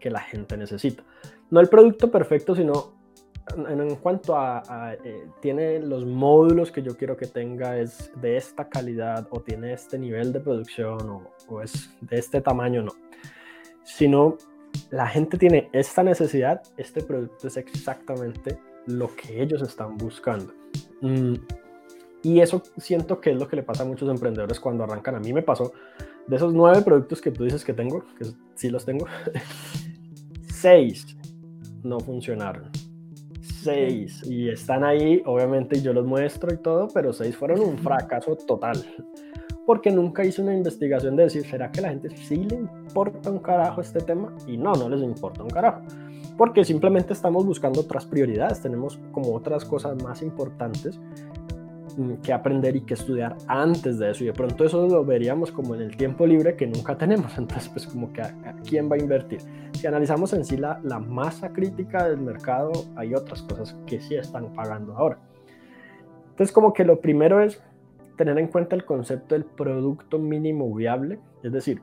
que 0.05 0.11
la 0.11 0.21
gente 0.21 0.59
necesita. 0.59 1.03
No 1.49 1.61
el 1.61 1.71
producto 1.71 2.11
perfecto, 2.11 2.55
sino 2.55 2.93
en, 3.57 3.97
cuanto 3.97 4.37
a, 4.37 4.95
eh, 5.03 5.29
tiene 5.41 5.79
los 5.79 6.05
módulos 6.05 6.71
que 6.71 6.83
yo 6.83 6.95
quiero 6.95 7.17
que 7.17 7.27
tenga, 7.27 7.79
es 7.79 8.13
de 8.21 8.37
esta 8.37 8.69
calidad 8.69 9.27
o 9.31 9.41
tiene 9.41 9.73
este 9.73 9.99
nivel 9.99 10.31
de 10.31 10.41
producción 10.41 11.27
o, 11.49 11.63
es 11.63 11.89
de 12.03 12.19
este 12.19 12.43
tamaño, 12.43 12.83
no. 12.83 12.93
Sino 13.83 14.37
la 14.91 15.07
gente 15.07 15.39
tiene 15.39 15.71
esta 15.73 16.03
necesidad, 16.03 16.61
este 16.77 17.03
producto 17.03 17.49
es 17.49 17.57
exactamente 17.57 18.59
lo 18.85 19.09
que 19.17 19.41
ellos 19.41 19.63
están 19.63 19.97
buscando. 19.97 20.53
Mm, 21.01 21.37
y 22.25 22.41
eso 22.41 22.63
siento 22.77 23.23
que 23.23 23.31
es 23.31 23.39
lo 23.39 23.49
que 23.49 23.57
le 23.57 23.63
pasa 23.63 23.85
a 23.85 23.87
muchos 23.87 24.11
emprendedores 24.11 24.61
cuando 24.61 24.85
arrancan. 24.85 25.15
A 25.15 25.21
mí 25.21 25.33
me 25.33 25.41
pasó, 25.41 25.73
de 26.27 26.37
esos 26.37 26.53
nueve 26.53 26.83
productos 26.83 27.23
que 27.23 27.31
tú 27.31 27.45
dices 27.45 27.65
que 27.65 27.73
tengo, 27.73 28.05
que 28.19 28.27
sí 28.55 28.69
los 28.69 28.85
tengo, 28.85 29.07
seis 30.65 31.15
no 31.83 32.01
funcionaron. 32.01 32.71
seis. 33.43 34.23
Y 34.25 34.49
están 34.49 34.83
ahí, 34.83 35.21
obviamente, 35.27 35.83
yo 35.83 35.93
los 35.93 36.07
muestro 36.07 36.55
y 36.55 36.57
todo, 36.57 36.89
pero 36.95 37.13
seis 37.13 37.37
fueron 37.37 37.61
un 37.61 37.77
fracaso 37.77 38.35
total. 38.35 38.83
Porque 39.67 39.91
nunca 39.91 40.25
hice 40.25 40.41
una 40.41 40.55
investigación 40.55 41.17
de 41.17 41.25
decir, 41.25 41.45
¿será 41.45 41.71
que 41.71 41.81
a 41.81 41.83
la 41.83 41.89
gente 41.91 42.09
sí 42.17 42.37
le 42.37 42.57
importa 42.57 43.31
un 43.31 43.41
carajo 43.41 43.83
este 43.83 44.01
tema? 44.01 44.35
Y 44.47 44.57
no, 44.57 44.73
no 44.73 44.89
les 44.89 45.03
importa 45.03 45.43
un 45.43 45.51
carajo. 45.51 45.83
Porque 46.39 46.65
simplemente 46.65 47.13
estamos 47.13 47.45
buscando 47.45 47.83
otras 47.83 48.07
prioridades, 48.07 48.63
tenemos 48.63 48.99
como 49.13 49.35
otras 49.35 49.67
cosas 49.67 50.03
más 50.03 50.23
importantes 50.23 50.99
que 52.23 52.33
aprender 52.33 52.77
y 52.77 52.83
que 52.83 52.95
estudiar 52.95 53.37
antes 53.47 53.99
de 53.99 54.11
eso. 54.11 54.25
Y 54.25 54.29
de 54.29 54.33
pronto 54.33 54.65
eso 54.65 54.87
lo 54.87 55.05
veríamos 55.05 55.51
como 55.51 55.75
en 55.75 55.83
el 55.83 55.97
tiempo 55.97 56.27
libre 56.27 56.57
que 56.57 56.67
nunca 56.67 56.97
tenemos. 56.99 57.37
Entonces 57.39 57.69
pues 57.69 57.87
como 57.87 58.13
que 58.13 58.23
quién 58.69 58.91
va 58.91 58.97
a 58.97 58.99
invertir. 58.99 59.41
Si 59.73 59.87
analizamos 59.87 60.33
en 60.33 60.45
sí 60.45 60.57
la, 60.57 60.81
la, 60.83 60.99
masa 60.99 61.53
crítica 61.53 62.09
del 62.09 62.19
mercado 62.19 62.73
hay 62.97 63.15
otras 63.15 63.43
cosas 63.43 63.77
que 63.87 64.01
sí 64.01 64.15
están 64.15 64.53
pagando 64.53 64.97
ahora. 64.97 65.19
Entonces 66.31 66.53
como 66.53 66.73
que 66.73 66.85
lo 66.85 67.01
primero 67.01 67.41
es 67.41 67.63
tener 68.17 68.39
en 68.39 68.49
cuenta 68.49 68.77
el 68.77 68.85
concepto 68.85 69.35
del 69.35 69.45
producto 69.45 70.19
mínimo 70.19 70.73
viable. 70.75 71.19
Es 71.43 71.53
decir 71.53 71.81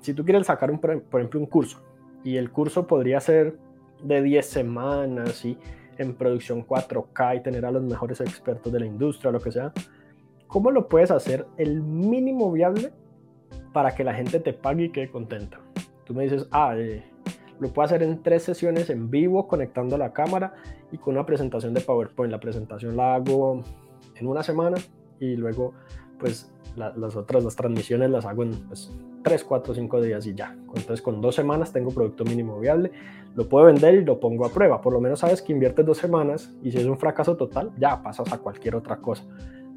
si 0.00 0.14
tú 0.14 0.24
quieres 0.24 0.46
sacar 0.46 0.70
un, 0.70 0.78
por 0.78 1.20
ejemplo 1.20 1.40
un 1.40 1.46
curso 1.46 1.82
y 2.22 2.36
el 2.36 2.50
curso 2.50 2.86
podría 2.86 3.20
ser 3.20 3.56
de 4.02 4.22
10 4.22 4.46
semanas 4.46 5.44
y 5.44 5.58
en 5.98 6.14
producción 6.14 6.66
4K 6.66 7.38
y 7.38 7.42
tener 7.42 7.64
a 7.66 7.70
los 7.70 7.82
mejores 7.82 8.20
expertos 8.20 8.72
de 8.72 8.80
la 8.80 8.86
industria 8.86 9.30
lo 9.30 9.40
que 9.40 9.52
sea, 9.52 9.72
¿cómo 10.46 10.70
lo 10.70 10.88
puedes 10.88 11.10
hacer 11.10 11.46
el 11.56 11.82
mínimo 11.82 12.50
viable 12.52 12.92
para 13.72 13.94
que 13.94 14.04
la 14.04 14.14
gente 14.14 14.40
te 14.40 14.52
pague 14.52 14.84
y 14.84 14.88
quede 14.90 15.10
contenta? 15.10 15.60
Tú 16.04 16.14
me 16.14 16.24
dices, 16.24 16.46
ah, 16.50 16.74
eh, 16.76 17.04
lo 17.58 17.68
puedo 17.68 17.86
hacer 17.86 18.02
en 18.02 18.22
tres 18.22 18.42
sesiones 18.42 18.90
en 18.90 19.10
vivo 19.10 19.48
conectando 19.48 19.96
la 19.96 20.12
cámara 20.12 20.54
y 20.92 20.98
con 20.98 21.14
una 21.14 21.26
presentación 21.26 21.74
de 21.74 21.80
PowerPoint. 21.80 22.30
La 22.30 22.40
presentación 22.40 22.96
la 22.96 23.14
hago 23.14 23.62
en 24.14 24.26
una 24.26 24.42
semana 24.42 24.76
y 25.18 25.36
luego 25.36 25.74
pues 26.18 26.52
las 26.76 27.16
otras, 27.16 27.42
las 27.42 27.56
transmisiones 27.56 28.10
las 28.10 28.26
hago 28.26 28.42
en 28.42 28.52
pues, 28.68 28.92
3, 29.22 29.44
4, 29.44 29.74
5 29.74 30.00
días 30.02 30.26
y 30.26 30.34
ya. 30.34 30.56
Entonces 30.74 31.00
con 31.02 31.20
dos 31.20 31.34
semanas 31.34 31.72
tengo 31.72 31.90
producto 31.90 32.24
mínimo 32.24 32.58
viable, 32.60 32.92
lo 33.36 33.46
puedo 33.48 33.66
vender 33.66 33.94
y 33.94 34.04
lo 34.04 34.18
pongo 34.18 34.46
a 34.46 34.48
prueba. 34.48 34.80
Por 34.80 34.94
lo 34.94 35.00
menos 35.00 35.20
sabes 35.20 35.42
que 35.42 35.52
inviertes 35.52 35.84
dos 35.84 35.98
semanas 35.98 36.50
y 36.62 36.72
si 36.72 36.78
es 36.78 36.86
un 36.86 36.98
fracaso 36.98 37.36
total, 37.36 37.70
ya 37.78 38.02
pasas 38.02 38.32
a 38.32 38.38
cualquier 38.38 38.74
otra 38.74 38.96
cosa. 38.96 39.24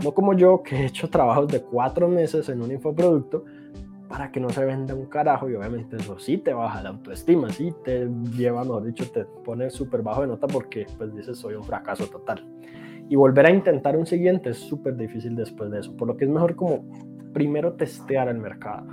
No 0.03 0.14
como 0.14 0.34
yo 0.34 0.64
que 0.64 0.78
he 0.78 0.86
hecho 0.86 1.10
trabajos 1.10 1.49
de 1.49 1.62
cuatro 1.62 2.07
meses 2.07 2.47
en 2.47 2.62
un 2.62 2.72
infoproducto 2.72 3.43
para 4.07 4.32
que 4.32 4.39
no 4.39 4.49
se 4.49 4.64
venda 4.64 4.95
un 4.95 5.05
carajo 5.05 5.49
y 5.49 5.55
obviamente 5.55 5.97
eso 5.97 6.18
sí 6.18 6.38
te 6.38 6.53
baja 6.53 6.82
la 6.82 6.89
autoestima, 6.89 7.49
sí 7.49 7.72
te 7.84 8.10
lleva, 8.36 8.64
mejor 8.64 8.86
dicho, 8.86 9.05
te 9.12 9.26
pone 9.26 9.70
súper 9.70 10.01
bajo 10.01 10.22
de 10.22 10.28
nota 10.28 10.47
porque 10.47 10.88
pues 10.97 11.14
dices 11.14 11.38
soy 11.38 11.55
un 11.55 11.64
fracaso 11.64 12.07
total. 12.07 12.43
Y 13.10 13.16
volver 13.16 13.45
a 13.45 13.51
intentar 13.51 13.97
un 13.97 14.05
siguiente 14.05 14.51
es 14.51 14.57
súper 14.57 14.95
difícil 14.95 15.36
después 15.36 15.70
de 15.70 15.82
eso, 15.82 15.95
por 15.97 16.07
lo 16.07 16.16
que 16.16 16.26
es 16.26 16.32
mejor 16.32 16.55
como 16.55 16.86
primero 17.34 17.74
testear 17.74 18.30
el 18.30 18.38
mercado. 18.38 18.88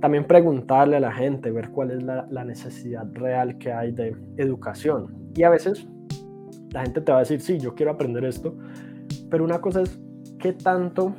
También 0.00 0.26
preguntarle 0.26 0.96
a 0.96 1.00
la 1.00 1.12
gente, 1.12 1.50
ver 1.50 1.70
cuál 1.70 1.90
es 1.90 2.02
la, 2.02 2.44
necesidad 2.44 3.06
real 3.12 3.58
que 3.58 3.72
hay 3.72 3.92
de 3.92 4.16
educación. 4.36 5.30
Y 5.34 5.42
a 5.42 5.50
veces 5.50 5.86
la 6.70 6.82
gente 6.82 7.00
te 7.00 7.12
va 7.12 7.18
a 7.18 7.20
decir, 7.20 7.40
sí, 7.40 7.58
yo 7.58 7.74
quiero 7.74 7.92
aprender 7.92 8.24
esto, 8.24 8.56
pero 9.28 9.44
una 9.44 9.60
cosa 9.60 9.82
es 9.82 10.00
qué 10.38 10.52
tanto 10.52 11.14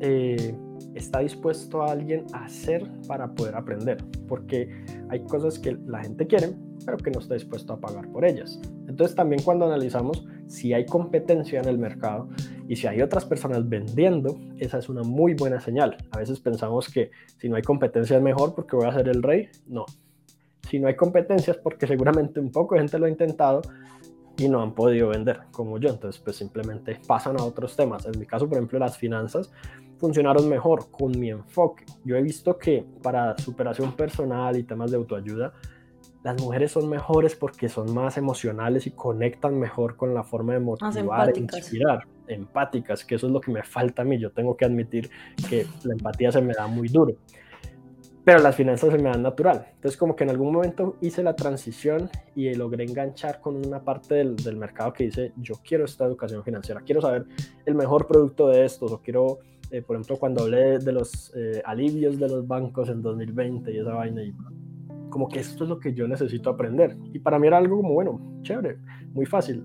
eh, 0.00 0.54
está 0.94 1.20
dispuesto 1.20 1.82
alguien 1.82 2.26
a 2.32 2.44
hacer 2.44 2.86
para 3.06 3.28
poder 3.34 3.54
aprender, 3.54 3.98
porque 4.26 4.68
hay 5.08 5.20
cosas 5.20 5.58
que 5.58 5.78
la 5.86 6.02
gente 6.02 6.26
quiere, 6.26 6.54
pero 6.84 6.98
que 6.98 7.10
no 7.10 7.20
está 7.20 7.34
dispuesto 7.34 7.72
a 7.72 7.80
pagar 7.80 8.08
por 8.08 8.24
ellas. 8.24 8.60
Entonces 8.86 9.16
también 9.16 9.42
cuando 9.42 9.66
analizamos 9.66 10.26
si 10.48 10.72
hay 10.72 10.86
competencia 10.86 11.60
en 11.60 11.68
el 11.68 11.78
mercado 11.78 12.28
y 12.66 12.76
si 12.76 12.86
hay 12.86 13.00
otras 13.02 13.24
personas 13.24 13.68
vendiendo, 13.68 14.38
esa 14.58 14.78
es 14.78 14.88
una 14.88 15.02
muy 15.02 15.34
buena 15.34 15.60
señal. 15.60 15.96
A 16.10 16.18
veces 16.18 16.40
pensamos 16.40 16.88
que 16.88 17.10
si 17.36 17.48
no 17.48 17.56
hay 17.56 17.62
competencia 17.62 18.16
es 18.16 18.22
mejor 18.22 18.54
porque 18.54 18.76
voy 18.76 18.86
a 18.86 18.92
ser 18.92 19.08
el 19.08 19.22
rey. 19.22 19.48
No. 19.66 19.86
Si 20.68 20.78
no 20.78 20.88
hay 20.88 20.96
competencia 20.96 21.52
es 21.52 21.58
porque 21.58 21.86
seguramente 21.86 22.40
un 22.40 22.50
poco 22.50 22.74
de 22.74 22.80
gente 22.80 22.98
lo 22.98 23.06
ha 23.06 23.10
intentado 23.10 23.62
y 24.36 24.48
no 24.48 24.62
han 24.62 24.74
podido 24.74 25.08
vender 25.08 25.40
como 25.50 25.78
yo. 25.78 25.90
Entonces, 25.90 26.20
pues 26.22 26.36
simplemente 26.36 26.98
pasan 27.06 27.38
a 27.38 27.44
otros 27.44 27.76
temas. 27.76 28.06
En 28.06 28.18
mi 28.18 28.26
caso, 28.26 28.48
por 28.48 28.58
ejemplo, 28.58 28.78
las 28.78 28.96
finanzas 28.96 29.50
funcionaron 29.98 30.48
mejor 30.48 30.90
con 30.90 31.18
mi 31.18 31.30
enfoque. 31.30 31.84
Yo 32.04 32.16
he 32.16 32.22
visto 32.22 32.56
que 32.56 32.84
para 33.02 33.36
superación 33.38 33.92
personal 33.92 34.56
y 34.56 34.62
temas 34.62 34.90
de 34.90 34.96
autoayuda, 34.96 35.52
las 36.22 36.40
mujeres 36.40 36.72
son 36.72 36.88
mejores 36.88 37.36
porque 37.36 37.68
son 37.68 37.94
más 37.94 38.18
emocionales 38.18 38.86
y 38.86 38.90
conectan 38.90 39.58
mejor 39.58 39.96
con 39.96 40.14
la 40.14 40.24
forma 40.24 40.52
de 40.54 40.60
motivar 40.60 41.30
e 41.30 41.38
inspirar, 41.38 42.06
empáticas, 42.26 43.04
que 43.04 43.14
eso 43.14 43.28
es 43.28 43.32
lo 43.32 43.40
que 43.40 43.52
me 43.52 43.62
falta 43.62 44.02
a 44.02 44.04
mí. 44.04 44.18
Yo 44.18 44.32
tengo 44.32 44.56
que 44.56 44.64
admitir 44.64 45.10
que 45.48 45.66
la 45.84 45.92
empatía 45.92 46.32
se 46.32 46.42
me 46.42 46.54
da 46.54 46.66
muy 46.66 46.88
duro, 46.88 47.14
pero 48.24 48.40
las 48.40 48.56
finanzas 48.56 48.90
se 48.90 48.98
me 48.98 49.04
dan 49.04 49.22
natural. 49.22 49.68
Entonces 49.74 49.96
como 49.96 50.16
que 50.16 50.24
en 50.24 50.30
algún 50.30 50.52
momento 50.52 50.96
hice 51.00 51.22
la 51.22 51.36
transición 51.36 52.10
y 52.34 52.52
logré 52.54 52.84
enganchar 52.84 53.40
con 53.40 53.54
una 53.64 53.84
parte 53.84 54.16
del, 54.16 54.56
mercado 54.56 54.92
que 54.92 55.04
dice, 55.04 55.32
yo 55.36 55.54
quiero 55.64 55.84
esta 55.84 56.04
educación 56.04 56.42
financiera, 56.42 56.80
quiero 56.84 57.00
saber 57.00 57.26
el 57.64 57.74
mejor 57.74 58.06
producto 58.06 58.48
de 58.48 58.64
estos 58.64 58.92
o 58.92 59.00
quiero... 59.00 59.38
Eh, 59.70 59.82
por 59.82 59.96
ejemplo, 59.96 60.16
cuando 60.16 60.44
hablé 60.44 60.78
de 60.78 60.92
los 60.92 61.30
eh, 61.36 61.60
alivios 61.62 62.18
de 62.18 62.26
los 62.26 62.48
bancos 62.48 62.88
en 62.88 63.02
2020 63.02 63.70
y 63.70 63.78
esa 63.78 63.92
vaina, 63.92 64.22
y 64.22 64.32
como 65.10 65.28
que 65.28 65.40
esto 65.40 65.64
es 65.64 65.70
lo 65.70 65.78
que 65.78 65.94
yo 65.94 66.06
necesito 66.06 66.50
aprender. 66.50 66.96
Y 67.12 67.18
para 67.18 67.38
mí 67.38 67.46
era 67.46 67.58
algo 67.58 67.76
como, 67.78 67.94
bueno, 67.94 68.40
chévere, 68.42 68.78
muy 69.12 69.26
fácil. 69.26 69.64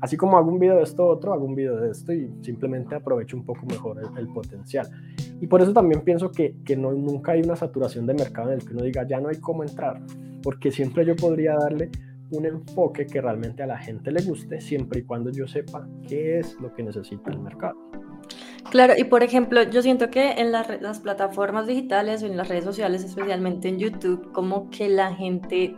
Así 0.00 0.16
como 0.16 0.36
hago 0.36 0.50
un 0.50 0.58
video 0.58 0.76
de 0.76 0.82
esto, 0.82 1.06
otro, 1.06 1.32
hago 1.32 1.44
un 1.44 1.54
video 1.54 1.76
de 1.76 1.90
esto 1.90 2.12
y 2.12 2.30
simplemente 2.42 2.94
aprovecho 2.94 3.36
un 3.36 3.44
poco 3.44 3.66
mejor 3.66 4.00
el, 4.16 4.28
potencial. 4.28 4.88
Y 5.40 5.46
por 5.46 5.60
eso 5.60 5.72
también 5.72 6.02
pienso 6.02 6.30
que, 6.30 6.56
que 6.64 6.76
no, 6.76 6.92
nunca 6.92 7.32
hay 7.32 7.42
una 7.42 7.56
saturación 7.56 8.06
de 8.06 8.14
mercado 8.14 8.52
en 8.52 8.60
el 8.60 8.64
que 8.64 8.74
uno 8.74 8.84
diga, 8.84 9.06
ya 9.06 9.20
no 9.20 9.28
hay 9.28 9.40
cómo 9.40 9.62
entrar, 9.62 10.00
porque 10.42 10.70
siempre 10.70 11.04
yo 11.04 11.16
podría 11.16 11.56
darle 11.56 11.90
un 12.30 12.46
enfoque 12.46 13.06
que 13.06 13.20
realmente 13.20 13.62
a 13.62 13.66
la 13.66 13.78
gente 13.78 14.12
le 14.12 14.22
guste, 14.22 14.60
siempre 14.60 15.00
y 15.00 15.02
cuando 15.02 15.30
yo 15.30 15.46
sepa 15.48 15.88
qué 16.06 16.38
es 16.38 16.60
lo 16.60 16.72
que 16.74 16.82
necesita 16.82 17.30
el 17.30 17.40
mercado. 17.40 17.87
Claro, 18.70 18.94
y 18.96 19.04
por 19.04 19.22
ejemplo, 19.22 19.62
yo 19.62 19.82
siento 19.82 20.10
que 20.10 20.32
en 20.32 20.52
las, 20.52 21.00
plataformas 21.00 21.66
digitales 21.66 22.22
o 22.22 22.26
en 22.26 22.36
las 22.36 22.48
redes 22.48 22.64
sociales, 22.64 23.02
especialmente 23.02 23.68
en 23.68 23.78
YouTube, 23.78 24.30
como 24.32 24.70
que 24.70 24.88
la 24.88 25.14
gente 25.14 25.74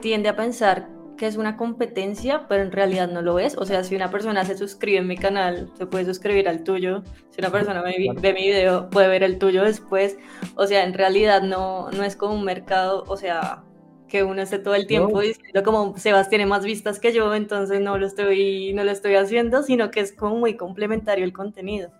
tiende 0.00 0.28
a 0.28 0.36
pensar 0.36 0.88
que 1.16 1.26
es 1.26 1.36
una 1.36 1.56
competencia, 1.56 2.46
pero 2.48 2.64
en 2.64 2.72
realidad 2.72 3.08
no 3.08 3.22
lo 3.22 3.38
es. 3.38 3.56
O 3.56 3.64
sea, 3.64 3.84
si 3.84 3.94
una 3.94 4.10
persona 4.10 4.44
se 4.44 4.56
suscribe 4.56 4.98
en 4.98 5.06
mi 5.06 5.16
canal, 5.16 5.70
se 5.78 5.86
puede 5.86 6.04
suscribir 6.04 6.48
al 6.48 6.64
tuyo. 6.64 7.04
Si 7.30 7.40
una 7.40 7.50
persona 7.50 7.80
ve 7.80 7.94
mi 7.98 8.32
video, 8.32 8.90
puede 8.90 9.06
ver 9.06 9.22
el 9.22 9.38
tuyo 9.38 9.62
después. 9.62 10.18
O 10.56 10.66
sea, 10.66 10.82
en 10.82 10.94
realidad 10.94 11.42
no, 11.42 11.90
no 11.92 12.02
es 12.02 12.16
como 12.16 12.34
un 12.34 12.44
mercado, 12.44 13.04
o 13.06 13.16
sea, 13.16 13.62
que 14.08 14.24
uno 14.24 14.42
esté 14.42 14.58
todo 14.58 14.74
el 14.74 14.86
tiempo 14.86 15.20
diciendo 15.20 15.62
como 15.62 15.96
Sebas 15.96 16.28
tiene 16.28 16.44
más 16.44 16.64
vistas 16.64 16.98
que 16.98 17.12
yo, 17.12 17.34
entonces 17.34 17.80
no 17.80 17.96
lo 17.96 18.06
estoy, 18.06 18.72
no 18.74 18.84
lo 18.84 18.90
estoy 18.90 19.14
haciendo, 19.14 19.62
sino 19.62 19.90
que 19.90 20.00
es 20.00 20.12
como 20.12 20.36
muy 20.36 20.56
complementario 20.56 21.24
el 21.24 21.32
contenido. 21.32 21.90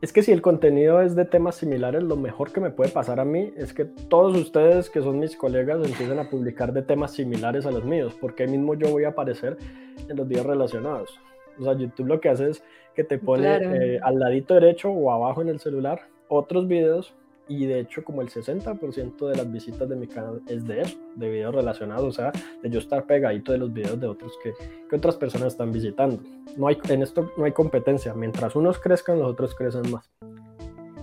Es 0.00 0.12
que 0.12 0.22
si 0.22 0.32
el 0.32 0.42
contenido 0.42 1.00
es 1.00 1.14
de 1.16 1.24
temas 1.24 1.56
similares, 1.56 2.02
lo 2.02 2.16
mejor 2.16 2.52
que 2.52 2.60
me 2.60 2.70
puede 2.70 2.90
pasar 2.90 3.20
a 3.20 3.24
mí 3.24 3.52
es 3.56 3.72
que 3.72 3.84
todos 3.84 4.36
ustedes 4.36 4.90
que 4.90 5.00
son 5.00 5.18
mis 5.18 5.36
colegas 5.36 5.84
empiecen 5.84 6.18
a 6.18 6.28
publicar 6.28 6.72
de 6.72 6.82
temas 6.82 7.12
similares 7.12 7.64
a 7.64 7.70
los 7.70 7.84
míos, 7.84 8.14
porque 8.20 8.42
ahí 8.42 8.50
mismo 8.50 8.74
yo 8.74 8.90
voy 8.90 9.04
a 9.04 9.08
aparecer 9.08 9.56
en 10.08 10.16
los 10.16 10.28
días 10.28 10.44
relacionados. 10.44 11.18
O 11.58 11.64
sea, 11.64 11.74
YouTube 11.74 12.06
lo 12.06 12.20
que 12.20 12.28
hace 12.28 12.50
es 12.50 12.62
que 12.94 13.04
te 13.04 13.18
pone 13.18 13.56
eh, 13.56 14.00
al 14.02 14.18
ladito 14.18 14.54
derecho 14.54 14.90
o 14.90 15.10
abajo 15.10 15.42
en 15.42 15.48
el 15.48 15.58
celular 15.60 16.02
otros 16.28 16.66
videos 16.68 17.14
y 17.48 17.66
de 17.66 17.80
hecho 17.80 18.04
como 18.04 18.22
el 18.22 18.30
60% 18.30 19.28
de 19.28 19.36
las 19.36 19.50
visitas 19.50 19.88
de 19.88 19.96
mi 19.96 20.06
canal 20.06 20.42
es 20.46 20.66
de 20.66 20.82
eso, 20.82 20.98
de 21.16 21.30
videos 21.30 21.54
relacionados, 21.54 22.04
o 22.04 22.12
sea, 22.12 22.32
de 22.62 22.70
yo 22.70 22.78
estar 22.78 23.06
pegadito 23.06 23.52
de 23.52 23.58
los 23.58 23.72
videos 23.72 24.00
de 24.00 24.06
otros 24.06 24.32
que, 24.42 24.52
que 24.88 24.96
otras 24.96 25.16
personas 25.16 25.48
están 25.48 25.72
visitando. 25.72 26.22
No 26.56 26.68
hay, 26.68 26.78
en 26.88 27.02
esto 27.02 27.30
no 27.36 27.44
hay 27.44 27.52
competencia, 27.52 28.14
mientras 28.14 28.56
unos 28.56 28.78
crezcan, 28.78 29.18
los 29.18 29.30
otros 29.30 29.54
crecen 29.54 29.90
más. 29.90 30.10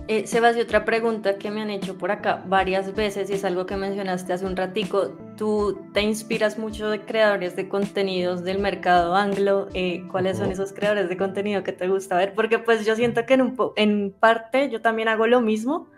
Eh, 0.08 0.26
Sebas, 0.26 0.56
y 0.56 0.60
otra 0.60 0.84
pregunta 0.84 1.38
que 1.38 1.50
me 1.50 1.62
han 1.62 1.70
hecho 1.70 1.96
por 1.96 2.10
acá 2.10 2.42
varias 2.46 2.94
veces 2.94 3.30
y 3.30 3.34
es 3.34 3.44
algo 3.44 3.66
que 3.66 3.76
mencionaste 3.76 4.32
hace 4.32 4.44
un 4.44 4.56
ratico. 4.56 5.12
Tú 5.36 5.78
te 5.94 6.02
inspiras 6.02 6.58
mucho 6.58 6.90
de 6.90 7.00
creadores 7.00 7.54
de 7.54 7.68
contenidos 7.68 8.42
del 8.42 8.58
mercado 8.58 9.14
anglo. 9.14 9.68
Eh, 9.74 10.02
¿Cuáles 10.10 10.38
son 10.38 10.50
esos 10.50 10.72
creadores 10.72 11.08
de 11.08 11.16
contenido 11.16 11.62
que 11.62 11.72
te 11.72 11.88
gusta 11.88 12.16
ver? 12.16 12.34
Porque 12.34 12.58
pues 12.58 12.84
yo 12.84 12.96
siento 12.96 13.24
que 13.26 13.34
en, 13.34 13.42
un 13.42 13.56
en 13.76 14.12
parte 14.12 14.68
yo 14.70 14.82
también 14.82 15.08
hago 15.08 15.28
lo 15.28 15.40
mismo, 15.40 15.88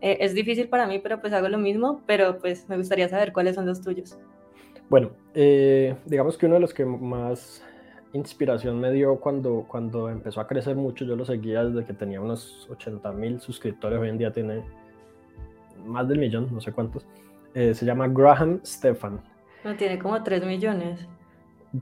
eh, 0.00 0.18
es 0.20 0.34
difícil 0.34 0.68
para 0.68 0.86
mí, 0.86 0.98
pero 0.98 1.20
pues 1.20 1.32
hago 1.32 1.48
lo 1.48 1.58
mismo, 1.58 2.02
pero 2.06 2.38
pues 2.38 2.68
me 2.68 2.76
gustaría 2.76 3.08
saber 3.08 3.32
cuáles 3.32 3.54
son 3.54 3.66
los 3.66 3.82
tuyos. 3.82 4.18
Bueno, 4.88 5.10
eh, 5.34 5.96
digamos 6.04 6.38
que 6.38 6.46
uno 6.46 6.56
de 6.56 6.60
los 6.60 6.72
que 6.72 6.84
más 6.84 7.64
inspiración 8.12 8.80
me 8.80 8.92
dio 8.92 9.16
cuando, 9.20 9.64
cuando 9.68 10.08
empezó 10.08 10.40
a 10.40 10.46
crecer 10.46 10.76
mucho, 10.76 11.04
yo 11.04 11.16
lo 11.16 11.24
seguía 11.24 11.64
desde 11.64 11.84
que 11.86 11.92
tenía 11.92 12.20
unos 12.20 12.68
80 12.70 13.12
mil 13.12 13.40
suscriptores, 13.40 13.98
hoy 13.98 14.08
en 14.08 14.18
día 14.18 14.32
tiene 14.32 14.62
más 15.84 16.08
del 16.08 16.18
millón, 16.18 16.48
no 16.52 16.60
sé 16.60 16.72
cuántos. 16.72 17.06
Eh, 17.54 17.74
se 17.74 17.84
llama 17.86 18.08
Graham 18.08 18.60
Stefan. 18.64 19.20
No, 19.64 19.74
tiene 19.76 19.98
como 19.98 20.22
3 20.22 20.44
millones. 20.44 21.06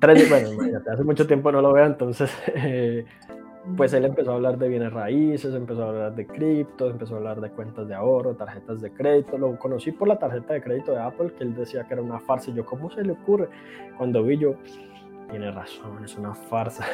Tres, 0.00 0.28
bueno, 0.28 0.80
hace 0.90 1.04
mucho 1.04 1.26
tiempo 1.26 1.52
no 1.52 1.60
lo 1.60 1.72
veo, 1.72 1.84
entonces, 1.84 2.30
eh, 2.54 3.04
pues 3.76 3.92
él 3.94 4.04
empezó 4.04 4.32
a 4.32 4.34
hablar 4.34 4.58
de 4.58 4.68
bienes 4.68 4.92
raíces, 4.92 5.54
empezó 5.54 5.84
a 5.84 5.88
hablar 5.88 6.14
de 6.14 6.26
criptos, 6.26 6.92
empezó 6.92 7.14
a 7.14 7.18
hablar 7.18 7.40
de 7.40 7.50
cuentas 7.50 7.88
de 7.88 7.94
ahorro, 7.94 8.34
tarjetas 8.34 8.80
de 8.80 8.92
crédito. 8.92 9.38
Lo 9.38 9.58
conocí 9.58 9.92
por 9.92 10.08
la 10.08 10.18
tarjeta 10.18 10.54
de 10.54 10.62
crédito 10.62 10.92
de 10.92 11.00
Apple, 11.00 11.32
que 11.36 11.44
él 11.44 11.54
decía 11.54 11.84
que 11.84 11.94
era 11.94 12.02
una 12.02 12.20
farsa. 12.20 12.50
Y 12.50 12.54
yo, 12.54 12.64
¿cómo 12.64 12.90
se 12.90 13.02
le 13.02 13.12
ocurre? 13.12 13.48
Cuando 13.96 14.22
vi 14.22 14.38
yo, 14.38 14.54
tiene 15.30 15.50
razón, 15.50 16.04
es 16.04 16.16
una 16.16 16.34
farsa. 16.34 16.84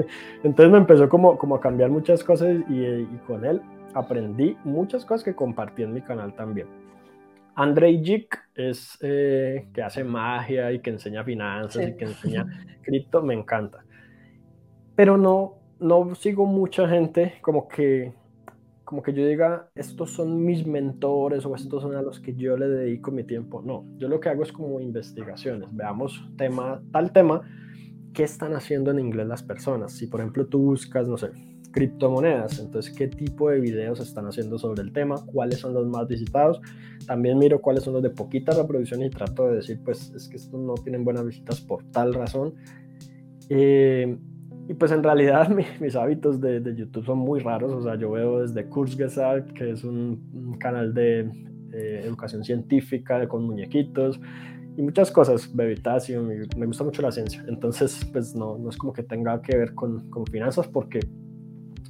entonces 0.44 0.70
me 0.70 0.78
empezó 0.78 1.08
como, 1.08 1.36
como 1.36 1.56
a 1.56 1.60
cambiar 1.60 1.90
muchas 1.90 2.22
cosas 2.22 2.56
y, 2.68 2.84
y 2.84 3.20
con 3.26 3.44
él 3.44 3.60
aprendí 3.94 4.56
muchas 4.64 5.04
cosas 5.04 5.24
que 5.24 5.34
compartí 5.34 5.82
en 5.82 5.92
mi 5.92 6.00
canal 6.00 6.34
también. 6.34 6.68
Andrei 7.54 8.02
Jik 8.02 8.38
es 8.54 8.96
eh, 9.02 9.68
que 9.74 9.82
hace 9.82 10.04
magia 10.04 10.72
y 10.72 10.80
que 10.80 10.90
enseña 10.90 11.24
finanzas 11.24 11.88
y 11.88 11.96
que 11.96 12.04
enseña 12.04 12.46
cripto, 12.82 13.22
me 13.22 13.34
encanta. 13.34 13.84
Pero 14.94 15.16
no, 15.16 15.59
no 15.80 16.14
sigo 16.14 16.46
mucha 16.46 16.88
gente 16.88 17.34
como 17.40 17.68
que, 17.68 18.12
como 18.84 19.02
que 19.02 19.12
yo 19.12 19.26
diga, 19.26 19.70
estos 19.74 20.10
son 20.10 20.44
mis 20.44 20.66
mentores 20.66 21.46
o 21.46 21.54
estos 21.54 21.82
son 21.82 21.96
a 21.96 22.02
los 22.02 22.20
que 22.20 22.34
yo 22.34 22.56
le 22.56 22.68
dedico 22.68 23.10
mi 23.10 23.24
tiempo. 23.24 23.62
No, 23.62 23.84
yo 23.98 24.08
lo 24.08 24.20
que 24.20 24.28
hago 24.28 24.42
es 24.42 24.52
como 24.52 24.80
investigaciones. 24.80 25.68
Veamos 25.72 26.28
tema, 26.36 26.82
tal 26.92 27.12
tema, 27.12 27.42
qué 28.12 28.24
están 28.24 28.54
haciendo 28.54 28.90
en 28.90 28.98
inglés 28.98 29.26
las 29.26 29.42
personas. 29.42 29.92
Si 29.92 30.06
por 30.06 30.20
ejemplo 30.20 30.46
tú 30.46 30.58
buscas, 30.58 31.08
no 31.08 31.16
sé, 31.16 31.30
criptomonedas. 31.70 32.58
Entonces, 32.58 32.94
¿qué 32.94 33.08
tipo 33.08 33.50
de 33.50 33.60
videos 33.60 34.00
están 34.00 34.26
haciendo 34.26 34.58
sobre 34.58 34.82
el 34.82 34.92
tema? 34.92 35.16
¿Cuáles 35.26 35.60
son 35.60 35.74
los 35.74 35.86
más 35.86 36.06
visitados? 36.08 36.60
También 37.06 37.38
miro 37.38 37.60
cuáles 37.60 37.84
son 37.84 37.94
los 37.94 38.02
de 38.02 38.10
poquita 38.10 38.52
reproducción 38.52 39.02
y 39.02 39.10
trato 39.10 39.48
de 39.48 39.56
decir, 39.56 39.80
pues 39.84 40.12
es 40.14 40.28
que 40.28 40.36
estos 40.36 40.60
no 40.60 40.74
tienen 40.74 41.04
buenas 41.04 41.24
visitas 41.24 41.60
por 41.60 41.84
tal 41.92 42.14
razón. 42.14 42.54
Eh, 43.48 44.18
y 44.68 44.74
pues 44.74 44.92
en 44.92 45.02
realidad 45.02 45.48
mis 45.80 45.96
hábitos 45.96 46.40
de, 46.40 46.62
YouTube 46.76 47.04
son 47.04 47.18
muy 47.18 47.40
raros. 47.40 47.72
O 47.72 47.82
sea, 47.82 47.96
yo 47.96 48.10
veo 48.10 48.40
desde 48.40 48.66
Kurzgesagt, 48.66 49.52
que 49.52 49.70
es 49.70 49.84
un, 49.84 50.56
canal 50.58 50.92
de 50.94 51.30
educación 51.72 52.42
científica 52.42 53.26
con 53.28 53.44
muñequitos 53.44 54.20
y 54.76 54.82
muchas 54.82 55.10
cosas, 55.10 55.54
Bebitacio, 55.54 56.22
me 56.22 56.66
gusta 56.66 56.84
mucho 56.84 57.02
la 57.02 57.12
ciencia. 57.12 57.44
Entonces, 57.48 58.04
pues 58.12 58.34
no, 58.34 58.56
no 58.56 58.70
es 58.70 58.76
como 58.76 58.92
que 58.92 59.02
tenga 59.02 59.40
que 59.42 59.56
ver 59.56 59.74
con, 59.74 60.08
con 60.10 60.24
finanzas 60.26 60.68
porque 60.68 61.00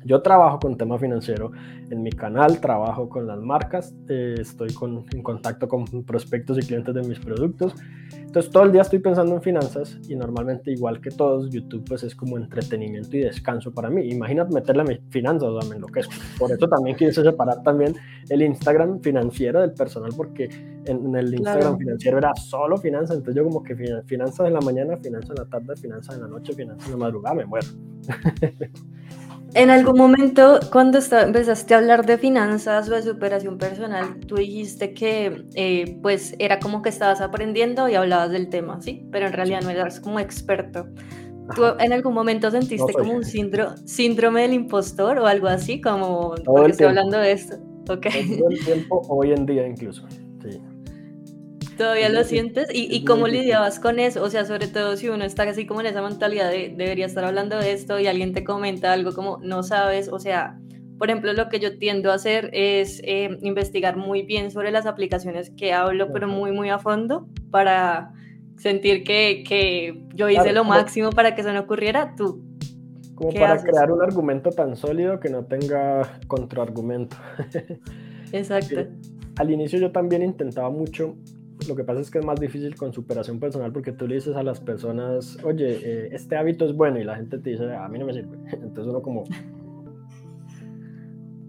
yo 0.05 0.23
trabajo 0.23 0.59
con 0.59 0.77
tema 0.77 0.99
financiero 0.99 1.53
en 1.91 2.03
mi 2.03 2.11
canal, 2.11 2.61
trabajo 2.61 3.09
con 3.09 3.27
las 3.27 3.41
marcas, 3.41 3.95
eh, 4.09 4.37
estoy 4.39 4.73
con, 4.73 5.05
en 5.13 5.23
contacto 5.23 5.69
con 5.69 5.85
prospectos 6.05 6.59
y 6.59 6.67
clientes 6.67 6.95
de 6.95 7.03
mis 7.03 7.19
productos. 7.19 7.75
Entonces 8.11 8.51
todo 8.53 8.63
el 8.63 8.73
día 8.73 8.83
estoy 8.83 9.01
pensando 9.01 9.35
en 9.35 9.43
finanzas 9.43 9.99
y 10.09 10.15
normalmente 10.15 10.71
igual 10.71 11.01
que 11.01 11.11
todos, 11.11 11.51
YouTube 11.51 11.85
pues 11.87 12.05
es 12.05 12.15
como 12.15 12.39
entretenimiento 12.39 13.17
y 13.17 13.21
descanso 13.21 13.73
para 13.73 13.91
mí. 13.91 14.09
Imagínate 14.09 14.55
meterle 14.55 14.83
a 14.83 14.85
mis 14.85 15.01
finanzas, 15.11 15.49
o 15.49 15.61
sea, 15.61 15.69
me 15.69 15.77
enloquezco. 15.77 16.13
Por 16.39 16.53
eso 16.53 16.69
también 16.69 16.97
quise 16.97 17.23
separar 17.23 17.63
también 17.63 17.97
el 18.29 18.43
Instagram 18.43 19.01
financiero 19.01 19.61
del 19.61 19.73
personal 19.73 20.13
porque 20.17 20.49
en, 20.85 21.15
el 21.17 21.35
Instagram 21.35 21.77
financiero 21.77 22.19
era 22.19 22.33
solo 22.37 22.77
finanzas, 22.77 23.17
entonces 23.17 23.43
yo 23.43 23.49
como 23.49 23.63
que 23.63 23.75
finanzas 24.07 24.47
en 24.47 24.55
la 24.55 24.61
mañana, 24.61 24.97
finanzas 24.97 25.31
en 25.31 25.37
la 25.37 25.47
tarde, 25.47 25.77
finanzas 25.77 26.15
en 26.15 26.23
la 26.23 26.29
noche, 26.29 26.53
finanzas 26.53 26.87
en 26.87 26.93
la 26.93 26.99
madrugada, 26.99 27.35
me 27.35 27.47
muero. 27.47 27.67
En 29.55 29.71
algún 29.71 29.97
momento, 29.97 30.61
cuando 30.71 30.99
empezaste 30.99 31.75
a 31.75 31.79
hablar 31.79 32.07
de 32.07 32.19
finanzas 32.19 32.89
o 32.89 32.95
de 32.95 33.03
superación 33.03 33.59
personal, 33.59 34.21
tú 34.27 34.37
dijiste 34.37 34.95
que 34.95 35.45
eh, 35.55 35.99
pues 36.03 36.35
era 36.39 36.61
como 36.61 36.83
que 36.83 36.89
estabas 36.89 37.21
aprendiendo 37.21 37.89
y 37.89 37.95
hablabas 37.95 38.31
del 38.31 38.49
tema, 38.49 38.81
¿sí? 38.81 39.09
Pero 39.11 39.27
en 39.27 39.33
realidad 39.33 39.63
no 39.63 39.71
eras 39.71 39.99
como 39.99 40.21
experto. 40.21 40.87
¿Tú 41.57 41.65
en 41.81 41.93
algún 41.93 42.15
momento 42.15 42.49
sentiste 42.51 42.93
como 42.93 43.13
un 43.13 43.25
síndrome, 43.25 43.77
síndrome 43.85 44.43
del 44.43 44.53
impostor 44.53 45.19
o 45.19 45.27
algo 45.27 45.49
así? 45.49 45.81
Como, 45.81 46.35
porque 46.45 46.71
estoy 46.71 46.87
hablando 46.87 47.19
de 47.19 47.33
esto. 47.33 47.57
Okay. 47.89 48.39
Todo 48.39 48.51
el 48.51 48.65
tiempo, 48.65 49.03
hoy 49.09 49.33
en 49.33 49.47
día 49.47 49.67
incluso. 49.67 50.07
¿Todavía 51.81 52.11
lo 52.11 52.25
sientes? 52.25 52.69
¿Y, 52.75 52.95
y 52.95 53.07
cómo 53.07 53.27
lidiabas 53.27 53.81
con 53.81 53.99
eso? 54.01 54.23
O 54.23 54.29
sea, 54.29 54.45
sobre 54.45 54.69
todo 54.69 54.99
si 54.99 55.09
uno 55.09 55.25
está 55.25 55.45
así 55.45 55.65
como 55.65 55.81
en 55.81 55.87
esa 55.87 56.03
mentalidad 56.03 56.51
de 56.51 56.75
debería 56.77 57.07
estar 57.07 57.25
hablando 57.25 57.57
de 57.57 57.73
esto 57.73 57.99
y 57.99 58.07
alguien 58.07 58.35
te 58.35 58.45
comenta 58.45 58.93
algo 58.93 59.15
como 59.15 59.39
no 59.39 59.63
sabes, 59.63 60.11
o 60.13 60.19
sea, 60.19 60.61
por 60.99 61.09
ejemplo, 61.09 61.33
lo 61.33 61.49
que 61.49 61.59
yo 61.59 61.79
tiendo 61.79 62.13
a 62.13 62.17
hacer 62.17 62.51
es 62.53 63.01
eh, 63.05 63.39
investigar 63.41 63.97
muy 63.97 64.21
bien 64.21 64.51
sobre 64.51 64.73
las 64.73 64.85
aplicaciones 64.85 65.49
que 65.57 65.73
hablo, 65.73 66.13
pero 66.13 66.29
muy, 66.29 66.53
muy 66.53 66.69
a 66.69 66.79
fondo 66.79 67.27
para 67.51 68.13
sentir 68.59 69.03
que, 69.03 69.43
que 69.49 70.05
yo 70.13 70.29
hice 70.29 70.53
lo 70.53 70.65
máximo 70.65 71.09
para 71.09 71.35
que 71.35 71.41
eso 71.41 71.51
no 71.51 71.61
ocurriera. 71.61 72.15
¿Tú 72.15 72.45
como 73.15 73.33
para 73.33 73.57
crear 73.57 73.91
un 73.91 74.03
argumento 74.03 74.51
tan 74.51 74.77
sólido 74.77 75.19
que 75.19 75.31
no 75.31 75.47
tenga 75.47 76.21
contraargumento. 76.27 77.17
Exacto. 78.33 78.87
Al 79.39 79.51
inicio 79.51 79.79
yo 79.79 79.91
también 79.93 80.23
intentaba 80.23 80.69
mucho 80.69 81.17
lo 81.69 81.77
que 81.77 81.85
pasa 81.85 82.01
es 82.01 82.11
que 82.11 82.19
es 82.19 82.25
más 82.25 82.41
difícil 82.41 82.75
con 82.77 82.93
superación 82.93 83.39
personal 83.39 83.73
porque 83.73 83.93
tú 83.93 84.07
le 84.07 84.17
dices 84.17 84.37
a 84.37 84.43
las 84.43 84.61
personas, 84.61 85.39
oye, 85.45 85.81
eh, 85.83 86.09
este 86.13 86.37
hábito 86.37 86.65
es 86.65 86.75
bueno 86.75 86.99
y 86.99 87.05
la 87.05 87.17
gente 87.17 87.39
te 87.39 87.51
dice, 87.51 87.73
a 87.75 87.89
mí 87.89 87.99
no 87.99 88.07
me 88.07 88.15
sirve. 88.15 88.39
Entonces 88.53 88.87
uno 88.87 89.03
como, 89.03 89.25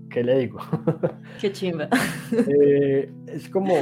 ¿qué 0.10 0.24
le 0.24 0.40
digo? 0.40 0.60
Qué 1.42 1.52
chimba. 1.52 1.90
Eh, 2.48 3.12
es 3.28 3.50
como, 3.50 3.76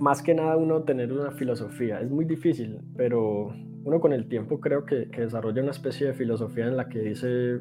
más 0.00 0.20
que 0.20 0.34
nada 0.34 0.56
uno 0.56 0.82
tener 0.82 1.12
una 1.12 1.30
filosofía. 1.30 2.00
Es 2.00 2.10
muy 2.10 2.24
difícil, 2.24 2.80
pero 2.96 3.54
uno 3.84 4.00
con 4.00 4.12
el 4.12 4.28
tiempo 4.28 4.60
creo 4.60 4.84
que, 4.84 5.08
que 5.10 5.20
desarrolla 5.20 5.62
una 5.62 5.70
especie 5.70 6.08
de 6.08 6.14
filosofía 6.14 6.66
en 6.66 6.76
la 6.76 6.88
que 6.88 6.98
dice, 7.00 7.60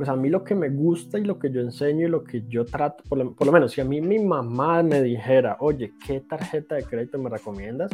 pues 0.00 0.08
a 0.08 0.16
mí 0.16 0.30
lo 0.30 0.44
que 0.44 0.54
me 0.54 0.70
gusta 0.70 1.18
y 1.18 1.24
lo 1.24 1.38
que 1.38 1.50
yo 1.50 1.60
enseño 1.60 2.06
y 2.06 2.10
lo 2.10 2.24
que 2.24 2.44
yo 2.48 2.64
trato, 2.64 3.04
por 3.06 3.18
lo, 3.18 3.52
menos 3.52 3.72
si 3.72 3.82
a 3.82 3.84
mí 3.84 4.00
mi 4.00 4.18
mamá 4.18 4.82
me 4.82 5.02
dijera, 5.02 5.58
oye, 5.60 5.92
¿qué 6.06 6.20
tarjeta 6.20 6.76
de 6.76 6.84
crédito 6.84 7.18
me 7.18 7.28
recomiendas? 7.28 7.90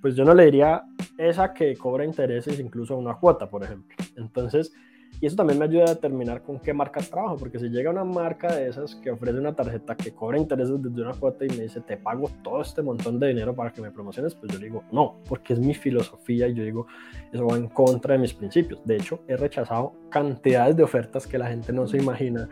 Pues 0.00 0.14
yo 0.14 0.24
no 0.24 0.34
le 0.34 0.44
diría 0.44 0.84
esa 1.16 1.52
que 1.52 1.76
cobra 1.76 2.04
intereses 2.04 2.60
incluso 2.60 2.96
una 2.96 3.14
cuota, 3.14 3.50
por 3.50 3.64
ejemplo. 3.64 3.96
Entonces, 4.16 4.72
y 5.20 5.26
eso 5.26 5.36
también 5.36 5.58
me 5.58 5.64
ayuda 5.64 5.84
a 5.84 5.94
determinar 5.94 6.42
con 6.42 6.60
qué 6.60 6.72
marcas 6.72 7.10
trabajo, 7.10 7.36
porque 7.36 7.58
si 7.58 7.68
llega 7.68 7.90
una 7.90 8.04
marca 8.04 8.54
de 8.54 8.68
esas 8.68 8.94
que 8.94 9.10
ofrece 9.10 9.38
una 9.38 9.54
tarjeta 9.54 9.96
que 9.96 10.12
cobra 10.12 10.38
intereses 10.38 10.80
desde 10.80 11.02
una 11.02 11.12
cuota 11.12 11.44
y 11.44 11.48
me 11.48 11.62
dice, 11.62 11.80
te 11.80 11.96
pago 11.96 12.30
todo 12.42 12.62
este 12.62 12.82
montón 12.82 13.18
de 13.18 13.28
dinero 13.28 13.54
para 13.54 13.72
que 13.72 13.80
me 13.80 13.90
promociones, 13.90 14.34
pues 14.34 14.52
yo 14.52 14.58
digo, 14.58 14.84
no, 14.92 15.16
porque 15.28 15.54
es 15.54 15.58
mi 15.58 15.74
filosofía 15.74 16.46
y 16.46 16.54
yo 16.54 16.62
digo, 16.62 16.86
eso 17.32 17.46
va 17.46 17.56
en 17.56 17.68
contra 17.68 18.14
de 18.14 18.20
mis 18.20 18.32
principios. 18.32 18.80
De 18.84 18.96
hecho, 18.96 19.20
he 19.26 19.36
rechazado 19.36 19.92
cantidades 20.08 20.76
de 20.76 20.84
ofertas 20.84 21.26
que 21.26 21.36
la 21.36 21.48
gente 21.48 21.72
no 21.72 21.86
se 21.88 21.98
imagina 21.98 22.48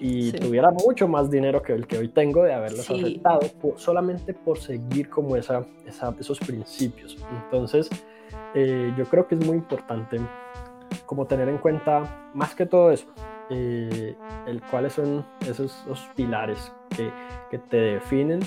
y 0.00 0.32
tuviera 0.32 0.70
mucho 0.70 1.06
más 1.06 1.30
dinero 1.30 1.62
que 1.62 1.74
el 1.74 1.86
que 1.86 1.98
hoy 1.98 2.08
tengo 2.08 2.42
de 2.42 2.54
haberlas 2.54 2.90
aceptado 2.90 3.40
solamente 3.76 4.32
por 4.32 4.58
seguir 4.58 5.10
como 5.10 5.36
esa, 5.36 5.64
esos 6.18 6.38
principios. 6.40 7.18
Entonces, 7.44 7.88
eh, 8.54 8.92
yo 8.96 9.04
creo 9.04 9.28
que 9.28 9.34
es 9.34 9.46
muy 9.46 9.58
importante 9.58 10.18
como 11.06 11.26
tener 11.26 11.48
en 11.48 11.58
cuenta 11.58 12.30
más 12.34 12.54
que 12.54 12.66
todo 12.66 12.90
eso, 12.90 13.06
eh, 13.50 14.16
el 14.46 14.60
cuáles 14.62 14.94
son 14.94 15.24
esos, 15.48 15.84
pilares 16.14 16.72
que, 16.96 17.10
que, 17.50 17.58
te 17.58 17.76
definen 17.76 18.40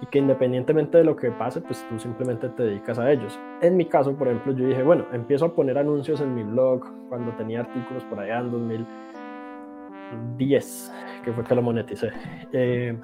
y 0.00 0.06
que 0.06 0.18
independientemente 0.18 0.98
de 0.98 1.04
lo 1.04 1.16
que 1.16 1.30
pase, 1.30 1.60
pues 1.60 1.86
tú 1.88 1.98
simplemente 1.98 2.48
te 2.48 2.62
dedicas 2.62 2.98
a 2.98 3.12
ellos. 3.12 3.38
En 3.60 3.76
mi 3.76 3.84
caso, 3.84 4.16
por 4.16 4.28
ejemplo, 4.28 4.52
yo 4.52 4.66
dije, 4.66 4.82
bueno, 4.82 5.04
empiezo 5.12 5.44
a 5.46 5.54
poner 5.54 5.78
anuncios 5.78 6.20
en 6.20 6.34
mi 6.34 6.42
blog 6.42 6.84
cuando 7.08 7.32
tenía 7.32 7.60
artículos 7.60 8.04
por 8.04 8.20
allá 8.20 8.38
en 8.38 8.50
2010, 8.50 10.92
que 11.24 11.32
fue 11.32 11.44
que 11.44 11.54
lo 11.54 11.62
moneticé. 11.62 12.10
Eh, 12.52 12.98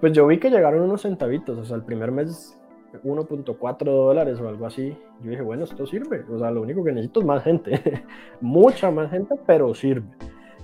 pues 0.00 0.12
yo 0.12 0.26
vi 0.26 0.38
que 0.38 0.50
llegaron 0.50 0.82
unos 0.82 1.02
centavitos, 1.02 1.58
o 1.58 1.64
sea, 1.64 1.76
el 1.76 1.82
primer 1.82 2.12
mes 2.12 2.56
1.4 3.02 3.84
dólares 3.84 4.40
o 4.40 4.48
algo 4.48 4.66
así. 4.66 4.96
Yo 5.22 5.30
dije, 5.30 5.42
bueno, 5.42 5.64
esto 5.64 5.86
sirve. 5.86 6.24
O 6.30 6.38
sea, 6.38 6.50
lo 6.50 6.62
único 6.62 6.84
que 6.84 6.92
necesito 6.92 7.20
es 7.20 7.26
más 7.26 7.42
gente. 7.42 8.04
Mucha 8.40 8.90
más 8.90 9.10
gente, 9.10 9.34
pero 9.46 9.74
sirve. 9.74 10.08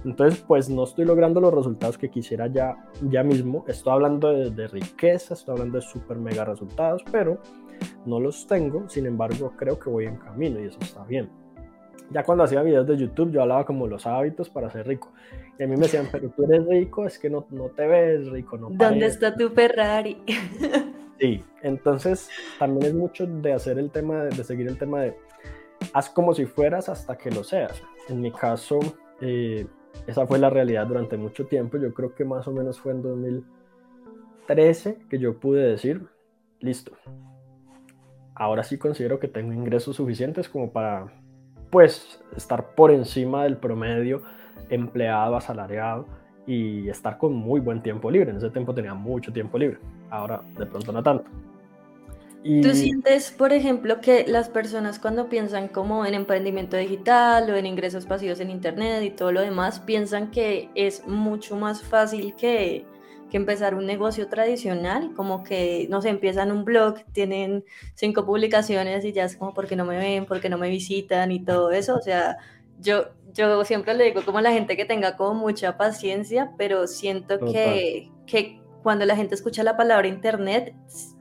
Entonces, 0.05 0.43
pues 0.47 0.71
no 0.71 0.85
estoy 0.85 1.05
logrando 1.05 1.41
los 1.41 1.53
resultados 1.53 1.99
que 1.99 2.09
quisiera 2.09 2.47
ya, 2.47 2.77
ya 3.11 3.23
mismo. 3.23 3.65
Estoy 3.69 3.93
hablando 3.93 4.33
de, 4.33 4.69
riqueza, 4.69 5.35
estoy 5.35 5.53
hablando 5.53 5.77
de 5.77 5.83
super 5.83 6.17
mega 6.17 6.45
resultados, 6.45 7.03
pero 7.13 7.39
no 8.07 8.19
los 8.19 8.47
tengo. 8.47 8.89
Sin 8.89 9.07
embargo, 9.07 9.53
creo 9.57 9.79
que 9.79 9.91
voy 9.91 10.07
en 10.07 10.17
camino 10.17 10.59
y 10.61 10.65
eso 10.65 10.79
está 10.81 11.05
bien. 11.05 11.29
Ya 12.11 12.25
cuando 12.25 12.45
hacía 12.45 12.63
videos 12.63 12.87
de 12.87 12.97
YouTube, 12.97 13.31
yo 13.31 13.43
hablaba 13.43 13.65
como 13.65 13.87
los 13.87 14.07
hábitos 14.07 14.49
para 14.49 14.71
ser 14.71 14.87
rico. 14.87 15.13
Y 15.59 15.63
a 15.63 15.67
mí 15.67 15.77
me 15.77 15.83
decían, 15.83 16.09
pero 16.11 16.31
tú 16.31 16.45
eres 16.45 16.67
rico, 16.67 17.07
es 17.07 17.19
que 17.19 17.29
no, 17.29 17.47
no 17.51 17.67
te 17.69 17.87
ves 17.87 18.29
rico, 18.31 18.57
no 18.57 18.71
¿Dónde 18.71 19.07
está 19.07 19.37
tu 19.37 19.51
Ferrari? 19.51 20.17
Sí, 21.21 21.45
entonces 21.63 22.31
también 22.59 22.87
es 22.87 22.95
mucho 22.95 23.27
de 23.27 23.53
hacer 23.53 23.79
el 23.79 23.91
tema, 23.91 24.25
de, 24.25 24.43
seguir 24.43 24.67
el 24.67 24.79
tema 24.79 25.03
de 25.03 25.15
haz 25.93 26.09
como 26.09 26.33
si 26.33 26.47
fueras 26.47 26.89
hasta 26.89 27.19
que 27.19 27.31
lo 27.31 27.45
seas. 27.45 27.83
En 28.09 28.23
mi 28.23 28.33
caso, 28.33 28.81
eh, 29.21 29.67
esa 30.07 30.27
fue 30.27 30.39
la 30.39 30.49
realidad 30.49 30.87
durante 30.87 31.19
mucho 31.19 31.47
tiempo. 31.47 31.77
Yo 31.77 31.93
creo 31.93 32.15
que 32.15 32.25
más 32.25 32.49
o 32.49 32.53
menos 32.53 32.81
fue 32.81 32.93
en 32.93 33.03
2013 33.03 35.01
que 35.11 35.19
yo 35.19 35.39
pude 35.39 35.63
decir, 35.63 36.07
listo, 36.59 36.93
ahora 38.35 38.63
sí 38.63 38.79
considero 38.79 39.19
que 39.19 39.29
tengo 39.29 39.53
ingresos 39.53 39.97
suficientes 39.97 40.49
como 40.49 40.73
para, 40.73 41.13
pues, 41.71 42.25
estar 42.35 42.75
por 42.75 42.91
encima 42.91 43.45
del 43.45 43.59
promedio 43.59 44.23
empleado, 44.71 45.37
asalariado 45.37 46.07
y 46.47 46.89
estar 46.89 47.19
con 47.19 47.35
muy 47.35 47.61
buen 47.61 47.83
tiempo 47.83 48.11
libre. 48.11 48.31
En 48.31 48.39
ese 48.39 48.49
tiempo 48.49 48.73
tenía 48.75 48.95
mucho 48.95 49.35
tiempo 49.35 49.59
libre, 49.59 49.79
ahora 50.11 50.43
de 50.59 50.67
pronto 50.67 50.93
no 50.93 51.03
tanto. 51.03 51.25
¿Tú 52.43 52.75
sientes, 52.75 53.33
por 53.33 53.53
ejemplo, 53.53 54.01
que 54.01 54.25
las 54.27 54.49
personas 54.49 54.99
cuando 54.99 55.29
piensan 55.29 55.69
como 55.69 56.07
en 56.07 56.15
emprendimiento 56.15 56.79
digital 56.79 57.51
o 57.51 57.57
en 57.57 57.67
ingresos 57.67 58.07
pasivos 58.07 58.41
en 58.41 58.49
Internet 58.49 59.03
y 59.03 59.11
todo 59.11 59.31
lo 59.31 59.43
demás, 59.43 59.81
piensan 59.81 60.31
que 60.31 60.71
es 60.75 61.07
mucho 61.07 61.57
más 61.57 61.83
fácil 61.83 62.35
que, 62.37 62.87
que 63.31 63.37
empezar 63.37 63.75
un 63.75 63.85
negocio 63.85 64.29
tradicional? 64.29 65.13
Como 65.15 65.45
que, 65.45 65.87
no 65.91 66.01
sé, 66.01 66.09
empiezan 66.09 66.51
un 66.51 66.65
blog, 66.65 67.05
tienen 67.13 67.63
cinco 67.95 68.25
publicaciones 68.25 69.05
y 69.05 69.13
ya 69.13 69.25
es 69.25 69.37
como, 69.37 69.53
porque 69.53 69.77
no 69.77 69.85
me 69.85 69.99
ven? 69.99 70.25
porque 70.25 70.49
no 70.49 70.57
me 70.57 70.71
visitan? 70.71 71.33
Y 71.33 71.45
todo 71.45 71.71
eso. 71.73 71.95
O 71.95 72.01
sea, 72.01 72.39
yo, 72.81 73.11
yo 73.35 73.67
siempre 73.67 73.93
le 73.93 74.05
digo 74.05 74.25
como 74.25 74.39
a 74.39 74.43
la 74.43 74.53
gente 74.53 74.79
que 74.79 74.87
tenga 74.87 75.19
como 75.19 75.35
mucha 75.35 75.77
paciencia, 75.77 76.53
pero 76.57 76.87
siento 76.87 77.39
que, 77.39 78.11
que 78.25 78.60
cuando 78.83 79.05
la 79.05 79.17
gente 79.17 79.35
escucha 79.35 79.63
la 79.63 79.77
palabra 79.77 80.09
Internet 80.09 80.75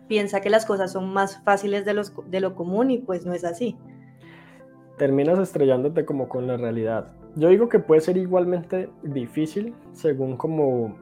piensa 0.08 0.42
que 0.42 0.50
las 0.50 0.66
cosas 0.66 0.92
son 0.92 1.14
más 1.14 1.42
fáciles 1.44 1.86
de, 1.86 1.94
los, 1.94 2.14
de 2.30 2.40
lo 2.40 2.56
común 2.56 2.92
y 2.92 2.98
pues 2.98 3.26
no 3.26 3.34
es 3.34 3.44
así. 3.44 3.78
Terminas 4.98 5.40
estrellándote 5.40 6.06
como 6.06 6.28
con 6.28 6.48
la 6.48 6.58
realidad. 6.58 7.12
Yo 7.36 7.50
digo 7.50 7.70
que 7.70 7.80
puede 7.80 8.02
ser 8.02 8.18
igualmente 8.18 8.90
difícil 9.04 9.74
según 9.94 10.36
como, 10.36 10.98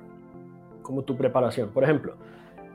como 0.81 1.03
tu 1.03 1.15
preparación. 1.15 1.69
Por 1.69 1.83
ejemplo, 1.83 2.15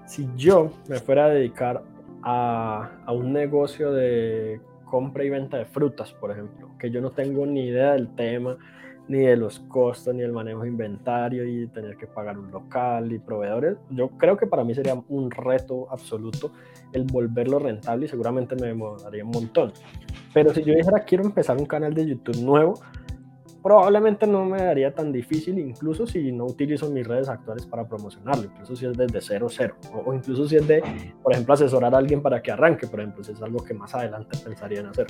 si 0.07 0.29
yo 0.37 0.71
me 0.89 0.97
fuera 0.97 1.27
a 1.27 1.29
dedicar 1.29 1.83
a, 2.23 2.91
a 3.05 3.13
un 3.13 3.33
negocio 3.33 3.93
de 3.93 4.61
compra 4.85 5.25
y 5.25 5.31
venta 5.31 5.59
de 5.59 5.65
frutas, 5.67 6.13
por 6.13 6.31
ejemplo, 6.31 6.71
que 6.79 6.91
yo 6.91 7.01
no 7.01 7.11
tengo 7.11 7.47
ni 7.47 7.67
idea 7.67 7.93
del 7.93 8.15
tema, 8.15 8.57
ni 9.09 9.19
de 9.19 9.37
los 9.37 9.61
costos, 9.61 10.15
ni 10.15 10.23
del 10.23 10.33
manejo 10.33 10.63
de 10.63 10.69
inventario 10.69 11.47
y 11.47 11.67
tener 11.69 11.97
que 11.97 12.07
pagar 12.07 12.39
un 12.39 12.51
local 12.51 13.13
y 13.13 13.19
proveedores. 13.19 13.77
Yo 13.91 14.09
creo 14.11 14.37
que 14.37 14.47
para 14.47 14.65
mí 14.65 14.75
sería 14.75 14.95
un 15.09 15.31
reto 15.31 15.89
absoluto 15.91 16.53
el 16.93 17.05
volverlo 17.05 17.59
rentable 17.59 18.07
y 18.07 18.09
seguramente 18.09 18.55
me 18.55 18.69
demoraría 18.69 19.25
un 19.25 19.31
montón. 19.31 19.73
Pero 20.33 20.55
si 20.55 20.63
yo 20.63 20.75
dijera 20.75 21.01
quiero 21.01 21.25
empezar 21.25 21.59
un 21.59 21.67
canal 21.67 21.93
de 21.95 22.07
YouTube 22.07 22.43
nuevo, 22.43 22.75
probablemente 23.63 24.27
no 24.27 24.45
me 24.45 24.63
daría 24.63 24.93
tan 24.93 25.13
difícil, 25.13 25.59
incluso 25.59 26.07
si 26.07 26.33
no 26.33 26.47
utilizo 26.47 26.91
mis 26.91 27.07
redes 27.07 27.29
actuales 27.29 27.65
para 27.67 27.87
promocionarlo, 27.87 28.45
incluso 28.45 28.75
si 28.75 28.87
es 28.87 28.97
desde 28.97 29.21
cero, 29.21 29.47
cero, 29.49 29.77
o, 30.05 30.13
incluso 30.13 30.49
si 30.49 30.57
es 30.57 30.67
de, 30.67 30.83
por 31.23 31.33
ejemplo, 31.33 31.55
asesorar 31.55 31.95
a 31.95 31.99
alguien 31.99 32.21
para 32.23 32.43
que 32.43 32.51
arranque, 32.51 32.87
por 32.87 33.01
ejemplo, 33.01 33.23
si 33.23 33.33
es 33.33 33.41
algo 33.41 33.63
que 33.65 33.73
más 33.73 33.95
adelante 33.95 34.37
pensaría 34.45 34.81
en 34.81 34.87
hacer. 34.87 35.07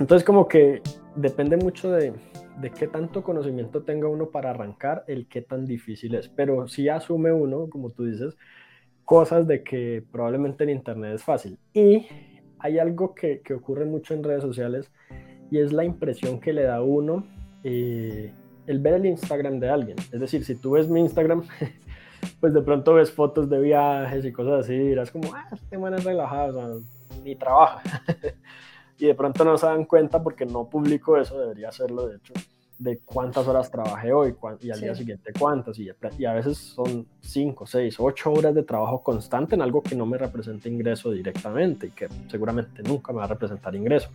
Entonces, 0.00 0.24
como 0.24 0.48
que 0.48 0.82
depende 1.14 1.56
mucho 1.56 1.92
de, 1.92 2.12
de 2.60 2.70
qué 2.70 2.86
tanto 2.86 3.22
conocimiento 3.22 3.82
tenga 3.82 4.08
uno 4.08 4.30
para 4.30 4.50
arrancar, 4.50 5.04
el 5.08 5.26
qué 5.28 5.42
tan 5.42 5.66
difícil 5.66 6.14
es. 6.14 6.28
Pero 6.28 6.68
si 6.68 6.88
asume 6.88 7.32
uno, 7.32 7.68
como 7.68 7.90
tú 7.90 8.04
dices, 8.04 8.36
cosas 9.04 9.46
de 9.46 9.62
que 9.62 10.02
probablemente 10.10 10.64
en 10.64 10.70
Internet 10.70 11.14
es 11.14 11.24
fácil. 11.24 11.58
Y 11.72 12.06
hay 12.58 12.78
algo 12.78 13.14
que, 13.14 13.40
que 13.40 13.54
ocurre 13.54 13.84
mucho 13.84 14.14
en 14.14 14.24
redes 14.24 14.42
sociales 14.42 14.90
y 15.50 15.58
es 15.58 15.72
la 15.72 15.84
impresión 15.84 16.40
que 16.40 16.52
le 16.52 16.62
da 16.62 16.82
uno 16.82 17.24
eh, 17.62 18.32
el 18.66 18.78
ver 18.78 18.94
el 18.94 19.06
Instagram 19.06 19.60
de 19.60 19.68
alguien. 19.68 19.96
Es 20.12 20.20
decir, 20.20 20.44
si 20.44 20.54
tú 20.54 20.72
ves 20.72 20.88
mi 20.88 21.00
Instagram, 21.00 21.42
pues 22.40 22.54
de 22.54 22.62
pronto 22.62 22.94
ves 22.94 23.10
fotos 23.10 23.48
de 23.50 23.60
viajes 23.60 24.24
y 24.24 24.32
cosas 24.32 24.64
así, 24.64 24.74
y 24.74 24.88
dirás 24.88 25.10
como, 25.10 25.34
ah, 25.34 25.48
este 25.52 25.78
man 25.78 25.94
es 25.94 26.04
relajado, 26.04 26.58
o 26.58 26.80
sea, 26.80 27.20
ni 27.22 27.36
trabaja. 27.36 27.82
y 28.98 29.06
de 29.06 29.14
pronto 29.14 29.44
no 29.44 29.56
se 29.58 29.66
dan 29.66 29.84
cuenta 29.84 30.22
porque 30.22 30.46
no 30.46 30.68
publico 30.68 31.16
eso, 31.16 31.38
debería 31.38 31.68
hacerlo 31.68 32.06
de 32.06 32.16
hecho, 32.16 32.32
de 32.78 32.98
cuántas 32.98 33.46
horas 33.46 33.70
trabajé 33.70 34.12
hoy 34.12 34.34
y 34.60 34.70
al 34.70 34.80
día 34.80 34.94
siguiente 34.94 35.32
cuántas, 35.38 35.78
y, 35.78 35.88
y, 36.18 36.24
a 36.24 36.32
veces 36.32 36.58
son 36.58 37.06
5, 37.20 37.66
6, 37.66 37.96
8 37.98 38.32
horas 38.32 38.54
de 38.54 38.62
trabajo 38.62 39.02
constante 39.02 39.54
en 39.54 39.62
algo 39.62 39.82
que 39.82 39.94
no 39.94 40.06
me 40.06 40.18
representa 40.18 40.68
ingreso 40.68 41.10
directamente 41.10 41.88
y 41.88 41.90
que 41.90 42.08
seguramente 42.28 42.82
nunca 42.82 43.12
me 43.12 43.18
va 43.18 43.24
a 43.24 43.28
representar 43.28 43.74
ingreso. 43.74 44.10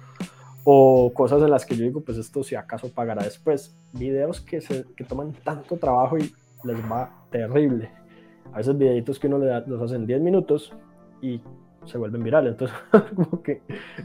O 0.65 1.11
cosas 1.13 1.41
en 1.41 1.49
las 1.49 1.65
que 1.65 1.75
yo 1.75 1.83
digo, 1.83 2.01
pues 2.01 2.17
esto 2.17 2.43
si 2.43 2.55
acaso 2.55 2.89
pagará 2.89 3.23
después. 3.23 3.75
Videos 3.93 4.41
que, 4.41 4.59
se, 4.59 4.85
que 4.95 5.05
toman 5.05 5.33
tanto 5.43 5.77
trabajo 5.77 6.17
y 6.17 6.31
les 6.65 6.77
va 6.91 7.25
terrible. 7.31 7.89
A 8.51 8.57
veces 8.57 8.77
videitos 8.77 9.19
que 9.19 9.27
uno 9.27 9.39
le 9.39 9.45
da, 9.45 9.63
los 9.65 9.81
hacen 9.81 10.05
10 10.05 10.21
minutos 10.21 10.73
y 11.21 11.41
se 11.85 11.97
vuelven 11.97 12.23
virales. 12.23 12.51
Entonces, 12.51 12.77
como 13.15 13.41
que 13.41 13.61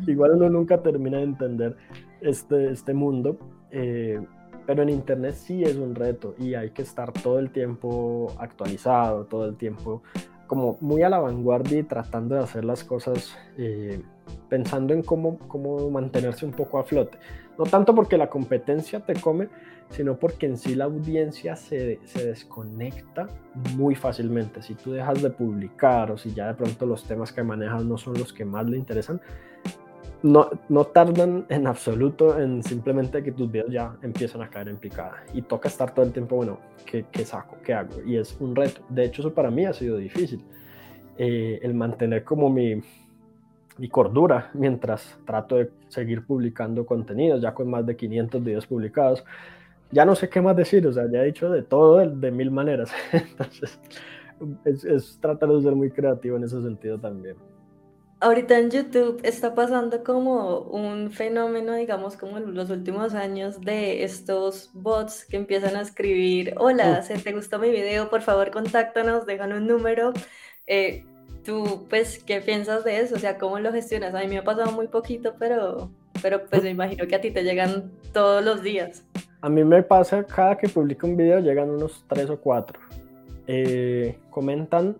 igual 0.07 0.33
uno 0.33 0.51
nunca 0.51 0.83
termina 0.83 1.18
de 1.18 1.25
entender 1.25 1.77
este, 2.20 2.70
este 2.70 2.95
mundo. 2.95 3.39
Eh, 3.70 4.20
pero 4.66 4.83
en 4.83 4.89
Internet 4.89 5.35
sí 5.35 5.62
es 5.62 5.77
un 5.77 5.95
reto 5.95 6.35
y 6.39 6.55
hay 6.55 6.70
que 6.70 6.83
estar 6.83 7.12
todo 7.12 7.39
el 7.39 7.51
tiempo 7.51 8.33
actualizado, 8.39 9.27
todo 9.27 9.47
el 9.47 9.57
tiempo 9.57 10.03
como 10.47 10.79
muy 10.81 11.03
a 11.03 11.09
la 11.09 11.18
vanguardia 11.18 11.79
y 11.79 11.83
tratando 11.83 12.35
de 12.35 12.43
hacer 12.43 12.64
las 12.64 12.85
cosas 12.85 13.37
eh, 13.57 14.03
pensando 14.49 14.95
en 14.95 15.03
cómo, 15.03 15.39
cómo 15.49 15.91
mantenerse 15.91 16.47
un 16.47 16.53
poco 16.53 16.79
a 16.79 16.85
flote. 16.85 17.18
No 17.59 17.64
tanto 17.64 17.95
porque 17.95 18.18
la 18.18 18.29
competencia 18.29 19.01
te 19.01 19.14
come, 19.14 19.49
sino 19.95 20.16
porque 20.16 20.47
en 20.47 20.57
sí 20.57 20.74
la 20.74 20.84
audiencia 20.84 21.55
se, 21.57 22.01
se, 22.05 22.26
desconecta 22.26 23.28
muy 23.76 23.95
fácilmente. 23.95 24.61
Si 24.62 24.74
tú 24.74 24.92
dejas 24.92 25.22
de 25.22 25.30
publicar 25.30 26.11
o 26.11 26.18
si 26.18 26.32
ya 26.34 26.49
de 26.49 26.55
pronto 26.55 26.84
los 26.84 27.05
temas 27.05 27.32
que 27.32 27.42
manejas 27.42 27.84
no 27.84 27.97
son 27.97 28.14
los 28.14 28.32
que 28.32 28.45
más 28.45 28.66
le 28.66 28.76
interesan, 28.76 29.20
no, 30.22 30.49
no 30.68 30.84
tardan 30.86 31.47
en 31.49 31.66
absoluto 31.66 32.40
en 32.40 32.62
simplemente 32.62 33.22
que 33.22 33.30
tus 33.30 33.51
videos 33.51 33.70
ya 33.70 33.95
empiezan 34.03 34.42
a 34.42 34.49
caer 34.49 34.68
en 34.68 34.78
picada. 34.78 35.22
Y 35.32 35.42
toca 35.42 35.68
estar 35.68 35.95
todo 35.95 36.05
el 36.05 36.12
tiempo, 36.12 36.36
bueno, 36.36 36.59
¿qué, 36.86 37.05
qué 37.12 37.24
saco? 37.24 37.57
¿Qué 37.62 37.74
hago? 37.74 38.03
Y 38.05 38.16
es 38.16 38.36
un 38.40 38.57
reto. 38.57 38.80
De 38.88 39.05
hecho, 39.05 39.22
eso 39.22 39.32
para 39.32 39.51
mí 39.51 39.64
ha 39.64 39.72
sido 39.72 39.99
difícil. 39.99 40.42
Eh, 41.18 41.61
el 41.62 41.74
mantener 41.74 42.24
como 42.24 42.51
mi, 42.51 42.80
mi 43.78 43.88
cordura 43.88 44.51
mientras 44.55 45.16
trato 45.24 45.57
de 45.57 45.70
seguir 45.88 46.26
publicando 46.26 46.84
contenidos, 46.84 47.40
ya 47.40 47.55
con 47.55 47.70
más 47.70 47.86
de 47.86 47.95
500 47.95 48.42
videos 48.42 48.66
publicados 48.66 49.24
ya 49.95 50.05
no 50.05 50.16
sé 50.16 50.28
qué 50.28 50.42
más 50.42 50.57
decir, 50.57 50.86
o 50.86 50.92
sea, 50.92 51.05
ya 51.11 51.22
he 51.22 51.26
dicho 51.26 51.49
de 51.49 51.62
todo 51.62 51.99
de, 51.99 52.30
mil 52.30 52.51
maneras. 52.51 52.90
Entonces, 53.12 53.78
es, 54.64 55.18
tratar 55.20 55.49
de 55.49 55.62
ser 55.62 55.74
muy 55.74 55.90
creativo 55.90 56.36
en 56.36 56.45
ese 56.45 56.61
sentido 56.61 56.99
también. 56.99 57.36
Ahorita 58.20 58.59
en 58.59 58.70
YouTube 58.70 59.20
está 59.22 59.55
pasando 59.55 60.03
como 60.03 60.61
un 60.61 61.11
fenómeno, 61.12 61.74
digamos, 61.74 62.16
como 62.16 62.38
en 62.38 62.55
los 62.55 62.70
últimos 62.70 63.14
años 63.14 63.61
de 63.61 64.03
estos 64.03 64.70
bots 64.72 65.26
que 65.26 65.36
empiezan 65.36 65.76
a 65.76 65.82
escribir, 65.82 66.55
hola, 66.57 67.03
si 67.03 67.14
te 67.14 67.32
gustó 67.32 67.59
mi 67.59 67.70
video, 67.70 68.09
por 68.11 68.22
favor 68.22 68.51
contáctanos, 68.51 69.26
dejan 69.26 69.53
un 69.53 69.66
número. 69.66 70.12
Eh, 70.66 71.05
tú, 71.45 71.86
pues, 71.88 72.22
¿qué 72.24 72.40
piensas 72.40 72.82
de 72.82 73.01
eso? 73.01 73.14
O 73.14 73.18
sea, 73.18 73.38
¿cómo 73.38 73.59
lo 73.59 73.72
gestionas? 73.72 74.14
A 74.14 74.20
mí 74.20 74.28
me 74.28 74.38
ha 74.38 74.45
pasado 74.45 74.72
muy 74.72 74.88
poquito, 74.88 75.34
pero, 75.38 75.90
pero 76.22 76.47
pues 76.47 76.62
me 76.62 76.70
imagino 76.70 77.07
que 77.07 77.14
a 77.14 77.20
ti 77.20 77.30
te 77.30 77.45
llegan 77.45 77.92
todos 78.12 78.42
los 78.42 78.62
días. 78.62 79.05
A 79.45 79.51
mí 79.51 79.62
me 79.62 79.82
pasa 79.82 80.24
cada 80.24 80.57
que 80.57 80.70
publico 80.70 81.07
un 81.07 81.18
video 81.18 81.38
llegan 81.38 81.68
unos 81.68 82.03
tres 82.09 82.30
o 82.30 82.40
cuatro. 82.40 82.80
Eh, 83.47 84.16
comentan 84.30 84.97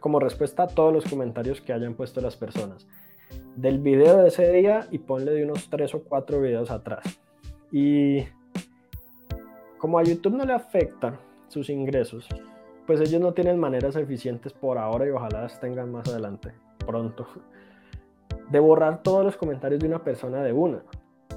como 0.00 0.18
respuesta 0.18 0.62
a 0.62 0.68
todos 0.68 0.90
los 0.90 1.04
comentarios 1.04 1.60
que 1.60 1.74
hayan 1.74 1.92
puesto 1.92 2.22
las 2.22 2.34
personas. 2.34 2.88
Del 3.56 3.80
video 3.80 4.22
de 4.22 4.28
ese 4.28 4.50
día 4.52 4.86
y 4.90 4.96
ponle 4.96 5.32
de 5.32 5.44
unos 5.44 5.68
tres 5.68 5.94
o 5.94 6.02
cuatro 6.02 6.40
videos 6.40 6.70
atrás. 6.70 7.04
Y 7.70 8.24
como 9.76 9.98
a 9.98 10.02
YouTube 10.02 10.34
no 10.34 10.46
le 10.46 10.54
afecta 10.54 11.20
sus 11.48 11.68
ingresos, 11.68 12.26
pues 12.86 13.02
ellos 13.02 13.20
no 13.20 13.34
tienen 13.34 13.58
maneras 13.58 13.96
eficientes 13.96 14.54
por 14.54 14.78
ahora 14.78 15.06
y 15.06 15.10
ojalá 15.10 15.42
las 15.42 15.60
tengan 15.60 15.92
más 15.92 16.08
adelante, 16.08 16.52
pronto, 16.86 17.26
de 18.50 18.60
borrar 18.60 19.02
todos 19.02 19.26
los 19.26 19.36
comentarios 19.36 19.78
de 19.78 19.88
una 19.88 20.02
persona 20.02 20.42
de 20.42 20.54
una 20.54 20.82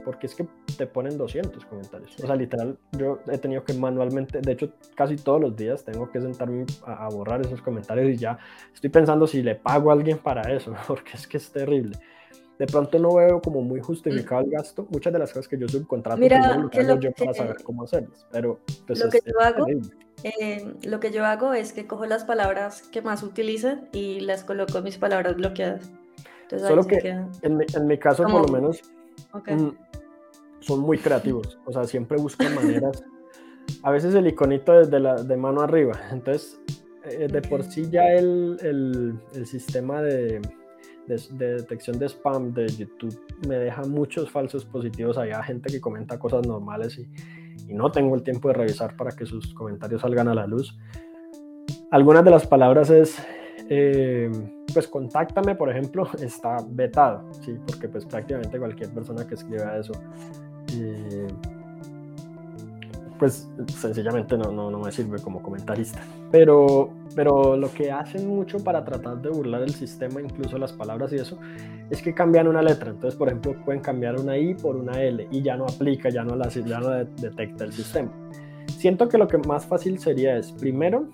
porque 0.08 0.28
es 0.28 0.36
que 0.36 0.47
te 0.78 0.88
ponen 0.88 1.18
200 1.18 1.66
comentarios. 1.66 2.16
O 2.24 2.26
sea, 2.26 2.34
literal, 2.34 2.78
yo 2.93 3.20
he 3.30 3.38
tenido 3.38 3.66
que 3.66 3.74
manualmente, 3.74 4.39
de 4.39 4.53
hecho, 4.53 4.72
casi 4.95 5.18
todos 5.18 5.41
los 5.41 5.53
días 5.53 5.84
tengo 5.84 6.10
que 6.10 6.22
sentarme 6.22 6.66
a, 6.86 7.10
borrar 7.10 7.41
esos 7.41 7.62
comentarios 7.62 8.08
y 8.12 8.16
ya 8.16 8.39
estoy 8.74 8.89
pensando 8.89 9.28
si 9.28 9.43
le 9.43 9.55
pago 9.55 9.89
a 9.89 9.93
alguien 9.93 10.18
para 10.18 10.49
eso, 10.53 10.74
porque 10.88 11.12
es 11.16 11.28
que 11.28 11.36
es 11.36 11.51
terrible. 11.51 11.97
De 12.58 12.66
pronto 12.68 12.97
no 12.99 13.16
veo 13.16 13.41
como 13.41 13.62
muy 13.62 13.82
justificado 13.82 14.45
el 14.45 14.51
gasto. 14.51 14.88
Muchas 14.89 15.12
de 15.12 15.20
las 15.20 15.34
cosas 15.34 15.49
que 15.49 15.58
yo 15.58 15.68
subcontrato, 15.68 16.22
Mira, 16.22 16.70
que 16.72 16.84
lo 16.84 16.97
yo 17.01 17.12
para 17.12 17.34
saber 17.34 17.58
cómo 17.62 17.84
hacerlas. 17.84 18.26
Pero 18.32 18.62
pues, 18.88 19.03
lo, 19.03 19.10
que 19.10 19.20
yo 19.26 19.41
hago, 19.41 19.66
eh, 20.24 20.74
lo 20.84 21.01
que 21.01 21.12
yo 21.12 21.26
hago 21.26 21.53
es 21.53 21.74
que 21.74 21.86
cojo 21.86 22.05
las 22.05 22.24
palabras 22.24 22.84
que 22.84 23.01
más 23.01 23.24
utilizan 23.24 23.89
y 23.91 24.22
las 24.22 24.45
coloco 24.45 24.78
en 24.78 24.86
mis 24.86 24.97
palabras 24.97 25.36
bloqueadas. 25.36 25.91
Entonces, 26.43 26.70
Solo 26.70 26.88
que 26.88 26.99
en, 27.41 27.58
mi, 27.58 27.66
en, 27.76 27.88
mi, 27.88 27.97
caso, 27.97 28.24
por 28.24 28.49
lo 28.49 28.53
menos, 28.53 28.82
mm, 29.34 29.70
son 30.60 30.80
muy 30.80 30.97
creativos, 30.97 31.60
o 31.66 31.72
sea, 31.72 31.86
siempre 31.86 32.18
buscan 32.18 32.55
maneras. 32.55 33.03
A 33.84 33.91
veces 33.91 34.16
el 34.16 34.28
iconito 34.28 34.74
desde 34.74 34.99
la, 34.99 35.16
de 35.16 35.38
mano 35.38 35.62
arriba, 35.62 35.93
entonces 36.12 36.60
eh, 37.03 37.28
de 37.28 37.41
por 37.41 37.64
sí 37.64 37.89
ya 37.89 38.14
el, 38.14 38.58
el, 38.62 39.20
el 39.34 39.45
sistema 39.45 40.01
de, 40.01 40.41
de, 41.08 41.55
detección 41.55 41.99
de 41.99 42.08
spam 42.08 42.53
de 42.53 42.68
YouTube 42.68 43.20
me 43.47 43.55
deja 43.55 43.84
muchos 43.84 44.30
falsos 44.30 44.66
positivos 44.66 45.18
allá, 45.18 45.41
gente 45.43 45.70
que 45.70 45.82
comenta 45.82 46.18
cosas 46.18 46.45
normales 46.45 46.97
y, 46.97 47.08
y 47.68 47.74
no 47.74 47.91
tengo 47.91 48.16
el 48.16 48.24
tiempo 48.24 48.47
de 48.49 48.55
revisar 48.55 48.95
para 48.95 49.12
que 49.12 49.26
sus 49.26 49.53
comentarios 49.53 50.01
salgan 50.01 50.28
a 50.28 50.36
la 50.36 50.47
luz. 50.47 50.78
Algunas 51.91 52.24
de 52.24 52.32
las 52.32 52.45
palabras 52.45 52.89
es, 52.89 53.18
eh, 53.70 54.30
pues 54.74 54.88
contáctame, 54.88 55.55
por 55.55 55.70
ejemplo, 55.70 56.08
está 56.22 56.58
vetado, 56.70 57.32
¿sí? 57.43 57.58
porque 57.66 57.88
pues 57.89 58.05
prácticamente 58.05 58.58
cualquier 58.58 58.89
persona 58.89 59.26
que 59.28 59.36
escriba 59.36 59.78
eso 59.78 59.93
eh, 60.74 61.28
pues 63.18 63.49
sencillamente 63.68 64.38
no, 64.38 64.51
no, 64.51 64.70
no, 64.70 64.80
me 64.80 64.91
sirve 64.91 65.20
como 65.20 65.41
comentarista. 65.41 65.99
Pero, 66.32 66.89
pero 67.15 67.57
lo 67.57 67.72
que 67.72 67.91
hacen 67.91 68.28
mucho 68.28 68.63
para 68.63 68.84
tratar 68.84 69.22
de 69.22 69.30
burlar 69.30 69.63
el 69.63 69.74
sistema, 69.74 70.22
incluso 70.22 70.57
las 70.57 70.74
palabras 70.74 71.11
y 71.13 71.15
eso, 71.15 71.38
es 71.89 72.01
que 72.01 72.13
cambian 72.13 72.47
una 72.47 72.61
letra. 72.61 72.91
Entonces, 72.91 73.18
por 73.18 73.28
ejemplo, 73.28 73.55
pueden 73.65 73.82
cambiar 73.82 74.20
una 74.20 74.38
I 74.38 74.53
por 74.53 74.76
una 74.76 75.01
L 75.01 75.28
y 75.32 75.41
ya 75.41 75.57
no 75.57 75.65
aplica, 75.65 76.09
ya 76.09 76.24
no, 76.24 76.36
la, 76.36 76.49
ya 76.49 76.80
no 76.80 76.89
detecta 76.89 77.63
el 77.63 77.74
sistema. 77.74 78.11
Siento 78.68 79.09
que 79.09 79.18
lo 79.18 79.28
que 79.28 79.38
más 79.39 79.65
fácil 79.65 79.97
sería 79.99 80.38
es, 80.38 80.51
primero, 80.51 81.07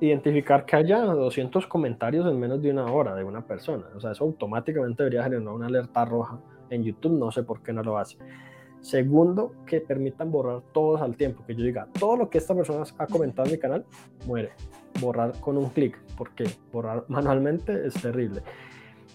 identificar 0.00 0.64
que 0.64 0.76
haya 0.76 1.00
200 1.00 1.66
comentarios 1.66 2.26
en 2.26 2.38
menos 2.38 2.62
de 2.62 2.70
una 2.70 2.86
hora 2.86 3.14
de 3.14 3.24
una 3.24 3.42
persona. 3.46 3.84
O 3.94 4.00
sea, 4.00 4.12
eso 4.12 4.24
automáticamente 4.24 5.02
debería 5.02 5.24
generar 5.24 5.48
una 5.48 5.66
alerta 5.66 6.04
roja 6.04 6.38
en 6.70 6.82
YouTube, 6.82 7.18
no 7.18 7.30
sé 7.30 7.42
por 7.42 7.62
qué 7.62 7.72
no 7.72 7.82
lo 7.82 7.98
hace. 7.98 8.16
Segundo, 8.84 9.54
que 9.64 9.80
permitan 9.80 10.30
borrar 10.30 10.60
todos 10.74 11.00
al 11.00 11.16
tiempo, 11.16 11.42
que 11.46 11.54
yo 11.54 11.64
diga, 11.64 11.88
todo 11.98 12.18
lo 12.18 12.28
que 12.28 12.36
esta 12.36 12.54
persona 12.54 12.84
ha 12.98 13.06
comentado 13.06 13.46
en 13.46 13.52
mi 13.52 13.58
canal, 13.58 13.86
muere. 14.26 14.50
Borrar 15.00 15.40
con 15.40 15.56
un 15.56 15.70
clic, 15.70 15.98
porque 16.18 16.44
borrar 16.70 17.04
manualmente 17.08 17.86
es 17.86 17.94
terrible. 17.94 18.42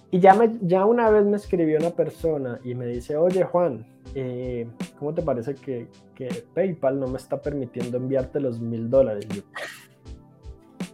Y 0.09 0.19
ya, 0.21 0.33
me, 0.33 0.57
ya 0.61 0.85
una 0.85 1.11
vez 1.11 1.23
me 1.23 1.37
escribió 1.37 1.77
una 1.77 1.91
persona 1.91 2.59
y 2.63 2.73
me 2.73 2.87
dice, 2.87 3.15
oye 3.15 3.43
Juan, 3.43 3.85
eh, 4.15 4.67
¿cómo 4.97 5.13
te 5.13 5.21
parece 5.21 5.53
que, 5.53 5.87
que, 6.15 6.29
PayPal 6.55 6.99
no 6.99 7.05
me 7.05 7.17
está 7.17 7.39
permitiendo 7.39 7.97
enviarte 7.97 8.39
los 8.39 8.59
mil 8.59 8.89
dólares? 8.89 9.27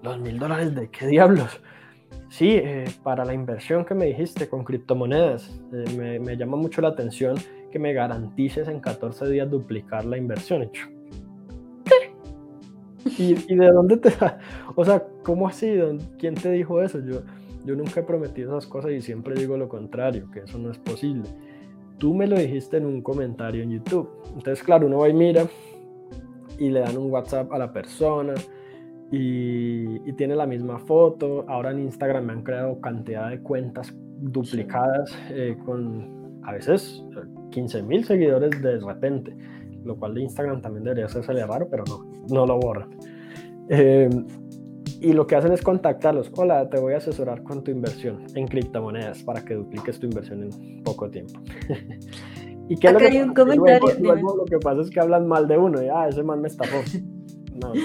¿Los 0.04 0.20
mil 0.20 0.38
dólares 0.38 0.76
de 0.76 0.90
qué 0.90 1.08
diablos? 1.08 1.62
Sí, 2.28 2.50
eh, 2.52 2.84
para 3.04 3.24
la 3.24 3.34
inversión 3.34 3.86
que 3.86 3.94
me 3.94 4.08
dijiste 4.08 4.50
con 4.50 4.66
criptomonedas, 4.66 5.50
eh, 5.72 5.86
me, 5.98 6.20
me 6.20 6.36
llama 6.36 6.58
mucho 6.58 6.82
la 6.82 6.90
atención 6.90 7.38
que 7.76 7.80
me 7.80 7.92
garantices 7.92 8.70
en 8.70 8.80
14 8.80 9.30
días 9.30 9.52
duplicar 9.52 10.06
la 10.06 10.18
inversión. 10.18 10.72
¿Qué? 11.84 12.16
¿Y, 13.18 13.54
de 13.54 13.68
dónde 13.68 13.98
te? 13.98 14.14
O 14.76 14.86
sea, 14.86 15.06
¿cómo 15.24 15.46
así? 15.46 15.78
¿Quién 16.18 16.36
te 16.36 16.52
dijo 16.52 16.82
eso? 16.82 17.00
Yo, 17.00 17.24
yo 17.66 17.76
nunca 17.76 18.00
he 18.00 18.04
prometido 18.04 18.58
esas 18.58 18.66
cosas 18.70 18.92
y 18.92 19.02
siempre 19.02 19.36
digo 19.36 19.58
lo 19.58 19.68
contrario, 19.68 20.32
que 20.32 20.40
eso 20.40 20.58
no 20.58 20.72
es 20.72 20.78
posible. 20.78 21.28
Tú 21.98 22.14
me 22.14 22.28
lo 22.28 22.38
dijiste 22.38 22.78
en 22.78 22.86
un 22.86 23.02
comentario 23.02 23.62
en 23.62 23.72
YouTube. 23.72 24.10
Entonces, 24.28 24.64
claro, 24.64 24.88
uno 24.88 25.00
va 25.00 25.10
y 25.10 25.14
mira 25.14 25.46
y 26.58 26.70
le 26.70 26.80
dan 26.80 26.96
un 26.96 27.12
WhatsApp 27.12 27.52
a 27.52 27.58
la 27.58 27.74
persona 27.74 28.36
y, 29.12 29.98
y, 30.10 30.14
tiene 30.14 30.34
la 30.38 30.46
misma 30.46 30.80
foto. 30.80 31.44
Ahora 31.50 31.72
en 31.72 31.80
Instagram 31.80 32.24
me 32.24 32.32
han 32.32 32.44
creado 32.44 32.80
cantidad 32.80 33.30
de 33.32 33.42
cuentas 33.42 33.94
duplicadas 34.22 35.14
eh, 35.32 35.58
con 35.66 36.25
a 36.46 36.54
veces 36.54 37.04
15 37.52 37.84
mil 37.84 38.06
seguidores 38.06 38.62
de 38.62 38.80
repente, 38.80 39.36
lo 39.84 39.98
cual 39.98 40.14
de 40.14 40.22
Instagram 40.22 40.62
también 40.62 40.84
debería 40.84 41.08
ser 41.08 41.24
raro, 41.26 41.68
pero 41.70 41.84
no, 41.88 42.06
no 42.30 42.46
lo 42.46 42.60
borran. 42.60 42.90
Eh, 43.70 44.10
y 45.02 45.14
lo 45.14 45.28
que 45.28 45.36
hacen 45.36 45.52
es 45.52 45.62
contactarlos. 45.62 46.32
Hola, 46.36 46.70
te 46.70 46.80
voy 46.80 46.94
a 46.94 46.98
asesorar 46.98 47.44
con 47.44 47.64
tu 47.64 47.72
inversión 47.72 48.26
en 48.36 48.48
criptomonedas 48.48 49.24
para 49.24 49.44
que 49.44 49.56
dupliques 49.56 50.00
tu 50.00 50.08
inversión 50.08 50.44
en 50.44 50.84
poco 50.84 51.10
tiempo. 51.10 51.40
¿Y 52.70 52.78
qué 52.78 52.88
hay 52.88 53.18
un 53.22 53.34
comentario. 53.34 53.90
Luego, 54.00 54.38
lo 54.38 54.46
que 54.46 54.58
pasa 54.58 54.82
es 54.82 54.90
que 54.90 55.00
hablan 55.00 55.28
mal 55.28 55.48
de 55.48 55.58
uno 55.58 55.84
y, 55.84 55.88
ah, 55.88 56.08
ese 56.08 56.24
man 56.24 56.42
me 56.42 56.48
estafó. 56.48 56.78
No, 57.54 57.74
no. 57.74 57.82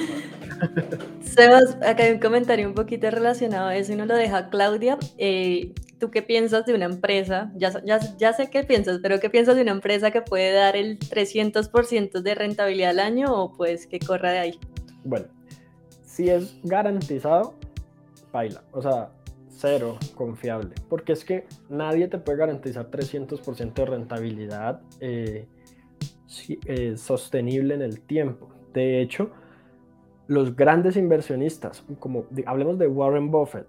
Sebas, 1.21 1.77
acá 1.83 2.05
hay 2.05 2.13
un 2.13 2.19
comentario 2.19 2.67
un 2.67 2.75
poquito 2.75 3.11
relacionado 3.11 3.69
a 3.69 3.77
eso 3.77 3.93
y 3.93 3.97
nos 3.97 4.09
lo 4.09 4.17
deja 4.17 4.51
Claudia. 4.51 4.99
Eh, 5.19 5.75
¿Tú 6.01 6.11
qué 6.11 6.23
piensas 6.23 6.65
de 6.65 6.75
una 6.75 6.87
empresa? 6.87 7.53
Ya, 7.57 7.71
ya, 7.85 8.01
ya, 8.17 8.33
sé 8.33 8.49
qué 8.49 8.65
piensas, 8.65 9.01
pero 9.03 9.21
¿qué 9.21 9.29
piensas 9.29 9.55
de 9.55 9.63
una 9.63 9.73
empresa 9.73 10.11
que 10.11 10.23
puede 10.23 10.53
dar 10.53 10.75
el 10.75 10.99
300% 10.99 12.23
de 12.23 12.35
rentabilidad 12.35 12.91
al 12.91 13.01
año 13.01 13.27
o 13.33 13.53
pues 13.53 13.87
que 13.87 14.01
corra 14.01 14.33
de 14.33 14.39
ahí? 14.39 14.61
Bueno, 15.05 15.27
si 16.03 16.31
es 16.31 16.59
garantizado, 16.65 17.55
baila. 18.33 18.63
O 18.73 18.81
sea, 18.81 19.11
cero 19.51 19.99
confiable. 20.15 20.75
Porque 20.89 21.13
es 21.13 21.23
que 21.23 21.47
nadie 21.69 22.09
te 22.09 22.17
puede 22.17 22.39
garantizar 22.39 22.91
300% 22.91 23.75
de 23.75 23.85
rentabilidad 23.85 24.81
eh, 25.01 25.47
eh, 26.65 26.97
sostenible 26.97 27.75
en 27.75 27.83
el 27.83 28.01
tiempo. 28.01 28.49
De 28.73 29.03
hecho, 29.03 29.31
los 30.29 30.57
grandes 30.57 30.97
inversionistas, 30.97 31.85
como 31.99 32.25
hablemos 32.47 32.79
de 32.79 32.87
Warren 32.87 33.31
Buffett, 33.31 33.67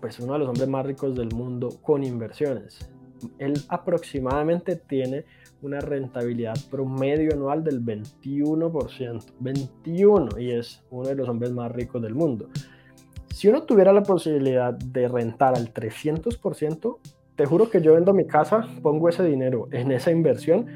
pues 0.00 0.18
uno 0.20 0.34
de 0.34 0.40
los 0.40 0.48
hombres 0.48 0.68
más 0.68 0.84
ricos 0.84 1.14
del 1.14 1.30
mundo 1.34 1.70
con 1.82 2.04
inversiones. 2.04 2.90
Él 3.38 3.54
aproximadamente 3.68 4.76
tiene 4.76 5.24
una 5.62 5.80
rentabilidad 5.80 6.54
promedio 6.70 7.32
anual 7.32 7.64
del 7.64 7.82
21%. 7.82 9.24
21 9.40 10.38
y 10.38 10.50
es 10.52 10.84
uno 10.90 11.08
de 11.08 11.14
los 11.14 11.28
hombres 11.28 11.52
más 11.52 11.72
ricos 11.72 12.02
del 12.02 12.14
mundo. 12.14 12.48
Si 13.30 13.48
uno 13.48 13.62
tuviera 13.62 13.92
la 13.92 14.02
posibilidad 14.02 14.74
de 14.74 15.08
rentar 15.08 15.56
al 15.56 15.72
300%, 15.72 16.98
te 17.34 17.46
juro 17.46 17.68
que 17.68 17.80
yo 17.80 17.94
vendo 17.94 18.12
mi 18.12 18.26
casa, 18.26 18.66
pongo 18.82 19.08
ese 19.08 19.24
dinero 19.24 19.68
en 19.72 19.90
esa 19.90 20.10
inversión 20.10 20.66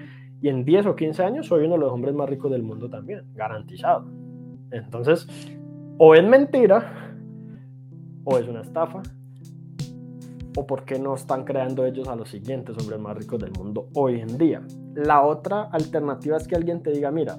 y 0.40 0.48
en 0.48 0.64
10 0.64 0.86
o 0.86 0.96
15 0.96 1.22
años 1.22 1.46
soy 1.46 1.64
uno 1.64 1.74
de 1.74 1.80
los 1.80 1.92
hombres 1.92 2.14
más 2.14 2.28
ricos 2.28 2.50
del 2.50 2.62
mundo 2.62 2.88
también, 2.88 3.22
garantizado. 3.34 4.06
Entonces, 4.70 5.26
o 5.98 6.14
es 6.14 6.24
mentira 6.24 7.16
o 8.30 8.36
es 8.36 8.46
una 8.46 8.60
estafa, 8.60 9.02
o 10.54 10.66
por 10.66 10.84
qué 10.84 10.98
no 10.98 11.14
están 11.14 11.44
creando 11.44 11.86
ellos 11.86 12.08
a 12.08 12.16
los 12.16 12.28
siguientes 12.28 12.76
hombres 12.78 13.00
más 13.00 13.16
ricos 13.16 13.38
del 13.38 13.52
mundo 13.52 13.88
hoy 13.94 14.20
en 14.20 14.36
día. 14.36 14.60
La 14.94 15.22
otra 15.22 15.62
alternativa 15.72 16.36
es 16.36 16.46
que 16.46 16.54
alguien 16.54 16.82
te 16.82 16.90
diga, 16.90 17.10
mira, 17.10 17.38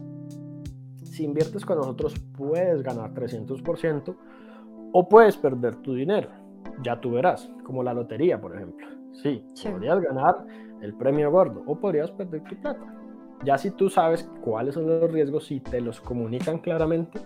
si 1.03 1.25
inviertes 1.25 1.63
con 1.63 1.77
nosotros 1.77 2.15
puedes 2.35 2.81
ganar 2.81 3.13
300% 3.13 4.15
o 4.93 5.09
puedes 5.09 5.37
perder 5.37 5.75
tu 5.75 5.93
dinero. 5.93 6.29
Ya 6.81 6.99
tú 6.99 7.11
verás, 7.11 7.51
como 7.63 7.83
la 7.83 7.93
lotería, 7.93 8.41
por 8.41 8.55
ejemplo. 8.55 8.87
Sí, 9.21 9.43
podrías 9.69 10.01
ganar 10.01 10.43
el 10.81 10.95
premio 10.95 11.29
gordo 11.29 11.61
o 11.67 11.79
podrías 11.79 12.09
perder 12.09 12.43
tu 12.45 12.55
plata. 12.55 12.95
Ya 13.45 13.59
si 13.59 13.71
tú 13.71 13.89
sabes 13.89 14.27
cuáles 14.41 14.73
son 14.73 14.87
los 14.87 15.11
riesgos 15.11 15.51
y 15.51 15.59
te 15.59 15.81
los 15.81 16.01
comunican 16.01 16.57
claramente, 16.59 17.19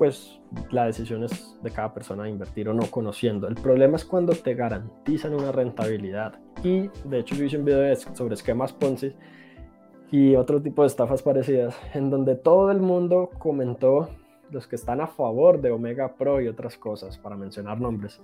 pues 0.00 0.40
la 0.70 0.86
decisión 0.86 1.24
es 1.24 1.58
de 1.62 1.70
cada 1.70 1.92
persona 1.92 2.26
invertir 2.26 2.70
o 2.70 2.72
no 2.72 2.90
conociendo. 2.90 3.46
El 3.46 3.56
problema 3.56 3.96
es 3.96 4.06
cuando 4.06 4.32
te 4.32 4.54
garantizan 4.54 5.34
una 5.34 5.52
rentabilidad. 5.52 6.40
Y 6.64 6.88
de 7.04 7.18
hecho 7.18 7.34
yo 7.34 7.44
hice 7.44 7.58
un 7.58 7.66
video 7.66 7.94
sobre 8.14 8.32
esquemas 8.32 8.72
Ponzi 8.72 9.12
y 10.10 10.36
otro 10.36 10.62
tipo 10.62 10.80
de 10.80 10.88
estafas 10.88 11.22
parecidas, 11.22 11.76
en 11.92 12.08
donde 12.08 12.34
todo 12.34 12.70
el 12.70 12.80
mundo 12.80 13.28
comentó 13.38 14.08
los 14.50 14.66
que 14.66 14.76
están 14.76 15.02
a 15.02 15.06
favor 15.06 15.60
de 15.60 15.70
Omega 15.70 16.16
Pro 16.16 16.40
y 16.40 16.48
otras 16.48 16.78
cosas, 16.78 17.18
para 17.18 17.36
mencionar 17.36 17.78
nombres. 17.78 18.22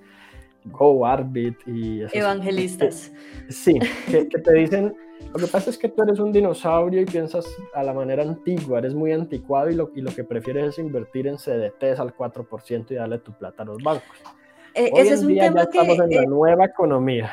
Go, 0.64 1.04
Arbit 1.04 1.58
y... 1.66 2.04
Evangelistas. 2.10 3.12
sí, 3.50 3.78
que 4.06 4.24
te 4.24 4.54
dicen 4.54 4.96
lo 5.32 5.38
que 5.38 5.46
pasa 5.46 5.70
es 5.70 5.78
que 5.78 5.88
tú 5.88 6.02
eres 6.02 6.18
un 6.18 6.32
dinosaurio 6.32 7.00
y 7.00 7.04
piensas 7.04 7.46
a 7.74 7.82
la 7.82 7.92
manera 7.92 8.22
antigua, 8.22 8.78
eres 8.78 8.94
muy 8.94 9.12
anticuado 9.12 9.70
y 9.70 9.74
lo, 9.74 9.90
y 9.94 10.00
lo 10.00 10.14
que 10.14 10.24
prefieres 10.24 10.66
es 10.68 10.78
invertir 10.78 11.26
en 11.26 11.36
CDTs 11.36 12.00
al 12.00 12.16
4% 12.16 12.90
y 12.90 12.94
darle 12.94 13.18
tu 13.18 13.32
plata 13.32 13.62
a 13.62 13.66
los 13.66 13.82
bancos. 13.82 14.16
Eh, 14.74 14.90
ese 14.94 15.14
es 15.14 15.22
un 15.22 15.34
tema 15.34 15.64
ya 15.64 15.70
que 15.70 15.78
estamos 15.78 15.98
en 15.98 16.10
la 16.10 16.22
eh, 16.22 16.26
nueva 16.26 16.66
economía. 16.66 17.32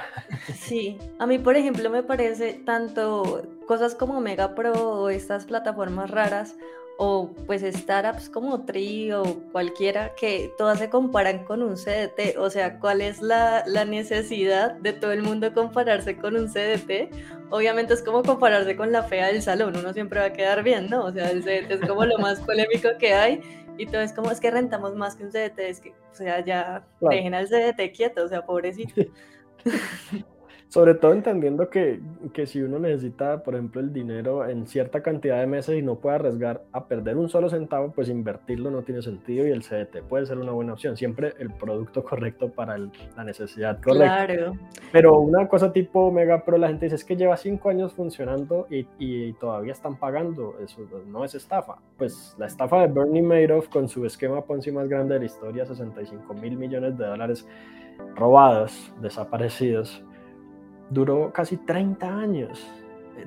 Sí, 0.55 0.97
a 1.19 1.25
mí 1.25 1.39
por 1.39 1.57
ejemplo 1.57 1.89
me 1.89 2.01
parece 2.01 2.53
tanto 2.53 3.41
cosas 3.67 3.95
como 3.95 4.21
Mega 4.21 4.55
Pro 4.55 4.73
o 4.73 5.09
estas 5.09 5.45
plataformas 5.45 6.09
raras 6.09 6.55
o 6.97 7.31
pues 7.45 7.61
startups 7.61 8.29
como 8.29 8.65
Tri 8.65 9.11
o 9.11 9.23
cualquiera 9.51 10.13
que 10.15 10.53
todas 10.57 10.79
se 10.79 10.89
comparan 10.89 11.43
con 11.43 11.63
un 11.63 11.75
CDT, 11.75 12.37
o 12.37 12.49
sea, 12.49 12.79
¿cuál 12.79 13.01
es 13.01 13.21
la, 13.21 13.63
la, 13.65 13.83
necesidad 13.83 14.73
de 14.73 14.93
todo 14.93 15.11
el 15.11 15.23
mundo 15.23 15.53
compararse 15.53 16.17
con 16.17 16.35
un 16.35 16.47
CDT? 16.47 17.11
Obviamente 17.49 17.93
es 17.93 18.03
como 18.03 18.23
compararse 18.23 18.75
con 18.75 18.91
la 18.91 19.03
fea 19.03 19.27
del 19.27 19.41
salón, 19.41 19.75
uno 19.75 19.93
siempre 19.93 20.19
va 20.19 20.27
a 20.27 20.33
quedar 20.33 20.63
bien, 20.63 20.89
¿no? 20.89 21.05
O 21.05 21.11
sea, 21.11 21.31
el 21.31 21.43
CDT 21.43 21.71
es 21.71 21.81
como 21.81 22.05
lo 22.05 22.17
más 22.19 22.39
polémico 22.41 22.89
que 22.99 23.13
hay 23.13 23.41
y 23.77 23.87
todo 23.87 24.01
es 24.01 24.13
como, 24.13 24.31
es 24.31 24.39
que 24.39 24.51
rentamos 24.51 24.95
más 24.95 25.15
que 25.15 25.23
un 25.23 25.31
CDT, 25.31 25.59
es 25.59 25.79
que, 25.79 25.89
o 25.89 26.15
sea, 26.15 26.43
ya 26.45 26.85
dejen 27.01 27.33
al 27.33 27.47
CDT 27.47 27.95
quieto, 27.95 28.23
o 28.23 28.27
sea, 28.27 28.45
pobrecito. 28.45 29.01
Sobre 30.73 30.95
todo 30.95 31.13
entendiendo 31.13 31.69
que, 31.69 31.99
que, 32.33 32.47
si 32.47 32.59
uno 32.59 32.79
necesita, 32.79 33.43
por 33.43 33.53
ejemplo, 33.53 33.79
el 33.79 33.93
dinero 33.93 34.49
en 34.49 34.65
cierta 34.65 35.03
cantidad 35.03 35.39
de 35.39 35.45
meses 35.45 35.77
y 35.77 35.83
no 35.83 35.97
puede 35.97 36.15
arriesgar 36.15 36.63
a 36.71 36.87
perder 36.87 37.15
un 37.15 37.29
solo 37.29 37.47
centavo, 37.47 37.91
pues 37.91 38.09
invertirlo 38.09 38.71
no 38.71 38.81
tiene 38.81 39.03
sentido 39.03 39.45
y 39.45 39.51
el 39.51 39.61
CDT 39.61 40.01
puede 40.09 40.25
ser 40.25 40.39
una 40.39 40.51
buena 40.51 40.73
opción. 40.73 40.97
Siempre 40.97 41.35
el 41.37 41.51
producto 41.51 42.03
correcto 42.03 42.49
para 42.49 42.79
la 42.79 43.23
necesidad 43.23 43.79
correcta. 43.83 44.25
Claro. 44.25 44.57
Pero 44.91 45.19
una 45.19 45.47
cosa 45.47 45.71
tipo 45.71 46.11
Mega 46.11 46.43
Pro, 46.43 46.57
la 46.57 46.69
gente 46.69 46.87
dice 46.87 46.95
es 46.95 47.05
que 47.05 47.15
lleva 47.15 47.37
cinco 47.37 47.69
años 47.69 47.93
funcionando 47.93 48.65
y, 48.71 48.87
y 48.97 49.33
todavía 49.33 49.73
están 49.73 49.97
pagando. 49.97 50.55
Eso 50.59 50.87
no 51.05 51.23
es 51.23 51.35
estafa. 51.35 51.77
Pues 51.99 52.35
la 52.39 52.47
estafa 52.47 52.81
de 52.81 52.87
Bernie 52.87 53.21
Madoff 53.21 53.67
con 53.67 53.87
su 53.87 54.07
esquema 54.07 54.43
Ponzi 54.43 54.71
más 54.71 54.89
grande 54.89 55.13
de 55.13 55.19
la 55.19 55.25
historia, 55.27 55.67
65 55.67 56.33
mil 56.33 56.57
millones 56.57 56.97
de 56.97 57.05
dólares 57.05 57.47
robados, 58.15 58.91
desaparecidos 59.01 60.03
duró 60.93 61.31
casi 61.33 61.57
30 61.57 62.07
años. 62.19 62.71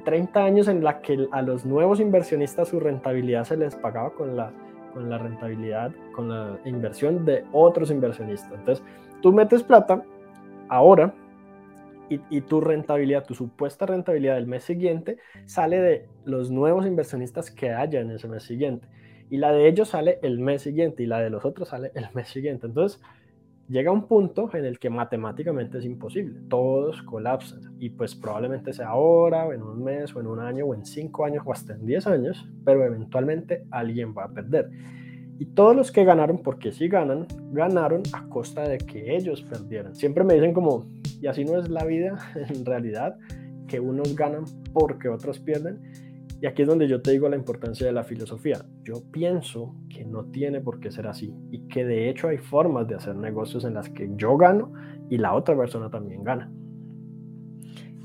30 0.04 0.44
años 0.44 0.68
en 0.68 0.82
la 0.82 1.00
que 1.00 1.28
a 1.30 1.42
los 1.42 1.64
nuevos 1.64 2.00
inversionistas 2.00 2.68
su 2.68 2.80
rentabilidad 2.80 3.44
se 3.44 3.56
les 3.56 3.74
pagaba 3.74 4.10
con 4.10 4.36
la, 4.36 4.52
con 4.92 5.08
la 5.08 5.18
rentabilidad, 5.18 5.92
con 6.14 6.28
la 6.28 6.58
inversión 6.64 7.24
de 7.24 7.44
otros 7.52 7.90
inversionistas. 7.90 8.52
Entonces, 8.52 8.84
tú 9.22 9.32
metes 9.32 9.62
plata 9.62 10.02
ahora 10.68 11.14
y, 12.08 12.20
y, 12.30 12.40
tu 12.40 12.60
rentabilidad, 12.60 13.24
tu 13.24 13.34
supuesta 13.34 13.86
rentabilidad 13.86 14.36
del 14.36 14.46
mes 14.46 14.64
siguiente 14.64 15.18
sale 15.44 15.80
de 15.80 16.08
los 16.24 16.50
nuevos 16.50 16.86
inversionistas 16.86 17.50
que 17.50 17.70
haya 17.70 18.00
en 18.00 18.10
ese 18.10 18.28
mes 18.28 18.42
siguiente. 18.42 18.86
Y 19.28 19.38
la 19.38 19.52
de 19.52 19.66
ellos 19.66 19.88
sale 19.88 20.20
el 20.22 20.38
mes 20.38 20.62
siguiente 20.62 21.02
y 21.02 21.06
la 21.06 21.20
de 21.20 21.30
los 21.30 21.44
otros 21.44 21.68
sale 21.70 21.90
el 21.94 22.06
mes 22.14 22.28
siguiente. 22.28 22.66
Entonces, 22.66 23.00
llega 23.68 23.90
un 23.90 24.06
punto 24.06 24.48
en 24.54 24.64
el 24.64 24.78
que 24.78 24.90
matemáticamente 24.90 25.78
es 25.78 25.84
imposible, 25.84 26.40
todos 26.48 27.02
colapsan 27.02 27.60
y 27.78 27.90
pues 27.90 28.14
probablemente 28.14 28.72
sea 28.72 28.88
ahora 28.88 29.46
o 29.46 29.52
en 29.52 29.62
un 29.62 29.82
mes 29.82 30.14
o 30.14 30.20
en 30.20 30.26
un 30.26 30.40
año 30.40 30.66
o 30.66 30.74
en 30.74 30.84
cinco 30.84 31.24
años 31.24 31.42
o 31.44 31.52
hasta 31.52 31.74
en 31.74 31.86
diez 31.86 32.06
años, 32.06 32.48
pero 32.64 32.84
eventualmente 32.84 33.64
alguien 33.70 34.14
va 34.16 34.24
a 34.24 34.28
perder. 34.28 34.70
Y 35.38 35.46
todos 35.46 35.76
los 35.76 35.92
que 35.92 36.04
ganaron, 36.04 36.38
porque 36.38 36.72
si 36.72 36.88
ganan, 36.88 37.26
ganaron 37.52 38.02
a 38.12 38.26
costa 38.28 38.66
de 38.66 38.78
que 38.78 39.14
ellos 39.14 39.42
perdieran. 39.42 39.94
Siempre 39.94 40.24
me 40.24 40.34
dicen 40.34 40.54
como, 40.54 40.86
y 41.20 41.26
así 41.26 41.44
no 41.44 41.58
es 41.58 41.68
la 41.68 41.84
vida 41.84 42.18
en 42.34 42.64
realidad, 42.64 43.18
que 43.66 43.80
unos 43.80 44.14
ganan 44.14 44.44
porque 44.72 45.08
otros 45.08 45.38
pierden 45.40 45.80
y 46.40 46.46
aquí 46.46 46.62
es 46.62 46.68
donde 46.68 46.88
yo 46.88 47.00
te 47.00 47.12
digo 47.12 47.28
la 47.28 47.36
importancia 47.36 47.86
de 47.86 47.92
la 47.92 48.04
filosofía. 48.04 48.64
Yo 48.82 49.02
pienso 49.10 49.74
que 49.88 50.04
no 50.04 50.26
tiene 50.26 50.60
por 50.60 50.80
qué 50.80 50.90
ser 50.90 51.06
así 51.06 51.34
y 51.50 51.66
que 51.68 51.84
de 51.84 52.10
hecho 52.10 52.28
hay 52.28 52.38
formas 52.38 52.86
de 52.88 52.94
hacer 52.94 53.16
negocios 53.16 53.64
en 53.64 53.74
las 53.74 53.88
que 53.88 54.10
yo 54.16 54.36
gano 54.36 54.72
y 55.08 55.18
la 55.18 55.34
otra 55.34 55.56
persona 55.56 55.90
también 55.90 56.24
gana. 56.24 56.50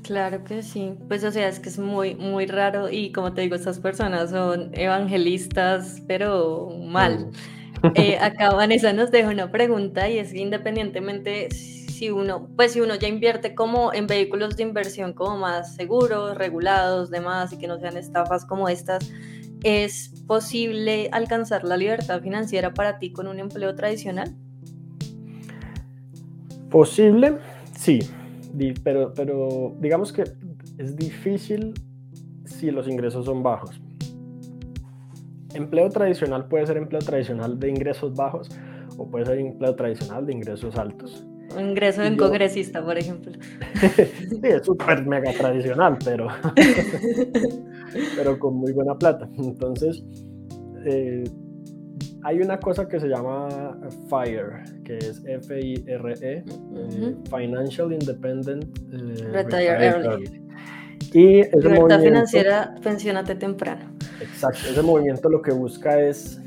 Claro 0.02 0.42
que 0.44 0.62
sí, 0.62 0.94
pues 1.08 1.22
o 1.24 1.30
sea, 1.30 1.48
es 1.48 1.60
que 1.60 1.68
es 1.68 1.78
muy, 1.78 2.14
muy 2.16 2.46
raro 2.46 2.90
y 2.90 3.12
como 3.12 3.34
te 3.34 3.42
digo, 3.42 3.54
estas 3.54 3.78
personas 3.78 4.30
son 4.30 4.70
evangelistas, 4.72 6.02
pero 6.08 6.70
mal. 6.84 7.26
Mm. 7.82 7.86
Eh, 7.96 8.18
acá 8.20 8.50
Vanessa 8.54 8.92
nos 8.92 9.10
deja 9.10 9.30
una 9.30 9.50
pregunta 9.50 10.08
y 10.08 10.18
es 10.18 10.32
que 10.32 10.40
independientemente 10.40 11.48
si 12.02 12.10
uno, 12.10 12.48
pues 12.56 12.72
si 12.72 12.80
uno 12.80 12.96
ya 12.96 13.06
invierte 13.06 13.54
como 13.54 13.94
en 13.94 14.08
vehículos 14.08 14.56
de 14.56 14.64
inversión 14.64 15.12
como 15.12 15.38
más 15.38 15.76
seguros, 15.76 16.36
regulados, 16.36 17.10
demás, 17.12 17.52
y 17.52 17.58
que 17.58 17.68
no 17.68 17.78
sean 17.78 17.96
estafas 17.96 18.44
como 18.44 18.68
estas, 18.68 19.08
¿es 19.62 20.08
posible 20.26 21.10
alcanzar 21.12 21.62
la 21.62 21.76
libertad 21.76 22.20
financiera 22.20 22.74
para 22.74 22.98
ti 22.98 23.12
con 23.12 23.28
un 23.28 23.38
empleo 23.38 23.76
tradicional? 23.76 24.34
Posible, 26.70 27.38
sí, 27.78 28.00
pero, 28.82 29.14
pero 29.14 29.76
digamos 29.78 30.12
que 30.12 30.24
es 30.78 30.96
difícil 30.96 31.72
si 32.44 32.72
los 32.72 32.88
ingresos 32.88 33.26
son 33.26 33.44
bajos. 33.44 33.80
Empleo 35.54 35.88
tradicional 35.88 36.48
puede 36.48 36.66
ser 36.66 36.78
empleo 36.78 37.00
tradicional 37.00 37.60
de 37.60 37.68
ingresos 37.68 38.12
bajos 38.16 38.48
o 38.96 39.08
puede 39.08 39.24
ser 39.24 39.38
empleo 39.38 39.76
tradicional 39.76 40.26
de 40.26 40.32
ingresos 40.32 40.76
altos. 40.76 41.28
Un 41.56 41.70
ingreso 41.70 42.02
en 42.02 42.16
congresista, 42.16 42.84
por 42.84 42.98
ejemplo. 42.98 43.32
sí, 43.96 44.40
es 44.42 44.64
súper 44.64 45.04
mega 45.06 45.32
tradicional, 45.32 45.98
pero, 46.04 46.28
pero 48.16 48.38
con 48.38 48.56
muy 48.56 48.72
buena 48.72 48.96
plata. 48.96 49.28
Entonces, 49.38 50.02
eh, 50.84 51.24
hay 52.24 52.40
una 52.40 52.58
cosa 52.58 52.88
que 52.88 53.00
se 53.00 53.08
llama 53.08 53.78
FIRE, 54.08 54.82
que 54.84 54.98
es 54.98 55.22
F-I-R-E, 55.24 56.32
eh, 56.32 56.44
Financial 57.30 57.92
Independent 57.92 58.64
eh, 58.92 59.28
Retire, 59.32 59.86
Early. 59.86 60.42
Y 61.12 61.40
ese 61.40 61.56
Libertad 61.56 62.00
financiera, 62.00 62.74
pensionate 62.82 63.34
temprano. 63.34 63.92
Exacto, 64.20 64.60
ese 64.70 64.82
movimiento 64.82 65.28
lo 65.28 65.42
que 65.42 65.52
busca 65.52 66.00
es 66.00 66.40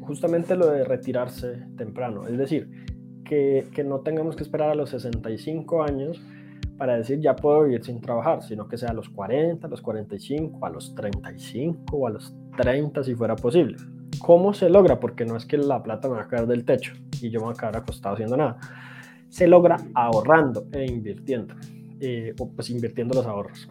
justamente 0.00 0.54
lo 0.56 0.70
de 0.70 0.84
retirarse 0.84 1.62
temprano. 1.76 2.26
Es 2.26 2.36
decir, 2.36 2.68
que, 3.24 3.84
no 3.84 4.00
tengamos 4.00 4.36
que 4.36 4.42
esperar 4.42 4.70
a 4.70 4.74
los 4.74 4.90
65 4.90 5.82
años 5.82 6.20
para 6.76 6.96
decir 6.96 7.20
ya 7.20 7.36
puedo 7.36 7.64
vivir 7.64 7.84
sin 7.84 8.00
trabajar, 8.00 8.42
sino 8.42 8.68
que 8.68 8.76
sea 8.76 8.90
a 8.90 8.94
los 8.94 9.08
40, 9.08 9.66
a 9.66 9.70
los 9.70 9.80
45, 9.80 10.64
a 10.64 10.70
los 10.70 10.94
35 10.94 11.96
o 11.96 12.06
a 12.06 12.10
los 12.10 12.34
30 12.56 13.04
si 13.04 13.14
fuera 13.14 13.36
posible. 13.36 13.76
¿Cómo 14.20 14.54
se 14.54 14.68
logra? 14.68 15.00
Porque 15.00 15.24
no 15.24 15.36
es 15.36 15.46
que 15.46 15.58
la 15.58 15.82
plata 15.82 16.08
me 16.08 16.14
va 16.14 16.22
a 16.22 16.28
caer 16.28 16.46
del 16.46 16.64
techo 16.64 16.92
y 17.20 17.30
yo 17.30 17.40
me 17.40 17.46
voy 17.46 17.54
a 17.54 17.60
quedar 17.60 17.76
acostado 17.76 18.14
haciendo 18.14 18.36
nada. 18.36 18.58
Se 19.28 19.46
logra 19.46 19.76
ahorrando 19.94 20.66
e 20.72 20.84
invirtiendo, 20.84 21.54
eh, 22.00 22.34
o 22.38 22.48
pues 22.50 22.70
invirtiendo 22.70 23.14
los 23.14 23.26
ahorros. 23.26 23.68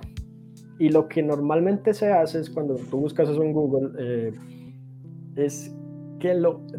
Y 0.80 0.90
lo 0.90 1.08
que 1.08 1.24
normalmente 1.24 1.94
se 1.94 2.12
hace 2.12 2.40
es 2.40 2.50
cuando 2.50 2.76
tú 2.76 3.00
buscas 3.00 3.30
eso 3.30 3.44
en 3.44 3.54
Google, 3.54 3.92
eh, 4.00 4.34
es 5.36 5.74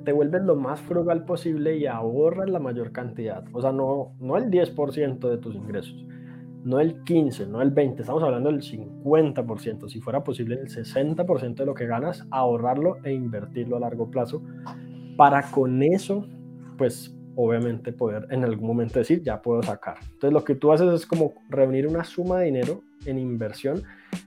te 0.04 0.12
vuelves 0.12 0.42
lo 0.42 0.56
más 0.56 0.80
frugal 0.80 1.24
posible 1.24 1.76
y 1.76 1.86
ahorras 1.86 2.48
la 2.48 2.58
mayor 2.58 2.92
cantidad. 2.92 3.44
O 3.52 3.60
sea, 3.60 3.72
no, 3.72 4.12
no 4.18 4.36
el 4.38 4.50
10% 4.50 5.28
de 5.28 5.36
tus 5.36 5.54
ingresos, 5.54 6.06
no 6.64 6.80
el 6.80 7.04
15, 7.04 7.46
no 7.46 7.60
el 7.60 7.70
20, 7.70 8.02
estamos 8.02 8.22
hablando 8.22 8.50
del 8.50 8.62
50%, 8.62 9.88
si 9.88 10.00
fuera 10.00 10.24
posible 10.24 10.54
el 10.54 10.68
60% 10.68 11.56
de 11.56 11.66
lo 11.66 11.74
que 11.74 11.86
ganas, 11.86 12.26
ahorrarlo 12.30 12.96
e 13.04 13.12
invertirlo 13.12 13.76
a 13.76 13.80
largo 13.80 14.10
plazo 14.10 14.42
para 15.16 15.42
con 15.50 15.82
eso, 15.82 16.26
pues 16.78 17.14
obviamente 17.36 17.92
poder 17.92 18.26
en 18.30 18.44
algún 18.44 18.66
momento 18.66 18.98
decir, 18.98 19.22
ya 19.22 19.42
puedo 19.42 19.62
sacar. 19.62 19.98
Entonces 20.02 20.32
lo 20.32 20.42
que 20.42 20.54
tú 20.54 20.72
haces 20.72 20.90
es 20.92 21.06
como 21.06 21.34
reunir 21.50 21.86
una 21.86 22.04
suma 22.04 22.38
de 22.38 22.46
dinero 22.46 22.80
en 23.04 23.18
inversión, 23.18 23.82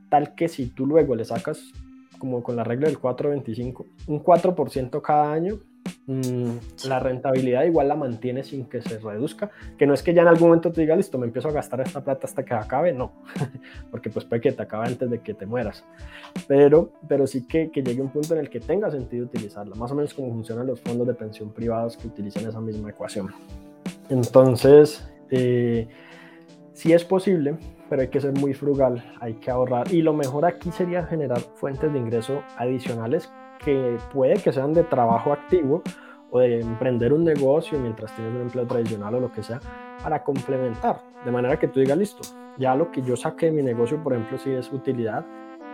tal 0.10 0.36
que 0.36 0.48
si 0.48 0.68
tú 0.68 0.86
luego 0.86 1.16
le 1.16 1.26
sacas 1.26 1.74
como 2.18 2.44
con 2.44 2.56
la 2.56 2.64
regla 2.64 2.88
del 2.88 3.00
4.25, 3.00 3.86
un 4.08 4.24
4% 4.24 5.02
cada 5.02 5.32
año, 5.32 5.60
mm, 6.06 6.88
la 6.88 7.00
rentabilidad 7.00 7.64
igual 7.64 7.88
la 7.88 7.96
mantiene 7.96 8.44
sin 8.44 8.66
que 8.66 8.82
se 8.82 9.00
reduzca, 9.00 9.52
que 9.78 9.86
no 9.86 9.94
es 9.94 10.04
que 10.04 10.14
ya 10.14 10.22
en 10.22 10.28
algún 10.28 10.50
momento 10.50 10.72
te 10.72 10.82
diga, 10.82 10.96
listo, 10.96 11.18
me 11.18 11.28
empiezo 11.28 11.50
a 11.50 11.52
gastar 11.52 11.82
esta 11.82 12.04
plata 12.04 12.28
hasta 12.28 12.44
que 12.44 12.54
acabe, 12.54 12.94
no, 12.94 13.12
porque 13.92 14.10
pues 14.10 14.26
puede 14.26 14.42
que 14.42 14.52
te 14.52 14.64
acabe 14.64 14.88
antes 14.88 15.10
de 15.10 15.20
que 15.20 15.34
te 15.34 15.46
mueras, 15.46 15.84
pero, 16.48 16.92
pero 17.08 17.28
sí 17.28 17.46
que, 17.48 17.72
que 17.72 17.84
llegue 17.84 18.02
un 18.02 18.10
punto 18.10 18.34
en 18.34 18.42
el 18.42 18.50
que 18.50 18.60
tenga 18.60 18.90
sentido 18.90 19.26
utilizarla, 19.26 19.76
más 19.76 19.92
o 19.92 19.96
menos 19.96 20.14
como 20.14 20.32
funcionan 20.32 20.68
los 20.68 20.82
fondos 20.82 21.08
de 21.08 21.14
pensión 21.14 21.52
privados 21.52 21.98
que 21.98 22.08
utilizan 22.08 22.48
esa 22.48 22.60
misma 22.62 22.90
ecuación. 22.90 23.32
Entonces, 24.10 25.08
eh, 25.30 25.88
si 26.78 26.94
es 26.94 27.04
posible, 27.04 27.58
pero 27.90 28.04
hay 28.04 28.10
que 28.10 28.22
ser 28.22 28.34
muy 28.34 28.54
frugal, 28.54 29.04
hay 29.20 29.34
que 29.34 29.50
ahorrar. 29.50 29.92
Y 29.92 30.04
lo 30.04 30.14
mejor 30.14 30.46
aquí 30.46 30.72
sería 30.72 31.04
generar 31.04 31.40
fuentes 31.40 31.92
de 31.92 31.98
ingreso 31.98 32.44
adicionales 32.56 33.32
que 33.58 33.98
puede 34.14 34.36
que 34.36 34.54
sean 34.54 34.74
de 34.74 34.84
trabajo 34.84 35.34
activo 35.34 35.82
o 36.30 36.38
de 36.38 36.62
emprender 36.62 37.14
un 37.14 37.24
negocio 37.24 37.80
mientras 37.80 38.16
tienes 38.16 38.36
un 38.36 38.42
empleo 38.42 38.68
tradicional 38.68 39.16
o 39.16 39.20
lo 39.20 39.32
que 39.32 39.42
sea, 39.42 39.60
para 40.04 40.24
complementar. 40.24 41.00
De 41.26 41.32
manera 41.32 41.58
que 41.58 41.68
tú 41.68 41.80
digas, 41.80 41.98
listo, 41.98 42.22
ya 42.60 42.76
lo 42.76 42.92
que 42.92 43.02
yo 43.02 43.16
saqué 43.16 43.48
de 43.48 43.54
mi 43.54 43.64
negocio, 43.64 43.98
por 44.04 44.14
ejemplo, 44.14 44.38
si 44.38 44.52
es 44.52 44.72
utilidad, 44.72 45.26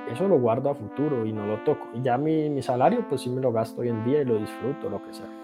eso 0.09 0.25
lo 0.29 0.39
guardo 0.39 0.69
a 0.69 0.75
futuro 0.75 1.25
y 1.25 1.33
no 1.33 1.45
lo 1.45 1.65
toco. 1.65 1.89
Y 1.93 2.01
ya 2.01 2.17
mi, 2.17 2.49
mi 2.49 2.61
salario, 2.61 3.05
pues 3.09 3.19
sí 3.19 3.29
me 3.29 3.41
lo 3.41 3.51
gasto 3.51 3.81
hoy 3.81 3.89
en 3.89 4.05
día 4.05 4.21
y 4.21 4.25
lo 4.25 4.37
disfruto, 4.37 4.89
lo 4.89 5.03
que 5.03 5.13
sea. 5.13 5.42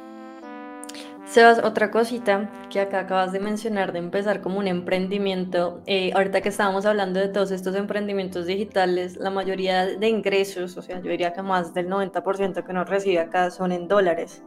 Sebas, 1.29 1.63
otra 1.63 1.91
cosita 1.91 2.49
que 2.71 2.79
acá 2.79 3.01
acabas 3.01 3.31
de 3.31 3.39
mencionar 3.39 3.93
de 3.93 3.99
empezar 3.99 4.41
como 4.41 4.57
un 4.57 4.67
emprendimiento, 4.67 5.79
eh, 5.85 6.11
ahorita 6.15 6.41
que 6.41 6.49
estábamos 6.49 6.87
hablando 6.87 7.19
de 7.19 7.27
todos 7.27 7.51
estos 7.51 7.75
emprendimientos 7.75 8.47
digitales, 8.47 9.15
la 9.15 9.29
mayoría 9.29 9.85
de 9.85 10.09
ingresos, 10.09 10.75
o 10.75 10.81
sea, 10.81 10.99
yo 10.99 11.11
diría 11.11 11.31
que 11.31 11.43
más 11.43 11.71
del 11.75 11.87
90% 11.87 12.63
que 12.63 12.71
uno 12.71 12.83
recibe 12.83 13.19
acá 13.19 13.51
son 13.51 13.71
en 13.71 13.87
dólares. 13.87 14.41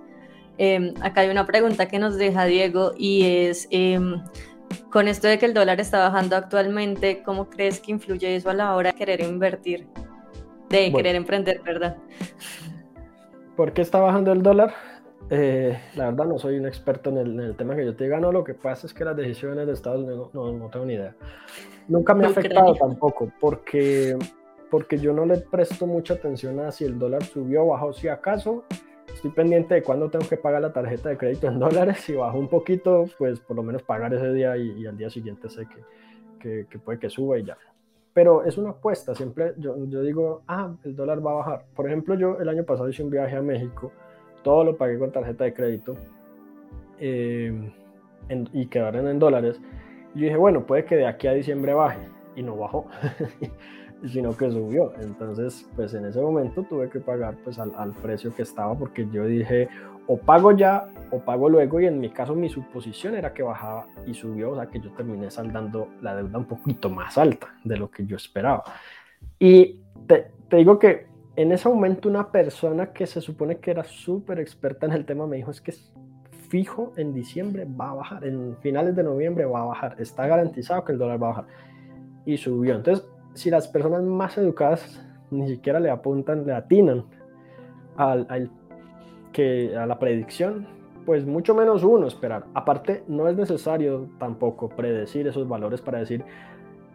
Em, 0.58 0.92
acá 1.02 1.20
hay 1.20 1.30
una 1.30 1.46
pregunta 1.46 1.86
que 1.86 2.00
nos 2.00 2.16
deja 2.16 2.46
Diego 2.46 2.94
y 2.98 3.26
es, 3.26 3.68
em, 3.70 4.20
con 4.90 5.06
esto 5.06 5.28
de 5.28 5.38
que 5.38 5.46
el 5.46 5.54
dólar 5.54 5.80
está 5.80 6.00
bajando 6.00 6.34
actualmente, 6.34 7.22
¿cómo 7.22 7.48
crees 7.48 7.78
que 7.78 7.92
influye 7.92 8.34
eso 8.34 8.50
a 8.50 8.54
la 8.54 8.74
hora 8.74 8.90
de 8.90 8.98
querer 8.98 9.20
invertir, 9.20 9.86
de 10.68 10.92
querer 10.92 11.14
emprender, 11.14 11.62
verdad? 11.62 11.96
¿Por 13.54 13.72
qué 13.72 13.82
está 13.82 14.00
bajando 14.00 14.32
el 14.32 14.42
dólar? 14.42 14.91
Eh, 15.34 15.74
la 15.94 16.10
verdad 16.10 16.26
no 16.26 16.38
soy 16.38 16.58
un 16.58 16.66
experto 16.66 17.08
en 17.08 17.40
el, 17.40 17.56
tema 17.56 17.74
que 17.74 17.86
yo 17.86 17.96
te 17.96 18.04
diga, 18.04 18.20
no, 18.20 18.30
lo 18.32 18.44
que 18.44 18.52
pasa 18.52 18.86
es 18.86 18.92
que 18.92 19.02
las 19.02 19.16
decisiones 19.16 19.66
de 19.66 19.72
Estados 19.72 20.04
Unidos, 20.04 20.28
no, 20.34 20.52
no 20.52 20.68
tengo 20.68 20.84
ni 20.84 20.92
idea. 20.92 21.14
Nunca 21.88 22.12
me 22.12 22.26
ha 22.26 22.28
afectado 22.28 22.74
tampoco, 22.74 23.32
porque, 23.40 24.14
porque 24.70 24.98
yo 24.98 25.14
no 25.14 25.24
le 25.24 25.38
presto 25.38 25.86
mucha 25.86 26.14
atención 26.14 26.60
a 26.60 26.70
si 26.70 26.84
el 26.84 26.98
dólar 26.98 27.24
subió 27.24 27.62
o 27.62 27.68
bajó, 27.68 27.94
si 27.94 28.08
acaso 28.08 28.64
estoy 29.10 29.30
pendiente 29.30 29.72
de 29.72 29.82
cuándo 29.82 30.10
tengo 30.10 30.28
que 30.28 30.36
pagar 30.36 30.60
la 30.60 30.70
tarjeta 30.74 31.08
de 31.08 31.16
crédito 31.16 31.46
en 31.46 31.58
dólares, 31.58 32.00
si 32.00 32.12
bajó 32.12 32.38
un 32.38 32.48
poquito, 32.48 33.06
pues 33.16 33.40
por 33.40 33.56
lo 33.56 33.62
menos 33.62 33.82
pagar 33.84 34.12
ese 34.12 34.34
día 34.34 34.54
y, 34.58 34.84
al 34.84 34.98
día 34.98 35.08
siguiente 35.08 35.48
sé 35.48 35.66
que, 36.40 36.66
que, 36.68 36.78
puede 36.78 36.98
que 36.98 37.08
suba 37.08 37.38
y 37.38 37.44
ya. 37.44 37.56
Pero 38.12 38.44
es 38.44 38.58
una 38.58 38.72
apuesta, 38.72 39.14
siempre 39.14 39.54
yo, 39.56 39.82
yo 39.86 40.02
digo, 40.02 40.42
ah, 40.46 40.74
el 40.84 40.94
dólar 40.94 41.26
va 41.26 41.30
a 41.30 41.34
bajar. 41.36 41.64
Por 41.74 41.86
ejemplo, 41.86 42.16
yo 42.16 42.38
el 42.38 42.50
año 42.50 42.64
pasado 42.64 42.90
hice 42.90 43.02
un 43.02 43.08
viaje 43.08 43.34
a 43.34 43.40
México 43.40 43.90
todo 44.42 44.64
lo 44.64 44.76
pagué 44.76 44.98
con 44.98 45.12
tarjeta 45.12 45.44
de 45.44 45.54
crédito 45.54 45.96
eh, 46.98 47.72
y 48.52 48.66
quedaron 48.66 49.08
en 49.08 49.18
dólares. 49.18 49.60
Y 50.14 50.20
yo 50.20 50.24
dije, 50.26 50.36
bueno, 50.36 50.66
puede 50.66 50.84
que 50.84 50.96
de 50.96 51.06
aquí 51.06 51.26
a 51.26 51.32
diciembre 51.32 51.74
baje. 51.74 52.06
Y 52.34 52.42
no 52.42 52.56
bajó, 52.56 52.86
sino 54.06 54.36
que 54.36 54.50
subió. 54.50 54.92
Entonces, 55.00 55.68
pues 55.76 55.92
en 55.94 56.06
ese 56.06 56.20
momento 56.20 56.62
tuve 56.62 56.88
que 56.88 57.00
pagar 57.00 57.36
pues 57.44 57.58
al, 57.58 57.72
al, 57.76 57.92
precio 57.92 58.34
que 58.34 58.42
estaba 58.42 58.74
porque 58.74 59.06
yo 59.12 59.26
dije, 59.26 59.68
o 60.06 60.16
pago 60.16 60.52
ya 60.52 60.88
o 61.10 61.18
pago 61.18 61.48
luego. 61.48 61.80
Y 61.80 61.86
en 61.86 62.00
mi 62.00 62.10
caso 62.10 62.34
mi 62.34 62.48
suposición 62.48 63.14
era 63.14 63.34
que 63.34 63.42
bajaba 63.42 63.86
y 64.06 64.14
subió. 64.14 64.52
O 64.52 64.56
sea 64.56 64.66
que 64.66 64.80
yo 64.80 64.90
terminé 64.92 65.30
saldando 65.30 65.88
la 66.00 66.16
deuda 66.16 66.38
un 66.38 66.46
poquito 66.46 66.88
más 66.88 67.18
alta 67.18 67.54
de 67.64 67.76
lo 67.76 67.90
que 67.90 68.06
yo 68.06 68.16
esperaba. 68.16 68.64
Y 69.38 69.80
te, 70.06 70.32
te 70.48 70.56
digo 70.56 70.78
que 70.78 71.11
en 71.36 71.52
ese 71.52 71.68
momento 71.68 72.08
una 72.08 72.30
persona 72.30 72.92
que 72.92 73.06
se 73.06 73.20
supone 73.20 73.56
que 73.56 73.70
era 73.70 73.84
súper 73.84 74.38
experta 74.38 74.86
en 74.86 74.92
el 74.92 75.04
tema 75.04 75.26
me 75.26 75.36
dijo 75.36 75.50
es 75.50 75.60
que 75.60 75.72
fijo 76.48 76.92
en 76.96 77.14
diciembre 77.14 77.66
va 77.66 77.90
a 77.90 77.94
bajar, 77.94 78.24
en 78.26 78.58
finales 78.58 78.94
de 78.94 79.02
noviembre 79.02 79.46
va 79.46 79.62
a 79.62 79.64
bajar, 79.64 79.96
está 79.98 80.26
garantizado 80.26 80.84
que 80.84 80.92
el 80.92 80.98
dólar 80.98 81.22
va 81.22 81.28
a 81.28 81.30
bajar. 81.30 81.46
Y 82.26 82.36
subió. 82.36 82.76
Entonces, 82.76 83.08
si 83.32 83.48
las 83.48 83.66
personas 83.68 84.02
más 84.02 84.36
educadas 84.36 85.02
ni 85.30 85.48
siquiera 85.48 85.80
le 85.80 85.88
apuntan, 85.88 86.44
le 86.46 86.52
atinan 86.52 87.06
al, 87.96 88.50
que, 89.32 89.74
a 89.74 89.86
la 89.86 89.98
predicción, 89.98 90.66
pues 91.06 91.24
mucho 91.24 91.54
menos 91.54 91.82
uno 91.82 92.06
esperar. 92.06 92.44
Aparte, 92.52 93.02
no 93.08 93.28
es 93.28 93.36
necesario 93.36 94.10
tampoco 94.18 94.68
predecir 94.68 95.26
esos 95.26 95.48
valores 95.48 95.80
para 95.80 96.00
decir 96.00 96.22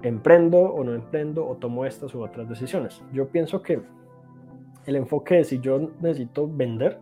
emprendo 0.03 0.59
o 0.59 0.83
no 0.83 0.93
emprendo 0.93 1.47
o 1.47 1.55
tomo 1.55 1.83
estas 1.83 2.13
u 2.13 2.21
otras 2.21 2.47
decisiones. 2.47 3.01
Yo 3.11 3.27
pienso 3.29 3.63
que 3.63 3.81
el 4.87 4.95
enfoque 4.95 5.41
es 5.41 5.49
si 5.49 5.59
yo 5.59 5.91
necesito 6.01 6.49
vender, 6.51 6.97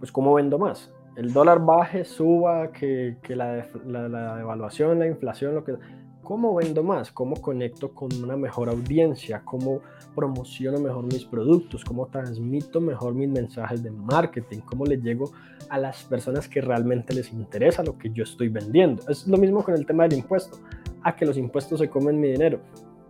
pues 0.00 0.12
cómo 0.12 0.34
vendo 0.34 0.58
más. 0.58 0.92
El 1.16 1.32
dólar 1.32 1.64
baje, 1.64 2.04
suba, 2.04 2.72
que, 2.72 3.16
la, 3.28 3.64
la, 3.86 4.36
devaluación, 4.36 4.98
la 4.98 5.06
inflación, 5.06 5.54
lo 5.54 5.64
que... 5.64 5.74
¿Cómo 6.22 6.54
vendo 6.54 6.84
más? 6.84 7.10
¿Cómo 7.10 7.34
conecto 7.36 7.92
con 7.92 8.08
una 8.22 8.36
mejor 8.36 8.68
audiencia? 8.68 9.42
¿Cómo 9.44 9.80
promociono 10.14 10.78
mejor 10.78 11.04
mis 11.04 11.24
productos? 11.24 11.84
¿Cómo 11.84 12.06
transmito 12.06 12.80
mejor 12.80 13.14
mis 13.14 13.28
mensajes 13.28 13.82
de 13.82 13.90
marketing? 13.90 14.60
¿Cómo 14.60 14.84
le 14.84 14.98
llego 14.98 15.32
a 15.68 15.78
las 15.78 16.04
personas 16.04 16.48
que 16.48 16.60
realmente 16.60 17.12
les 17.12 17.32
interesa 17.32 17.82
lo 17.82 17.98
que 17.98 18.10
yo 18.10 18.22
estoy 18.22 18.48
vendiendo? 18.48 19.02
Es 19.08 19.26
lo 19.26 19.36
mismo 19.36 19.64
con 19.64 19.74
el 19.74 19.84
tema 19.84 20.04
del 20.04 20.18
impuesto. 20.18 20.58
A 21.02 21.14
que 21.16 21.26
los 21.26 21.36
impuestos 21.36 21.80
se 21.80 21.90
comen 21.90 22.20
mi 22.20 22.30
dinero. 22.30 22.60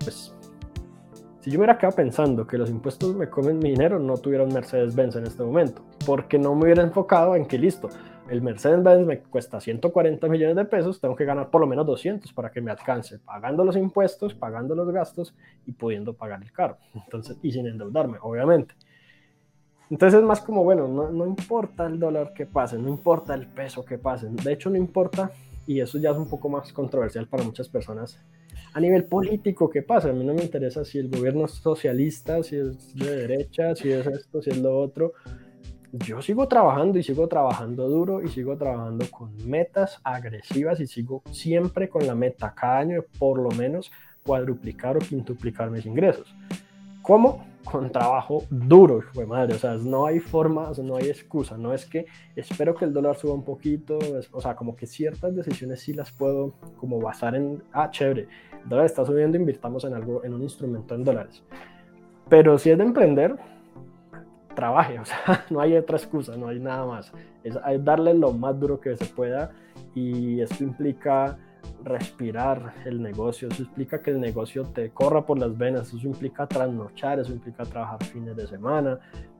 Pues 0.02 0.31
si 1.42 1.50
yo 1.50 1.58
me 1.58 1.64
hubiera 1.64 1.76
quedado 1.76 1.96
pensando 1.96 2.46
que 2.46 2.56
los 2.56 2.70
impuestos 2.70 3.16
me 3.16 3.28
comen 3.28 3.58
mi 3.58 3.70
dinero, 3.70 3.98
no 3.98 4.16
tuviera 4.16 4.44
un 4.44 4.54
Mercedes-Benz 4.54 5.16
en 5.16 5.24
este 5.24 5.42
momento, 5.42 5.82
porque 6.06 6.38
no 6.38 6.54
me 6.54 6.66
hubiera 6.66 6.84
enfocado 6.84 7.34
en 7.34 7.46
que 7.46 7.58
listo, 7.58 7.88
el 8.28 8.42
Mercedes-Benz 8.42 9.04
me 9.04 9.18
cuesta 9.18 9.60
140 9.60 10.28
millones 10.28 10.54
de 10.54 10.64
pesos, 10.64 11.00
tengo 11.00 11.16
que 11.16 11.24
ganar 11.24 11.50
por 11.50 11.60
lo 11.60 11.66
menos 11.66 11.84
200 11.84 12.32
para 12.32 12.52
que 12.52 12.60
me 12.60 12.70
alcance, 12.70 13.18
pagando 13.18 13.64
los 13.64 13.76
impuestos, 13.76 14.34
pagando 14.34 14.76
los 14.76 14.88
gastos 14.92 15.34
y 15.66 15.72
pudiendo 15.72 16.14
pagar 16.14 16.40
el 16.44 16.52
carro. 16.52 16.76
Entonces, 16.94 17.36
y 17.42 17.50
sin 17.50 17.66
endeudarme, 17.66 18.18
obviamente. 18.22 18.76
Entonces 19.90 20.20
es 20.20 20.24
más 20.24 20.42
como, 20.42 20.62
bueno, 20.62 20.86
no, 20.86 21.10
no 21.10 21.26
importa 21.26 21.86
el 21.86 21.98
dólar 21.98 22.34
que 22.34 22.46
pase, 22.46 22.78
no 22.78 22.88
importa 22.88 23.34
el 23.34 23.48
peso 23.48 23.84
que 23.84 23.98
pase, 23.98 24.28
de 24.30 24.52
hecho 24.52 24.70
no 24.70 24.76
importa, 24.76 25.32
y 25.66 25.80
eso 25.80 25.98
ya 25.98 26.10
es 26.10 26.16
un 26.16 26.28
poco 26.28 26.48
más 26.48 26.72
controversial 26.72 27.26
para 27.26 27.42
muchas 27.42 27.68
personas, 27.68 28.24
a 28.74 28.80
nivel 28.80 29.04
político, 29.04 29.68
¿qué 29.68 29.82
pasa? 29.82 30.10
A 30.10 30.12
mí 30.12 30.24
no 30.24 30.34
me 30.34 30.42
interesa 30.42 30.84
si 30.84 30.98
el 30.98 31.08
gobierno 31.08 31.44
es 31.44 31.52
socialista, 31.52 32.42
si 32.42 32.56
es 32.56 32.94
de 32.94 33.16
derecha, 33.16 33.74
si 33.74 33.90
es 33.90 34.06
esto, 34.06 34.40
si 34.40 34.50
es 34.50 34.58
lo 34.58 34.78
otro. 34.78 35.12
Yo 35.92 36.22
sigo 36.22 36.48
trabajando 36.48 36.98
y 36.98 37.02
sigo 37.02 37.28
trabajando 37.28 37.86
duro 37.86 38.22
y 38.22 38.28
sigo 38.28 38.56
trabajando 38.56 39.04
con 39.10 39.36
metas 39.46 40.00
agresivas 40.04 40.80
y 40.80 40.86
sigo 40.86 41.22
siempre 41.32 41.90
con 41.90 42.06
la 42.06 42.14
meta 42.14 42.54
cada 42.54 42.78
año 42.78 43.04
por 43.18 43.38
lo 43.38 43.50
menos 43.50 43.92
cuadruplicar 44.24 44.96
o 44.96 45.00
quintuplicar 45.00 45.70
mis 45.70 45.84
ingresos. 45.84 46.34
¿Cómo? 47.02 47.44
Con 47.64 47.92
trabajo 47.92 48.44
duro, 48.48 49.02
fue 49.12 49.26
madre. 49.26 49.54
O 49.54 49.58
sea, 49.58 49.74
no 49.74 50.06
hay 50.06 50.20
forma, 50.20 50.72
no 50.82 50.96
hay 50.96 51.08
excusa. 51.08 51.58
No 51.58 51.74
es 51.74 51.84
que 51.84 52.06
espero 52.36 52.74
que 52.74 52.84
el 52.84 52.92
dólar 52.92 53.16
suba 53.16 53.34
un 53.34 53.44
poquito. 53.44 53.98
o 54.30 54.40
sea, 54.40 54.56
como 54.56 54.74
que 54.76 54.86
ciertas 54.86 55.34
decisiones 55.34 55.80
sí 55.80 55.92
las 55.92 56.10
puedo 56.10 56.54
como 56.78 57.00
basar 57.00 57.34
en, 57.34 57.62
ah, 57.72 57.90
chévere, 57.90 58.28
el 58.62 58.68
dólar 58.68 58.86
está 58.86 59.04
subiendo, 59.04 59.36
invirtamos 59.36 59.84
en 59.84 59.94
algo, 59.94 60.24
en 60.24 60.34
un 60.34 60.42
instrumento 60.42 60.94
en 60.94 61.04
dólares. 61.04 61.42
Pero 62.28 62.58
si 62.58 62.70
es 62.70 62.78
de 62.78 62.84
emprender, 62.84 63.36
trabaje, 64.54 64.98
o 65.00 65.04
sea, 65.04 65.44
no 65.50 65.60
hay 65.60 65.76
otra 65.76 65.96
excusa, 65.96 66.36
no 66.36 66.48
hay 66.48 66.60
nada 66.60 66.86
más. 66.86 67.12
Es, 67.44 67.56
es 67.56 67.84
darle 67.84 68.14
lo 68.14 68.32
más 68.32 68.58
duro 68.58 68.80
que 68.80 68.96
se 68.96 69.06
pueda 69.06 69.50
y 69.94 70.40
esto 70.40 70.64
implica 70.64 71.38
respirar 71.84 72.74
el 72.84 73.02
negocio, 73.02 73.48
eso 73.48 73.62
implica 73.62 74.00
que 74.00 74.10
el 74.10 74.20
negocio 74.20 74.64
te 74.64 74.90
corra 74.90 75.24
por 75.24 75.38
las 75.38 75.56
venas, 75.56 75.92
eso 75.92 76.06
implica 76.06 76.46
trasnochar, 76.46 77.18
eso 77.20 77.32
implica 77.32 77.64
trabajar 77.64 78.02
fines 78.04 78.36
de 78.36 78.46
semana, 78.46 78.98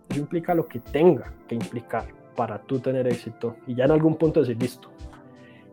eso 0.08 0.20
implica 0.20 0.54
lo 0.54 0.66
que 0.66 0.80
tenga 0.80 1.32
que 1.48 1.54
implicar 1.54 2.06
para 2.36 2.58
tú 2.58 2.80
tener 2.80 3.06
éxito 3.06 3.56
y 3.66 3.74
ya 3.74 3.84
en 3.84 3.92
algún 3.92 4.16
punto 4.16 4.40
decir, 4.40 4.60
listo, 4.60 4.88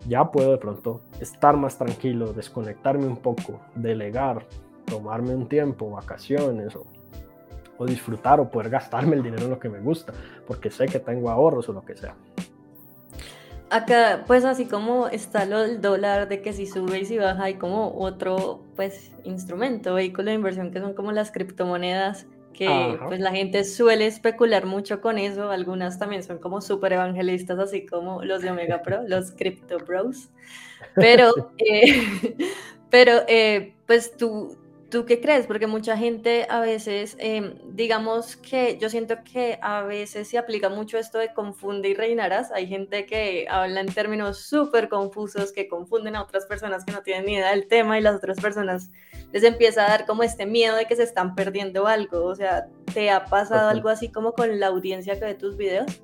ya 0.08 0.32
puedo 0.32 0.52
de 0.52 0.58
pronto 0.58 1.02
estar 1.20 1.56
más 1.58 1.78
tranquilo, 1.78 2.34
desconectarme 2.34 3.06
un 3.06 3.18
poco, 3.18 3.60
delegar, 3.76 4.46
tomarme 4.86 5.36
un 5.36 5.48
tiempo, 5.48 5.90
vacaciones 5.90 6.76
o, 6.76 6.86
o 7.78 7.86
disfrutar 7.86 8.40
o 8.40 8.50
poder 8.50 8.70
gastarme 8.70 9.16
el 9.16 9.24
dinero 9.24 9.44
en 9.44 9.52
lo 9.52 9.60
que 9.60 9.70
me 9.70 9.80
gusta, 9.80 10.14
porque 10.48 10.70
sé 10.70 10.86
que 10.88 11.00
tengo 11.00 11.30
ahorros 11.30 11.70
o 11.70 11.74
lo 11.74 11.84
que 11.84 11.96
sea. 11.96 12.16
Acá, 13.72 14.24
pues 14.26 14.46
así 14.46 14.66
como 14.66 15.08
está 15.10 15.46
lo 15.46 15.60
del 15.60 15.80
dólar, 15.80 16.28
de 16.28 16.42
que 16.42 16.54
si 16.54 16.66
sube 16.66 17.00
y 17.00 17.06
si 17.06 17.20
baja, 17.20 17.44
hay 17.44 17.56
como 17.56 17.94
otro, 18.00 18.64
pues, 18.76 19.12
instrumento, 19.24 19.94
vehículo 19.94 20.30
de 20.30 20.36
inversión 20.36 20.72
que 20.72 20.80
son 20.80 20.96
como 20.96 21.12
las 21.12 21.32
criptomonedas, 21.32 22.26
que 22.60 23.00
pues 23.08 23.22
la 23.22 23.32
gente 23.32 23.64
suele 23.64 24.06
especular 24.06 24.66
mucho 24.66 25.00
con 25.00 25.18
eso, 25.18 25.50
algunas 25.50 25.98
también 25.98 26.24
son 26.24 26.40
como 26.40 26.60
súper 26.60 26.92
evangelistas, 26.92 27.58
así 27.58 27.86
como 27.86 28.22
los 28.26 28.42
de 28.42 28.52
Omega 28.52 28.82
Pro, 28.82 29.08
los 29.08 29.32
Crypto 29.32 29.78
Bros, 29.78 30.30
pero, 30.94 31.32
eh, 31.58 32.04
pero 32.90 33.22
eh, 33.30 33.76
pues 33.88 34.18
tú, 34.18 34.58
¿Tú 34.90 35.06
qué 35.06 35.22
crees? 35.22 35.46
Porque 35.46 35.68
mucha 35.68 35.96
gente 35.98 36.48
a 36.50 36.62
veces, 36.62 37.16
em, 37.20 37.54
digamos 37.74 38.36
que 38.36 38.80
yo 38.80 38.90
siento 38.90 39.18
que 39.24 39.60
a 39.62 39.84
veces 39.84 40.28
se 40.28 40.40
aplica 40.40 40.70
mucho 40.70 40.98
esto 40.98 41.20
de 41.20 41.32
confunde 41.32 41.90
y 41.90 41.94
reinarás. 41.94 42.52
Hay 42.52 42.66
gente 42.66 43.06
que 43.06 43.46
habla 43.52 43.82
en 43.82 43.94
términos 43.94 44.40
súper 44.40 44.90
confusos, 44.90 45.52
que 45.52 45.68
confunden 45.68 46.16
a 46.16 46.24
otras 46.24 46.48
personas 46.48 46.86
que 46.86 46.92
no 46.92 47.04
tienen 47.04 47.26
ni 47.26 47.34
idea 47.36 47.52
del 47.52 47.68
tema 47.68 48.00
y 48.00 48.02
las 48.02 48.16
otras 48.16 48.40
personas 48.42 48.90
les 49.32 49.44
empieza 49.44 49.86
a 49.86 49.90
dar 49.90 50.06
como 50.08 50.24
este 50.24 50.48
miedo 50.48 50.76
de 50.76 50.86
que 50.86 50.96
se 50.96 51.04
están 51.04 51.36
perdiendo 51.36 51.86
algo. 51.86 52.26
O 52.26 52.36
sea, 52.36 52.66
¿te 52.92 53.12
ha 53.12 53.26
pasado 53.26 53.70
algo 53.70 53.90
así 53.90 54.10
como 54.10 54.34
con 54.34 54.60
la 54.60 54.68
audiencia 54.68 55.20
que 55.20 55.26
ve 55.26 55.36
tus 55.36 55.56
videos? 55.56 56.02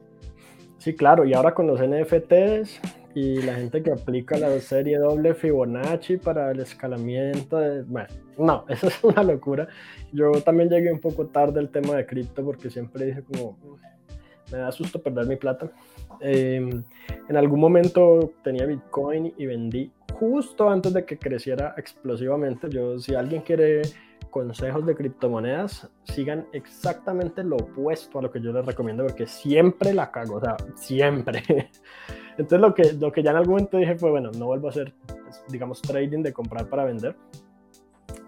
Sí, 0.78 0.94
claro, 0.94 1.26
y 1.26 1.34
ahora 1.34 1.56
con 1.56 1.66
los 1.66 1.80
NFTs 1.82 2.80
y 3.16 3.42
la 3.42 3.56
gente 3.56 3.82
que 3.82 3.92
aplica 3.92 4.38
la 4.38 4.60
serie 4.60 5.00
doble 5.00 5.34
Fibonacci 5.34 6.18
para 6.18 6.52
el 6.52 6.60
escalamiento, 6.60 7.58
de, 7.58 7.82
bueno, 7.84 8.10
no, 8.38 8.66
eso 8.70 8.88
es 8.88 9.04
una 9.04 9.24
locura. 9.24 9.68
Yo 10.12 10.32
también 10.42 10.70
llegué 10.70 10.92
un 10.92 11.00
poco 11.00 11.28
tarde 11.28 11.60
al 11.60 11.70
tema 11.70 11.96
de 11.96 12.06
cripto 12.06 12.44
porque 12.44 12.70
siempre 12.70 13.06
dije 13.06 13.24
como, 13.24 13.58
me 14.52 14.58
da 14.58 14.72
susto 14.72 15.02
perder 15.02 15.28
mi 15.28 15.36
plata. 15.36 15.72
Em, 16.20 16.84
en 17.28 17.38
algún 17.38 17.60
momento 17.60 18.34
tenía 18.44 18.66
Bitcoin 18.66 19.34
y 19.38 19.46
vendí 19.46 19.92
justo 20.14 20.70
antes 20.70 20.94
de 20.94 21.06
que 21.06 21.18
creciera 21.18 21.74
explosivamente. 21.78 22.70
Yo, 22.70 23.00
si 23.00 23.16
alguien 23.16 23.42
quiere 23.42 23.82
consejos 24.30 24.86
de 24.86 24.96
criptomonedas, 24.96 25.90
sigan 26.04 26.46
exactamente 26.52 27.44
lo 27.44 27.56
opuesto 27.56 28.20
a 28.20 28.22
lo 28.22 28.32
que 28.32 28.42
yo 28.42 28.52
les 28.52 28.66
recomiendo 28.66 29.06
porque 29.06 29.28
siempre 29.28 29.94
la 29.94 30.12
cago, 30.12 30.36
o 30.36 30.42
sea, 30.42 30.58
siempre. 30.76 31.42
Entonces 32.38 32.60
lo 32.60 32.74
que, 32.74 32.94
lo 32.94 33.12
que 33.14 33.24
ya 33.24 33.32
en 33.32 33.38
algún 33.38 33.54
momento 33.54 33.78
dije 33.78 33.96
fue, 33.96 34.12
bueno, 34.12 34.32
no 34.38 34.48
vuelvo 34.48 34.68
a 34.68 34.72
hacer, 34.72 34.94
pues, 35.08 35.42
digamos, 35.48 35.82
trading 35.82 36.22
de 36.22 36.34
comprar 36.34 36.68
para 36.68 36.84
vender, 36.84 37.16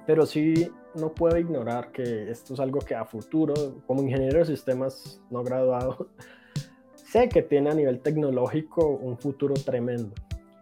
pero 0.07 0.25
sí 0.25 0.71
no 0.95 1.11
puedo 1.13 1.37
ignorar 1.37 1.91
que 1.91 2.31
esto 2.31 2.53
es 2.53 2.59
algo 2.61 2.79
que 2.79 2.95
a 2.95 3.05
futuro, 3.05 3.53
como 3.85 4.01
ingeniero 4.01 4.39
de 4.39 4.45
sistemas 4.45 5.21
no 5.29 5.43
graduado, 5.43 6.07
sé 6.95 7.27
que 7.27 7.41
tiene 7.43 7.69
a 7.69 7.73
nivel 7.75 7.99
tecnológico 7.99 8.87
un 8.87 9.17
futuro 9.17 9.53
tremendo. 9.53 10.15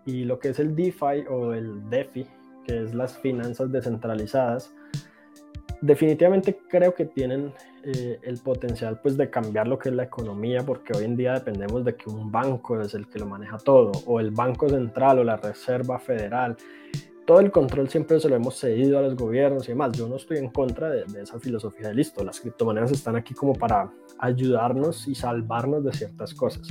Y 0.06 0.24
lo 0.24 0.40
que 0.40 0.50
es 0.50 0.60
el 0.60 0.76
DeFi 0.76 1.28
o 1.30 1.54
el 1.54 1.90
DeFi, 1.90 2.26
que 2.66 2.84
es 2.84 2.96
las 2.96 3.18
finanzas 3.20 3.72
descentralizadas, 3.72 4.74
definitivamente 5.82 6.58
creo 6.68 6.96
que 6.96 7.06
tienen 7.06 7.54
eh, 7.84 8.20
el 8.24 8.40
potencial 8.40 9.00
pues 9.02 9.16
de 9.16 9.30
cambiar 9.30 9.68
lo 9.68 9.78
que 9.78 9.90
es 9.90 9.96
la 9.96 10.04
economía 10.04 10.64
porque 10.66 10.98
hoy 10.98 11.04
en 11.04 11.16
día 11.16 11.34
dependemos 11.34 11.86
de 11.86 11.96
que 11.96 12.10
un 12.10 12.32
banco 12.32 12.80
es 12.80 12.96
el 12.96 13.08
que 13.08 13.20
lo 13.20 13.28
maneja 13.28 13.58
todo 13.58 13.92
o 14.08 14.20
el 14.20 14.32
banco 14.32 14.68
central 14.70 15.20
o 15.20 15.24
la 15.24 15.38
reserva 15.38 16.00
federal 16.00 16.56
todo 17.26 17.40
el 17.40 17.52
control 17.52 17.90
siempre 17.90 18.20
se 18.20 18.30
lo 18.30 18.36
hemos 18.36 18.60
cedido 18.60 19.00
a 19.00 19.02
los 19.02 19.16
gobiernos 19.16 19.66
y 19.66 19.72
demás. 19.72 19.98
Yo 19.98 20.08
no 20.08 20.16
estoy 20.16 20.38
en 20.38 20.50
contra 20.50 20.90
de, 20.90 21.04
esa 21.22 21.40
filosofía 21.40 21.90
de 21.90 21.96
listo. 21.96 22.24
Las 22.24 22.40
criptomonedas 22.40 22.92
están 22.92 23.16
aquí 23.16 23.34
como 23.34 23.54
para 23.54 23.92
ayudarnos 24.20 25.08
y 25.08 25.16
salvarnos 25.16 25.84
de 25.84 25.94
ciertas 25.94 26.34
cosas. 26.34 26.68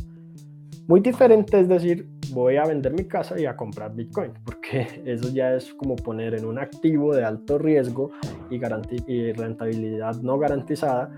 Muy 0.86 1.01
diferente 1.01 1.59
es 1.60 1.68
decir, 1.68 2.06
voy 2.31 2.56
a 2.56 2.64
vender 2.64 2.93
mi 2.93 3.05
casa 3.05 3.40
y 3.40 3.47
a 3.47 3.56
comprar 3.56 3.94
Bitcoin, 3.94 4.32
porque 4.44 5.02
eso 5.06 5.31
ya 5.31 5.55
es 5.55 5.72
como 5.74 5.97
poner 5.97 6.35
en 6.35 6.44
un 6.44 6.59
activo 6.59 7.14
de 7.14 7.24
alto 7.24 7.59
riesgo 7.59 8.10
y, 8.51 8.60
y 9.06 9.32
rentabilidad 9.32 10.16
no 10.16 10.39
garantizada, 10.39 11.10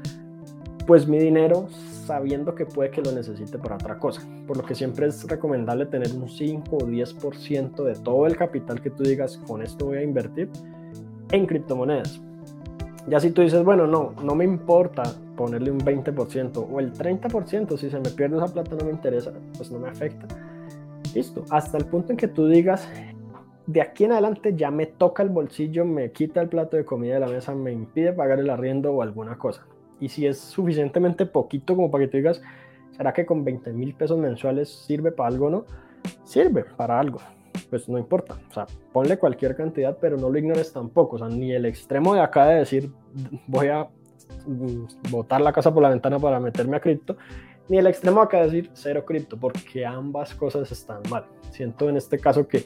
pues 0.86 1.08
mi 1.08 1.18
dinero 1.18 1.68
sabiendo 2.06 2.54
que 2.54 2.64
puede 2.64 2.90
que 2.90 3.02
lo 3.02 3.10
necesite 3.10 3.58
para 3.58 3.74
otra 3.74 3.98
cosa. 3.98 4.22
Por 4.46 4.56
lo 4.56 4.64
que 4.64 4.74
siempre 4.74 5.06
es 5.06 5.26
recomendable 5.26 5.86
tener 5.86 6.12
un 6.12 6.28
5 6.28 6.76
o 6.76 6.80
10% 6.80 7.84
de 7.84 7.94
todo 7.94 8.26
el 8.26 8.36
capital 8.36 8.80
que 8.80 8.90
tú 8.90 9.02
digas, 9.02 9.38
con 9.48 9.62
esto 9.62 9.86
voy 9.86 9.98
a 9.98 10.02
invertir 10.02 10.48
en 11.32 11.46
criptomonedas. 11.46 12.20
Ya 13.08 13.20
si 13.20 13.30
tú 13.30 13.42
dices, 13.42 13.64
bueno, 13.64 13.86
no, 13.86 14.14
no 14.22 14.34
me 14.34 14.44
importa 14.44 15.02
ponerle 15.36 15.70
un 15.70 15.80
20% 15.80 16.66
o 16.70 16.80
el 16.80 16.92
30%, 16.92 17.76
si 17.76 17.90
se 17.90 17.98
me 17.98 18.10
pierde 18.10 18.36
esa 18.36 18.52
plata 18.52 18.76
no 18.76 18.84
me 18.84 18.92
interesa, 18.92 19.32
pues 19.56 19.70
no 19.70 19.78
me 19.80 19.88
afecta. 19.88 20.26
Listo, 21.14 21.44
hasta 21.50 21.78
el 21.78 21.86
punto 21.86 22.12
en 22.12 22.16
que 22.16 22.28
tú 22.28 22.46
digas, 22.46 22.88
de 23.66 23.80
aquí 23.80 24.04
en 24.04 24.12
adelante 24.12 24.54
ya 24.56 24.70
me 24.70 24.86
toca 24.86 25.22
el 25.22 25.30
bolsillo, 25.30 25.84
me 25.84 26.12
quita 26.12 26.40
el 26.40 26.48
plato 26.48 26.76
de 26.76 26.84
comida 26.84 27.14
de 27.14 27.20
la 27.20 27.28
mesa, 27.28 27.54
me 27.54 27.72
impide 27.72 28.12
pagar 28.12 28.38
el 28.38 28.50
arriendo 28.50 28.92
o 28.92 29.02
alguna 29.02 29.36
cosa 29.38 29.66
y 30.00 30.08
si 30.08 30.26
es 30.26 30.38
suficientemente 30.38 31.26
poquito 31.26 31.74
como 31.74 31.90
para 31.90 32.04
que 32.04 32.10
tú 32.10 32.16
digas, 32.18 32.42
¿será 32.96 33.12
que 33.12 33.26
con 33.26 33.44
20 33.44 33.72
mil 33.72 33.94
pesos 33.94 34.18
mensuales 34.18 34.68
sirve 34.68 35.12
para 35.12 35.28
algo 35.28 35.46
o 35.46 35.50
no? 35.50 35.64
Sirve 36.24 36.64
para 36.76 37.00
algo, 37.00 37.20
pues 37.70 37.88
no 37.88 37.98
importa, 37.98 38.38
o 38.50 38.54
sea, 38.54 38.66
ponle 38.92 39.18
cualquier 39.18 39.56
cantidad, 39.56 39.96
pero 40.00 40.16
no 40.16 40.30
lo 40.30 40.38
ignores 40.38 40.72
tampoco, 40.72 41.16
o 41.16 41.18
sea, 41.18 41.28
ni 41.28 41.52
el 41.52 41.64
extremo 41.64 42.14
de 42.14 42.20
acá 42.20 42.46
de 42.46 42.56
decir, 42.56 42.92
voy 43.46 43.68
a 43.68 43.88
mm, 44.46 45.10
botar 45.10 45.40
la 45.40 45.52
casa 45.52 45.72
por 45.72 45.82
la 45.82 45.90
ventana 45.90 46.18
para 46.18 46.38
meterme 46.40 46.76
a 46.76 46.80
cripto, 46.80 47.16
ni 47.68 47.78
el 47.78 47.86
extremo 47.86 48.20
acá 48.20 48.38
de 48.38 48.44
decir 48.44 48.70
cero 48.74 49.04
cripto, 49.04 49.36
porque 49.36 49.84
ambas 49.84 50.34
cosas 50.34 50.70
están 50.70 51.02
mal. 51.10 51.26
Siento 51.50 51.88
en 51.88 51.96
este 51.96 52.18
caso 52.18 52.46
que 52.46 52.64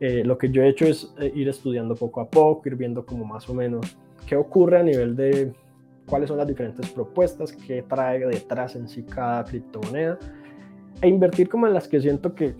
eh, 0.00 0.22
lo 0.24 0.36
que 0.36 0.50
yo 0.50 0.62
he 0.62 0.68
hecho 0.68 0.84
es 0.84 1.14
eh, 1.18 1.32
ir 1.34 1.48
estudiando 1.48 1.94
poco 1.94 2.20
a 2.20 2.28
poco, 2.28 2.68
ir 2.68 2.76
viendo 2.76 3.06
como 3.06 3.24
más 3.24 3.48
o 3.48 3.54
menos 3.54 3.96
qué 4.26 4.36
ocurre 4.36 4.78
a 4.78 4.82
nivel 4.82 5.16
de 5.16 5.54
cuáles 6.06 6.28
son 6.28 6.38
las 6.38 6.46
diferentes 6.46 6.90
propuestas, 6.90 7.52
qué 7.52 7.82
trae 7.82 8.26
detrás 8.26 8.76
en 8.76 8.88
sí 8.88 9.02
cada 9.02 9.44
criptomoneda, 9.44 10.18
e 11.00 11.08
invertir 11.08 11.48
como 11.48 11.66
en 11.66 11.74
las 11.74 11.88
que 11.88 12.00
siento 12.00 12.34
que, 12.34 12.54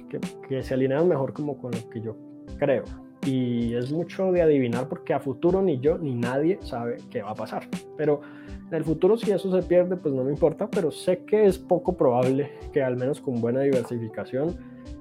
que, 0.48 0.62
se 0.62 0.74
alinean 0.74 1.08
mejor 1.08 1.32
como 1.32 1.58
con 1.58 1.72
lo 1.72 1.90
que 1.90 2.00
yo 2.00 2.16
creo. 2.58 2.84
Y 3.24 3.74
es 3.74 3.90
mucho 3.90 4.32
de 4.32 4.42
adivinar 4.42 4.88
porque 4.88 5.14
a 5.14 5.20
futuro 5.20 5.62
ni 5.62 5.80
yo 5.80 5.96
ni 5.96 6.14
nadie 6.14 6.58
sabe 6.60 6.98
qué 7.10 7.22
va 7.22 7.30
a 7.30 7.34
pasar. 7.34 7.66
Pero 7.96 8.20
en 8.68 8.74
el 8.74 8.84
futuro 8.84 9.16
si 9.16 9.30
eso 9.30 9.50
se 9.50 9.66
pierde, 9.66 9.96
pues 9.96 10.12
no 10.12 10.24
me 10.24 10.30
importa, 10.30 10.68
pero 10.68 10.90
sé 10.90 11.24
que 11.24 11.46
es 11.46 11.58
poco 11.58 11.96
probable 11.96 12.50
que 12.72 12.82
al 12.82 12.96
menos 12.96 13.20
con 13.20 13.40
buena 13.40 13.60
diversificación, 13.60 14.56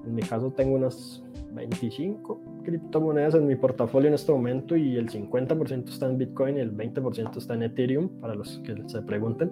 en 0.06 0.16
mi 0.16 0.22
caso 0.22 0.52
tengo 0.52 0.76
unas 0.76 1.23
25 1.54 2.42
criptomonedas 2.64 3.36
en 3.36 3.48
mi 3.48 3.56
portafolio 3.56 4.08
en 4.08 4.16
este 4.16 4.32
momento 4.32 4.76
y 4.76 4.98
el 4.98 5.10
50% 5.10 5.90
está 5.90 6.08
en 6.08 6.18
Bitcoin 6.18 6.58
y 6.58 6.60
el 6.60 6.76
20% 6.76 7.38
está 7.38 7.54
en 7.54 7.64
Ethereum, 7.64 8.10
para 8.20 8.36
los 8.36 8.60
que 8.60 8.76
se 8.88 9.02
pregunten. 9.02 9.52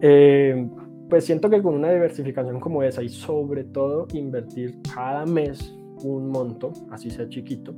Eh, 0.00 0.68
pues 1.08 1.24
siento 1.24 1.48
que 1.48 1.62
con 1.62 1.74
una 1.74 1.90
diversificación 1.90 2.60
como 2.60 2.82
esa 2.82 3.02
y 3.02 3.08
sobre 3.08 3.64
todo 3.64 4.06
invertir 4.12 4.80
cada 4.94 5.24
mes 5.24 5.74
un 6.02 6.30
monto, 6.30 6.72
así 6.90 7.10
sea 7.10 7.28
chiquito, 7.28 7.74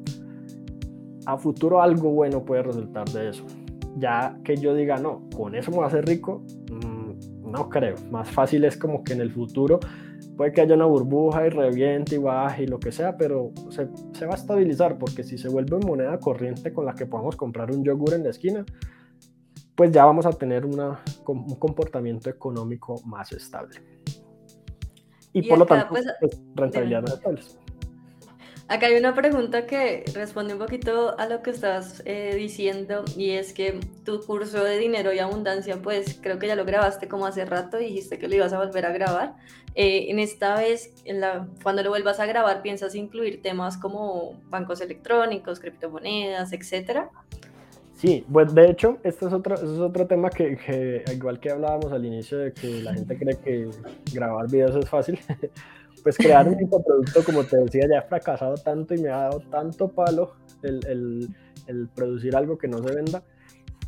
a 1.27 1.37
futuro 1.37 1.83
algo 1.83 2.11
bueno 2.11 2.45
puede 2.45 2.63
resultar 2.63 3.09
de 3.11 3.31
eso. 3.31 3.45
Ya 3.97 4.39
que 4.45 4.57
yo 4.57 4.75
diga, 4.75 4.97
no, 4.99 5.29
con 5.35 5.55
eso 5.55 5.71
me 5.71 5.79
voy 5.79 5.85
a 5.85 5.89
hacer 5.89 6.07
rico, 6.07 6.43
no 7.49 7.69
creo. 7.69 7.97
Más 8.11 8.31
fácil 8.31 8.65
es 8.65 8.77
como 8.77 9.03
que 9.03 9.15
en 9.15 9.21
el 9.21 9.31
futuro 9.31 9.81
puede 10.37 10.53
que 10.53 10.61
haya 10.61 10.75
una 10.75 10.87
burbuja 10.87 11.47
y 11.47 11.51
reviente 11.51 12.15
y 12.15 12.19
baje 12.19 12.65
y 12.65 12.67
lo 12.67 12.79
que 12.79 12.93
sea, 12.93 13.17
pero 13.17 13.53
se, 13.71 13.89
se, 14.13 14.27
va 14.27 14.33
a 14.33 14.37
estabilizar 14.37 14.99
porque 14.99 15.25
si 15.25 15.37
se 15.39 15.49
vuelve 15.49 15.79
moneda 15.79 16.19
corriente 16.19 16.73
con 16.73 16.87
la 16.87 16.95
que 16.95 17.07
podamos 17.07 17.37
comprar 17.37 17.71
un 17.71 17.85
yogur 17.85 18.15
en 18.15 18.25
la 18.25 18.31
esquina, 18.31 18.65
pues 19.75 19.93
ya 19.93 20.05
vamos 20.05 20.27
a 20.27 20.33
tener 20.33 20.67
una, 20.67 21.01
un 21.27 21.55
comportamiento 21.57 22.29
económico 22.29 23.01
más 23.05 23.33
estable. 23.33 23.81
Y, 25.33 25.49
por 25.49 25.59
lo 25.59 25.67
tanto, 25.67 25.89
pues, 25.91 26.07
pues, 26.19 26.43
rentabilidad 26.55 27.03
más 27.03 27.15
estable. 27.15 27.43
Acá 28.69 28.89
hay 28.89 28.97
una 28.97 29.15
pregunta 29.15 29.65
que 29.65 30.05
responde 30.15 30.53
un 30.53 30.59
poquito 30.59 31.19
a 31.19 31.27
lo 31.27 31.41
que 31.43 31.51
estás 31.51 32.03
eh, 32.05 32.35
diciendo 32.37 33.03
y 33.17 33.31
es 33.31 33.55
que 33.55 33.81
tu 34.05 34.21
curso 34.21 34.63
de 34.63 34.77
dinero 34.77 35.11
y 35.11 35.21
abundancia, 35.21 35.81
pues 35.83 36.19
creo 36.21 36.39
que 36.39 36.49
ya 36.49 36.55
lo 36.55 36.67
grabaste 36.67 37.09
como 37.09 37.25
hace 37.25 37.47
rato 37.47 37.81
y 37.81 37.87
dijiste 37.87 38.19
que 38.19 38.29
lo 38.29 38.35
ibas 38.35 38.53
a 38.53 38.59
volver 38.59 38.85
a 38.85 38.93
grabar. 38.93 39.37
Eh, 39.75 40.11
en 40.11 40.19
esta 40.19 40.55
vez, 40.59 40.93
cuando 41.63 41.83
lo 41.83 41.89
vuelvas 41.89 42.21
a 42.21 42.27
grabar, 42.27 42.61
¿piensas 42.61 42.95
incluir 42.95 43.41
temas 43.41 43.79
como 43.79 44.39
bancos 44.51 44.83
electrónicos, 44.83 45.61
criptomonedas, 45.61 46.53
etcétera? 46.53 47.09
Sí, 47.95 48.25
pues 48.31 48.55
de 48.55 48.71
hecho, 48.71 48.99
este 49.03 49.27
es 49.27 49.33
otro, 49.33 49.55
este 49.55 49.67
es 49.67 49.81
otro 49.81 50.07
tema 50.07 50.29
que, 50.29 50.59
que, 50.59 51.05
igual 51.15 51.41
que 51.41 51.51
hablábamos 51.51 51.91
al 51.91 52.05
inicio 52.05 52.37
de 52.37 52.53
que 52.53 52.83
la 52.83 52.93
gente 52.93 53.17
cree 53.17 53.37
que 53.39 53.71
grabar 54.13 54.49
videos 54.51 54.77
es 54.77 54.89
fácil, 54.89 55.19
pues 56.03 56.17
crear 56.17 56.49
un 56.49 56.61
infoproducto, 56.61 57.25
como 57.25 57.45
te 57.45 57.57
decía, 57.57 57.87
ya 57.89 57.99
he 57.99 58.03
fracasado 58.03 58.55
tanto 58.57 58.95
y 58.95 58.99
me 58.99 59.09
ha 59.09 59.17
dado 59.17 59.41
tanto 59.41 59.89
palo 59.89 60.35
el, 60.63 60.85
el, 60.87 61.29
el, 61.67 61.89
producir 61.89 62.37
algo 62.37 62.59
que 62.59 62.69
no 62.69 62.79
se 62.79 62.95
venda, 62.95 63.23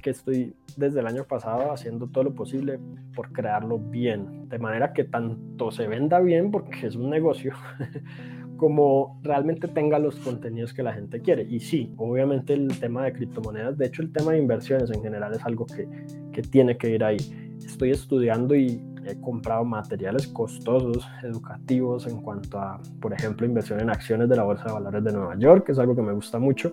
que 0.03 0.11
estoy 0.11 0.55
desde 0.77 1.01
el 1.01 1.07
año 1.07 1.25
pasado 1.25 1.73
haciendo 1.73 2.07
todo 2.09 2.25
lo 2.25 2.35
posible 2.35 2.79
por 3.15 3.33
crearlo 3.33 3.79
bien, 3.79 4.49
de 4.49 4.59
manera 4.59 4.93
que 4.93 5.05
tanto 5.05 5.71
se 5.71 5.87
venda 5.87 6.21
bien, 6.21 6.51
porque 6.51 6.87
es 6.87 6.97
un 6.97 7.11
negocio, 7.11 7.53
como 8.57 9.19
realmente 9.23 9.69
tenga 9.69 9.99
los 9.99 10.17
contenidos 10.17 10.75
que 10.75 10.83
la 10.83 10.93
gente 10.93 11.21
quiere. 11.21 11.47
Y 11.49 11.61
sí, 11.61 11.95
obviamente 11.97 12.53
el 12.53 12.79
tema 12.79 13.05
de 13.05 13.13
criptomonedas, 13.13 13.77
de 13.79 13.87
hecho 13.87 14.03
el 14.03 14.13
tema 14.13 14.33
de 14.33 14.39
inversiones 14.39 14.91
en 14.91 15.03
general 15.03 15.33
es 15.35 15.45
algo 15.45 15.67
que, 15.67 15.89
que 16.33 16.43
tiene 16.43 16.77
que 16.77 16.91
ir 16.91 17.05
ahí. 17.05 17.19
Estoy 17.65 17.91
estudiando 17.91 18.55
y 18.55 18.83
he 19.07 19.21
comprado 19.21 19.65
materiales 19.65 20.29
costosos, 20.29 21.07
educativos 21.23 22.07
en 22.07 22.21
cuanto 22.21 22.59
a, 22.59 22.81
por 23.01 23.13
ejemplo, 23.13 23.47
inversión 23.47 23.81
en 23.81 23.91
acciones 23.91 24.29
de 24.29 24.37
la 24.37 24.45
Bolsa 24.45 24.65
de 24.65 24.73
Valores 24.73 25.05
de 25.05 25.13
Nueva 25.13 25.37
York, 25.37 25.65
que 25.67 25.73
es 25.73 25.79
algo 25.79 25.95
que 25.95 26.03
me 26.03 26.13
gusta 26.13 26.39
mucho. 26.39 26.73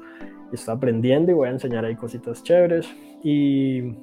Estoy 0.52 0.76
aprendiendo 0.76 1.32
y 1.32 1.36
voy 1.36 1.48
a 1.48 1.52
enseñar 1.52 1.86
ahí 1.86 1.96
cositas 1.96 2.44
chéveres. 2.44 2.88
Y 3.24 3.96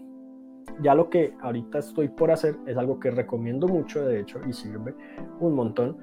ya 0.82 0.94
lo 0.94 1.08
que 1.08 1.34
ahorita 1.40 1.78
estoy 1.78 2.08
por 2.08 2.30
hacer 2.30 2.56
es 2.66 2.76
algo 2.76 2.98
que 2.98 3.10
recomiendo 3.10 3.68
mucho, 3.68 4.04
de 4.04 4.20
hecho, 4.20 4.40
y 4.48 4.52
sirve 4.52 4.94
un 5.40 5.54
montón. 5.54 5.96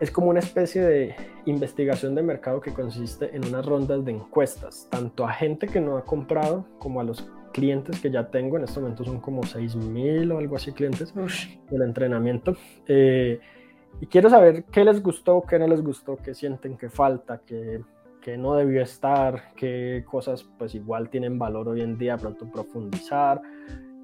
Es 0.00 0.10
como 0.10 0.28
una 0.28 0.40
especie 0.40 0.82
de 0.82 1.14
investigación 1.46 2.14
de 2.14 2.22
mercado 2.22 2.60
que 2.60 2.72
consiste 2.72 3.34
en 3.34 3.46
unas 3.46 3.64
rondas 3.64 4.04
de 4.04 4.12
encuestas, 4.12 4.88
tanto 4.90 5.24
a 5.26 5.32
gente 5.32 5.68
que 5.68 5.80
no 5.80 5.96
ha 5.96 6.04
comprado 6.04 6.66
como 6.78 7.00
a 7.00 7.04
los 7.04 7.28
clientes 7.52 8.00
que 8.00 8.10
ya 8.10 8.28
tengo, 8.30 8.58
en 8.58 8.64
este 8.64 8.80
momento 8.80 9.04
son 9.04 9.20
como 9.20 9.42
6.000 9.42 10.32
o 10.32 10.38
algo 10.38 10.56
así 10.56 10.72
clientes 10.72 11.14
del 11.14 11.82
entrenamiento. 11.82 12.56
Eh, 12.88 13.40
y 14.00 14.06
quiero 14.06 14.28
saber 14.28 14.64
qué 14.64 14.84
les 14.84 15.02
gustó, 15.02 15.42
qué 15.48 15.58
no 15.58 15.68
les 15.68 15.80
gustó, 15.80 16.16
qué 16.16 16.34
sienten 16.34 16.76
que 16.76 16.90
falta, 16.90 17.40
qué, 17.46 17.80
qué 18.20 18.36
no 18.36 18.56
debió 18.56 18.82
estar, 18.82 19.54
qué 19.54 20.04
cosas 20.04 20.44
pues 20.58 20.74
igual 20.74 21.08
tienen 21.10 21.38
valor 21.38 21.68
hoy 21.68 21.82
en 21.82 21.96
día, 21.96 22.16
pronto 22.16 22.50
profundizar. 22.50 23.40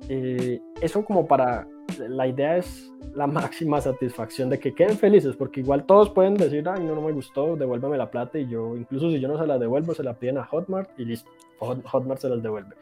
Eh, 0.08 0.60
eso 0.80 1.04
como 1.04 1.26
para, 1.26 1.66
la 1.98 2.26
idea 2.26 2.56
es 2.56 2.92
la 3.14 3.26
máxima 3.26 3.80
satisfacción 3.80 4.48
de 4.50 4.58
que 4.58 4.74
queden 4.74 4.96
felices, 4.96 5.36
porque 5.36 5.60
igual 5.60 5.84
todos 5.84 6.10
pueden 6.10 6.34
decir, 6.34 6.68
ay, 6.68 6.84
no, 6.84 6.94
no 6.94 7.02
me 7.02 7.12
gustó, 7.12 7.56
devuélveme 7.56 7.96
la 7.96 8.10
plata 8.10 8.38
y 8.38 8.46
yo, 8.48 8.76
incluso 8.76 9.10
si 9.10 9.20
yo 9.20 9.28
no 9.28 9.38
se 9.38 9.46
la 9.46 9.58
devuelvo, 9.58 9.94
se 9.94 10.02
la 10.02 10.14
piden 10.14 10.38
a 10.38 10.44
Hotmart 10.44 10.90
y 10.98 11.04
listo, 11.04 11.30
Hotmart 11.58 12.20
se 12.20 12.28
las 12.28 12.42
devuelve. 12.42 12.76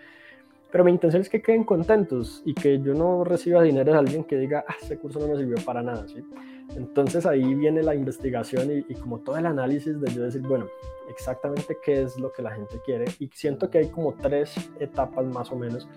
Pero 0.70 0.84
mi 0.84 0.90
intención 0.90 1.22
es 1.22 1.30
que 1.30 1.40
queden 1.40 1.64
contentos 1.64 2.42
y 2.44 2.52
que 2.52 2.78
yo 2.80 2.92
no 2.92 3.24
reciba 3.24 3.62
dinero 3.62 3.92
de 3.92 3.98
alguien 3.98 4.24
que 4.24 4.36
diga, 4.36 4.64
ah, 4.68 4.74
ese 4.82 4.98
curso 4.98 5.18
no 5.18 5.28
me 5.28 5.36
sirvió 5.36 5.56
para 5.64 5.82
nada. 5.82 6.04
Entonces 6.76 7.24
ahí 7.24 7.54
viene 7.54 7.82
la 7.82 7.94
investigación 7.94 8.70
y, 8.70 8.92
y, 8.92 8.94
como 8.96 9.20
todo 9.20 9.38
el 9.38 9.46
análisis 9.46 9.98
de 9.98 10.12
yo 10.12 10.24
decir, 10.24 10.42
bueno, 10.42 10.66
exactamente 11.08 11.78
qué 11.82 12.02
es 12.02 12.18
lo 12.18 12.32
que 12.32 12.42
la 12.42 12.50
gente 12.50 12.78
quiere. 12.84 13.06
Y 13.18 13.28
siento 13.32 13.70
que 13.70 13.78
hay 13.78 13.88
como 13.88 14.12
tres 14.12 14.54
etapas 14.78 15.24
más 15.24 15.50
o 15.50 15.56
menos. 15.56 15.88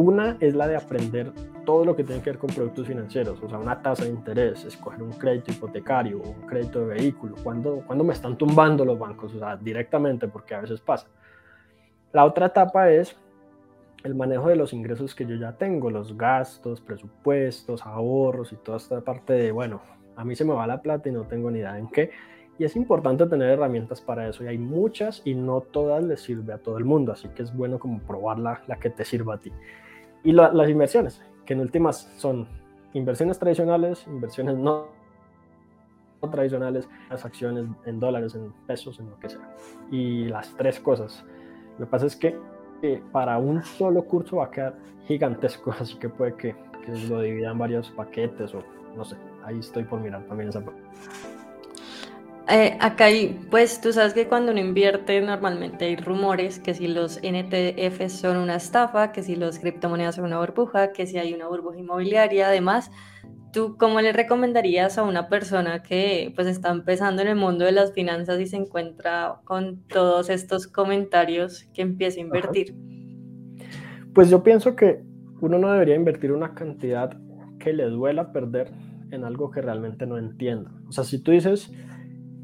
Una 0.00 0.38
es 0.40 0.54
la 0.54 0.66
de 0.66 0.76
aprender 0.76 1.30
todo 1.66 1.84
lo 1.84 1.94
que 1.94 2.04
tiene 2.04 2.22
que 2.22 2.30
ver 2.30 2.38
con 2.38 2.48
productos 2.48 2.86
financieros, 2.86 3.38
o 3.42 3.48
sea, 3.50 3.58
una 3.58 3.82
tasa 3.82 4.04
de 4.04 4.08
interés, 4.08 4.64
escoger 4.64 5.02
un 5.02 5.12
crédito 5.12 5.52
hipotecario, 5.52 6.22
un 6.22 6.46
crédito 6.46 6.80
de 6.86 6.94
vehículo, 6.94 7.36
cuando, 7.44 7.82
cuando 7.86 8.02
me 8.02 8.14
están 8.14 8.38
tumbando 8.38 8.82
los 8.82 8.98
bancos, 8.98 9.34
o 9.34 9.38
sea, 9.38 9.58
directamente, 9.58 10.26
porque 10.26 10.54
a 10.54 10.62
veces 10.62 10.80
pasa. 10.80 11.06
La 12.14 12.24
otra 12.24 12.46
etapa 12.46 12.90
es 12.90 13.14
el 14.02 14.14
manejo 14.14 14.48
de 14.48 14.56
los 14.56 14.72
ingresos 14.72 15.14
que 15.14 15.26
yo 15.26 15.34
ya 15.34 15.52
tengo, 15.58 15.90
los 15.90 16.16
gastos, 16.16 16.80
presupuestos, 16.80 17.84
ahorros 17.84 18.54
y 18.54 18.56
toda 18.56 18.78
esta 18.78 19.02
parte 19.02 19.34
de, 19.34 19.52
bueno, 19.52 19.82
a 20.16 20.24
mí 20.24 20.34
se 20.34 20.46
me 20.46 20.54
va 20.54 20.66
la 20.66 20.80
plata 20.80 21.10
y 21.10 21.12
no 21.12 21.24
tengo 21.24 21.50
ni 21.50 21.58
idea 21.58 21.78
en 21.78 21.88
qué. 21.88 22.10
Y 22.58 22.64
es 22.64 22.74
importante 22.74 23.26
tener 23.26 23.50
herramientas 23.50 24.00
para 24.00 24.26
eso. 24.26 24.44
Y 24.44 24.46
hay 24.46 24.56
muchas 24.56 25.20
y 25.26 25.34
no 25.34 25.60
todas 25.60 26.02
les 26.02 26.22
sirve 26.22 26.54
a 26.54 26.58
todo 26.58 26.78
el 26.78 26.86
mundo. 26.86 27.12
Así 27.12 27.28
que 27.28 27.42
es 27.42 27.54
bueno 27.54 27.78
como 27.78 28.00
probar 28.00 28.38
la, 28.38 28.62
la 28.66 28.76
que 28.76 28.88
te 28.88 29.04
sirva 29.04 29.34
a 29.34 29.38
ti. 29.38 29.52
Y 30.22 30.32
las 30.32 30.68
inversiones, 30.68 31.22
que 31.46 31.54
en 31.54 31.60
últimas 31.60 32.10
son 32.16 32.46
inversiones 32.92 33.38
tradicionales, 33.38 34.06
inversiones 34.06 34.56
no, 34.56 34.88
tradicionales, 36.30 36.88
las 37.08 37.24
acciones 37.24 37.66
en 37.86 38.00
dólares, 38.00 38.34
en 38.34 38.52
pesos, 38.66 39.00
en 39.00 39.08
lo 39.10 39.18
que 39.18 39.30
sea. 39.30 39.56
Y 39.90 40.24
las 40.24 40.54
tres 40.56 40.80
cosas. 40.80 41.24
Lo 41.78 41.86
que 41.86 41.90
pasa 41.90 42.06
es 42.06 42.16
que 42.16 42.38
para 43.12 43.38
un 43.38 43.62
solo 43.62 44.04
curso 44.04 44.36
va 44.36 44.46
a 44.46 44.50
quedar 44.50 44.74
gigantesco, 45.06 45.74
así 45.78 45.96
que 45.96 46.08
puede 46.08 46.34
que, 46.34 46.54
que 46.84 46.92
lo 47.08 47.20
dividan 47.20 47.58
varios 47.58 47.90
paquetes 47.90 48.54
o 48.54 48.62
no 48.96 49.04
sé. 49.04 49.16
Ahí 49.44 49.58
estoy 49.58 49.84
por 49.84 50.00
mirar 50.00 50.24
también 50.24 50.50
esa 50.50 50.60
parte. 50.60 50.80
Eh, 52.52 52.76
acá 52.80 53.04
hay, 53.04 53.38
pues 53.48 53.80
tú 53.80 53.92
sabes 53.92 54.12
que 54.12 54.26
cuando 54.26 54.50
uno 54.50 54.60
invierte 54.60 55.20
normalmente 55.20 55.84
hay 55.84 55.94
rumores 55.94 56.58
que 56.58 56.74
si 56.74 56.88
los 56.88 57.20
NTF 57.22 58.08
son 58.08 58.38
una 58.38 58.56
estafa, 58.56 59.12
que 59.12 59.22
si 59.22 59.36
los 59.36 59.60
criptomonedas 59.60 60.16
son 60.16 60.24
una 60.24 60.40
burbuja, 60.40 60.90
que 60.92 61.06
si 61.06 61.16
hay 61.16 61.32
una 61.32 61.46
burbuja 61.46 61.78
inmobiliaria, 61.78 62.48
además, 62.48 62.90
¿tú 63.52 63.76
cómo 63.78 64.00
le 64.00 64.12
recomendarías 64.12 64.98
a 64.98 65.04
una 65.04 65.28
persona 65.28 65.84
que 65.84 66.32
pues 66.34 66.48
está 66.48 66.70
empezando 66.70 67.22
en 67.22 67.28
el 67.28 67.36
mundo 67.36 67.64
de 67.66 67.72
las 67.72 67.92
finanzas 67.92 68.40
y 68.40 68.46
se 68.46 68.56
encuentra 68.56 69.36
con 69.44 69.86
todos 69.86 70.28
estos 70.28 70.66
comentarios 70.66 71.68
que 71.72 71.82
empiece 71.82 72.18
a 72.18 72.24
invertir? 72.24 72.74
Pues 74.12 74.28
yo 74.28 74.42
pienso 74.42 74.74
que 74.74 75.04
uno 75.40 75.56
no 75.58 75.72
debería 75.72 75.94
invertir 75.94 76.32
una 76.32 76.54
cantidad 76.54 77.16
que 77.60 77.72
le 77.72 77.84
duela 77.84 78.32
perder 78.32 78.72
en 79.12 79.22
algo 79.22 79.52
que 79.52 79.62
realmente 79.62 80.04
no 80.04 80.18
entienda. 80.18 80.72
O 80.88 80.92
sea, 80.92 81.04
si 81.04 81.22
tú 81.22 81.30
dices 81.30 81.70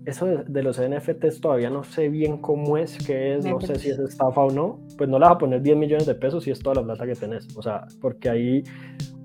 eso 0.07 0.27
de, 0.27 0.63
los 0.63 0.81
NFTs 0.81 1.41
todavía 1.41 1.69
no 1.69 1.83
sé 1.83 2.09
bien 2.09 2.39
cómo 2.39 2.79
es, 2.79 2.97
qué 3.05 3.35
es, 3.35 3.45
no 3.45 3.61
sé 3.61 3.75
si 3.77 3.91
es 3.91 3.99
estafa 3.99 4.41
o 4.41 4.51
no, 4.53 4.79
pues 4.97 5.11
no 5.11 5.19
le 5.19 5.25
vas 5.25 5.35
a 5.35 5.39
poner 5.39 5.61
10 5.61 5.77
millones 5.77 6.07
de 6.07 6.15
pesos 6.15 6.45
si 6.45 6.53
es 6.53 6.61
toda 6.61 6.77
la 6.77 6.85
plata 6.85 7.05
que 7.05 7.15
tenés. 7.15 7.49
O 7.57 7.63
sea, 7.63 7.87
porque 8.01 8.31
ahí 8.31 8.63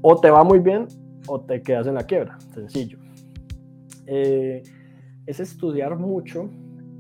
o 0.01 0.19
te 0.19 0.31
va 0.31 0.43
muy 0.43 0.57
bien 0.57 0.87
o 1.27 1.39
te 1.39 1.61
quedas 1.61 1.85
en 1.85 1.93
la 1.93 2.03
quiebra, 2.03 2.39
sencillo. 2.53 2.97
Eh, 4.07 4.63
es 5.27 5.39
estudiar 5.39 5.97
mucho 5.97 6.49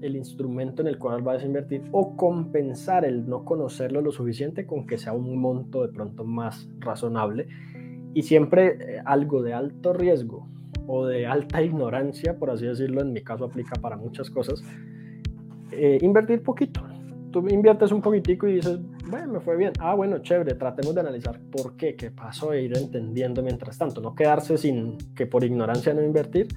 el 0.01 0.15
instrumento 0.15 0.83
en 0.83 0.87
el 0.87 0.99
cual 0.99 1.23
vas 1.23 1.41
a 1.41 1.45
invertir 1.45 1.81
o 1.91 2.15
compensar 2.15 3.03
el 3.03 3.27
no 3.27 3.43
conocerlo 3.43 4.01
lo 4.01 4.11
suficiente 4.11 4.67
con 4.67 4.85
que 4.85 4.99
sea 4.99 5.13
un 5.13 5.39
monto 5.39 5.81
de 5.81 5.91
pronto 5.91 6.23
más 6.23 6.69
razonable 6.79 7.47
y 8.13 8.21
siempre 8.21 8.97
eh, 8.97 9.01
algo 9.05 9.41
de 9.41 9.53
alto 9.53 9.93
riesgo 9.93 10.47
o 10.93 11.05
de 11.05 11.25
alta 11.25 11.61
ignorancia, 11.63 12.37
por 12.37 12.49
así 12.49 12.65
decirlo, 12.65 13.01
en 13.01 13.13
mi 13.13 13.21
caso 13.21 13.45
aplica 13.45 13.79
para 13.79 13.95
muchas 13.95 14.29
cosas, 14.29 14.61
eh, 15.71 15.97
invertir 16.01 16.43
poquito. 16.43 16.81
Tú 17.31 17.47
inviertes 17.47 17.93
un 17.93 18.01
poquitico 18.01 18.45
y 18.45 18.55
dices, 18.55 18.77
bueno, 19.09 19.31
me 19.31 19.39
fue 19.39 19.55
bien. 19.55 19.71
Ah, 19.79 19.95
bueno, 19.95 20.19
chévere, 20.19 20.55
tratemos 20.55 20.93
de 20.93 20.99
analizar 20.99 21.39
por 21.49 21.77
qué, 21.77 21.95
qué 21.95 22.11
pasó 22.11 22.51
e 22.51 22.63
ir 22.63 22.77
entendiendo 22.77 23.41
mientras 23.41 23.77
tanto. 23.77 24.01
No 24.01 24.13
quedarse 24.13 24.57
sin 24.57 24.97
que 25.15 25.27
por 25.27 25.45
ignorancia 25.45 25.93
no 25.93 26.03
invertir, 26.03 26.49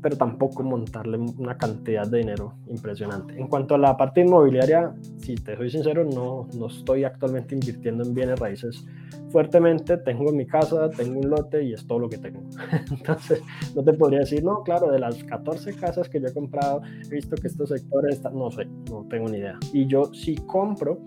pero 0.00 0.16
tampoco 0.16 0.62
montarle 0.62 1.18
una 1.18 1.56
cantidad 1.56 2.06
de 2.06 2.18
dinero 2.18 2.54
impresionante. 2.68 3.38
En 3.38 3.48
cuanto 3.48 3.74
a 3.74 3.78
la 3.78 3.96
parte 3.96 4.20
inmobiliaria, 4.20 4.94
si 5.18 5.34
te 5.34 5.56
soy 5.56 5.70
sincero, 5.70 6.04
no, 6.04 6.48
no 6.56 6.66
estoy 6.66 7.04
actualmente 7.04 7.54
invirtiendo 7.54 8.04
en 8.04 8.14
bienes 8.14 8.38
raíces 8.38 8.84
fuertemente, 9.30 9.98
tengo 9.98 10.32
mi 10.32 10.46
casa, 10.46 10.88
tengo 10.90 11.20
un 11.20 11.28
lote 11.28 11.62
y 11.62 11.72
es 11.72 11.86
todo 11.86 11.98
lo 11.98 12.08
que 12.08 12.18
tengo. 12.18 12.40
Entonces, 12.90 13.42
no 13.74 13.82
te 13.82 13.92
podría 13.92 14.20
decir, 14.20 14.42
no, 14.42 14.62
claro, 14.62 14.90
de 14.90 14.98
las 14.98 15.22
14 15.24 15.74
casas 15.74 16.08
que 16.08 16.20
yo 16.20 16.28
he 16.28 16.32
comprado, 16.32 16.80
he 17.04 17.14
visto 17.14 17.36
que 17.36 17.48
estos 17.48 17.68
sectores 17.68 18.16
están, 18.16 18.34
no 18.38 18.50
sé, 18.50 18.66
no 18.90 19.06
tengo 19.08 19.28
ni 19.28 19.38
idea. 19.38 19.58
Y 19.72 19.86
yo 19.86 20.04
si 20.14 20.36
compro 20.36 21.00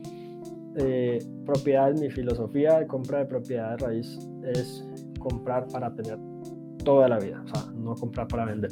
eh, 0.78 1.20
propiedades, 1.46 2.00
mi 2.00 2.10
filosofía 2.10 2.80
de 2.80 2.88
compra 2.88 3.20
de 3.20 3.26
propiedad 3.26 3.72
de 3.72 3.86
raíz 3.86 4.20
es 4.44 4.86
comprar 5.20 5.68
para 5.68 5.94
tener 5.94 6.18
toda 6.84 7.08
la 7.08 7.20
vida, 7.20 7.42
o 7.44 7.48
sea, 7.48 7.72
no 7.74 7.96
comprar 7.96 8.28
para 8.28 8.46
vender. 8.46 8.72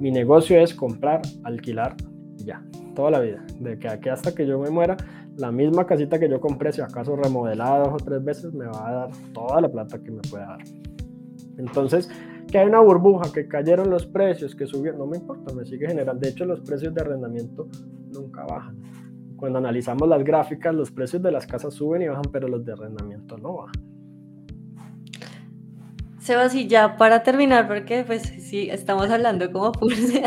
Mi 0.00 0.10
negocio 0.10 0.60
es 0.60 0.74
comprar, 0.74 1.22
alquilar, 1.44 1.94
ya, 2.36 2.64
toda 2.94 3.10
la 3.10 3.20
vida, 3.20 3.44
de 3.58 3.78
que 3.78 3.88
aquí 3.88 4.08
hasta 4.08 4.34
que 4.34 4.46
yo 4.46 4.58
me 4.58 4.70
muera, 4.70 4.96
la 5.36 5.50
misma 5.52 5.86
casita 5.86 6.18
que 6.18 6.28
yo 6.28 6.40
compré, 6.40 6.72
si 6.72 6.80
acaso 6.80 7.16
remodelada 7.16 7.84
dos 7.84 8.02
o 8.02 8.04
tres 8.04 8.22
veces, 8.24 8.52
me 8.52 8.66
va 8.66 8.88
a 8.88 8.92
dar 8.92 9.10
toda 9.32 9.60
la 9.60 9.68
plata 9.68 9.98
que 10.02 10.10
me 10.10 10.20
pueda 10.22 10.46
dar. 10.46 10.64
Entonces, 11.56 12.10
que 12.50 12.58
hay 12.58 12.66
una 12.66 12.80
burbuja, 12.80 13.32
que 13.32 13.46
cayeron 13.46 13.90
los 13.90 14.06
precios, 14.06 14.54
que 14.54 14.66
subieron, 14.66 14.98
no 14.98 15.06
me 15.06 15.18
importa, 15.18 15.54
me 15.54 15.64
sigue 15.64 15.86
generando. 15.86 16.20
De 16.20 16.30
hecho, 16.30 16.44
los 16.44 16.60
precios 16.60 16.92
de 16.94 17.00
arrendamiento 17.00 17.68
nunca 18.12 18.44
bajan. 18.44 18.76
Cuando 19.36 19.58
analizamos 19.58 20.08
las 20.08 20.22
gráficas, 20.24 20.74
los 20.74 20.90
precios 20.90 21.22
de 21.22 21.30
las 21.30 21.46
casas 21.46 21.74
suben 21.74 22.02
y 22.02 22.08
bajan, 22.08 22.24
pero 22.32 22.48
los 22.48 22.64
de 22.64 22.72
arrendamiento 22.72 23.38
no 23.38 23.56
bajan. 23.56 23.89
Sebas, 26.20 26.54
y 26.54 26.68
ya 26.68 26.98
para 26.98 27.22
terminar, 27.22 27.66
porque 27.66 28.04
pues 28.04 28.22
sí, 28.22 28.68
estamos 28.70 29.10
hablando 29.10 29.50
como 29.50 29.72
pulse. 29.72 30.22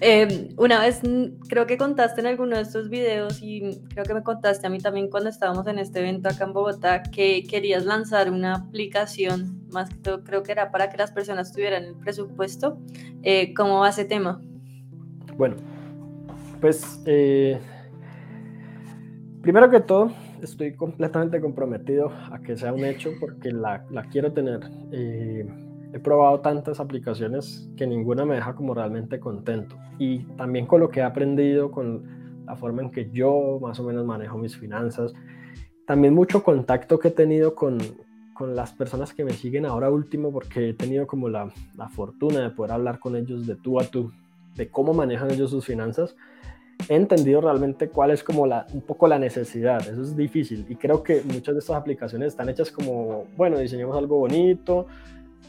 Em, 0.00 0.48
una 0.56 0.80
vez 0.80 1.00
creo 1.48 1.66
que 1.66 1.76
contaste 1.76 2.20
en 2.20 2.26
alguno 2.26 2.56
de 2.56 2.62
estos 2.62 2.90
videos 2.90 3.42
y 3.42 3.80
creo 3.88 4.04
que 4.04 4.14
me 4.14 4.22
contaste 4.22 4.66
a 4.66 4.70
mí 4.70 4.78
también 4.78 5.08
cuando 5.08 5.30
estábamos 5.30 5.66
en 5.66 5.78
este 5.78 6.00
evento 6.00 6.28
acá 6.28 6.44
en 6.44 6.52
Bogotá 6.52 7.02
que 7.02 7.44
querías 7.44 7.86
lanzar 7.86 8.30
una 8.30 8.54
aplicación, 8.54 9.66
más 9.70 9.88
que 9.88 9.96
todo 9.96 10.22
creo 10.22 10.42
que 10.42 10.52
era 10.52 10.70
para 10.70 10.90
que 10.90 10.98
las 10.98 11.12
personas 11.12 11.52
tuvieran 11.52 11.84
el 11.84 11.94
presupuesto. 11.94 12.78
Eh, 13.22 13.52
¿Cómo 13.54 13.80
va 13.80 13.88
ese 13.88 14.04
tema? 14.04 14.40
Bueno, 15.36 15.56
pues 16.60 17.00
eh, 17.06 17.58
primero 19.42 19.70
que 19.70 19.80
todo, 19.80 20.12
estoy 20.42 20.74
completamente 20.74 21.40
comprometido 21.40 22.10
a 22.30 22.40
que 22.40 22.56
sea 22.56 22.72
un 22.72 22.84
hecho 22.84 23.10
porque 23.20 23.50
la, 23.50 23.84
la 23.90 24.04
quiero 24.04 24.32
tener. 24.32 24.60
Eh, 24.92 25.46
he 25.92 25.98
probado 25.98 26.40
tantas 26.40 26.80
aplicaciones 26.80 27.70
que 27.76 27.86
ninguna 27.86 28.24
me 28.24 28.34
deja 28.34 28.54
como 28.54 28.74
realmente 28.74 29.18
contento. 29.20 29.76
Y 29.98 30.20
también 30.36 30.66
con 30.66 30.80
lo 30.80 30.90
que 30.90 31.00
he 31.00 31.02
aprendido, 31.02 31.70
con 31.70 32.44
la 32.44 32.56
forma 32.56 32.82
en 32.82 32.90
que 32.90 33.10
yo 33.10 33.58
más 33.60 33.80
o 33.80 33.84
menos 33.84 34.04
manejo 34.04 34.38
mis 34.38 34.56
finanzas, 34.56 35.14
también 35.86 36.14
mucho 36.14 36.42
contacto 36.42 36.98
que 36.98 37.08
he 37.08 37.12
tenido 37.12 37.54
con, 37.54 37.78
con 38.34 38.54
las 38.56 38.72
personas 38.72 39.14
que 39.14 39.24
me 39.24 39.32
siguen 39.32 39.64
ahora 39.64 39.90
último, 39.90 40.32
porque 40.32 40.70
he 40.70 40.74
tenido 40.74 41.06
como 41.06 41.28
la, 41.28 41.52
la 41.76 41.88
fortuna 41.88 42.40
de 42.40 42.50
poder 42.50 42.72
hablar 42.72 42.98
con 42.98 43.16
ellos 43.16 43.46
de 43.46 43.54
tú 43.56 43.80
a 43.80 43.84
tú, 43.84 44.12
de 44.54 44.68
cómo 44.68 44.92
manejan 44.92 45.30
ellos 45.30 45.50
sus 45.50 45.64
finanzas 45.64 46.16
he 46.88 46.94
entendido 46.94 47.40
realmente 47.40 47.88
cuál 47.88 48.10
es 48.10 48.22
como 48.22 48.46
la, 48.46 48.66
un 48.72 48.80
poco 48.80 49.06
la 49.08 49.18
necesidad. 49.18 49.80
Eso 49.80 50.02
es 50.02 50.16
difícil 50.16 50.64
y 50.68 50.76
creo 50.76 51.02
que 51.02 51.22
muchas 51.22 51.54
de 51.54 51.60
estas 51.60 51.76
aplicaciones 51.76 52.28
están 52.28 52.48
hechas 52.48 52.70
como, 52.70 53.24
bueno, 53.36 53.58
diseñemos 53.58 53.96
algo 53.96 54.18
bonito, 54.18 54.86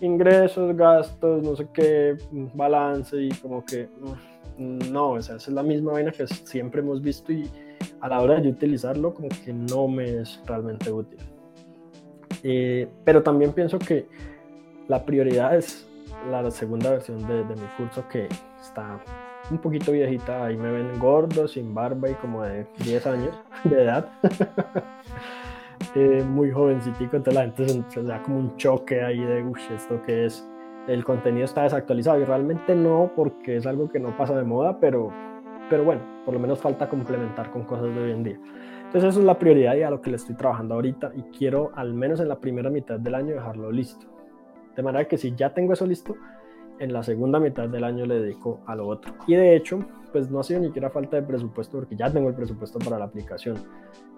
ingresos, 0.02 0.76
gastos, 0.76 1.44
no 1.44 1.56
sé 1.56 1.68
qué, 1.74 2.18
balance 2.54 3.16
y 3.22 3.30
como 3.30 3.64
que 3.64 3.88
no, 4.58 5.12
o 5.12 5.22
sea, 5.22 5.36
esa 5.36 5.50
es 5.50 5.54
la 5.54 5.64
misma 5.64 5.94
vaina 5.94 6.12
que 6.12 6.26
siempre 6.28 6.82
hemos 6.82 7.02
visto 7.02 7.32
y 7.32 7.50
a 8.02 8.10
la 8.10 8.22
hora 8.22 8.40
de 8.40 8.50
utilizarlo 8.50 9.14
como 9.14 9.30
que 9.30 9.54
no 9.54 9.88
me 9.88 10.22
es 10.22 10.42
realmente 10.46 10.92
útil. 10.92 11.20
Eh, 12.44 12.88
pero 13.04 13.22
también 13.24 13.54
pienso 13.54 13.78
que 13.78 14.08
la 14.88 15.04
prioridad 15.04 15.56
es 15.56 15.88
la 16.30 16.50
segunda 16.50 16.92
versión 16.92 17.28
de, 17.28 17.44
de 17.44 17.56
mi 17.56 17.68
curso 17.78 18.08
que 18.10 18.28
está 18.62 19.00
un 19.50 19.58
poquito 19.60 19.92
viejita, 19.92 20.46
ahí 20.46 20.58
me 20.58 20.72
ven 20.72 21.00
gordo, 21.00 21.48
sin 21.48 21.74
barba 21.74 22.10
y 22.10 22.14
como 22.16 22.44
de 22.44 22.66
10 22.84 23.08
años 23.08 23.36
de 23.64 23.84
edad. 23.84 24.10
eh, 25.96 26.24
muy 26.28 26.52
jovencitico, 26.52 27.18
entonces 27.18 27.34
la 27.34 27.42
gente 27.42 27.84
se, 27.90 28.04
da 28.04 28.22
como 28.22 28.40
un 28.40 28.58
choque 28.58 29.02
ahí 29.02 29.20
de, 29.20 29.44
uff, 29.44 29.72
esto 29.72 30.02
que 30.04 30.26
es, 30.26 30.48
el 30.88 31.04
contenido 31.04 31.46
está 31.46 31.64
desactualizado 31.64 32.20
y 32.20 32.26
realmente 32.26 32.76
no, 32.76 33.12
porque 33.16 33.58
es 33.58 33.66
algo 33.66 33.90
que 33.90 34.00
no 34.00 34.16
pasa 34.16 34.36
de 34.36 34.44
moda, 34.44 34.80
pero, 34.80 35.12
pero 35.70 35.84
bueno, 35.84 36.02
por 36.26 36.34
lo 36.34 36.40
menos 36.40 36.60
falta 36.60 36.90
complementar 36.90 37.52
con 37.52 37.64
cosas 37.64 37.94
de 37.94 38.02
hoy 38.02 38.12
en 38.12 38.24
día. 38.24 38.40
Entonces 38.88 39.10
eso 39.10 39.20
es 39.20 39.26
la 39.26 39.38
prioridad 39.38 39.76
y 39.76 39.84
a 39.84 39.90
lo 39.90 40.02
que 40.02 40.10
le 40.10 40.16
estoy 40.16 40.36
trabajando 40.36 40.76
ahorita 40.76 41.12
y 41.14 41.24
quiero 41.38 41.72
al 41.76 41.94
menos 41.94 42.22
en 42.22 42.30
la 42.30 42.40
primera 42.40 42.70
mitad 42.70 42.98
del 42.98 43.16
año 43.16 43.36
dejarlo 43.36 43.70
listo. 43.70 44.08
De 44.78 44.84
manera 44.84 45.06
que 45.10 45.18
si 45.18 45.36
ya 45.36 45.54
tengo 45.54 45.74
eso 45.74 45.86
listo, 45.86 46.16
en 46.80 46.94
la 46.94 47.04
segunda 47.04 47.40
mitad 47.40 47.68
del 47.68 47.84
año 47.84 48.06
le 48.06 48.20
dedico 48.20 48.62
a 48.66 48.76
lo 48.76 48.88
otro. 48.88 49.14
Y 49.28 49.36
de 49.36 49.56
hecho, 49.56 49.80
pues 50.12 50.30
no 50.30 50.40
ha 50.40 50.44
sido 50.44 50.62
ni 50.62 50.68
siquiera 50.68 50.90
falta 50.90 51.18
de 51.18 51.24
presupuesto 51.24 51.78
porque 51.78 51.96
ya 51.96 52.12
tengo 52.12 52.30
el 52.30 52.36
presupuesto 52.36 52.80
para 52.80 52.98
la 52.98 53.06
aplicación. 53.06 53.58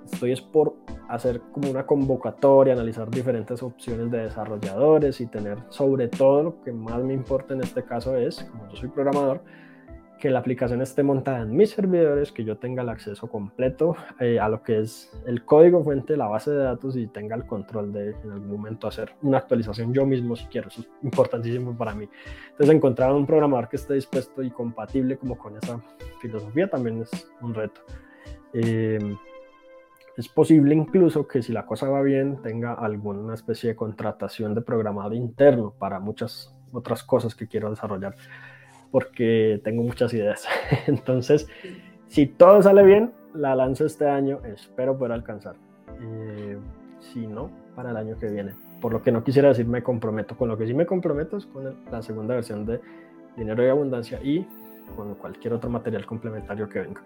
Estoy 0.05 0.31
es 0.31 0.41
por 0.41 0.75
hacer 1.07 1.41
como 1.51 1.69
una 1.69 1.85
convocatoria, 1.85 2.73
analizar 2.73 3.09
diferentes 3.09 3.61
opciones 3.61 4.09
de 4.09 4.23
desarrolladores 4.23 5.19
y 5.21 5.27
tener 5.27 5.57
sobre 5.69 6.07
todo 6.07 6.43
lo 6.43 6.61
que 6.61 6.71
más 6.71 7.03
me 7.03 7.13
importa 7.13 7.53
en 7.53 7.61
este 7.61 7.83
caso 7.83 8.15
es, 8.15 8.43
como 8.43 8.69
yo 8.69 8.75
soy 8.75 8.89
programador, 8.89 9.41
que 10.19 10.29
la 10.29 10.39
aplicación 10.39 10.81
esté 10.81 11.01
montada 11.01 11.41
en 11.41 11.55
mis 11.55 11.71
servidores, 11.71 12.31
que 12.31 12.43
yo 12.43 12.57
tenga 12.57 12.83
el 12.83 12.89
acceso 12.89 13.27
completo 13.27 13.95
eh, 14.19 14.39
a 14.39 14.49
lo 14.49 14.61
que 14.61 14.79
es 14.79 15.11
el 15.25 15.45
código 15.45 15.83
fuente, 15.83 16.17
la 16.17 16.27
base 16.27 16.51
de 16.51 16.57
datos 16.57 16.95
y 16.97 17.07
tenga 17.07 17.35
el 17.35 17.45
control 17.45 17.93
de 17.93 18.11
en 18.11 18.31
algún 18.31 18.51
momento 18.51 18.87
hacer 18.87 19.13
una 19.21 19.37
actualización 19.37 19.93
yo 19.93 20.05
mismo 20.05 20.35
si 20.35 20.45
quiero. 20.45 20.67
Eso 20.67 20.81
es 20.81 20.89
importantísimo 21.03 21.75
para 21.75 21.95
mí. 21.95 22.07
Entonces 22.51 22.75
encontrar 22.75 23.13
un 23.13 23.25
programador 23.25 23.69
que 23.69 23.77
esté 23.77 23.93
dispuesto 23.95 24.43
y 24.43 24.51
compatible 24.51 25.17
como 25.17 25.37
con 25.37 25.57
esa 25.57 25.81
filosofía 26.21 26.69
también 26.69 27.01
es 27.01 27.31
un 27.41 27.53
reto. 27.53 27.81
Eh, 28.53 29.15
es 30.17 30.27
posible 30.27 30.75
incluso 30.75 31.25
que 31.27 31.41
si 31.41 31.53
la 31.53 31.65
cosa 31.65 31.87
va 31.87 32.01
bien 32.01 32.41
tenga 32.41 32.73
alguna 32.73 33.33
especie 33.35 33.69
de 33.69 33.75
contratación 33.77 34.53
de 34.53 34.61
programador 34.61 35.13
interno 35.13 35.73
para 35.79 35.99
muchas 35.99 36.53
otras 36.73 37.03
cosas 37.03 37.33
que 37.35 37.47
quiero 37.47 37.69
desarrollar 37.69 38.15
porque 38.91 39.61
tengo 39.63 39.83
muchas 39.83 40.13
ideas. 40.13 40.47
Entonces, 40.87 41.47
si 42.07 42.27
todo 42.27 42.61
sale 42.61 42.83
bien, 42.83 43.11
la 43.33 43.55
lanzo 43.55 43.85
este 43.85 44.07
año, 44.07 44.39
espero 44.45 44.97
poder 44.97 45.13
alcanzar. 45.13 45.55
Eh, 46.01 46.57
si 46.99 47.27
no, 47.27 47.49
para 47.75 47.91
el 47.91 47.97
año 47.97 48.17
que 48.17 48.27
viene. 48.27 48.53
Por 48.81 48.93
lo 48.93 49.01
que 49.01 49.11
no 49.11 49.23
quisiera 49.23 49.49
decir 49.49 49.67
me 49.67 49.83
comprometo. 49.83 50.35
Con 50.35 50.49
lo 50.49 50.57
que 50.57 50.65
sí 50.65 50.73
me 50.73 50.85
comprometo 50.85 51.37
es 51.37 51.45
con 51.45 51.75
la 51.91 52.01
segunda 52.01 52.35
versión 52.35 52.65
de 52.65 52.79
Dinero 53.35 53.65
y 53.65 53.69
Abundancia 53.69 54.19
y 54.23 54.45
con 54.95 55.15
cualquier 55.15 55.53
otro 55.53 55.69
material 55.69 56.05
complementario 56.05 56.67
que 56.67 56.79
venga. 56.79 57.01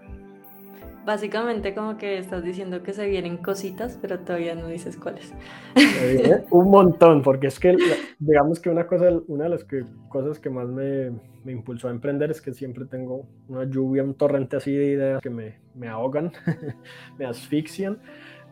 Básicamente 1.05 1.75
como 1.75 1.97
que 1.97 2.17
estás 2.17 2.43
diciendo 2.43 2.81
que 2.81 2.93
se 2.93 3.07
vienen 3.07 3.37
cositas, 3.37 3.97
pero 4.01 4.19
todavía 4.19 4.55
no 4.55 4.67
dices 4.67 4.95
cuáles. 4.95 5.33
un 6.51 6.69
montón, 6.69 7.21
porque 7.21 7.47
es 7.47 7.59
que 7.59 7.75
digamos 8.19 8.61
que 8.61 8.69
una 8.69 8.87
cosa, 8.87 9.09
una 9.27 9.45
de 9.45 9.49
las 9.49 9.65
que, 9.65 9.83
cosas 10.07 10.39
que 10.39 10.49
más 10.49 10.69
me, 10.69 11.11
me, 11.43 11.51
impulsó 11.51 11.89
a 11.89 11.91
emprender 11.91 12.31
es 12.31 12.41
que 12.41 12.53
siempre 12.53 12.85
tengo 12.85 13.25
una 13.49 13.65
lluvia, 13.65 14.01
un 14.01 14.13
torrente 14.13 14.55
así 14.55 14.71
de 14.71 14.85
ideas 14.85 15.21
que 15.21 15.29
me, 15.29 15.59
me 15.75 15.89
ahogan, 15.89 16.31
me 17.19 17.25
asfixian. 17.25 17.99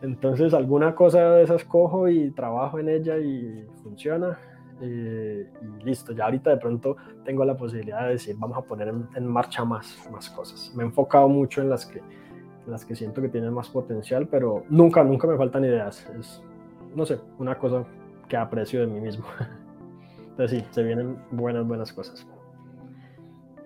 Entonces 0.02 0.52
alguna 0.52 0.94
cosa 0.94 1.30
de 1.30 1.44
esas 1.44 1.64
cojo 1.64 2.08
y 2.08 2.32
trabajo 2.32 2.78
en 2.78 2.90
ella 2.90 3.16
y 3.16 3.64
funciona. 3.82 4.38
Eh, 4.82 5.48
y 5.62 5.84
listo, 5.84 6.12
ya 6.12 6.24
ahorita 6.24 6.50
de 6.50 6.56
pronto 6.56 6.96
tengo 7.24 7.44
la 7.44 7.56
posibilidad 7.56 8.04
de 8.04 8.14
decir, 8.14 8.34
vamos 8.36 8.58
a 8.58 8.62
poner 8.62 8.88
en, 8.88 9.06
en 9.14 9.26
marcha 9.26 9.64
más, 9.64 9.96
más 10.10 10.28
cosas. 10.28 10.72
Me 10.74 10.82
he 10.82 10.86
enfocado 10.86 11.28
mucho 11.28 11.62
en 11.62 11.70
las 11.70 11.86
que 11.86 12.02
las 12.66 12.84
que 12.84 12.94
siento 12.94 13.20
que 13.20 13.28
tienen 13.28 13.52
más 13.52 13.68
potencial, 13.68 14.28
pero 14.28 14.64
nunca, 14.68 15.02
nunca 15.02 15.26
me 15.26 15.36
faltan 15.36 15.64
ideas. 15.64 16.06
Es, 16.18 16.42
no 16.94 17.06
sé, 17.06 17.18
una 17.38 17.58
cosa 17.58 17.84
que 18.28 18.36
aprecio 18.36 18.80
de 18.80 18.86
mí 18.86 19.00
mismo. 19.00 19.24
Entonces 20.30 20.60
sí, 20.60 20.66
se 20.70 20.82
vienen 20.82 21.18
buenas, 21.30 21.66
buenas 21.66 21.92
cosas. 21.92 22.26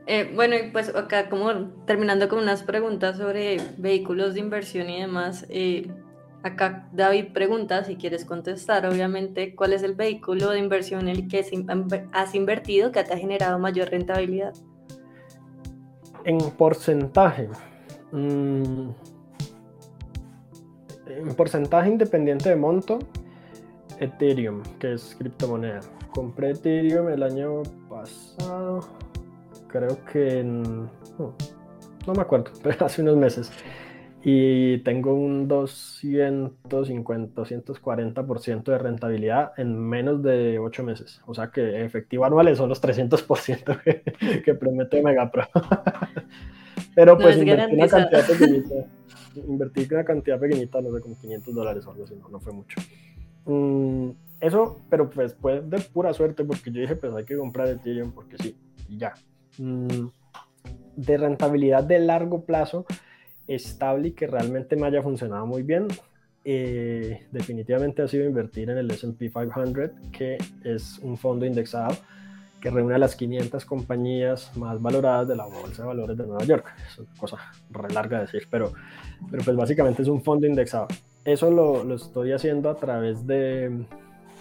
Eh, 0.07 0.31
bueno, 0.35 0.55
y 0.55 0.71
pues 0.71 0.95
acá 0.95 1.29
como 1.29 1.53
terminando 1.85 2.29
con 2.29 2.39
unas 2.39 2.63
preguntas 2.63 3.17
sobre 3.17 3.61
vehículos 3.77 4.35
de 4.35 4.41
inversión 4.41 4.89
y 4.89 5.01
demás, 5.01 5.47
eh, 5.49 5.89
acá 6.45 6.89
David 6.93 7.33
pregunta, 7.33 7.83
si 7.85 7.97
quieres 7.97 8.25
contestar, 8.25 8.87
obviamente, 8.87 9.57
¿cuál 9.57 9.73
es 9.73 9.83
el 9.83 9.95
vehículo 9.95 10.51
de 10.51 10.61
inversión 10.61 11.09
en 11.09 11.09
el 11.09 11.29
que 11.29 11.45
has 12.13 12.35
invertido 12.35 12.93
que 12.93 13.03
te 13.03 13.15
ha 13.15 13.19
generado 13.19 13.59
mayor 13.59 13.91
rentabilidad? 13.91 14.55
En 16.25 16.39
porcentaje, 16.39 17.49
Mm, 18.17 18.93
en 21.07 21.35
porcentaje 21.37 21.91
independiente 21.91 22.49
de 22.49 22.57
monto, 22.57 22.99
Ethereum, 24.01 24.63
que 24.79 24.95
es 24.95 25.15
criptomoneda. 25.19 25.81
Compré 26.15 26.53
Ethereum 26.53 27.11
el 27.11 27.23
año 27.23 27.63
pasado, 27.91 28.81
creo 29.69 30.03
que 30.11 30.41
en, 30.41 30.63
no, 31.19 32.15
me 32.15 32.23
acuerdo, 32.23 32.53
pero 32.63 32.87
hace 32.87 33.03
unos 33.03 33.19
meses. 33.19 33.53
Y 34.29 34.79
tengo 34.79 35.15
un 35.15 35.47
250, 35.47 37.41
240% 37.41 38.65
de 38.65 38.77
rentabilidad 38.79 39.53
en 39.57 39.79
menos 39.79 40.21
de 40.21 40.59
8 40.59 40.83
meses. 40.83 41.23
O 41.27 41.35
sea 41.35 41.53
que 41.53 41.85
efectivo 41.85 42.25
anuales 42.25 42.59
son 42.59 42.69
los 42.69 42.83
300% 42.83 43.83
que, 43.85 44.43
que 44.43 44.55
promete 44.55 45.01
Megapro. 45.01 45.45
Pero 46.97 47.17
pues 47.17 47.37
invertí 47.37 47.77
una 47.77 47.87
cantidad 47.87 48.27
pequeñita. 48.27 48.75
invertí 49.47 49.87
una 49.93 50.05
cantidad 50.05 50.41
pequeñita, 50.41 50.81
no 50.81 50.93
sé, 50.93 51.01
como 51.01 51.17
500 51.17 51.55
dólares 51.55 51.87
o 51.87 51.93
algo 51.93 52.03
así, 52.03 52.17
no, 52.17 52.29
no 52.29 52.41
fue 52.41 52.53
mucho. 52.53 52.81
Mm, 53.45 54.11
eso, 54.41 54.83
pero 54.91 55.09
pues 55.09 55.37
fue 55.37 55.61
de 55.61 55.79
pura 55.79 56.13
suerte 56.13 56.43
porque 56.45 56.73
yo 56.73 56.81
dije, 56.81 56.97
pues 56.97 57.15
hay 57.15 57.25
que 57.25 57.37
comprar 57.37 57.69
Ethereum 57.69 58.11
porque 58.11 58.39
sí, 58.39 58.57
y 58.89 58.99
ya. 58.99 59.15
Mm, 59.59 60.09
de 60.97 61.17
rentabilidad 61.17 61.85
de 61.85 62.01
largo 62.01 62.45
plazo, 62.45 62.87
estable 63.47 64.09
y 64.09 64.13
que 64.13 64.27
realmente 64.27 64.77
me 64.77 64.87
haya 64.87 65.03
funcionado 65.03 65.47
muy 65.47 65.63
bien, 65.63 65.89
eh, 66.45 67.27
definitivamente 67.33 68.03
ha 68.03 68.09
sido 68.09 68.25
invertir 68.25 68.71
en 68.71 68.79
el 68.79 68.91
SP 68.91 69.31
500, 69.31 69.91
que 70.13 70.39
es 70.63 70.99
un 71.01 71.17
fondo 71.17 71.45
indexado 71.45 71.97
que 72.61 72.71
reúne 72.71 72.95
a 72.95 72.99
las 72.99 73.17
500 73.17 73.65
compañías 73.65 74.57
más 74.57 74.81
valoradas 74.81 75.29
de 75.29 75.37
la 75.37 75.45
Bolsa 75.45 75.83
de 75.83 75.89
Valores 75.89 76.17
de 76.17 76.27
Nueva 76.27 76.45
York. 76.45 76.73
Es 76.87 76.99
una 76.99 77.15
cosa 77.19 77.37
re 77.71 77.93
larga 77.93 78.19
de 78.19 78.27
decir, 78.27 78.49
pero, 78.51 78.73
pero 79.31 79.43
pues 79.45 79.57
básicamente 79.57 80.03
es 80.03 80.09
un 80.09 80.23
fondo 80.23 80.47
indexado. 80.47 80.89
Eso 81.25 81.51
lo, 81.51 81.85
lo 81.85 81.97
estoy 81.97 82.33
haciendo 82.33 82.71
a 82.71 82.77
través 82.77 83.27
de, 83.27 83.85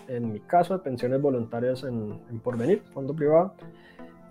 en 0.08 0.32
mi 0.32 0.40
caso, 0.42 0.78
de 0.78 0.84
pensiones 0.84 1.22
voluntarias 1.22 1.84
en, 1.84 2.20
en 2.30 2.40
Porvenir, 2.40 2.82
fondo 2.94 3.14
privado, 3.16 3.56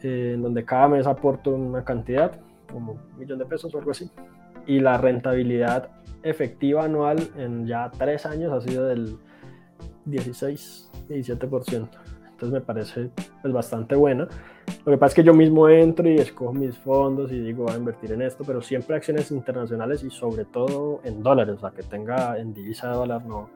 eh, 0.02 0.32
en 0.34 0.42
donde 0.42 0.64
cada 0.64 0.88
mes 0.88 1.06
aporto 1.06 1.50
una 1.50 1.84
cantidad, 1.84 2.40
como 2.70 2.92
un 2.92 3.18
millón 3.18 3.38
de 3.38 3.46
pesos 3.46 3.74
o 3.74 3.78
algo 3.78 3.90
así. 3.90 4.10
Y 4.66 4.80
la 4.80 4.98
rentabilidad 4.98 5.90
efectiva 6.22 6.84
anual 6.84 7.18
en 7.36 7.66
ya 7.66 7.90
tres 7.96 8.26
años 8.26 8.52
ha 8.52 8.60
sido 8.60 8.86
del 8.86 9.18
16-17% 10.06 11.88
entonces 12.34 12.52
me 12.52 12.60
parece 12.60 13.10
pues, 13.42 13.54
bastante 13.54 13.94
buena. 13.94 14.28
Lo 14.84 14.92
que 14.92 14.98
pasa 14.98 15.12
es 15.12 15.14
que 15.14 15.24
yo 15.24 15.34
mismo 15.34 15.68
entro 15.68 16.08
y 16.08 16.16
escojo 16.16 16.52
mis 16.52 16.76
fondos 16.76 17.30
y 17.32 17.38
digo, 17.38 17.64
voy 17.64 17.74
a 17.74 17.76
invertir 17.76 18.12
en 18.12 18.22
esto, 18.22 18.44
pero 18.44 18.60
siempre 18.60 18.96
acciones 18.96 19.30
internacionales 19.30 20.02
y 20.02 20.10
sobre 20.10 20.44
todo 20.44 21.00
en 21.04 21.22
dólares, 21.22 21.56
o 21.58 21.60
sea, 21.60 21.70
que 21.70 21.82
tenga 21.82 22.38
en 22.38 22.52
divisa 22.52 22.90
de 22.90 22.96
dólar, 22.96 23.24
no, 23.24 23.50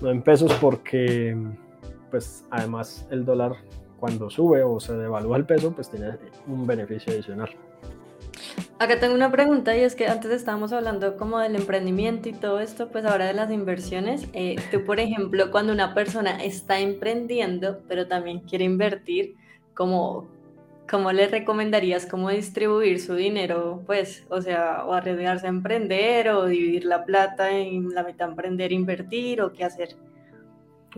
no 0.00 0.10
en 0.10 0.22
pesos, 0.22 0.52
porque 0.60 1.36
pues 2.10 2.46
además 2.50 3.06
el 3.10 3.24
dólar 3.24 3.56
cuando 3.98 4.30
sube 4.30 4.62
o 4.62 4.80
se 4.80 4.96
devalúa 4.96 5.36
el 5.36 5.44
peso, 5.44 5.72
pues 5.72 5.90
tiene 5.90 6.12
un 6.46 6.66
beneficio 6.66 7.12
adicional. 7.12 7.50
Acá 8.78 8.98
tengo 8.98 9.14
una 9.14 9.30
pregunta 9.30 9.76
y 9.76 9.80
es 9.80 9.94
que 9.94 10.08
antes 10.08 10.30
estábamos 10.32 10.72
hablando 10.72 11.16
como 11.16 11.38
del 11.38 11.54
emprendimiento 11.54 12.28
y 12.28 12.32
todo 12.32 12.58
esto, 12.60 12.88
pues 12.88 13.04
ahora 13.04 13.26
de 13.26 13.32
las 13.32 13.50
inversiones. 13.52 14.28
Eh, 14.32 14.56
tú, 14.70 14.84
por 14.84 14.98
ejemplo, 14.98 15.50
cuando 15.50 15.72
una 15.72 15.94
persona 15.94 16.42
está 16.42 16.80
emprendiendo, 16.80 17.78
pero 17.88 18.08
también 18.08 18.40
quiere 18.40 18.64
invertir, 18.64 19.36
¿cómo, 19.74 20.28
¿cómo 20.90 21.12
le 21.12 21.28
recomendarías 21.28 22.04
cómo 22.04 22.30
distribuir 22.30 23.00
su 23.00 23.14
dinero? 23.14 23.82
Pues, 23.86 24.26
o 24.28 24.42
sea, 24.42 24.84
o 24.84 24.92
arriesgarse 24.92 25.46
a 25.46 25.50
emprender 25.50 26.28
o 26.30 26.46
dividir 26.46 26.84
la 26.84 27.04
plata 27.04 27.56
en 27.56 27.94
la 27.94 28.02
mitad 28.02 28.28
emprender, 28.28 28.72
invertir 28.72 29.40
o 29.40 29.52
qué 29.52 29.64
hacer. 29.64 29.90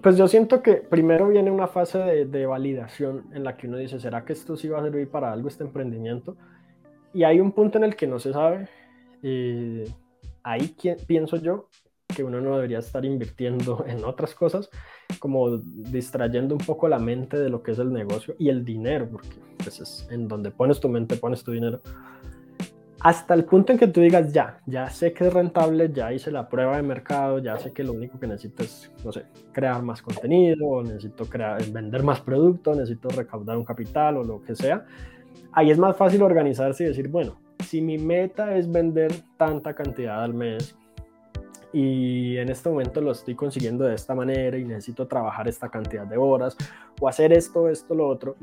Pues 0.02 0.16
yo 0.16 0.26
siento 0.28 0.62
que 0.62 0.74
primero 0.74 1.28
viene 1.28 1.50
una 1.50 1.68
fase 1.68 1.98
de, 1.98 2.24
de 2.24 2.46
validación 2.46 3.26
en 3.32 3.44
la 3.44 3.56
que 3.56 3.68
uno 3.68 3.76
dice, 3.76 4.00
¿será 4.00 4.24
que 4.24 4.32
esto 4.32 4.56
sí 4.56 4.68
va 4.68 4.80
a 4.80 4.82
servir 4.82 5.08
para 5.08 5.30
algo, 5.30 5.48
este 5.48 5.62
emprendimiento? 5.62 6.36
Y 7.16 7.24
hay 7.24 7.40
un 7.40 7.52
punto 7.52 7.78
en 7.78 7.84
el 7.84 7.96
que 7.96 8.06
no 8.06 8.18
se 8.18 8.34
sabe. 8.34 8.68
Eh, 9.22 9.90
ahí 10.42 10.76
pienso 11.06 11.38
yo 11.38 11.70
que 12.14 12.22
uno 12.22 12.42
no 12.42 12.56
debería 12.56 12.78
estar 12.78 13.04
invirtiendo 13.06 13.84
en 13.88 14.04
otras 14.04 14.34
cosas, 14.34 14.68
como 15.18 15.56
distrayendo 15.56 16.54
un 16.54 16.60
poco 16.60 16.88
la 16.88 16.98
mente 16.98 17.38
de 17.38 17.48
lo 17.48 17.62
que 17.62 17.72
es 17.72 17.78
el 17.78 17.90
negocio 17.90 18.36
y 18.38 18.50
el 18.50 18.66
dinero, 18.66 19.08
porque 19.10 19.30
pues 19.56 19.80
es 19.80 20.06
en 20.10 20.28
donde 20.28 20.50
pones 20.50 20.78
tu 20.78 20.90
mente, 20.90 21.16
pones 21.16 21.42
tu 21.42 21.52
dinero. 21.52 21.80
Hasta 23.00 23.32
el 23.32 23.44
punto 23.44 23.72
en 23.72 23.78
que 23.78 23.86
tú 23.86 24.02
digas, 24.02 24.32
ya, 24.32 24.60
ya 24.66 24.90
sé 24.90 25.14
que 25.14 25.26
es 25.26 25.32
rentable, 25.32 25.90
ya 25.92 26.12
hice 26.12 26.30
la 26.30 26.48
prueba 26.48 26.76
de 26.76 26.82
mercado, 26.82 27.38
ya 27.38 27.56
sé 27.58 27.72
que 27.72 27.82
lo 27.82 27.92
único 27.92 28.20
que 28.20 28.26
necesito 28.26 28.62
es, 28.62 28.92
no 29.04 29.12
sé, 29.12 29.24
crear 29.52 29.80
más 29.82 30.02
contenido, 30.02 30.82
necesito 30.82 31.24
crear, 31.24 31.64
vender 31.70 32.02
más 32.02 32.20
producto, 32.20 32.74
necesito 32.74 33.08
recaudar 33.08 33.56
un 33.56 33.64
capital 33.64 34.18
o 34.18 34.24
lo 34.24 34.42
que 34.42 34.54
sea 34.54 34.84
ahí 35.52 35.70
es 35.70 35.78
más 35.78 35.96
fácil 35.96 36.22
organizarse 36.22 36.84
y 36.84 36.88
decir, 36.88 37.08
bueno, 37.08 37.38
si 37.64 37.80
mi 37.80 37.98
meta 37.98 38.56
es 38.56 38.70
vender 38.70 39.12
tanta 39.36 39.74
cantidad 39.74 40.22
al 40.22 40.34
mes 40.34 40.76
y 41.72 42.36
en 42.36 42.48
este 42.48 42.68
momento 42.68 43.00
lo 43.00 43.12
estoy 43.12 43.34
consiguiendo 43.34 43.84
de 43.84 43.94
esta 43.94 44.14
manera 44.14 44.56
y 44.56 44.64
necesito 44.64 45.06
trabajar 45.06 45.48
esta 45.48 45.68
cantidad 45.68 46.06
de 46.06 46.16
horas 46.16 46.56
o 47.00 47.08
hacer 47.08 47.32
esto, 47.32 47.68
esto, 47.68 47.94
lo 47.94 48.08
otro, 48.08 48.36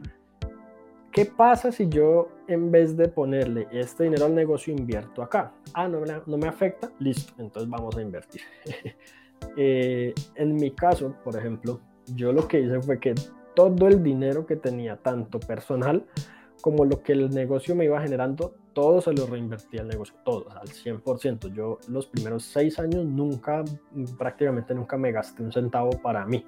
¿qué 1.12 1.26
pasa 1.26 1.72
si 1.72 1.88
yo 1.88 2.30
en 2.48 2.72
vez 2.72 2.98
de 2.98 3.08
ponerle 3.08 3.68
este 3.72 4.04
dinero 4.04 4.26
al 4.26 4.36
negocio 4.36 4.74
invierto 4.74 5.24
acá? 5.24 5.52
Ah, 5.74 5.88
no, 5.88 6.38
me 6.38 6.48
afecta, 6.48 6.92
listo, 7.00 7.34
entonces 7.38 7.70
vamos 7.70 7.96
a 7.98 8.02
invertir. 8.02 8.42
Eh, 9.58 10.14
en 10.36 10.56
mi 10.56 10.72
caso, 10.72 11.16
por 11.22 11.36
ejemplo, 11.36 11.82
yo 12.16 12.32
lo 12.32 12.48
que 12.48 12.62
hice 12.62 12.82
fue 12.82 12.98
que 12.98 13.14
todo 13.54 13.90
el 13.90 14.02
dinero 14.02 14.46
que 14.46 14.56
tenía, 14.56 14.96
tanto 14.96 15.38
personal 15.38 16.06
como 16.64 16.86
lo 16.86 17.04
que 17.04 17.12
el 17.12 17.30
negocio 17.30 17.76
me 17.76 17.84
iba 17.84 18.02
generando, 18.02 18.56
todo 18.72 19.02
se 19.02 19.12
lo 19.12 19.26
reinvertí 19.26 19.80
al 19.80 19.90
negocio, 19.90 20.16
todo, 20.24 20.50
al 20.50 20.70
100%. 20.70 21.54
Yo 21.54 21.78
los 21.90 22.08
primeros 22.08 22.46
seis 22.46 22.80
años 22.80 23.06
nunca, 23.06 23.66
prácticamente 24.18 24.74
nunca 24.74 24.96
me 24.96 25.12
gasté 25.12 25.44
un 25.44 25.52
centavo 25.52 25.90
para 26.02 26.26
mí. 26.26 26.46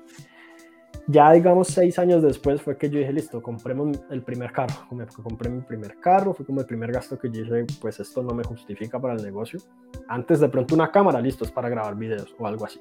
Ya 1.08 1.34
digamos 1.34 1.68
seis 1.68 2.00
años 2.00 2.24
después 2.24 2.62
fue 2.62 2.78
que 2.78 2.90
yo 2.90 2.98
dije, 2.98 3.12
listo, 3.12 3.44
compremos 3.44 4.00
el 4.10 4.22
primer 4.22 4.54
carro. 4.54 4.88
Compré 5.22 5.50
mi 5.50 5.60
primer 5.60 6.00
carro, 6.00 6.34
fue 6.34 6.46
como 6.46 6.62
el 6.62 6.66
primer 6.66 6.94
gasto 6.94 7.20
que 7.20 7.30
yo 7.30 7.44
dije, 7.44 7.66
pues 7.82 8.00
esto 8.00 8.24
no 8.24 8.34
me 8.34 8.46
justifica 8.46 8.98
para 8.98 9.16
el 9.16 9.22
negocio. 9.22 9.60
Antes 10.08 10.40
de 10.40 10.48
pronto 10.48 10.76
una 10.76 10.94
cámara, 10.94 11.20
listo, 11.20 11.44
es 11.44 11.52
para 11.52 11.68
grabar 11.68 11.94
videos 11.98 12.34
o 12.40 12.48
algo 12.48 12.64
así. 12.64 12.80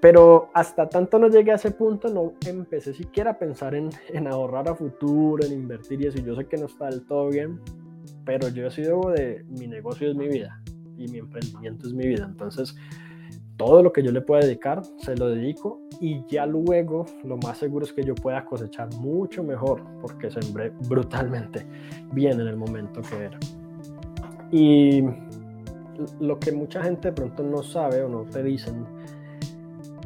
Pero 0.00 0.50
hasta 0.54 0.88
tanto 0.88 1.18
no 1.18 1.28
llegué 1.28 1.50
a 1.50 1.56
ese 1.56 1.72
punto, 1.72 2.08
no 2.08 2.34
empecé 2.46 2.94
siquiera 2.94 3.32
a 3.32 3.38
pensar 3.38 3.74
en, 3.74 3.90
en 4.08 4.28
ahorrar 4.28 4.68
a 4.68 4.74
futuro, 4.74 5.44
en 5.44 5.52
invertir 5.52 6.00
y 6.00 6.06
eso. 6.06 6.18
Yo 6.18 6.36
sé 6.36 6.46
que 6.46 6.56
no 6.56 6.66
está 6.66 6.86
del 6.86 7.04
todo 7.04 7.28
bien, 7.28 7.60
pero 8.24 8.48
yo 8.48 8.66
he 8.66 8.70
sido 8.70 9.10
de 9.10 9.44
mi 9.48 9.66
negocio 9.66 10.08
es 10.08 10.16
mi 10.16 10.28
vida 10.28 10.62
y 10.96 11.08
mi 11.08 11.18
emprendimiento 11.18 11.86
es 11.86 11.94
mi 11.94 12.06
vida. 12.06 12.26
Entonces, 12.26 12.76
todo 13.56 13.82
lo 13.82 13.92
que 13.92 14.02
yo 14.02 14.12
le 14.12 14.20
pueda 14.20 14.42
dedicar, 14.42 14.82
se 14.98 15.16
lo 15.16 15.28
dedico 15.28 15.80
y 16.00 16.24
ya 16.28 16.46
luego 16.46 17.04
lo 17.24 17.36
más 17.38 17.58
seguro 17.58 17.84
es 17.84 17.92
que 17.92 18.04
yo 18.04 18.14
pueda 18.14 18.44
cosechar 18.44 18.88
mucho 18.94 19.42
mejor 19.42 19.82
porque 20.00 20.30
sembré 20.30 20.70
brutalmente 20.88 21.66
bien 22.12 22.40
en 22.40 22.46
el 22.46 22.56
momento 22.56 23.02
que 23.02 23.16
era. 23.16 23.38
Y 24.52 25.02
lo 26.20 26.38
que 26.38 26.52
mucha 26.52 26.84
gente 26.84 27.08
de 27.08 27.14
pronto 27.14 27.42
no 27.42 27.62
sabe 27.64 28.02
o 28.02 28.08
no 28.08 28.22
te 28.22 28.42
dicen 28.44 28.86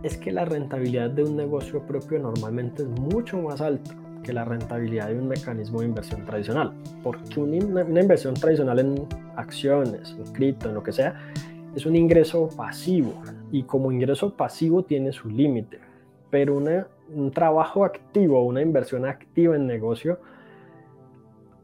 es 0.02 0.16
que 0.16 0.32
la 0.32 0.44
rentabilidad 0.44 1.10
de 1.10 1.24
un 1.24 1.36
negocio 1.36 1.80
propio 1.86 2.18
normalmente 2.18 2.82
es 2.82 2.88
mucho 2.88 3.38
más 3.38 3.60
alta 3.60 3.94
que 4.22 4.32
la 4.32 4.44
rentabilidad 4.44 5.08
de 5.08 5.18
un 5.18 5.28
mecanismo 5.28 5.80
de 5.80 5.86
inversión 5.86 6.24
tradicional. 6.24 6.72
Porque 7.02 7.40
una, 7.40 8.00
inversión 8.00 8.34
tradicional 8.34 8.78
en 8.78 9.06
acciones, 9.36 10.16
en 10.18 10.32
cripto, 10.32 10.68
en 10.68 10.74
lo 10.74 10.82
que 10.82 10.92
sea, 10.92 11.18
es 11.74 11.86
un 11.86 11.96
ingreso 11.96 12.48
pasivo 12.56 13.14
y 13.50 13.62
como 13.64 13.90
ingreso 13.90 14.34
pasivo 14.34 14.84
tiene 14.84 15.12
su 15.12 15.28
límite, 15.28 15.80
pero 16.30 16.56
un 16.56 17.30
trabajo 17.30 17.84
activo, 17.84 18.44
una 18.44 18.62
inversión 18.62 19.06
activa 19.06 19.56
en 19.56 19.66
negocio 19.66 20.18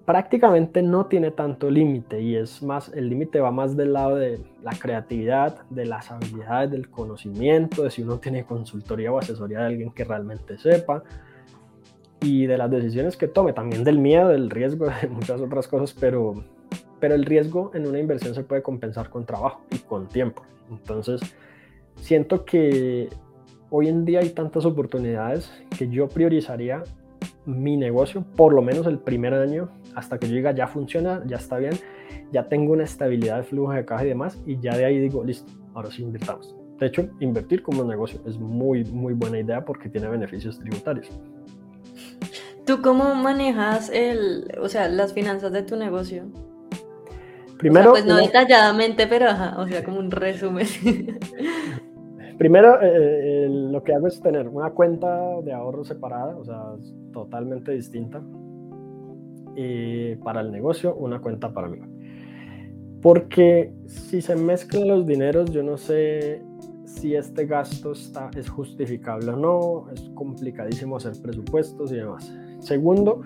prácticamente 0.09 0.81
no 0.81 1.05
tiene 1.05 1.33
tanto 1.33 1.71
límite 1.71 2.23
y 2.23 2.35
es 2.35 2.63
más, 2.63 2.91
el 2.95 3.11
límite 3.11 3.41
va 3.41 3.51
más 3.51 3.77
del 3.77 3.93
lado 3.93 4.17
de 4.17 4.41
la 4.63 4.71
creatividad, 4.71 5.67
de 5.69 5.85
las 5.85 6.11
habilidades, 6.11 6.71
del 6.71 6.89
conocimiento, 6.89 7.83
de 7.83 7.91
si 7.91 8.01
uno 8.01 8.17
tiene 8.17 8.45
consultoría 8.45 9.13
o 9.13 9.19
asesoría 9.19 9.59
de 9.59 9.67
alguien 9.67 9.91
que 9.91 10.05
realmente 10.05 10.57
sepa 10.57 11.03
y 12.23 12.47
de 12.47 12.57
las 12.57 12.71
decisiones 12.71 13.19
que 13.19 13.29
tome, 13.29 13.53
también 13.53 13.85
del 13.85 13.99
miedo, 13.99 14.31
del 14.31 14.49
riesgo, 14.49 14.87
de 15.03 15.09
muchas 15.09 15.43
otras 15.43 15.69
cosas, 15.69 15.93
pero 15.93 16.43
pero 17.01 17.15
el 17.15 17.27
riesgo 17.27 17.71
en 17.75 17.87
una 17.87 17.99
inversión 17.99 18.35
se 18.35 18.45
puede 18.45 18.63
compensar 18.63 19.11
con 19.11 19.27
trabajo 19.27 19.61
y 19.71 19.77
con 19.77 20.09
tiempo. 20.09 20.43
Entonces, 20.71 21.21
siento 21.97 22.47
que 22.47 23.11
hoy 23.69 23.89
en 23.89 24.07
día 24.07 24.21
hay 24.21 24.31
tantas 24.31 24.65
oportunidades 24.65 25.53
que 25.77 25.91
yo 25.91 26.09
priorizaría 26.09 26.83
mi 27.49 27.77
negocio, 27.77 28.25
por 28.37 28.53
lo 28.53 28.63
menos 28.63 28.87
el 28.87 28.99
primer 28.99 29.35
año, 29.35 29.69
hasta 29.99 30.19
que 30.19 30.29
yo 30.29 30.35
diga 30.35 30.53
ya 30.53 30.67
funciona, 30.67 31.23
ya 31.27 31.37
está 31.37 31.59
bien, 31.59 31.75
ya 32.33 32.49
tengo 32.49 32.73
una 32.73 32.85
estabilidad 32.85 33.39
de 33.39 33.43
flujo 33.43 33.73
de 33.73 33.85
caja 33.85 34.05
y 34.05 34.09
demás, 34.09 34.39
y 34.47 34.59
ya 34.61 34.77
de 34.77 34.85
ahí 34.85 34.99
digo, 34.99 35.25
listo, 35.25 35.53
ahora 35.75 35.91
sí 35.91 36.03
invirtamos. 36.03 36.55
De 36.79 36.87
hecho, 36.87 37.09
invertir 37.19 37.63
como 37.63 37.83
negocio 37.83 38.21
es 38.25 38.39
muy, 38.39 38.85
muy 38.85 39.13
buena 39.15 39.41
idea 39.41 39.65
porque 39.65 39.89
tiene 39.89 40.09
beneficios 40.09 40.59
tributarios. 40.61 41.11
¿Tú 42.65 42.81
cómo 42.81 43.15
manejas 43.17 43.91
el, 43.93 44.47
o 44.61 44.69
sea, 44.69 44.89
las 44.89 45.13
finanzas 45.13 45.51
de 45.53 45.63
tu 45.63 45.75
negocio? 45.75 46.27
Primero, 47.59 47.91
pues 47.91 48.07
no 48.07 48.17
detalladamente, 48.17 49.09
pero 49.09 49.27
o 49.57 49.67
sea, 49.67 49.83
como 49.83 49.99
un 49.99 50.13
resumen. 50.13 50.67
Primero, 52.39 52.81
eh, 52.81 52.87
eh, 52.93 53.49
lo 53.51 53.83
que 53.83 53.93
hago 53.93 54.07
es 54.07 54.21
tener 54.21 54.47
una 54.47 54.71
cuenta 54.71 55.41
de 55.43 55.53
ahorro 55.53 55.85
separada, 55.85 56.37
o 56.37 56.45
sea, 56.45 56.63
totalmente 57.13 57.73
distinta. 57.73 58.23
Y 59.61 60.15
para 60.17 60.41
el 60.41 60.53
negocio, 60.53 60.95
una 60.95 61.21
cuenta 61.21 61.53
para 61.53 61.69
mí. 61.69 61.79
Porque 63.03 63.73
si 63.87 64.21
se 64.21 64.37
mezclan 64.37 64.87
los 64.87 65.05
dineros, 65.05 65.51
yo 65.51 65.65
no 65.65 65.77
sé 65.77 66.45
si 66.85 67.17
este 67.17 67.45
gasto 67.45 67.91
está, 67.91 68.31
es 68.37 68.49
justificable 68.49 69.33
o 69.33 69.37
no, 69.37 69.91
es 69.93 70.11
complicadísimo 70.15 70.97
hacer 70.97 71.13
presupuestos 71.21 71.91
y 71.91 71.97
demás. 71.97 72.33
Segundo, 72.61 73.23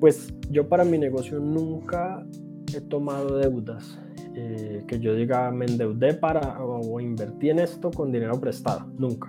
pues 0.00 0.34
yo 0.50 0.68
para 0.68 0.84
mi 0.84 0.98
negocio 0.98 1.38
nunca 1.38 2.26
he 2.74 2.80
tomado 2.80 3.36
deudas. 3.38 4.00
Eh, 4.36 4.82
que 4.88 4.98
yo 4.98 5.14
diga, 5.14 5.52
me 5.52 5.66
endeudé 5.66 6.14
para 6.14 6.60
o, 6.64 6.98
invertí 6.98 7.50
en 7.50 7.60
esto 7.60 7.92
con 7.92 8.10
dinero 8.10 8.40
prestado. 8.40 8.86
Nunca. 8.98 9.28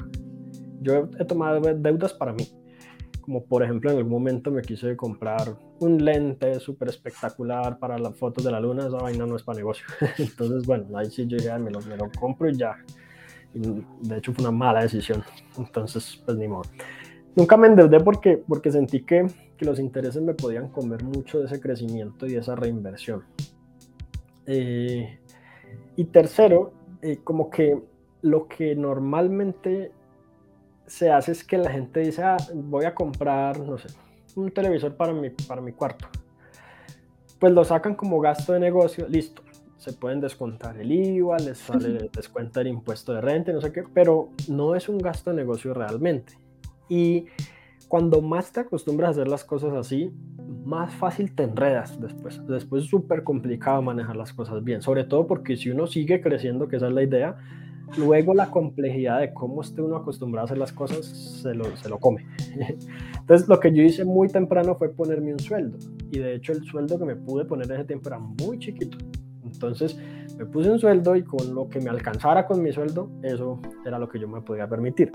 Yo 0.82 1.08
he, 1.20 1.26
tomado 1.26 1.62
deudas 1.62 2.14
para 2.14 2.34
mí. 2.34 2.48
Como 3.26 3.44
por 3.44 3.64
ejemplo, 3.64 3.90
en 3.90 3.98
algún 3.98 4.12
momento 4.12 4.52
me 4.52 4.62
quise 4.62 4.96
comprar 4.96 5.58
un 5.80 6.06
lente 6.06 6.60
súper 6.60 6.90
espectacular 6.90 7.80
para 7.80 7.98
las 7.98 8.16
fotos 8.16 8.44
de 8.44 8.52
la 8.52 8.60
luna. 8.60 8.86
Esa 8.86 8.98
vaina 8.98 9.26
no 9.26 9.36
es 9.36 9.42
para 9.42 9.58
negocio. 9.58 9.84
Entonces, 10.20 10.66
bueno, 10.68 10.96
ahí 10.96 11.10
sí 11.10 11.26
yo 11.26 11.38
ya 11.38 11.58
me 11.58 11.72
lo, 11.72 11.82
me 11.82 11.98
lo 11.98 12.12
compro 12.12 12.48
y 12.50 12.56
ya. 12.56 12.78
de 13.54 14.18
hecho, 14.18 14.32
fue 14.32 14.44
una 14.44 14.52
mala 14.52 14.84
decisión. 14.84 15.24
Entonces, 15.58 16.22
pues 16.24 16.38
ni 16.38 16.48
modo. 16.48 16.70
Nunca 17.36 17.58
me 17.58 17.66
endeudé 17.68 18.00
porque, 18.00 18.38
porque 18.48 18.72
sentí 18.72 19.02
que, 19.02 19.26
que 19.58 19.66
los 19.66 19.80
intereses 19.80 20.22
me 20.22 20.36
podían 20.36 20.70
comer 20.70 21.04
mucho 21.04 21.40
de 21.40 21.48
ese 21.48 21.60
crecimiento 21.60 22.28
y 22.28 22.36
esa 22.36 22.56
reinversión. 22.56 23.24
Eh, 24.46 25.18
y 25.96 26.06
tercero, 26.06 26.74
eh, 27.02 27.18
como 27.24 27.50
que 27.50 27.82
lo 28.22 28.48
que 28.48 28.76
normalmente 28.76 29.92
se 30.88 31.12
hace 31.12 31.32
es 31.32 31.44
que 31.44 31.58
la 31.58 31.72
gente 31.72 32.00
dice, 32.02 32.24
ah, 32.24 32.38
voy 32.54 32.86
a 32.86 32.94
comprar, 32.94 33.60
no 33.60 33.78
sé, 33.78 33.88
un 34.36 34.52
televisor 34.52 34.96
para 34.96 35.14
mi, 35.14 35.30
para 35.30 35.62
mi 35.62 35.72
cuarto. 35.72 36.08
Pues 37.40 37.54
lo 37.54 37.64
sacan 37.64 37.96
como 37.96 38.20
gasto 38.20 38.54
de 38.54 38.60
negocio, 38.60 39.08
listo. 39.08 39.42
Se 39.78 39.94
pueden 39.94 40.20
descontar 40.20 40.78
el 40.78 40.92
IVA, 40.92 41.38
les 41.38 41.60
sale 41.60 42.10
descuenta 42.12 42.62
el 42.62 42.68
impuesto 42.68 43.14
de 43.14 43.22
renta, 43.22 43.52
no 43.52 43.62
sé 43.62 43.72
qué, 43.72 43.84
pero 43.94 44.30
no 44.48 44.76
es 44.76 44.90
un 44.90 44.98
gasto 44.98 45.30
de 45.30 45.36
negocio 45.36 45.74
realmente. 45.74 46.34
Y 46.90 47.28
cuando 47.88 48.22
más 48.22 48.52
te 48.52 48.62
acostumbras 48.62 49.10
a 49.10 49.12
hacer 49.12 49.28
las 49.28 49.44
cosas 49.44 49.74
así, 49.74 50.12
más 50.66 50.94
fácil 50.96 51.36
te 51.36 51.44
enredas 51.44 52.00
después. 52.02 52.42
Después 52.48 52.84
es 52.84 52.90
súper 52.90 53.24
complicado 53.24 53.82
manejar 53.82 54.16
las 54.16 54.34
cosas 54.34 54.64
bien, 54.64 54.82
sobre 54.82 55.04
todo 55.04 55.28
porque 55.28 55.56
si 55.56 55.70
uno 55.70 55.86
sigue 55.86 56.22
creciendo, 56.22 56.68
que 56.68 56.78
esa 56.78 56.88
es 56.88 56.94
la 56.94 57.04
idea, 57.04 57.38
luego 57.98 58.34
la 58.34 58.52
complejidad 58.52 59.20
de 59.20 59.34
cómo 59.34 59.62
esté 59.62 59.82
uno 59.82 59.96
acostumbrado 59.96 60.44
a 60.44 60.46
hacer 60.46 60.58
las 60.58 60.72
cosas 60.72 61.06
se 61.06 61.54
lo, 61.54 61.66
se 61.78 61.90
lo 61.90 62.00
come. 62.00 62.26
Entonces 63.20 63.48
lo 63.48 63.60
que 63.60 63.74
yo 63.74 63.84
hice 63.84 64.06
muy 64.06 64.28
temprano 64.28 64.76
fue 64.76 64.90
ponerme 64.90 65.34
un 65.34 65.40
sueldo 65.40 65.78
y 66.12 66.20
de 66.20 66.36
hecho 66.36 66.52
el 66.52 66.64
sueldo 66.64 67.00
que 67.00 67.06
me 67.06 67.16
pude 67.16 67.46
poner 67.46 67.68
en 67.68 67.78
ese 67.78 67.86
tiempo 67.86 68.10
era 68.10 68.20
muy 68.20 68.60
chiquito. 68.60 68.98
Entonces 69.44 69.98
me 70.38 70.46
puse 70.46 70.70
un 70.70 70.80
sueldo 70.80 71.16
y 71.16 71.24
con 71.24 71.54
lo 71.54 71.70
que 71.70 71.80
me 71.80 71.90
alcanzara 71.90 72.46
con 72.46 72.62
mi 72.62 72.72
sueldo, 72.72 73.10
eso 73.24 73.60
era 73.86 74.00
lo 74.00 74.10
que 74.10 74.20
yo 74.20 74.28
me 74.28 74.42
podía 74.42 74.68
permitir. 74.68 75.12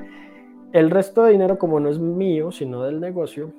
El 0.72 0.90
resto 0.90 1.24
de 1.24 1.32
dinero, 1.32 1.58
como 1.58 1.80
no 1.80 1.88
es 1.88 1.98
mío, 1.98 2.52
sino 2.52 2.84
del 2.84 3.00
negocio, 3.00 3.52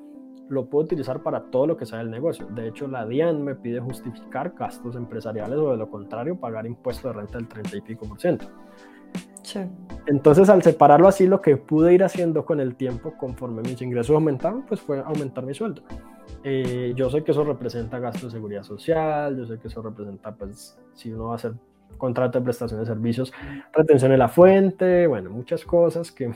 lo 0.51 0.65
puedo 0.65 0.85
utilizar 0.85 1.21
para 1.23 1.43
todo 1.51 1.67
lo 1.67 1.77
que 1.77 1.85
sea 1.85 1.99
del 1.99 2.09
negocio. 2.09 2.45
De 2.47 2.67
hecho, 2.67 2.87
la 2.87 3.05
DIAN 3.05 3.43
me 3.43 3.55
pide 3.55 3.79
justificar 3.79 4.53
gastos 4.57 4.95
empresariales 4.95 5.57
o 5.57 5.71
de 5.71 5.77
lo 5.77 5.89
contrario, 5.89 6.37
pagar 6.37 6.65
impuestos 6.65 7.13
de 7.13 7.19
renta 7.19 7.37
del 7.37 7.47
30 7.47 7.77
y 7.77 7.81
pico 7.81 8.07
por 8.07 8.19
ciento. 8.19 8.47
Entonces, 10.07 10.49
al 10.49 10.63
separarlo 10.63 11.07
así, 11.07 11.27
lo 11.27 11.41
que 11.41 11.57
pude 11.57 11.93
ir 11.93 12.03
haciendo 12.03 12.45
con 12.45 12.59
el 12.59 12.75
tiempo, 12.75 13.13
conforme 13.17 13.61
mis 13.61 13.81
ingresos 13.81 14.13
aumentaban, 14.13 14.65
pues 14.65 14.81
fue 14.81 14.99
aumentar 14.99 15.45
mi 15.45 15.53
sueldo. 15.53 15.83
Eh, 16.43 16.93
yo 16.95 17.09
sé 17.09 17.23
que 17.23 17.31
eso 17.31 17.43
representa 17.43 17.99
gasto 17.99 18.27
de 18.27 18.31
seguridad 18.31 18.63
social, 18.63 19.37
yo 19.37 19.45
sé 19.45 19.59
que 19.59 19.67
eso 19.67 19.81
representa, 19.81 20.33
pues, 20.33 20.79
si 20.93 21.11
uno 21.11 21.25
va 21.25 21.33
a 21.33 21.35
hacer 21.35 21.53
contrato 21.97 22.39
de 22.39 22.45
prestación 22.45 22.79
de 22.79 22.85
servicios, 22.85 23.33
retención 23.73 24.11
de 24.11 24.17
la 24.17 24.29
fuente, 24.29 25.07
bueno, 25.07 25.29
muchas 25.29 25.65
cosas 25.65 26.11
que 26.11 26.31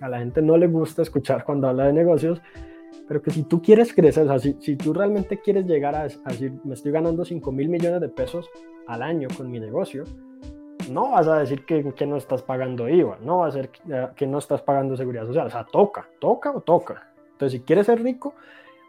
a 0.00 0.08
la 0.08 0.18
gente 0.18 0.42
no 0.42 0.56
le 0.56 0.66
gusta 0.66 1.02
escuchar 1.02 1.44
cuando 1.44 1.68
habla 1.68 1.84
de 1.84 1.92
negocios, 1.92 2.42
pero 3.08 3.22
que 3.22 3.30
si 3.30 3.44
tú 3.44 3.62
quieres 3.62 3.94
crecer, 3.94 4.24
o 4.24 4.28
sea, 4.28 4.38
si, 4.38 4.56
si 4.60 4.76
tú 4.76 4.92
realmente 4.92 5.40
quieres 5.40 5.64
llegar 5.66 5.94
a, 5.94 6.02
decir, 6.04 6.52
me 6.64 6.74
estoy 6.74 6.92
ganando 6.92 7.24
5 7.24 7.52
mil 7.52 7.68
millones 7.68 8.00
de 8.00 8.08
pesos 8.08 8.50
al 8.86 9.02
año 9.02 9.28
con 9.36 9.50
mi 9.50 9.60
negocio, 9.60 10.04
no 10.90 11.10
vas 11.12 11.26
a 11.28 11.38
decir 11.38 11.64
que, 11.64 12.06
no 12.06 12.16
estás 12.16 12.42
pagando 12.42 12.88
IVA, 12.88 13.18
no 13.22 13.38
vas 13.38 13.54
a 13.54 13.58
decir 13.58 13.70
que, 13.70 13.92
eh, 13.92 14.08
que 14.16 14.26
no 14.26 14.38
estás 14.38 14.62
pagando 14.62 14.96
seguridad 14.96 15.26
social, 15.26 15.46
o 15.46 15.50
sea, 15.50 15.64
toca, 15.64 16.08
toca 16.18 16.50
o 16.50 16.60
toca. 16.60 17.08
Entonces, 17.32 17.60
si 17.60 17.66
quieres 17.66 17.86
ser 17.86 18.02
rico, 18.02 18.34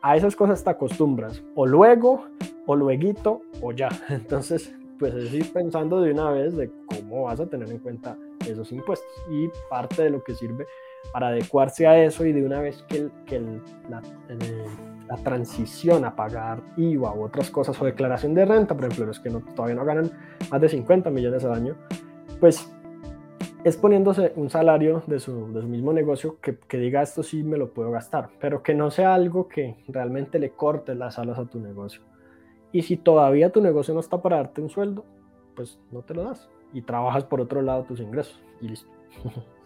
a 0.02 0.16
esas 0.16 0.36
cosas 0.36 0.64
te 0.64 0.70
acostumbras, 0.70 1.44
o 1.56 1.66
luego, 1.66 2.26
o 2.66 2.76
luego, 2.76 3.42
o 3.62 3.72
ya. 3.72 3.90
Entonces, 4.10 4.74
pues 5.00 5.14
es 5.14 5.34
ir 5.34 5.52
pensando 5.52 6.02
de 6.02 6.12
una 6.12 6.32
vez 6.32 6.56
de 6.56 6.72
cómo 6.86 7.24
vas 7.24 7.40
a 7.40 7.48
tener 7.48 7.70
en 7.70 7.80
cuenta 7.80 8.18
esos 8.48 8.72
impuestos. 8.72 9.10
Y 9.30 9.50
parte 9.70 10.04
de 10.04 10.10
lo 10.10 10.24
que 10.24 10.34
sirve 10.34 10.66
para 11.12 11.28
adecuarse 11.28 11.88
a 11.88 12.04
eso 12.04 12.26
y 12.26 12.34
de 12.34 12.46
una 12.46 12.60
vez 12.60 12.84
que, 12.88 13.10
que 13.26 13.40
la, 13.90 14.02
la, 15.08 15.18
transición 15.24 16.06
a 16.06 16.16
pagar 16.16 16.62
IVA 16.78 17.14
u 17.14 17.24
otras 17.24 17.50
cosas 17.52 17.80
o 17.82 17.86
declaración 17.86 18.34
de 18.34 18.46
renta, 18.46 18.76
por 18.76 18.86
ejemplo, 18.86 19.06
los 19.06 19.20
que 19.20 19.30
no, 19.30 19.40
todavía 19.56 19.76
no 19.76 19.86
ganan 19.86 20.12
más 20.52 20.62
de 20.62 20.70
50 20.70 21.10
millones 21.10 21.44
al 21.46 21.54
año, 21.54 21.76
pues 22.40 22.72
es 23.64 23.78
poniéndose 23.78 24.34
un 24.36 24.50
salario 24.50 25.04
de 25.08 25.20
su, 25.20 25.52
de 25.54 25.62
su 25.62 25.68
mismo 25.68 25.92
negocio 25.94 26.38
que, 26.42 26.58
que, 26.58 26.78
diga 26.78 27.02
esto 27.02 27.24
sí 27.24 27.44
me 27.44 27.58
lo 27.58 27.74
puedo 27.74 27.92
gastar, 27.92 28.30
pero 28.40 28.64
que 28.64 28.74
no 28.74 28.92
sea 28.92 29.14
algo 29.14 29.48
que 29.48 29.78
realmente 29.88 30.40
le 30.40 30.52
corte 30.52 30.96
las 30.96 31.20
alas 31.20 31.38
a 31.40 31.46
tu 31.46 31.60
negocio. 31.60 32.02
Y 32.72 32.84
si 32.84 32.98
todavía 32.98 33.52
tu 33.52 33.62
negocio 33.62 33.94
no 33.94 34.00
está 34.00 34.22
para 34.22 34.38
darte 34.38 34.62
un 34.62 34.70
sueldo, 34.70 35.06
pues 35.56 35.80
no 35.92 36.02
te 36.02 36.14
lo 36.14 36.24
das 36.24 36.50
y 36.74 36.82
trabajas 36.82 37.24
por 37.24 37.42
otro 37.42 37.62
lado 37.62 37.84
tus 37.84 38.00
ingresos 38.00 38.40
y 38.62 38.70
listo. 38.70 38.90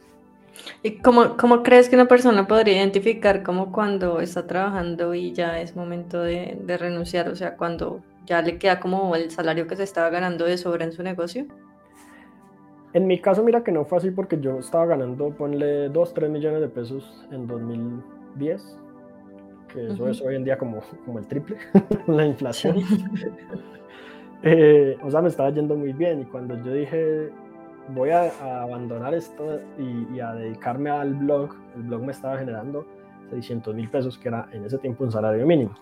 ¿Y 0.84 0.98
cómo, 0.98 1.38
cómo 1.38 1.64
crees 1.64 1.90
que 1.90 1.96
una 1.96 2.08
persona 2.08 2.48
podría 2.48 2.78
identificar 2.78 3.44
como 3.44 3.72
cuando 3.72 4.20
está 4.20 4.48
trabajando 4.48 5.14
y 5.14 5.34
ya 5.34 5.60
es 5.62 5.76
momento 5.76 6.22
de, 6.22 6.58
de 6.62 6.78
renunciar? 6.78 7.30
O 7.30 7.36
sea, 7.36 7.56
cuando 7.56 8.02
ya 8.26 8.42
le 8.42 8.58
queda 8.58 8.80
como 8.80 9.16
el 9.16 9.32
salario 9.32 9.68
que 9.68 9.76
se 9.76 9.84
estaba 9.84 10.10
ganando 10.10 10.46
de 10.46 10.58
sobra 10.58 10.86
en 10.86 10.92
su 10.92 11.04
negocio. 11.04 11.46
En 12.94 13.08
mi 13.08 13.20
caso, 13.20 13.44
mira 13.44 13.64
que 13.64 13.72
no 13.72 13.86
fue 13.86 14.00
así 14.00 14.12
porque 14.12 14.40
yo 14.40 14.60
estaba 14.60 14.86
ganando, 14.86 15.30
ponle 15.30 15.90
2, 15.90 16.14
3 16.14 16.30
millones 16.30 16.62
de 16.62 16.68
pesos 16.68 17.26
en 17.32 17.48
2010, 17.48 18.78
que 19.74 19.88
eso 19.88 20.10
es 20.10 20.22
hoy 20.22 20.36
en 20.36 20.44
día 20.44 20.58
como, 20.58 20.82
como 21.06 21.20
el 21.20 21.28
triple, 21.28 21.58
la 22.08 22.26
inflación. 22.26 22.78
eh, 24.44 24.98
o 25.02 25.10
sea, 25.10 25.22
me 25.22 25.30
estaba 25.30 25.50
yendo 25.52 25.76
muy 25.76 25.94
bien 25.94 26.22
y 26.22 26.26
cuando 26.26 26.62
yo 26.64 26.74
dije, 26.74 27.30
voy 27.94 28.10
a, 28.10 28.24
a 28.24 28.64
abandonar 28.64 29.14
esto 29.14 29.60
y, 29.78 30.16
y, 30.16 30.20
a 30.20 30.34
dedicarme 30.34 30.90
al 30.90 31.14
blog, 31.14 31.56
el 31.76 31.84
blog 31.84 32.04
me 32.04 32.12
estaba 32.12 32.38
generando 32.38 32.86
600 33.30 33.76
mil 33.76 33.90
pesos, 33.90 34.18
que 34.18 34.28
era 34.28 34.50
en 34.52 34.66
ese 34.66 34.78
tiempo 34.78 35.04
un 35.04 35.12
salario 35.12 35.46
mínimo. 35.46 35.76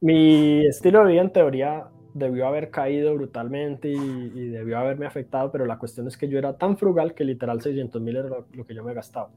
Mi 0.00 0.66
estilo 0.66 1.04
de 1.04 1.12
vida 1.12 1.22
en 1.22 1.32
teoría 1.32 1.86
debió 2.14 2.46
haber 2.46 2.70
caído 2.70 3.14
brutalmente 3.14 3.88
y, 3.88 3.94
y, 3.96 4.48
debió 4.48 4.78
haberme 4.78 5.06
afectado, 5.06 5.50
pero 5.50 5.64
la 5.64 5.78
cuestión 5.78 6.06
es 6.08 6.16
que 6.16 6.28
yo 6.28 6.38
era 6.38 6.58
tan 6.58 6.76
frugal 6.76 7.14
que 7.14 7.24
literal 7.24 7.62
600 7.62 8.02
mil 8.02 8.16
era 8.16 8.28
lo, 8.28 8.46
lo, 8.52 8.66
que 8.66 8.74
yo 8.74 8.84
me 8.84 8.94
gastaba. 8.94 9.30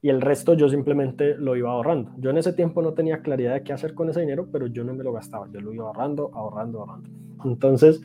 Y 0.00 0.10
el 0.10 0.20
resto 0.20 0.54
yo 0.54 0.68
simplemente 0.68 1.34
lo 1.34 1.56
iba 1.56 1.70
ahorrando. 1.72 2.12
Yo 2.18 2.30
en 2.30 2.38
ese 2.38 2.52
tiempo 2.52 2.80
no 2.82 2.94
tenía 2.94 3.20
claridad 3.20 3.54
de 3.54 3.64
qué 3.64 3.72
hacer 3.72 3.94
con 3.94 4.08
ese 4.08 4.20
dinero, 4.20 4.46
pero 4.52 4.68
yo 4.68 4.84
no 4.84 4.94
me 4.94 5.02
lo 5.02 5.12
gastaba, 5.12 5.48
yo 5.52 5.60
lo 5.60 5.72
iba 5.72 5.86
ahorrando, 5.86 6.30
ahorrando, 6.32 6.80
ahorrando. 6.80 7.10
Entonces, 7.44 8.00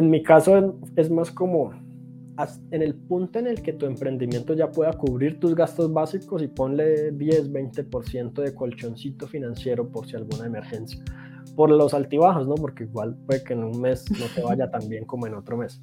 en 0.00 0.10
mi 0.10 0.22
caso 0.22 0.78
es 0.96 1.10
más 1.10 1.30
como 1.30 1.72
en 2.70 2.82
el 2.82 2.94
punto 2.94 3.38
en 3.38 3.46
el 3.46 3.60
que 3.60 3.74
tu 3.74 3.84
emprendimiento 3.84 4.54
ya 4.54 4.70
pueda 4.70 4.94
cubrir 4.94 5.38
tus 5.38 5.54
gastos 5.54 5.92
básicos 5.92 6.42
y 6.42 6.48
ponle 6.48 7.12
10, 7.12 7.52
20% 7.52 8.32
de 8.42 8.54
colchoncito 8.54 9.26
financiero 9.28 9.88
por 9.88 10.06
si 10.06 10.16
alguna 10.16 10.46
emergencia 10.46 11.04
por 11.54 11.70
los 11.70 11.92
altibajos, 11.92 12.48
¿no? 12.48 12.54
Porque 12.54 12.84
igual 12.84 13.14
puede 13.26 13.44
que 13.44 13.52
en 13.52 13.64
un 13.64 13.78
mes 13.78 14.10
no 14.10 14.26
te 14.34 14.42
vaya 14.42 14.70
tan 14.70 14.88
bien 14.88 15.04
como 15.04 15.26
en 15.26 15.34
otro 15.34 15.58
mes. 15.58 15.82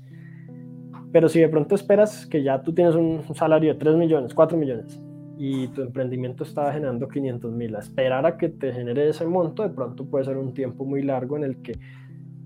Pero 1.12 1.30
si 1.30 1.40
de 1.40 1.50
pronto 1.50 1.76
esperas 1.76 2.26
que 2.26 2.42
ya 2.42 2.64
tú 2.64 2.74
tienes 2.74 2.96
un 2.96 3.24
salario 3.36 3.74
de 3.74 3.80
3 3.80 3.96
millones, 3.96 4.34
4 4.34 4.58
millones 4.58 5.00
y 5.38 5.68
tu 5.68 5.84
emprendimiento 5.84 6.44
está 6.44 6.74
generando 6.74 7.08
500 7.08 7.52
mil, 7.52 7.76
esperar 7.76 8.26
a 8.26 8.38
que 8.38 8.50
te 8.50 8.74
genere 8.74 9.10
ese 9.10 9.28
monto 9.28 9.62
de 9.62 9.70
pronto 9.70 10.06
puede 10.06 10.26
ser 10.26 10.38
un 10.38 10.54
tiempo 10.56 10.84
muy 10.84 11.04
largo 11.04 11.38
en 11.38 11.44
el 11.44 11.62
que 11.62 11.78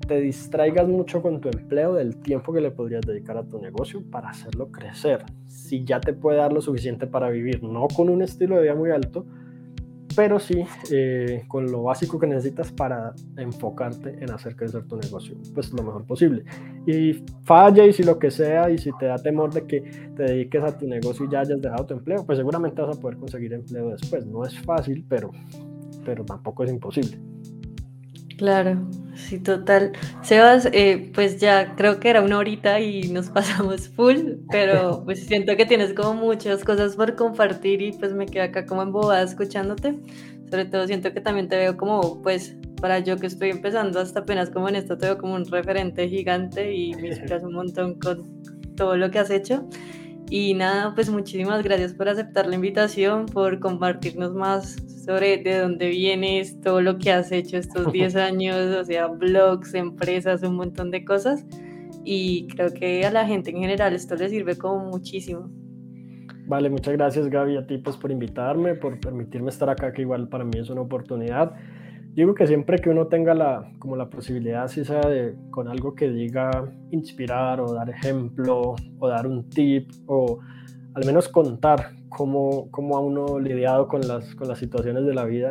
te 0.08 0.20
distraigas 0.20 0.88
mucho 0.88 1.22
con 1.22 1.40
tu 1.40 1.50
empleo 1.50 1.94
del 1.94 2.18
tiempo 2.18 2.54
que 2.54 2.62
le 2.62 2.72
podrías 2.72 3.02
dedicar 3.02 3.38
a 3.38 3.44
tu 3.44 3.60
negocio 3.60 4.04
para 4.10 4.30
hacerlo 4.30 4.72
crecer. 4.72 5.24
Si 5.48 5.84
ya 5.84 6.00
te 6.02 6.14
puede 6.14 6.38
dar 6.38 6.52
lo 6.52 6.62
suficiente 6.62 7.08
para 7.08 7.30
vivir, 7.30 7.64
no 7.64 7.88
con 7.88 8.10
un 8.10 8.22
estilo 8.22 8.56
de 8.56 8.64
vida 8.64 8.76
muy 8.76 8.92
alto, 8.92 9.26
pero 10.16 10.40
sí 10.40 10.64
eh, 10.92 11.44
con 11.48 11.72
lo 11.72 11.84
básico 11.84 12.20
que 12.20 12.28
necesitas 12.28 12.72
para 12.72 13.14
enfocarte 13.38 14.18
en 14.22 14.32
hacer 14.32 14.56
crecer 14.56 14.84
tu 14.86 14.98
negocio, 14.98 15.36
pues 15.54 15.72
lo 15.74 15.84
mejor 15.84 16.06
posible. 16.06 16.44
Y 16.86 17.24
falla 17.44 17.86
y 17.86 17.94
si 17.94 18.04
lo 18.04 18.20
que 18.20 18.32
sea, 18.32 18.70
y 18.70 18.78
si 18.78 18.92
te 18.98 19.06
da 19.06 19.18
temor 19.18 19.54
de 19.54 19.66
que 19.66 19.82
te 20.16 20.24
dediques 20.24 20.64
a 20.64 20.78
tu 20.78 20.88
negocio 20.88 21.26
y 21.26 21.30
ya 21.32 21.42
hayas 21.42 21.62
dejado 21.62 21.86
tu 21.86 21.94
empleo, 21.94 22.26
pues 22.26 22.38
seguramente 22.38 22.82
vas 22.82 22.98
a 22.98 23.00
poder 23.00 23.18
conseguir 23.18 23.54
empleo 23.54 23.90
después. 23.90 24.26
No 24.26 24.46
es 24.46 24.60
fácil, 24.60 25.06
pero, 25.08 25.32
pero 26.06 26.26
tampoco 26.26 26.64
es 26.64 26.72
imposible. 26.72 27.18
Claro, 28.42 28.88
sí, 29.14 29.38
total. 29.38 29.92
Sebas, 30.24 30.68
eh, 30.74 31.12
pues 31.14 31.40
ya 31.40 31.76
creo 31.76 32.00
que 32.00 32.10
era 32.10 32.24
una 32.24 32.40
horita 32.40 32.80
y 32.80 33.04
nos 33.10 33.30
pasamos 33.30 33.88
full, 33.90 34.18
pero 34.50 35.04
pues 35.06 35.28
siento 35.28 35.56
que 35.56 35.68
tienes 35.68 35.94
como 35.94 36.16
muchas 36.16 36.64
cosas 36.64 36.96
por 36.96 37.16
compartir 37.16 37.84
y 37.84 37.92
pues 37.92 38.14
me 38.14 38.26
quedo 38.26 38.46
acá 38.46 38.66
como 38.66 38.82
embobada 38.82 39.22
escuchándote. 39.22 40.00
Sobre 40.50 40.66
todo 40.66 40.88
siento 40.88 41.14
que 41.14 41.22
también 41.22 41.50
te 41.50 41.56
veo 41.56 41.78
como, 41.78 42.24
pues, 42.24 42.56
para 42.82 42.98
yo 42.98 43.18
que 43.18 43.28
estoy 43.28 43.52
empezando 43.52 44.00
hasta 44.00 44.22
apenas 44.22 44.50
como 44.50 44.70
en 44.70 44.76
esto, 44.76 44.98
te 44.98 45.06
veo 45.06 45.20
como 45.20 45.36
un 45.36 45.46
referente 45.46 46.10
gigante 46.10 46.74
y 46.74 46.96
me 46.96 47.10
inspiras 47.10 47.44
un 47.44 47.54
montón 47.54 48.00
con 48.00 48.42
todo 48.76 48.98
lo 48.98 49.12
que 49.12 49.20
has 49.20 49.30
hecho. 49.30 49.70
Y 50.34 50.54
nada, 50.54 50.96
pues 50.96 51.10
muchísimas 51.10 51.62
gracias 51.62 51.94
por 51.94 52.08
aceptar 52.08 52.48
la 52.48 52.56
invitación, 52.56 53.26
por 53.26 53.60
compartirnos 53.60 54.34
más 54.34 54.78
sobre 55.06 55.40
de 55.44 55.60
dónde 55.60 55.90
vienes, 55.90 56.62
todo 56.62 56.80
lo 56.80 56.98
que 56.98 57.12
has 57.12 57.34
hecho 57.34 57.58
estos 57.58 57.92
10 57.92 58.16
años, 58.16 58.56
o 58.58 58.86
sea, 58.86 59.08
blogs, 59.08 59.74
empresas, 59.74 60.42
un 60.44 60.56
montón 60.56 60.90
de 60.90 61.04
cosas. 61.04 61.46
Y 62.06 62.48
creo 62.48 62.74
que 62.74 63.06
a 63.06 63.12
la 63.12 63.26
gente 63.26 63.50
en 63.50 63.58
general 63.58 63.94
esto 63.94 64.16
le 64.16 64.30
sirve 64.30 64.58
como 64.58 64.86
muchísimo. 64.86 65.50
Vale, 66.48 66.70
muchas 66.70 66.94
gracias 66.94 67.28
Gaby 67.28 67.58
a 67.58 67.68
ti 67.68 67.80
pues 67.80 67.98
por 67.98 68.10
invitarme, 68.10 68.76
por 68.76 69.02
permitirme 69.02 69.50
estar 69.50 69.70
acá, 69.70 69.92
que 69.92 70.04
igual 70.04 70.30
para 70.30 70.46
mí 70.46 70.60
es 70.60 70.70
una 70.70 70.80
oportunidad 70.80 71.56
digo 72.14 72.36
que 72.36 72.48
siempre 72.48 72.80
que 72.80 72.90
uno 72.90 73.08
tenga 73.08 73.34
la, 73.34 73.72
como 73.80 73.96
la 73.96 74.10
posibilidad, 74.10 74.68
si 74.68 74.84
sea 74.84 75.02
de, 75.02 75.36
con 75.50 75.68
algo 75.68 75.96
que 75.96 76.10
diga 76.10 76.72
inspirar 76.92 77.62
o 77.62 77.74
dar 77.74 77.90
ejemplo 77.90 78.76
o 79.00 79.08
dar 79.08 79.28
un 79.28 79.50
tip 79.50 79.90
o 80.08 80.40
al 80.94 81.06
menos 81.06 81.30
contar 81.30 81.92
cómo, 82.10 82.70
cómo 82.72 82.98
ha 82.98 83.00
uno 83.00 83.40
lidiado 83.40 83.88
con 83.88 84.02
las, 84.08 84.36
con 84.36 84.48
las 84.48 84.60
situaciones 84.60 85.06
de 85.06 85.14
la 85.14 85.24
vida, 85.24 85.50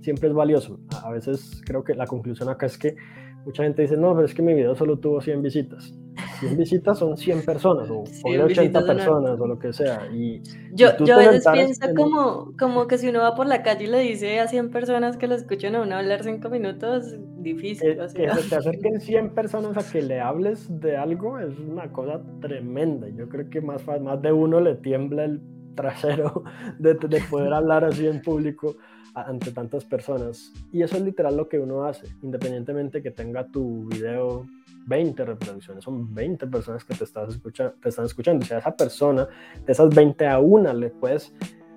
siempre 0.00 0.28
es 0.28 0.34
valioso. 0.34 0.80
A 1.02 1.10
veces 1.10 1.60
creo 1.66 1.84
que 1.84 1.94
la 1.94 2.06
conclusión 2.06 2.48
acá 2.48 2.66
es 2.66 2.78
que 2.78 2.96
mucha 3.44 3.62
gente 3.62 3.82
dice, 3.82 3.96
no, 3.96 4.14
pero 4.14 4.26
es 4.26 4.34
que 4.34 4.42
mi 4.42 4.54
video 4.54 4.74
solo 4.74 4.98
tuvo 4.98 5.20
100 5.20 5.42
visitas. 5.42 5.92
100 6.40 6.56
visitas 6.56 6.98
son 6.98 7.16
100 7.16 7.44
personas 7.44 7.90
o 7.90 8.04
80 8.24 8.86
personas 8.86 9.40
o 9.40 9.46
lo 9.46 9.58
que 9.58 9.72
sea. 9.72 10.06
Y, 10.12 10.42
yo, 10.72 10.90
yo 11.04 11.14
a 11.14 11.18
veces 11.18 11.44
pienso 11.52 11.94
como, 11.94 12.52
como 12.58 12.86
que 12.86 12.98
si 12.98 13.08
uno 13.08 13.20
va 13.20 13.34
por 13.34 13.46
la 13.46 13.62
calle 13.62 13.84
y 13.84 13.86
le 13.88 13.98
dice 14.00 14.40
a 14.40 14.48
100 14.48 14.70
personas 14.70 15.16
que 15.16 15.26
lo 15.26 15.34
escuchen 15.34 15.74
a 15.74 15.82
uno 15.82 15.96
hablar 15.96 16.22
5 16.22 16.48
minutos, 16.50 17.14
difícil. 17.38 17.96
Que, 17.96 17.96
que 17.96 18.30
se 18.30 18.48
te 18.48 18.56
acerquen 18.56 19.00
100 19.00 19.30
personas 19.34 19.76
a 19.76 19.90
que 19.90 20.02
le 20.02 20.20
hables 20.20 20.66
de 20.80 20.96
algo 20.96 21.38
es 21.38 21.58
una 21.58 21.90
cosa 21.92 22.20
tremenda. 22.40 23.08
Yo 23.08 23.28
creo 23.28 23.48
que 23.48 23.60
más, 23.60 23.82
más 24.00 24.20
de 24.20 24.32
uno 24.32 24.60
le 24.60 24.74
tiembla 24.76 25.24
el 25.24 25.40
trasero 25.74 26.44
de, 26.78 26.94
de 26.94 27.20
poder 27.30 27.52
hablar 27.52 27.84
así 27.84 28.06
en 28.06 28.20
público 28.20 28.76
ante 29.14 29.52
tantas 29.52 29.84
personas. 29.84 30.52
Y 30.72 30.82
eso 30.82 30.96
es 30.96 31.02
literal 31.02 31.36
lo 31.36 31.48
que 31.48 31.58
uno 31.58 31.84
hace, 31.84 32.06
independientemente 32.22 33.02
que 33.02 33.10
tenga 33.10 33.46
tu 33.46 33.86
video 33.88 34.46
20 34.86 35.24
reproducciones, 35.24 35.84
son 35.84 36.12
20 36.14 36.46
personas 36.46 36.84
que 36.84 36.94
te, 36.94 37.04
estás 37.04 37.28
escucha, 37.30 37.72
te 37.80 37.88
están 37.88 38.06
escuchando. 38.06 38.44
Si 38.44 38.54
a 38.54 38.58
esa 38.58 38.74
persona, 38.74 39.28
de 39.64 39.72
esas 39.72 39.94
20 39.94 40.26
a 40.26 40.38
una, 40.38 40.72
le 40.72 40.90
puedes 40.90 41.32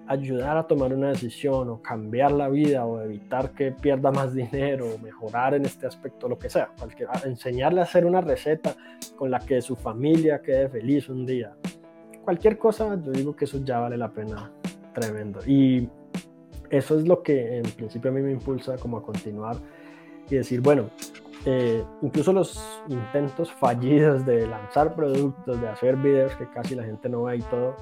ayudar 0.07 0.57
a 0.57 0.68
tomar 0.68 0.93
una 0.93 1.10
decisión 1.10 1.69
o 1.69 1.81
cambiar 1.81 2.31
la 2.31 2.49
vida 2.49 2.85
o 2.85 3.01
evitar 3.01 3.51
que 3.51 3.72
pierda 3.72 4.11
más 4.11 4.34
dinero 4.34 4.88
o 4.93 4.97
mejorar 4.97 5.53
en 5.53 5.65
este 5.65 5.88
aspecto, 5.88 6.27
lo 6.27 6.38
que 6.38 6.49
sea, 6.49 6.72
cualquier, 6.77 7.10
enseñarle 7.26 7.80
a 7.80 7.84
hacer 7.84 8.05
una 8.05 8.22
receta 8.22 8.76
con 9.15 9.31
la 9.31 9.39
que 9.39 9.61
su 9.61 9.76
familia 9.76 10.41
quede 10.41 10.69
feliz 10.69 11.10
un 11.10 11.26
día. 11.26 11.55
Cualquier 12.23 12.57
cosa, 12.57 12.99
yo 13.01 13.11
digo 13.11 13.35
que 13.35 13.45
eso 13.45 13.64
ya 13.64 13.80
vale 13.80 13.97
la 13.97 14.11
pena 14.11 14.51
tremendo. 14.93 15.39
Y 15.45 15.89
eso 16.74 16.98
es 16.98 17.08
lo 17.08 17.22
que 17.22 17.58
en 17.58 17.64
principio 17.64 18.10
a 18.10 18.14
mí 18.14 18.22
me 18.22 18.32
impulsa 18.32 18.78
como 18.78 18.98
a 18.98 19.04
continuar 19.04 19.58
y 20.28 20.36
decir, 20.36 20.60
bueno, 20.60 20.90
eh, 21.45 21.84
incluso 22.02 22.34
los 22.34 22.60
intentos 22.88 23.52
fallidos 23.52 24.26
de 24.26 24.48
lanzar 24.48 24.95
productos, 24.95 25.62
de 25.62 25.68
hacer 25.68 25.98
videos 25.98 26.36
que 26.36 26.50
casi 26.50 26.74
la 26.74 26.84
gente 26.84 27.10
no 27.10 27.24
ve 27.24 27.38
y 27.38 27.41
todo, 27.41 27.76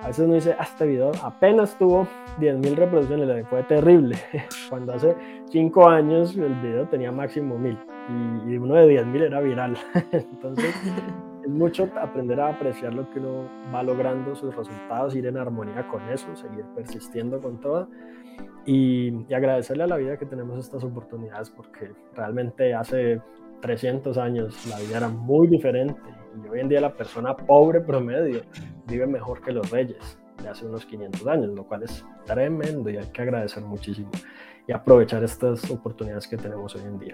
a 0.00 0.06
veces 0.06 0.24
uno 0.24 0.34
dice, 0.34 0.54
ah, 0.56 0.62
este 0.62 0.86
video 0.86 1.10
apenas 1.22 1.76
tuvo 1.76 2.06
10.000 2.38 2.74
reproducciones, 2.76 3.26
le 3.26 3.44
fue 3.44 3.64
terrible. 3.64 4.16
Cuando 4.70 4.92
hace 4.92 5.16
5 5.50 5.88
años 5.88 6.36
el 6.36 6.54
video 6.54 6.86
tenía 6.86 7.10
máximo 7.10 7.56
1.000 7.56 8.46
y, 8.46 8.52
y 8.52 8.56
uno 8.56 8.74
de 8.76 9.00
10.000 9.00 9.22
era 9.22 9.40
viral. 9.40 9.76
Entonces, 10.12 10.74
es 11.42 11.48
mucho 11.48 11.88
aprender 12.00 12.40
a 12.40 12.48
apreciar 12.48 12.94
lo 12.94 13.08
que 13.10 13.18
uno 13.18 13.48
va 13.74 13.82
logrando, 13.82 14.34
sus 14.34 14.54
resultados, 14.54 15.14
ir 15.14 15.26
en 15.26 15.36
armonía 15.36 15.86
con 15.88 16.02
eso, 16.08 16.34
seguir 16.36 16.64
persistiendo 16.74 17.40
con 17.40 17.60
todo 17.60 17.88
y, 18.64 19.32
agradecerle 19.34 19.84
a 19.84 19.86
la 19.86 19.96
vida 19.96 20.16
que 20.16 20.26
tenemos 20.26 20.58
estas 20.58 20.84
oportunidades 20.84 21.50
porque 21.50 21.92
realmente 22.14 22.74
hace 22.74 23.20
300 23.60 24.18
años 24.18 24.66
la 24.68 24.78
vida 24.78 24.98
era 24.98 25.08
muy 25.08 25.48
diferente 25.48 26.00
y 26.42 26.48
hoy 26.48 26.60
en 26.60 26.68
día 26.68 26.80
la 26.80 26.94
persona 26.94 27.36
pobre 27.36 27.80
promedio 27.80 28.42
vive 28.86 29.06
mejor 29.06 29.40
que 29.40 29.52
los 29.52 29.70
reyes 29.70 30.18
de 30.42 30.48
hace 30.48 30.66
unos 30.66 30.86
500 30.86 31.26
años, 31.26 31.54
lo 31.54 31.64
cual 31.64 31.84
es 31.84 32.04
tremendo 32.24 32.90
y 32.90 32.96
hay 32.96 33.06
que 33.06 33.22
agradecer 33.22 33.62
muchísimo 33.62 34.10
y 34.66 34.72
aprovechar 34.72 35.22
estas 35.24 35.70
oportunidades 35.70 36.26
que 36.26 36.36
tenemos 36.36 36.74
hoy 36.74 36.82
en 36.82 36.98
día. 36.98 37.12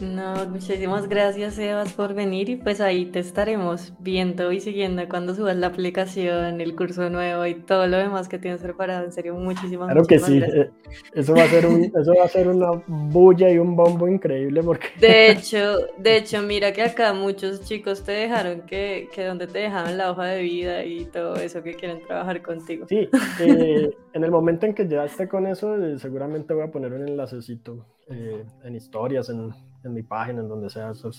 No, 0.00 0.46
muchísimas 0.46 1.08
gracias 1.08 1.54
Sebas 1.54 1.92
por 1.92 2.14
venir 2.14 2.48
y 2.48 2.56
pues 2.56 2.80
ahí 2.80 3.06
te 3.06 3.20
estaremos 3.20 3.92
viendo 4.00 4.50
y 4.52 4.60
siguiendo 4.60 5.08
cuando 5.08 5.34
subas 5.34 5.56
la 5.56 5.68
aplicación, 5.68 6.60
el 6.60 6.74
curso 6.74 7.08
nuevo 7.10 7.46
y 7.46 7.54
todo 7.54 7.86
lo 7.86 7.96
demás 7.96 8.28
que 8.28 8.38
tienes 8.38 8.60
preparado. 8.60 9.04
En 9.04 9.12
serio, 9.12 9.34
muchísimas 9.34 9.92
Claro 9.92 10.06
que 10.06 10.18
sí, 10.18 10.38
eh, 10.38 10.70
eso 11.14 11.34
va, 11.34 11.44
a 11.44 11.48
ser 11.48 11.66
un, 11.66 11.84
eso 12.00 12.14
va 12.18 12.24
a 12.24 12.28
ser 12.28 12.48
una 12.48 12.70
bulla 12.86 13.50
y 13.50 13.58
un 13.58 13.76
bombo 13.76 14.08
increíble 14.08 14.62
porque... 14.62 14.88
De 14.98 15.30
hecho, 15.30 15.78
de 15.98 16.16
hecho, 16.16 16.42
mira 16.42 16.72
que 16.72 16.82
acá 16.82 17.12
muchos 17.12 17.62
chicos 17.62 18.02
te 18.02 18.12
dejaron 18.12 18.62
que, 18.62 19.08
que 19.14 19.24
donde 19.24 19.46
te 19.46 19.60
dejaban 19.60 19.96
la 19.96 20.10
hoja 20.10 20.24
de 20.26 20.42
vida 20.42 20.84
y 20.84 21.04
todo 21.06 21.36
eso 21.36 21.62
que 21.62 21.74
quieren 21.74 22.00
trabajar 22.06 22.42
contigo. 22.42 22.86
Sí, 22.88 23.08
eh, 23.40 23.90
en 24.12 24.24
el 24.24 24.30
momento 24.30 24.66
en 24.66 24.74
que 24.74 24.88
ya 24.88 25.04
esté 25.04 25.28
con 25.28 25.46
eso, 25.46 25.76
eh, 25.82 25.98
seguramente 25.98 26.52
voy 26.52 26.64
a 26.64 26.70
poner 26.70 26.92
un 26.92 27.08
enlacecito 27.08 27.86
en 28.06 28.74
historias, 28.76 29.30
en 29.30 29.50
en 29.84 29.94
mi 29.94 30.02
página, 30.02 30.40
en 30.40 30.48
donde 30.48 30.70
sea. 30.70 30.90
Eso 30.90 31.10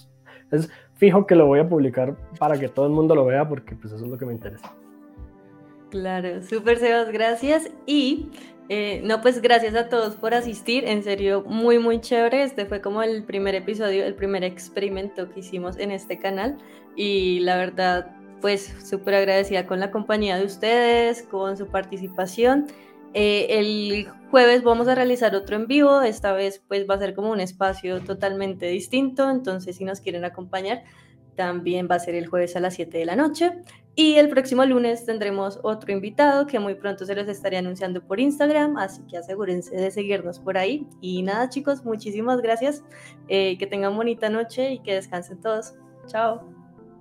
es, 0.52 0.70
fijo 0.94 1.26
que 1.26 1.36
lo 1.36 1.46
voy 1.48 1.60
a 1.60 1.68
publicar 1.68 2.16
para 2.40 2.60
que 2.60 2.68
todo 2.68 2.86
el 2.86 2.92
mundo 2.92 3.16
lo 3.16 3.26
vea 3.26 3.48
porque 3.48 3.76
pues 3.76 3.94
eso 3.94 4.06
es 4.06 4.12
lo 4.12 4.18
que 4.18 4.26
me 4.26 4.34
interesa. 4.34 4.74
Claro, 5.90 6.42
súper 6.42 6.78
Sebas, 6.78 7.12
gracias. 7.12 7.70
Y 7.86 8.30
eh, 8.68 9.02
no, 9.04 9.22
pues 9.22 9.42
gracias 9.42 9.76
a 9.76 9.90
todos 9.90 10.16
por 10.16 10.34
asistir, 10.34 10.86
en 10.86 11.04
serio, 11.04 11.44
muy, 11.46 11.78
muy 11.78 12.02
chévere. 12.02 12.44
Este 12.44 12.66
fue 12.66 12.82
como 12.82 13.04
el 13.04 13.24
primer 13.24 13.56
episodio, 13.56 14.06
el 14.06 14.16
primer 14.16 14.44
experimento 14.44 15.30
que 15.30 15.42
hicimos 15.42 15.78
en 15.78 15.92
este 15.92 16.18
canal 16.18 16.58
y 16.96 17.40
la 17.42 17.58
verdad, 17.58 18.16
pues 18.42 18.76
súper 18.84 19.16
agradecida 19.16 19.68
con 19.68 19.80
la 19.80 19.92
compañía 19.92 20.38
de 20.38 20.46
ustedes, 20.46 21.24
con 21.24 21.58
su 21.58 21.68
participación. 21.68 22.68
Eh, 23.18 23.60
el 23.60 24.08
jueves 24.30 24.62
vamos 24.62 24.90
a 24.90 24.96
realizar 24.96 25.34
otro 25.36 25.56
en 25.56 25.68
vivo, 25.68 26.02
esta 26.02 26.34
vez 26.34 26.62
pues 26.68 26.86
va 26.88 26.96
a 26.96 27.00
ser 27.00 27.16
como 27.16 27.32
un 27.32 27.40
espacio 27.40 28.04
totalmente 28.04 28.66
distinto, 28.68 29.30
entonces 29.30 29.78
si 29.78 29.86
nos 29.86 30.02
quieren 30.02 30.26
acompañar, 30.26 30.84
también 31.36 31.88
va 31.90 31.96
a 31.96 32.00
ser 32.00 32.16
el 32.16 32.28
jueves 32.28 32.58
a 32.58 32.60
las 32.60 32.74
7 32.74 32.98
de 32.98 33.06
la 33.06 33.16
noche. 33.16 33.52
Y 33.96 34.16
el 34.16 34.28
próximo 34.28 34.66
lunes 34.66 35.06
tendremos 35.06 35.60
otro 35.64 35.94
invitado 35.94 36.46
que 36.46 36.60
muy 36.60 36.76
pronto 36.76 37.06
se 37.06 37.16
los 37.16 37.30
estaré 37.30 37.56
anunciando 37.56 38.06
por 38.06 38.20
Instagram, 38.20 38.76
así 38.78 39.02
que 39.08 39.18
asegúrense 39.18 39.74
de 39.74 39.92
seguirnos 39.92 40.40
por 40.40 40.58
ahí. 40.58 40.86
Y 41.00 41.24
nada 41.24 41.48
chicos, 41.48 41.86
muchísimas 41.86 42.42
gracias, 42.42 42.84
eh, 43.30 43.58
que 43.58 43.68
tengan 43.68 43.96
bonita 43.96 44.30
noche 44.30 44.74
y 44.74 44.80
que 44.80 44.94
descansen 44.94 45.40
todos. 45.40 45.74
Chao. 46.08 46.55